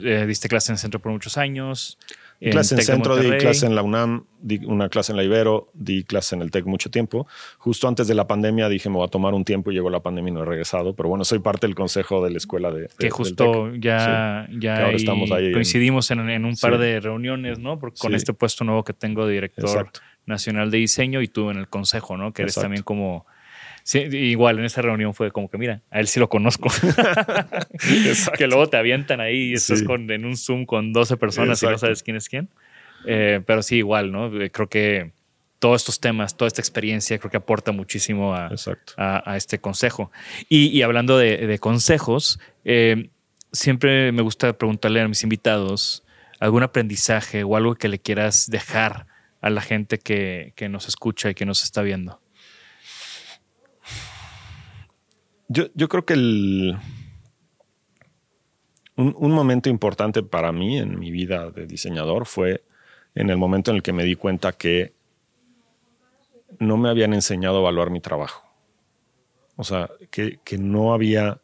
eh, 0.02 0.24
diste 0.26 0.48
clase 0.48 0.72
en 0.72 0.74
el 0.74 0.78
centro 0.78 1.00
por 1.00 1.12
muchos 1.12 1.36
años 1.38 1.98
clase 2.50 2.74
en 2.74 2.82
centro, 2.82 3.16
di 3.16 3.30
clase 3.38 3.66
en 3.66 3.74
la 3.74 3.82
UNAM, 3.82 4.24
di 4.40 4.60
una 4.66 4.88
clase 4.88 5.12
en 5.12 5.16
la 5.16 5.24
Ibero, 5.24 5.70
di 5.72 6.04
clase 6.04 6.34
en 6.34 6.42
el 6.42 6.50
TEC 6.50 6.66
mucho 6.66 6.90
tiempo. 6.90 7.26
Justo 7.58 7.88
antes 7.88 8.06
de 8.06 8.14
la 8.14 8.26
pandemia 8.26 8.68
dije 8.68 8.88
me 8.88 8.96
voy 8.96 9.06
a 9.06 9.08
tomar 9.08 9.34
un 9.34 9.44
tiempo 9.44 9.70
y 9.70 9.74
llegó 9.74 9.90
la 9.90 10.00
pandemia 10.00 10.30
y 10.30 10.34
no 10.34 10.42
he 10.42 10.44
regresado. 10.44 10.94
Pero 10.94 11.08
bueno, 11.08 11.24
soy 11.24 11.38
parte 11.38 11.66
del 11.66 11.74
consejo 11.74 12.24
de 12.24 12.30
la 12.30 12.36
escuela 12.36 12.70
de. 12.70 12.88
que 12.98 13.10
justo 13.10 13.74
ya, 13.76 14.48
ya 14.58 14.90
estamos 14.90 15.30
ahí 15.30 15.52
coincidimos 15.52 16.10
en, 16.10 16.44
un 16.44 16.56
par 16.56 16.78
de 16.78 17.00
reuniones, 17.00 17.58
¿no? 17.58 17.78
Porque 17.78 17.98
con 17.98 18.14
este 18.14 18.32
puesto 18.32 18.64
nuevo 18.64 18.84
que 18.84 18.92
tengo 18.92 19.26
de 19.26 19.34
director 19.34 19.90
nacional 20.26 20.70
de 20.70 20.78
diseño 20.78 21.22
y 21.22 21.28
tú 21.28 21.50
en 21.50 21.58
el 21.58 21.68
consejo, 21.68 22.16
¿no? 22.16 22.32
Que 22.32 22.42
eres 22.42 22.54
también 22.54 22.82
como 22.82 23.26
Sí, 23.84 23.98
igual 23.98 24.58
en 24.58 24.64
esa 24.64 24.80
reunión 24.80 25.12
fue 25.12 25.30
como 25.30 25.50
que, 25.50 25.58
mira, 25.58 25.82
a 25.90 26.00
él 26.00 26.08
sí 26.08 26.18
lo 26.18 26.30
conozco. 26.30 26.70
que 28.38 28.46
luego 28.46 28.66
te 28.66 28.78
avientan 28.78 29.20
ahí 29.20 29.50
y 29.50 29.52
estás 29.52 29.82
con, 29.82 30.10
en 30.10 30.24
un 30.24 30.38
Zoom 30.38 30.64
con 30.64 30.94
12 30.94 31.18
personas 31.18 31.62
y 31.62 31.66
no 31.66 31.76
sabes 31.76 32.02
quién 32.02 32.16
es 32.16 32.30
quién. 32.30 32.48
Eh, 33.06 33.42
pero 33.46 33.62
sí, 33.62 33.76
igual, 33.76 34.10
¿no? 34.10 34.40
Eh, 34.40 34.50
creo 34.50 34.70
que 34.70 35.12
todos 35.58 35.82
estos 35.82 36.00
temas, 36.00 36.34
toda 36.34 36.46
esta 36.46 36.62
experiencia, 36.62 37.18
creo 37.18 37.30
que 37.30 37.36
aporta 37.36 37.72
muchísimo 37.72 38.34
a, 38.34 38.50
a, 38.96 39.36
este 39.36 39.58
consejo. 39.58 40.10
Y, 40.48 40.80
hablando 40.80 41.18
de, 41.18 41.58
consejos, 41.58 42.40
eh, 42.64 43.10
siempre 43.52 44.12
me 44.12 44.22
gusta 44.22 44.56
preguntarle 44.56 45.02
a 45.02 45.08
mis 45.08 45.22
invitados 45.22 46.04
algún 46.40 46.62
aprendizaje 46.62 47.44
o 47.44 47.54
algo 47.54 47.74
que 47.74 47.88
le 47.88 47.98
quieras 47.98 48.50
dejar 48.50 49.06
a 49.42 49.50
la 49.50 49.60
gente 49.60 49.98
que, 49.98 50.54
que 50.56 50.70
nos 50.70 50.88
escucha 50.88 51.28
y 51.28 51.34
que 51.34 51.44
nos 51.44 51.62
está 51.62 51.82
viendo. 51.82 52.23
Yo, 55.54 55.88
creo 55.88 56.04
que 56.04 56.14
el, 56.14 56.76
un, 58.96 59.32
momento 59.32 59.68
importante 59.68 60.24
para 60.24 60.50
mí 60.50 60.78
en 60.78 60.98
mi 60.98 61.12
vida 61.12 61.50
de 61.50 61.66
diseñador 61.66 62.26
fue 62.26 62.64
en 63.14 63.30
el 63.30 63.36
momento 63.36 63.70
en 63.70 63.76
el 63.76 63.82
que 63.84 63.92
me 63.92 64.02
di 64.02 64.16
cuenta 64.16 64.52
que 64.52 64.94
no 66.58 66.76
me 66.76 66.88
habían 66.88 67.14
enseñado 67.14 67.58
a 67.58 67.60
evaluar 67.60 67.90
mi 67.90 68.00
trabajo. 68.00 68.48
O 69.54 69.62
sea, 69.62 69.90
que, 70.10 70.40
no 70.58 70.92
había 70.92 71.40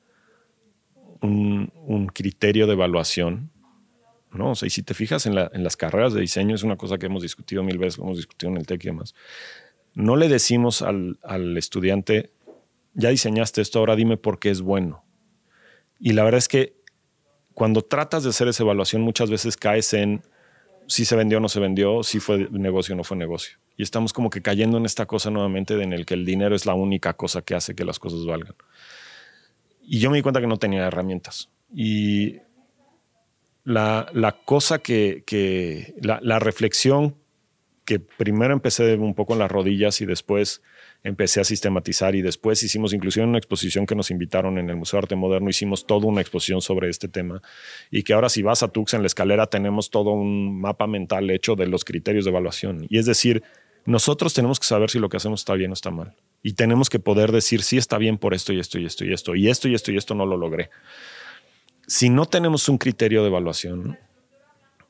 un, 1.20 2.10
criterio 2.12 2.66
de 2.66 2.72
evaluación. 2.72 3.52
¿no? 4.32 4.52
O 4.52 4.66
y 4.66 4.70
si 4.70 4.82
te 4.82 4.94
fijas 4.94 5.24
en, 5.26 5.36
las 5.36 5.76
carreras 5.76 6.14
de 6.14 6.20
diseño, 6.20 6.56
es 6.56 6.64
una 6.64 6.76
cosa 6.76 6.98
que 6.98 7.06
hemos 7.06 7.22
discutido 7.22 7.62
mil 7.62 7.78
veces, 7.78 8.00
hemos 8.00 8.16
discutido 8.16 8.50
en 8.50 8.58
el 8.58 8.66
TEC 8.66 8.84
y 8.84 8.88
demás. 8.88 9.14
No 9.94 10.16
le 10.16 10.28
decimos 10.28 10.82
al, 10.82 11.20
al 11.22 11.56
estudiante, 11.56 12.30
ya 12.94 13.10
diseñaste 13.10 13.60
esto, 13.60 13.78
ahora 13.78 13.96
dime 13.96 14.16
por 14.16 14.38
qué 14.38 14.50
es 14.50 14.60
bueno. 14.60 15.04
Y 15.98 16.12
la 16.12 16.24
verdad 16.24 16.38
es 16.38 16.48
que 16.48 16.80
cuando 17.54 17.82
tratas 17.82 18.24
de 18.24 18.30
hacer 18.30 18.48
esa 18.48 18.62
evaluación, 18.62 19.02
muchas 19.02 19.30
veces 19.30 19.56
caes 19.56 19.92
en 19.92 20.22
si 20.86 21.04
se 21.04 21.14
vendió 21.14 21.38
o 21.38 21.40
no 21.40 21.48
se 21.48 21.60
vendió, 21.60 22.02
si 22.02 22.18
fue 22.18 22.48
negocio 22.50 22.94
o 22.94 22.96
no 22.96 23.04
fue 23.04 23.16
negocio. 23.16 23.58
Y 23.76 23.82
estamos 23.82 24.12
como 24.12 24.28
que 24.30 24.42
cayendo 24.42 24.78
en 24.78 24.86
esta 24.86 25.06
cosa 25.06 25.30
nuevamente 25.30 25.80
en 25.80 25.92
el 25.92 26.04
que 26.04 26.14
el 26.14 26.24
dinero 26.24 26.56
es 26.56 26.66
la 26.66 26.74
única 26.74 27.14
cosa 27.14 27.42
que 27.42 27.54
hace 27.54 27.74
que 27.74 27.84
las 27.84 27.98
cosas 27.98 28.26
valgan. 28.26 28.54
Y 29.82 30.00
yo 30.00 30.10
me 30.10 30.16
di 30.16 30.22
cuenta 30.22 30.40
que 30.40 30.46
no 30.46 30.58
tenía 30.58 30.86
herramientas. 30.86 31.50
Y 31.72 32.38
la, 33.64 34.40
cosa 34.44 34.80
que, 34.80 35.22
que 35.26 35.94
la, 36.00 36.18
la 36.22 36.38
reflexión 36.38 37.16
que 37.84 38.00
primero 38.00 38.52
empecé 38.52 38.94
un 38.94 39.14
poco 39.14 39.32
en 39.32 39.38
las 39.38 39.50
rodillas 39.50 40.00
y 40.00 40.06
después 40.06 40.62
empecé 41.02 41.40
a 41.40 41.44
sistematizar 41.44 42.14
y 42.14 42.22
después 42.22 42.62
hicimos 42.62 42.92
inclusive 42.92 43.24
una 43.24 43.38
exposición 43.38 43.86
que 43.86 43.94
nos 43.94 44.10
invitaron 44.10 44.58
en 44.58 44.68
el 44.68 44.76
Museo 44.76 44.98
de 44.98 45.04
Arte 45.04 45.16
Moderno, 45.16 45.48
hicimos 45.48 45.86
toda 45.86 46.06
una 46.06 46.20
exposición 46.20 46.60
sobre 46.60 46.90
este 46.90 47.08
tema 47.08 47.40
y 47.90 48.02
que 48.02 48.12
ahora 48.12 48.28
si 48.28 48.42
vas 48.42 48.62
a 48.62 48.68
Tux 48.68 48.94
en 48.94 49.02
la 49.02 49.06
escalera 49.06 49.46
tenemos 49.46 49.90
todo 49.90 50.10
un 50.10 50.60
mapa 50.60 50.86
mental 50.86 51.30
hecho 51.30 51.56
de 51.56 51.66
los 51.66 51.84
criterios 51.84 52.24
de 52.24 52.30
evaluación. 52.30 52.86
Y 52.88 52.98
es 52.98 53.06
decir, 53.06 53.42
nosotros 53.86 54.34
tenemos 54.34 54.60
que 54.60 54.66
saber 54.66 54.90
si 54.90 54.98
lo 54.98 55.08
que 55.08 55.16
hacemos 55.16 55.40
está 55.40 55.54
bien 55.54 55.70
o 55.70 55.74
está 55.74 55.90
mal. 55.90 56.14
Y 56.42 56.52
tenemos 56.52 56.90
que 56.90 56.98
poder 56.98 57.32
decir 57.32 57.62
si 57.62 57.78
está 57.78 57.98
bien 57.98 58.18
por 58.18 58.34
esto 58.34 58.52
y 58.52 58.60
esto 58.60 58.78
y 58.78 58.86
esto 58.86 59.04
y 59.04 59.12
esto 59.12 59.34
y 59.34 59.48
esto 59.48 59.68
y 59.68 59.74
esto 59.74 59.92
y 59.92 59.96
esto 59.96 60.14
no 60.14 60.26
lo 60.26 60.36
logré. 60.36 60.70
Si 61.86 62.08
no 62.08 62.26
tenemos 62.26 62.68
un 62.68 62.78
criterio 62.78 63.22
de 63.22 63.28
evaluación, 63.28 63.98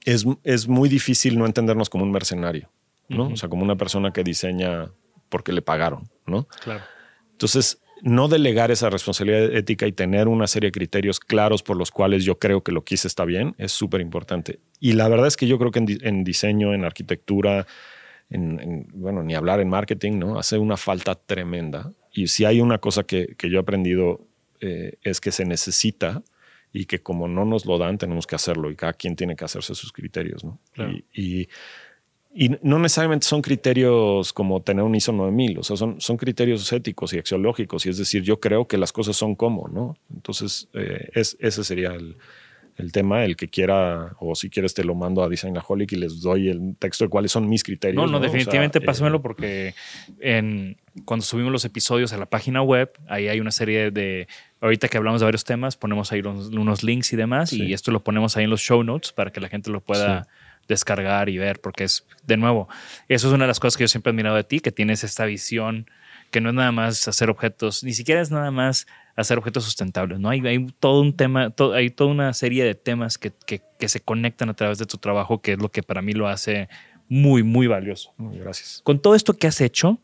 es, 0.04 0.26
es 0.44 0.68
muy 0.68 0.88
difícil 0.88 1.38
no 1.38 1.46
entendernos 1.46 1.88
como 1.88 2.04
un 2.04 2.12
mercenario, 2.12 2.68
¿no? 3.08 3.28
O 3.28 3.36
sea, 3.36 3.48
como 3.48 3.62
una 3.62 3.76
persona 3.76 4.12
que 4.12 4.22
diseña 4.22 4.90
porque 5.30 5.52
le 5.52 5.62
pagaron, 5.62 6.10
¿no? 6.26 6.46
Claro. 6.62 6.82
Entonces, 7.32 7.80
no 8.02 8.28
delegar 8.28 8.70
esa 8.70 8.90
responsabilidad 8.90 9.54
ética 9.54 9.86
y 9.86 9.92
tener 9.92 10.28
una 10.28 10.46
serie 10.46 10.68
de 10.68 10.72
criterios 10.72 11.20
claros 11.20 11.62
por 11.62 11.76
los 11.76 11.90
cuales 11.90 12.24
yo 12.24 12.38
creo 12.38 12.62
que 12.62 12.72
lo 12.72 12.84
quise 12.84 13.08
está 13.08 13.24
bien 13.24 13.54
es 13.58 13.72
súper 13.72 14.00
importante. 14.00 14.60
Y 14.78 14.92
la 14.92 15.08
verdad 15.08 15.26
es 15.26 15.36
que 15.36 15.46
yo 15.46 15.58
creo 15.58 15.70
que 15.70 15.84
en, 16.02 16.24
diseño, 16.24 16.74
en 16.74 16.84
arquitectura, 16.84 17.66
en, 18.30 18.86
bueno, 18.92 19.22
ni 19.22 19.34
hablar 19.34 19.60
en 19.60 19.68
marketing, 19.68 20.18
¿no? 20.18 20.38
Hace 20.38 20.58
una 20.58 20.76
falta 20.76 21.14
tremenda 21.14 21.92
Y 22.12 22.28
si 22.28 22.44
hay 22.44 22.60
una 22.60 22.78
cosa 22.78 23.04
que, 23.04 23.34
que 23.36 23.50
yo 23.50 23.58
he 23.58 23.60
aprendido 23.60 24.26
eh, 24.60 24.98
es 25.02 25.20
que 25.20 25.32
se 25.32 25.44
necesita 25.44 26.22
y 26.72 26.84
que 26.84 27.02
como 27.02 27.28
no 27.28 27.44
nos 27.44 27.66
lo 27.66 27.78
dan, 27.78 27.98
tenemos 27.98 28.26
que 28.26 28.36
hacerlo 28.36 28.70
y 28.70 28.76
cada 28.76 28.92
quien 28.92 29.16
tiene 29.16 29.34
que 29.34 29.44
hacerse 29.44 29.74
sus 29.74 29.92
criterios. 29.92 30.44
¿no? 30.44 30.60
Y, 30.76 31.04
y, 31.12 31.48
y, 32.32 32.50
no 32.62 32.78
necesariamente 32.78 33.26
son 33.26 33.42
criterios 33.42 34.32
como 34.32 34.62
tener 34.62 34.84
un 34.84 34.94
ISO 34.94 35.12
9000, 35.12 35.58
o 35.58 35.62
sea, 35.62 35.76
son, 35.76 36.00
son 36.00 36.16
criterios 36.16 36.72
éticos 36.72 37.12
y 37.12 37.18
axiológicos. 37.18 37.86
Y 37.86 37.88
es 37.88 37.98
decir, 37.98 38.22
yo 38.22 38.38
creo 38.38 38.68
que 38.68 38.78
las 38.78 38.92
cosas 38.92 39.16
son 39.16 39.34
como, 39.34 39.68
¿no? 39.68 39.96
Entonces, 40.14 40.68
eh, 40.74 41.10
es, 41.14 41.36
ese 41.40 41.64
sería 41.64 41.90
el, 41.90 42.16
el 42.76 42.92
tema, 42.92 43.24
el 43.24 43.36
que 43.36 43.48
quiera, 43.48 44.14
o 44.20 44.34
si 44.36 44.48
quieres 44.48 44.74
te 44.74 44.84
lo 44.84 44.94
mando 44.94 45.24
a 45.24 45.28
Designaholic 45.28 45.92
y 45.92 45.96
les 45.96 46.20
doy 46.20 46.48
el 46.48 46.76
texto 46.78 47.04
de 47.04 47.10
cuáles 47.10 47.32
son 47.32 47.48
mis 47.48 47.64
criterios. 47.64 47.96
No, 47.96 48.10
no, 48.10 48.20
definitivamente 48.20 48.78
o 48.78 48.80
sea, 48.80 48.86
pásamelo 48.86 49.16
eh, 49.16 49.20
porque 49.20 49.74
en, 50.20 50.76
cuando 51.04 51.24
subimos 51.24 51.50
los 51.50 51.64
episodios 51.64 52.12
a 52.12 52.16
la 52.16 52.26
página 52.26 52.62
web, 52.62 52.92
ahí 53.08 53.26
hay 53.26 53.40
una 53.40 53.50
serie 53.50 53.90
de, 53.90 54.28
ahorita 54.60 54.88
que 54.88 54.96
hablamos 54.96 55.20
de 55.20 55.24
varios 55.24 55.44
temas, 55.44 55.76
ponemos 55.76 56.12
ahí 56.12 56.20
unos, 56.20 56.48
unos 56.48 56.84
links 56.84 57.12
y 57.12 57.16
demás, 57.16 57.50
sí. 57.50 57.64
y 57.64 57.72
esto 57.72 57.90
lo 57.90 58.04
ponemos 58.04 58.36
ahí 58.36 58.44
en 58.44 58.50
los 58.50 58.60
show 58.60 58.84
notes 58.84 59.12
para 59.12 59.32
que 59.32 59.40
la 59.40 59.48
gente 59.48 59.70
lo 59.70 59.80
pueda... 59.80 60.24
Sí 60.24 60.30
descargar 60.70 61.28
y 61.28 61.38
ver, 61.38 61.60
porque 61.60 61.84
es, 61.84 62.06
de 62.26 62.36
nuevo, 62.36 62.68
eso 63.08 63.28
es 63.28 63.34
una 63.34 63.44
de 63.44 63.48
las 63.48 63.60
cosas 63.60 63.76
que 63.76 63.84
yo 63.84 63.88
siempre 63.88 64.10
he 64.10 64.12
admirado 64.12 64.36
de 64.36 64.44
ti, 64.44 64.60
que 64.60 64.72
tienes 64.72 65.04
esta 65.04 65.26
visión 65.26 65.86
que 66.30 66.40
no 66.40 66.50
es 66.50 66.54
nada 66.54 66.72
más 66.72 67.08
hacer 67.08 67.28
objetos, 67.28 67.82
ni 67.82 67.92
siquiera 67.92 68.20
es 68.20 68.30
nada 68.30 68.50
más 68.50 68.86
hacer 69.16 69.36
objetos 69.36 69.64
sustentables, 69.64 70.20
¿no? 70.20 70.30
Hay, 70.30 70.40
hay 70.46 70.66
todo 70.78 71.00
un 71.02 71.14
tema, 71.14 71.50
todo, 71.50 71.74
hay 71.74 71.90
toda 71.90 72.10
una 72.10 72.32
serie 72.32 72.64
de 72.64 72.74
temas 72.74 73.18
que, 73.18 73.32
que, 73.46 73.60
que, 73.78 73.88
se 73.88 74.00
conectan 74.00 74.48
a 74.48 74.54
través 74.54 74.78
de 74.78 74.86
tu 74.86 74.96
trabajo, 74.96 75.42
que 75.42 75.52
es 75.52 75.58
lo 75.58 75.70
que 75.70 75.82
para 75.82 76.02
mí 76.02 76.12
lo 76.12 76.28
hace 76.28 76.68
muy, 77.08 77.42
muy 77.42 77.66
valioso. 77.66 78.14
Muy 78.16 78.38
gracias. 78.38 78.80
Con 78.84 79.00
todo 79.00 79.14
esto 79.14 79.34
que 79.34 79.48
has 79.48 79.60
hecho 79.60 79.98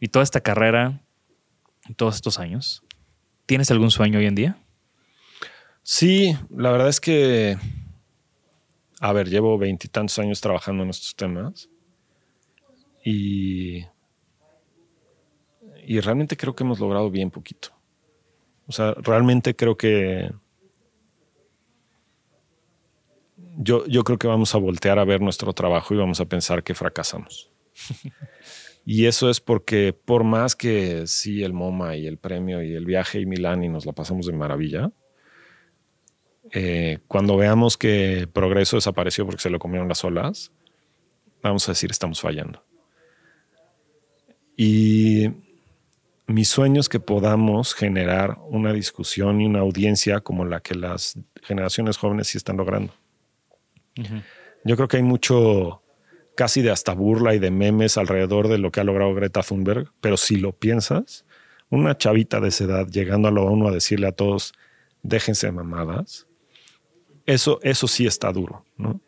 y 0.00 0.08
toda 0.08 0.22
esta 0.22 0.40
carrera, 0.40 1.00
todos 1.96 2.14
estos 2.14 2.38
años, 2.38 2.84
¿tienes 3.44 3.70
algún 3.70 3.90
sueño 3.90 4.20
hoy 4.20 4.26
en 4.26 4.34
día? 4.36 4.56
Sí, 5.82 6.36
la 6.56 6.70
verdad 6.70 6.88
es 6.88 7.00
que 7.00 7.58
a 9.00 9.12
ver, 9.12 9.28
llevo 9.28 9.58
veintitantos 9.58 10.18
años 10.18 10.40
trabajando 10.40 10.82
en 10.82 10.90
estos 10.90 11.14
temas 11.14 11.68
y, 13.04 13.84
y 15.84 16.00
realmente 16.00 16.36
creo 16.36 16.54
que 16.54 16.64
hemos 16.64 16.80
logrado 16.80 17.10
bien 17.10 17.30
poquito. 17.30 17.68
O 18.66 18.72
sea, 18.72 18.94
realmente 18.94 19.54
creo 19.54 19.76
que 19.76 20.30
yo, 23.58 23.86
yo 23.86 24.02
creo 24.04 24.18
que 24.18 24.26
vamos 24.26 24.54
a 24.54 24.58
voltear 24.58 24.98
a 24.98 25.04
ver 25.04 25.20
nuestro 25.20 25.52
trabajo 25.52 25.94
y 25.94 25.98
vamos 25.98 26.20
a 26.20 26.26
pensar 26.26 26.62
que 26.62 26.74
fracasamos. 26.74 27.50
y 28.84 29.06
eso 29.06 29.30
es 29.30 29.40
porque 29.40 29.92
por 29.92 30.24
más 30.24 30.56
que 30.56 31.06
sí, 31.06 31.42
el 31.42 31.52
MoMA 31.52 31.96
y 31.96 32.06
el 32.06 32.18
premio 32.18 32.62
y 32.62 32.74
el 32.74 32.86
viaje 32.86 33.20
y 33.20 33.26
Milán 33.26 33.62
y 33.62 33.68
nos 33.68 33.86
la 33.86 33.92
pasamos 33.92 34.26
de 34.26 34.32
maravilla, 34.32 34.90
eh, 36.52 36.98
cuando 37.08 37.36
veamos 37.36 37.76
que 37.76 38.28
progreso 38.32 38.76
desapareció 38.76 39.26
porque 39.26 39.42
se 39.42 39.50
lo 39.50 39.58
comieron 39.58 39.88
las 39.88 40.04
olas, 40.04 40.52
vamos 41.42 41.68
a 41.68 41.72
decir 41.72 41.90
estamos 41.90 42.20
fallando. 42.20 42.62
Y 44.56 45.30
mi 46.26 46.44
sueño 46.44 46.80
es 46.80 46.88
que 46.88 47.00
podamos 47.00 47.74
generar 47.74 48.38
una 48.48 48.72
discusión 48.72 49.40
y 49.40 49.46
una 49.46 49.60
audiencia 49.60 50.20
como 50.20 50.44
la 50.44 50.60
que 50.60 50.74
las 50.74 51.18
generaciones 51.42 51.98
jóvenes 51.98 52.28
sí 52.28 52.38
están 52.38 52.56
logrando. 52.56 52.92
Uh 53.98 54.02
-huh. 54.02 54.22
Yo 54.64 54.76
creo 54.76 54.88
que 54.88 54.96
hay 54.96 55.02
mucho 55.02 55.82
casi 56.36 56.62
de 56.62 56.70
hasta 56.70 56.92
burla 56.92 57.34
y 57.34 57.38
de 57.38 57.50
memes 57.50 57.96
alrededor 57.96 58.48
de 58.48 58.58
lo 58.58 58.70
que 58.70 58.80
ha 58.80 58.84
logrado 58.84 59.14
Greta 59.14 59.42
Thunberg, 59.42 59.90
pero 60.00 60.16
si 60.16 60.36
lo 60.36 60.52
piensas, 60.52 61.24
una 61.70 61.96
chavita 61.96 62.40
de 62.40 62.48
esa 62.48 62.64
edad 62.64 62.86
llegando 62.88 63.28
a 63.28 63.30
lo 63.30 63.46
uno 63.46 63.68
a 63.68 63.72
decirle 63.72 64.06
a 64.06 64.12
todos, 64.12 64.52
déjense 65.02 65.46
de 65.46 65.52
mamadas, 65.52 66.26
eso, 67.26 67.60
eso 67.62 67.88
sí 67.88 68.06
está 68.06 68.32
duro, 68.32 68.64
¿no? 68.76 69.00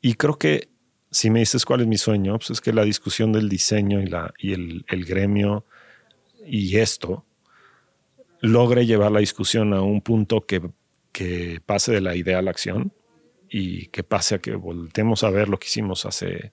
Y 0.00 0.14
creo 0.14 0.38
que 0.38 0.68
si 1.10 1.30
me 1.30 1.40
dices 1.40 1.64
cuál 1.64 1.80
es 1.80 1.86
mi 1.86 1.98
sueño, 1.98 2.38
pues 2.38 2.50
es 2.50 2.60
que 2.60 2.72
la 2.72 2.84
discusión 2.84 3.32
del 3.32 3.48
diseño 3.48 4.00
y, 4.00 4.06
la, 4.06 4.32
y 4.38 4.52
el, 4.52 4.84
el 4.88 5.04
gremio 5.04 5.64
y 6.46 6.76
esto 6.78 7.24
logre 8.40 8.86
llevar 8.86 9.12
la 9.12 9.20
discusión 9.20 9.72
a 9.72 9.82
un 9.82 10.00
punto 10.00 10.46
que, 10.46 10.62
que 11.12 11.60
pase 11.64 11.92
de 11.92 12.00
la 12.00 12.14
idea 12.14 12.38
a 12.38 12.42
la 12.42 12.50
acción 12.50 12.92
y 13.50 13.86
que 13.86 14.04
pase 14.04 14.36
a 14.36 14.38
que 14.38 14.54
voltemos 14.54 15.24
a 15.24 15.30
ver 15.30 15.48
lo 15.48 15.58
que 15.58 15.66
hicimos 15.66 16.04
hace, 16.04 16.52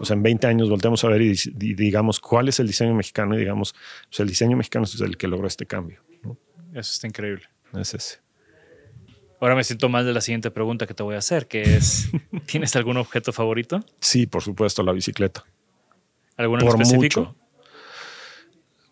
o 0.00 0.04
sea, 0.04 0.16
en 0.16 0.22
20 0.24 0.46
años 0.48 0.68
voltemos 0.68 1.04
a 1.04 1.08
ver 1.08 1.22
y, 1.22 1.32
y 1.32 1.74
digamos 1.74 2.18
cuál 2.18 2.48
es 2.48 2.58
el 2.58 2.66
diseño 2.66 2.94
mexicano 2.94 3.36
y 3.36 3.38
digamos, 3.38 3.74
pues 4.08 4.20
el 4.20 4.28
diseño 4.28 4.56
mexicano 4.56 4.84
es 4.84 5.00
el 5.00 5.16
que 5.16 5.28
logró 5.28 5.46
este 5.46 5.66
cambio. 5.66 6.02
¿no? 6.22 6.36
Eso 6.72 6.92
está 6.92 7.06
increíble. 7.06 7.44
Es 7.74 7.94
ese. 7.94 8.18
Ahora 9.42 9.56
me 9.56 9.64
siento 9.64 9.88
mal 9.88 10.06
de 10.06 10.12
la 10.12 10.20
siguiente 10.20 10.52
pregunta 10.52 10.86
que 10.86 10.94
te 10.94 11.02
voy 11.02 11.16
a 11.16 11.18
hacer, 11.18 11.48
que 11.48 11.62
es, 11.62 12.08
¿tienes 12.46 12.76
algún 12.76 12.96
objeto 12.96 13.32
favorito? 13.32 13.84
Sí, 13.98 14.28
por 14.28 14.40
supuesto, 14.40 14.84
la 14.84 14.92
bicicleta. 14.92 15.44
¿Alguno 16.36 16.62
en 16.62 16.68
específico? 16.68 17.20
Mucho. 17.22 17.36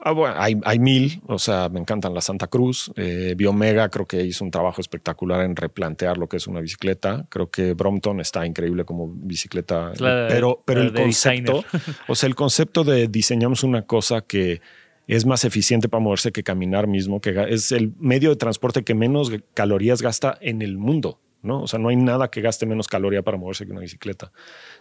Ah, 0.01 0.11
bueno, 0.11 0.35
hay, 0.37 0.59
hay, 0.65 0.81
mil, 0.81 1.23
o 1.29 1.39
sea, 1.39 1.69
me 1.69 1.79
encantan 1.79 2.15
la 2.15 2.21
Santa 2.21 2.49
Cruz. 2.49 2.91
Eh, 2.97 3.35
Biomega 3.37 3.91
creo 3.91 4.09
que 4.09 4.25
hizo 4.25 4.45
un 4.45 4.51
trabajo 4.51 4.81
espectacular 4.81 5.43
en 5.43 5.55
replantear 5.55 6.19
lo 6.19 6.29
que 6.29 6.39
es 6.39 6.49
una 6.49 6.61
bicicleta. 6.61 7.27
Creo 7.29 7.49
que 7.49 7.75
Brompton 7.75 8.19
está 8.19 8.45
increíble 8.45 8.85
como 8.85 9.07
bicicleta, 9.07 9.93
la, 9.99 10.27
pero, 10.29 10.65
pero 10.65 10.81
el 10.81 10.93
concepto, 10.93 11.65
o 12.09 12.17
sea, 12.17 12.27
el 12.27 12.35
concepto 12.35 12.83
de 12.83 13.07
diseñamos 13.07 13.63
una 13.63 13.83
cosa 13.83 14.23
que 14.23 14.61
es 15.07 15.27
más 15.27 15.45
eficiente 15.45 15.89
para 15.89 16.03
moverse 16.03 16.33
que 16.33 16.43
caminar 16.43 16.87
mismo, 16.87 17.21
que 17.21 17.47
es 17.49 17.73
el 17.73 17.93
medio 17.99 18.31
de 18.31 18.37
transporte 18.37 18.85
que 18.85 18.95
menos 18.95 19.33
calorías 19.55 20.03
gasta 20.03 20.39
en 20.41 20.63
el 20.63 20.79
mundo. 20.79 21.19
¿no? 21.43 21.63
O 21.63 21.67
sea, 21.67 21.79
no 21.79 21.89
hay 21.89 21.97
nada 21.97 22.31
que 22.31 22.41
gaste 22.41 22.67
menos 22.67 22.87
caloría 22.87 23.23
para 23.23 23.39
moverse 23.39 23.65
que 23.65 23.73
una 23.73 23.81
bicicleta. 23.81 24.33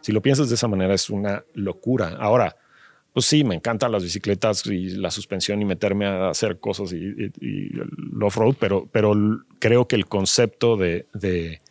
Si 0.01 0.11
lo 0.11 0.21
piensas 0.21 0.49
de 0.49 0.55
esa 0.55 0.67
manera, 0.67 0.93
es 0.93 1.09
una 1.09 1.43
locura. 1.53 2.17
Ahora, 2.19 2.57
pues 3.13 3.25
sí, 3.25 3.43
me 3.43 3.55
encantan 3.55 3.91
las 3.91 4.03
bicicletas 4.03 4.65
y 4.65 4.89
la 4.89 5.09
suspensión 5.09 5.61
y 5.61 5.65
meterme 5.65 6.05
a 6.05 6.29
hacer 6.29 6.59
cosas 6.59 6.93
y, 6.93 6.97
y, 6.97 7.31
y 7.41 7.79
el 7.79 8.21
off-road, 8.21 8.55
pero, 8.59 8.87
pero 8.91 9.15
creo 9.59 9.87
que 9.87 9.95
el 9.95 10.05
concepto 10.05 10.77
de, 10.77 11.07
de, 11.13 11.61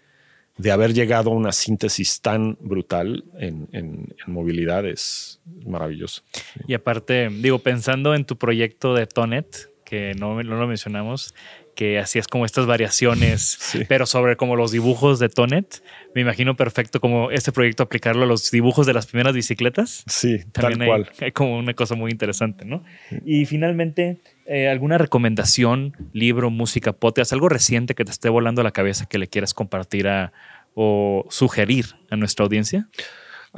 de, 0.59 0.71
haber 0.71 0.93
llegado 0.93 1.31
a 1.31 1.35
una 1.35 1.53
síntesis 1.53 2.21
tan 2.21 2.59
brutal 2.61 3.25
en, 3.39 3.69
en, 3.73 4.15
movilidad 4.27 4.85
es 4.85 5.41
maravilloso. 5.65 6.23
Y 6.67 6.75
aparte, 6.75 7.29
digo, 7.31 7.61
pensando 7.61 8.15
en 8.15 8.25
tu 8.25 8.37
proyecto 8.37 8.95
de 8.95 9.07
Tonet, 9.07 9.71
que 9.85 10.15
no, 10.15 10.43
no 10.43 10.57
lo 10.57 10.67
mencionamos, 10.67 11.35
que 11.79 12.01
hacías 12.01 12.27
como 12.27 12.45
estas 12.45 12.67
variaciones, 12.67 13.41
sí. 13.61 13.85
pero 13.89 14.05
sobre 14.05 14.37
como 14.37 14.57
los 14.57 14.73
dibujos 14.73 15.21
de 15.21 15.29
Tonet. 15.29 15.81
Me 16.13 16.23
imagino 16.23 16.57
perfecto 16.57 16.99
como 16.99 17.31
este 17.31 17.53
proyecto 17.53 17.85
aplicarlo 17.85 18.25
a 18.25 18.27
los 18.27 18.51
dibujos 18.51 18.85
de 18.85 18.95
las 18.95 19.07
primeras 19.07 19.33
bicicletas. 19.33 20.03
Sí, 20.09 20.39
También 20.51 20.81
tal 20.81 20.83
hay, 20.83 20.89
cual. 20.89 21.11
Hay 21.21 21.31
como 21.31 21.57
una 21.57 21.75
cosa 21.75 21.95
muy 21.95 22.11
interesante, 22.11 22.65
¿no? 22.65 22.83
Sí. 23.11 23.19
Y 23.25 23.47
finalmente, 23.47 24.19
eh, 24.47 24.69
¿alguna 24.69 24.99
recomendación, 24.99 25.97
libro, 26.13 26.51
música, 26.51 26.93
podcast, 26.95 27.33
algo 27.33 27.49
reciente 27.49 27.95
que 27.95 28.05
te 28.05 28.11
esté 28.11 28.29
volando 28.29 28.63
a 28.63 28.65
la 28.65 28.73
cabeza 28.73 29.07
que 29.07 29.19
le 29.19 29.29
quieras 29.29 29.55
compartir 29.55 30.09
a, 30.09 30.33
o 30.75 31.27
sugerir 31.31 31.95
a 32.11 32.17
nuestra 32.17 32.43
audiencia? 32.43 32.89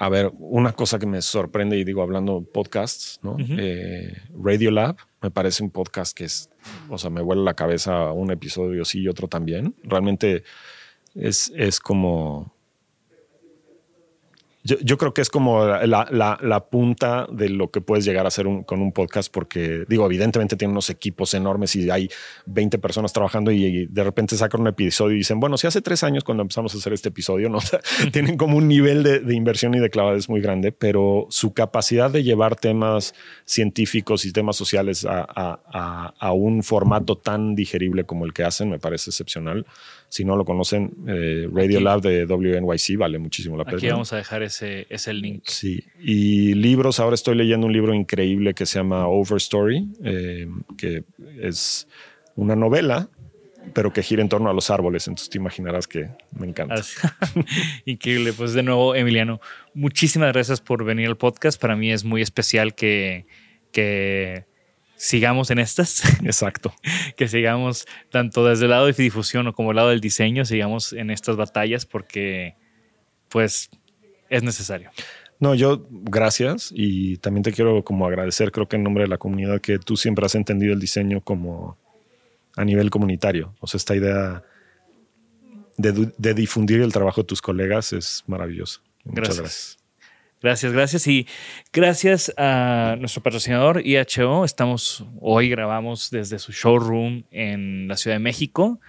A 0.01 0.09
ver, 0.09 0.33
una 0.39 0.73
cosa 0.73 0.99
que 0.99 1.05
me 1.05 1.21
sorprende 1.21 1.77
y 1.77 1.85
digo 1.85 2.01
hablando 2.01 2.43
podcasts, 2.43 3.21
¿no? 3.23 3.33
Uh 3.33 3.39
-huh. 3.39 3.57
eh, 3.61 4.17
Radio 4.43 4.71
Lab 4.71 4.97
me 5.21 5.31
parece 5.31 5.63
un 5.63 5.69
podcast 5.69 6.17
que 6.17 6.25
es, 6.25 6.49
o 6.89 6.97
sea, 6.97 7.11
me 7.11 7.21
vuela 7.21 7.43
la 7.43 7.53
cabeza 7.53 8.11
un 8.13 8.31
episodio 8.31 8.87
sí 8.87 9.03
y 9.03 9.09
otro 9.09 9.29
también. 9.29 9.75
Realmente 9.83 10.43
es, 11.15 11.53
es 11.55 11.81
como 11.81 12.51
yo, 14.63 14.77
yo, 14.81 14.99
creo 14.99 15.15
que 15.15 15.23
es 15.23 15.31
como 15.31 15.65
la, 15.65 16.07
la, 16.11 16.39
la, 16.41 16.61
punta 16.67 17.27
de 17.33 17.49
lo 17.49 17.71
que 17.71 17.81
puedes 17.81 18.05
llegar 18.05 18.27
a 18.27 18.29
hacer 18.29 18.47
un, 18.47 18.63
con 18.63 18.83
un 18.83 18.93
podcast, 18.93 19.33
porque 19.33 19.85
digo, 19.89 20.05
evidentemente 20.05 20.57
tiene 20.57 20.73
unos 20.73 20.91
equipos 20.91 21.33
enormes 21.33 21.75
y 21.77 21.91
hay 21.91 22.11
20 22.47 22.79
personas 22.79 23.13
trabajando 23.13 23.51
y, 23.51 23.65
y 23.65 23.87
de 23.87 24.05
repente 24.05 24.37
sacan 24.37 24.61
un 24.61 24.67
episodio 24.67 25.15
y 25.15 25.19
dicen, 25.19 25.41
bueno, 25.41 25.57
si 25.57 25.67
hace 25.67 25.81
tres 25.81 26.05
años 26.05 26.25
cuando 26.25 26.43
empezamos 26.43 26.75
a 26.75 26.79
hacer 26.79 26.93
este 26.93 27.09
episodio, 27.09 27.49
¿no? 27.49 27.59
Tienen 28.13 28.37
como 28.37 28.59
un 28.59 28.69
nivel 28.69 29.03
de, 29.03 29.21
de, 29.21 29.35
inversión 29.35 29.75
y 29.75 29.79
de 29.79 29.89
clavadez 29.89 30.29
muy 30.29 30.41
grande, 30.41 30.73
pero 30.73 31.27
su 31.31 31.55
capacidad 31.55 32.11
de 32.11 32.23
llevar 32.23 32.57
temas 32.57 33.15
científicos 33.47 34.25
y 34.27 34.33
temas 34.33 34.57
sociales 34.57 35.07
a, 35.07 35.21
a, 35.21 35.61
a, 35.73 36.15
a 36.19 36.33
un 36.33 36.63
formato 36.63 37.17
tan 37.17 37.55
digerible 37.55 38.05
como 38.05 38.27
el 38.27 38.35
que 38.35 38.45
hacen 38.45 38.69
me 38.69 38.79
parece 38.79 39.11
excepcional. 39.11 39.65
Si 40.11 40.25
no 40.25 40.35
lo 40.37 40.45
conocen, 40.45 40.93
eh, 41.07 41.49
Radio. 41.53 41.81
Lab 41.81 42.01
de 42.01 42.27
WNYC 42.27 42.99
vale 42.99 43.21
muchísimo 43.21 43.57
la 43.57 43.65
pena. 43.65 43.79
Aquí 43.79 43.89
vamos 43.89 44.13
a 44.13 44.17
dejar 44.17 44.43
ese, 44.43 44.89
ese 44.91 45.15
link. 45.15 45.45
Sí. 45.47 45.85
Y 46.01 46.55
libros, 46.55 46.99
ahora 46.99 47.15
estoy 47.15 47.37
leyendo 47.37 47.69
un 47.69 47.73
libro 47.73 47.95
increíble 47.95 48.53
que 48.53 48.67
se 48.67 48.81
llama 48.81 49.07
Overstory, 49.07 49.89
eh, 50.03 50.49
que 50.77 51.05
es 51.41 51.87
una 52.35 52.57
novela, 52.57 53.09
pero 53.73 53.93
que 53.93 54.03
gira 54.03 54.21
en 54.21 54.29
torno 54.29 54.51
a 54.51 54.53
los 54.53 54.69
árboles. 54.71 55.07
Entonces 55.07 55.31
te 55.31 55.39
imaginarás 55.39 55.87
que 55.87 56.09
me 56.37 56.49
encanta. 56.49 56.83
Increíble. 57.85 58.33
Pues 58.33 58.53
de 58.53 58.65
nuevo, 58.65 58.97
Emiliano, 58.97 59.41
muchísimas 59.75 60.33
gracias 60.33 60.61
por 60.61 60.85
venir 60.85 61.07
al 61.07 61.19
podcast. 61.19 61.61
Para 61.61 61.77
mí 61.77 61.93
es 61.93 62.03
muy 62.03 62.21
especial 62.21 62.75
que, 62.75 63.27
que 63.71 64.50
sigamos 65.01 65.51
en 65.51 65.59
estas. 65.59 66.03
Exacto. 66.25 66.75
que 67.17 67.27
sigamos 67.27 67.87
tanto 68.11 68.45
desde 68.45 68.65
el 68.65 68.71
lado 68.71 68.87
de 68.87 68.93
difusión 68.93 69.51
como 69.53 69.71
el 69.71 69.77
lado 69.77 69.89
del 69.89 70.01
diseño, 70.01 70.45
sigamos 70.45 70.93
en 70.93 71.11
estas 71.11 71.37
batallas 71.37 71.87
porque 71.87 72.55
pues 73.29 73.71
es 74.29 74.43
necesario. 74.43 74.91
No, 75.39 75.55
yo 75.55 75.87
gracias 75.91 76.71
y 76.75 77.17
también 77.17 77.43
te 77.43 77.53
quiero 77.53 77.83
como 77.83 78.07
agradecer, 78.07 78.53
creo 78.53 78.69
que 78.69 78.77
en 78.77 78.83
nombre 78.83 79.05
de 79.05 79.09
la 79.09 79.17
comunidad, 79.17 79.63
que 79.63 79.79
tú 79.79 79.97
siempre 79.97 80.27
has 80.27 80.35
entendido 80.35 80.75
el 80.75 80.81
diseño 80.81 81.23
como 81.23 81.79
a 82.57 82.65
nivel 82.65 82.91
comunitario. 82.91 83.55
O 83.61 83.67
sea, 83.67 83.79
esta 83.79 83.97
idea 83.97 84.45
de, 85.79 86.13
de 86.19 86.35
difundir 86.35 86.83
el 86.83 86.93
trabajo 86.93 87.23
de 87.23 87.27
tus 87.27 87.41
colegas 87.41 87.95
es 87.95 88.23
maravillosa. 88.27 88.83
Muchas 89.05 89.39
gracias. 89.39 89.39
Gracias, 89.39 89.80
gracias. 90.73 91.07
Y 91.07 91.27
gracias 91.71 92.33
a 92.39 92.97
nuestro 92.99 93.23
patrocinador 93.23 93.83
IHO. 93.87 94.47
Estamos, 94.47 95.05
hoy 95.21 95.51
grabamos 95.51 96.11
desde 96.11 96.39
su 96.39 96.53
showroom 96.53 97.25
en 97.31 97.89
la 97.89 97.99
Ciudad 97.99 98.17
de 98.17 98.21
México. 98.21 98.81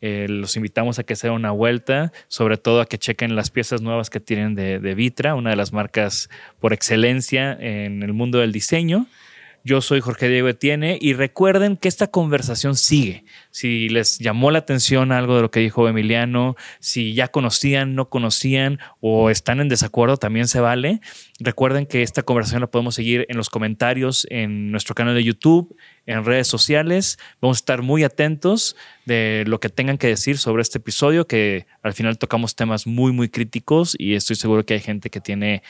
Eh, 0.00 0.26
los 0.30 0.56
invitamos 0.56 1.00
a 1.00 1.02
que 1.02 1.16
se 1.16 1.28
una 1.28 1.50
vuelta, 1.50 2.12
sobre 2.28 2.58
todo 2.58 2.80
a 2.80 2.86
que 2.86 2.96
chequen 2.96 3.34
las 3.34 3.50
piezas 3.50 3.82
nuevas 3.82 4.08
que 4.08 4.20
tienen 4.20 4.54
de 4.54 4.94
Vitra, 4.94 5.34
una 5.34 5.50
de 5.50 5.56
las 5.56 5.72
marcas 5.72 6.30
por 6.60 6.72
excelencia 6.72 7.52
en 7.60 8.04
el 8.04 8.12
mundo 8.12 8.38
del 8.38 8.52
diseño. 8.52 9.06
Yo 9.62 9.82
soy 9.82 10.00
Jorge 10.00 10.28
Diego 10.28 10.48
Etienne 10.48 10.96
y 11.00 11.12
recuerden 11.12 11.76
que 11.76 11.88
esta 11.88 12.06
conversación 12.06 12.76
sigue. 12.76 13.24
Si 13.50 13.90
les 13.90 14.18
llamó 14.18 14.50
la 14.50 14.60
atención 14.60 15.12
algo 15.12 15.36
de 15.36 15.42
lo 15.42 15.50
que 15.50 15.60
dijo 15.60 15.86
Emiliano, 15.86 16.56
si 16.78 17.12
ya 17.12 17.28
conocían, 17.28 17.94
no 17.94 18.08
conocían 18.08 18.78
o 19.00 19.28
están 19.28 19.60
en 19.60 19.68
desacuerdo, 19.68 20.16
también 20.16 20.48
se 20.48 20.60
vale. 20.60 21.00
Recuerden 21.40 21.84
que 21.84 22.02
esta 22.02 22.22
conversación 22.22 22.62
la 22.62 22.70
podemos 22.70 22.94
seguir 22.94 23.26
en 23.28 23.36
los 23.36 23.50
comentarios 23.50 24.26
en 24.30 24.70
nuestro 24.70 24.94
canal 24.94 25.14
de 25.14 25.24
YouTube, 25.24 25.76
en 26.06 26.24
redes 26.24 26.48
sociales. 26.48 27.18
Vamos 27.42 27.58
a 27.58 27.60
estar 27.60 27.82
muy 27.82 28.02
atentos 28.02 28.76
de 29.04 29.44
lo 29.46 29.60
que 29.60 29.68
tengan 29.68 29.98
que 29.98 30.06
decir 30.06 30.38
sobre 30.38 30.62
este 30.62 30.78
episodio, 30.78 31.26
que 31.26 31.66
al 31.82 31.92
final 31.92 32.16
tocamos 32.16 32.56
temas 32.56 32.86
muy, 32.86 33.12
muy 33.12 33.28
críticos 33.28 33.94
y 33.98 34.14
estoy 34.14 34.36
seguro 34.36 34.64
que 34.64 34.74
hay 34.74 34.80
gente 34.80 35.10
que 35.10 35.20
tiene 35.20 35.62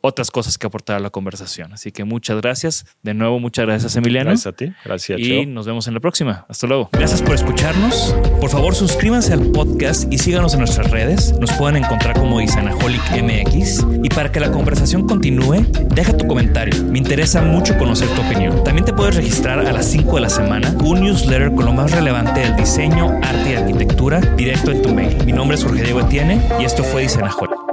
otras 0.00 0.30
cosas 0.30 0.58
que 0.58 0.66
aportar 0.66 0.96
a 0.96 1.00
la 1.00 1.10
conversación. 1.10 1.72
Así 1.72 1.92
que 1.92 2.04
muchas 2.04 2.40
gracias. 2.40 2.86
De 3.02 3.14
nuevo, 3.14 3.38
muchas 3.38 3.66
gracias, 3.66 3.94
Emiliano. 3.96 4.30
Gracias 4.30 4.46
a 4.46 4.56
ti. 4.56 4.72
Gracias, 4.84 5.20
Y 5.20 5.46
nos 5.46 5.66
vemos 5.66 5.86
en 5.86 5.94
la 5.94 6.00
próxima. 6.00 6.46
Hasta 6.48 6.66
luego. 6.66 6.88
Gracias 6.92 7.22
por 7.22 7.34
escucharnos. 7.34 8.16
Por 8.40 8.50
favor, 8.50 8.74
suscríbanse 8.74 9.32
al 9.32 9.52
podcast 9.52 10.12
y 10.12 10.18
síganos 10.18 10.54
en 10.54 10.60
nuestras 10.60 10.90
redes. 10.90 11.38
Nos 11.38 11.52
pueden 11.52 11.84
encontrar 11.84 12.18
como 12.18 12.40
Isanaholic 12.40 13.02
MX. 13.22 13.86
Y 14.02 14.08
para 14.08 14.32
que 14.32 14.40
la 14.40 14.50
conversación 14.50 15.06
continúe, 15.06 15.66
deja 15.94 16.16
tu 16.16 16.26
comentario. 16.26 16.82
Me 16.84 16.98
interesa 16.98 17.42
mucho 17.42 17.76
conocer 17.78 18.08
tu 18.08 18.22
opinión. 18.22 18.64
También 18.64 18.84
te 18.84 18.92
puedes 18.92 19.14
registrar 19.16 19.58
a 19.60 19.72
las 19.72 19.86
5 19.86 20.16
de 20.16 20.20
la 20.20 20.30
semana 20.30 20.74
un 20.82 21.00
newsletter 21.00 21.52
con 21.54 21.66
lo 21.66 21.72
más 21.72 21.90
relevante 21.92 22.40
del 22.40 22.56
diseño, 22.56 23.20
arte 23.22 23.52
y 23.52 23.54
arquitectura 23.54 24.20
directo 24.20 24.70
en 24.70 24.82
tu 24.82 24.94
mail. 24.94 25.24
Mi 25.24 25.32
nombre 25.32 25.56
es 25.56 25.64
Jorge 25.64 25.82
Diego 25.82 26.00
Etienne 26.00 26.40
y 26.60 26.64
esto 26.64 26.82
fue 26.82 27.04
Isanaholic. 27.04 27.72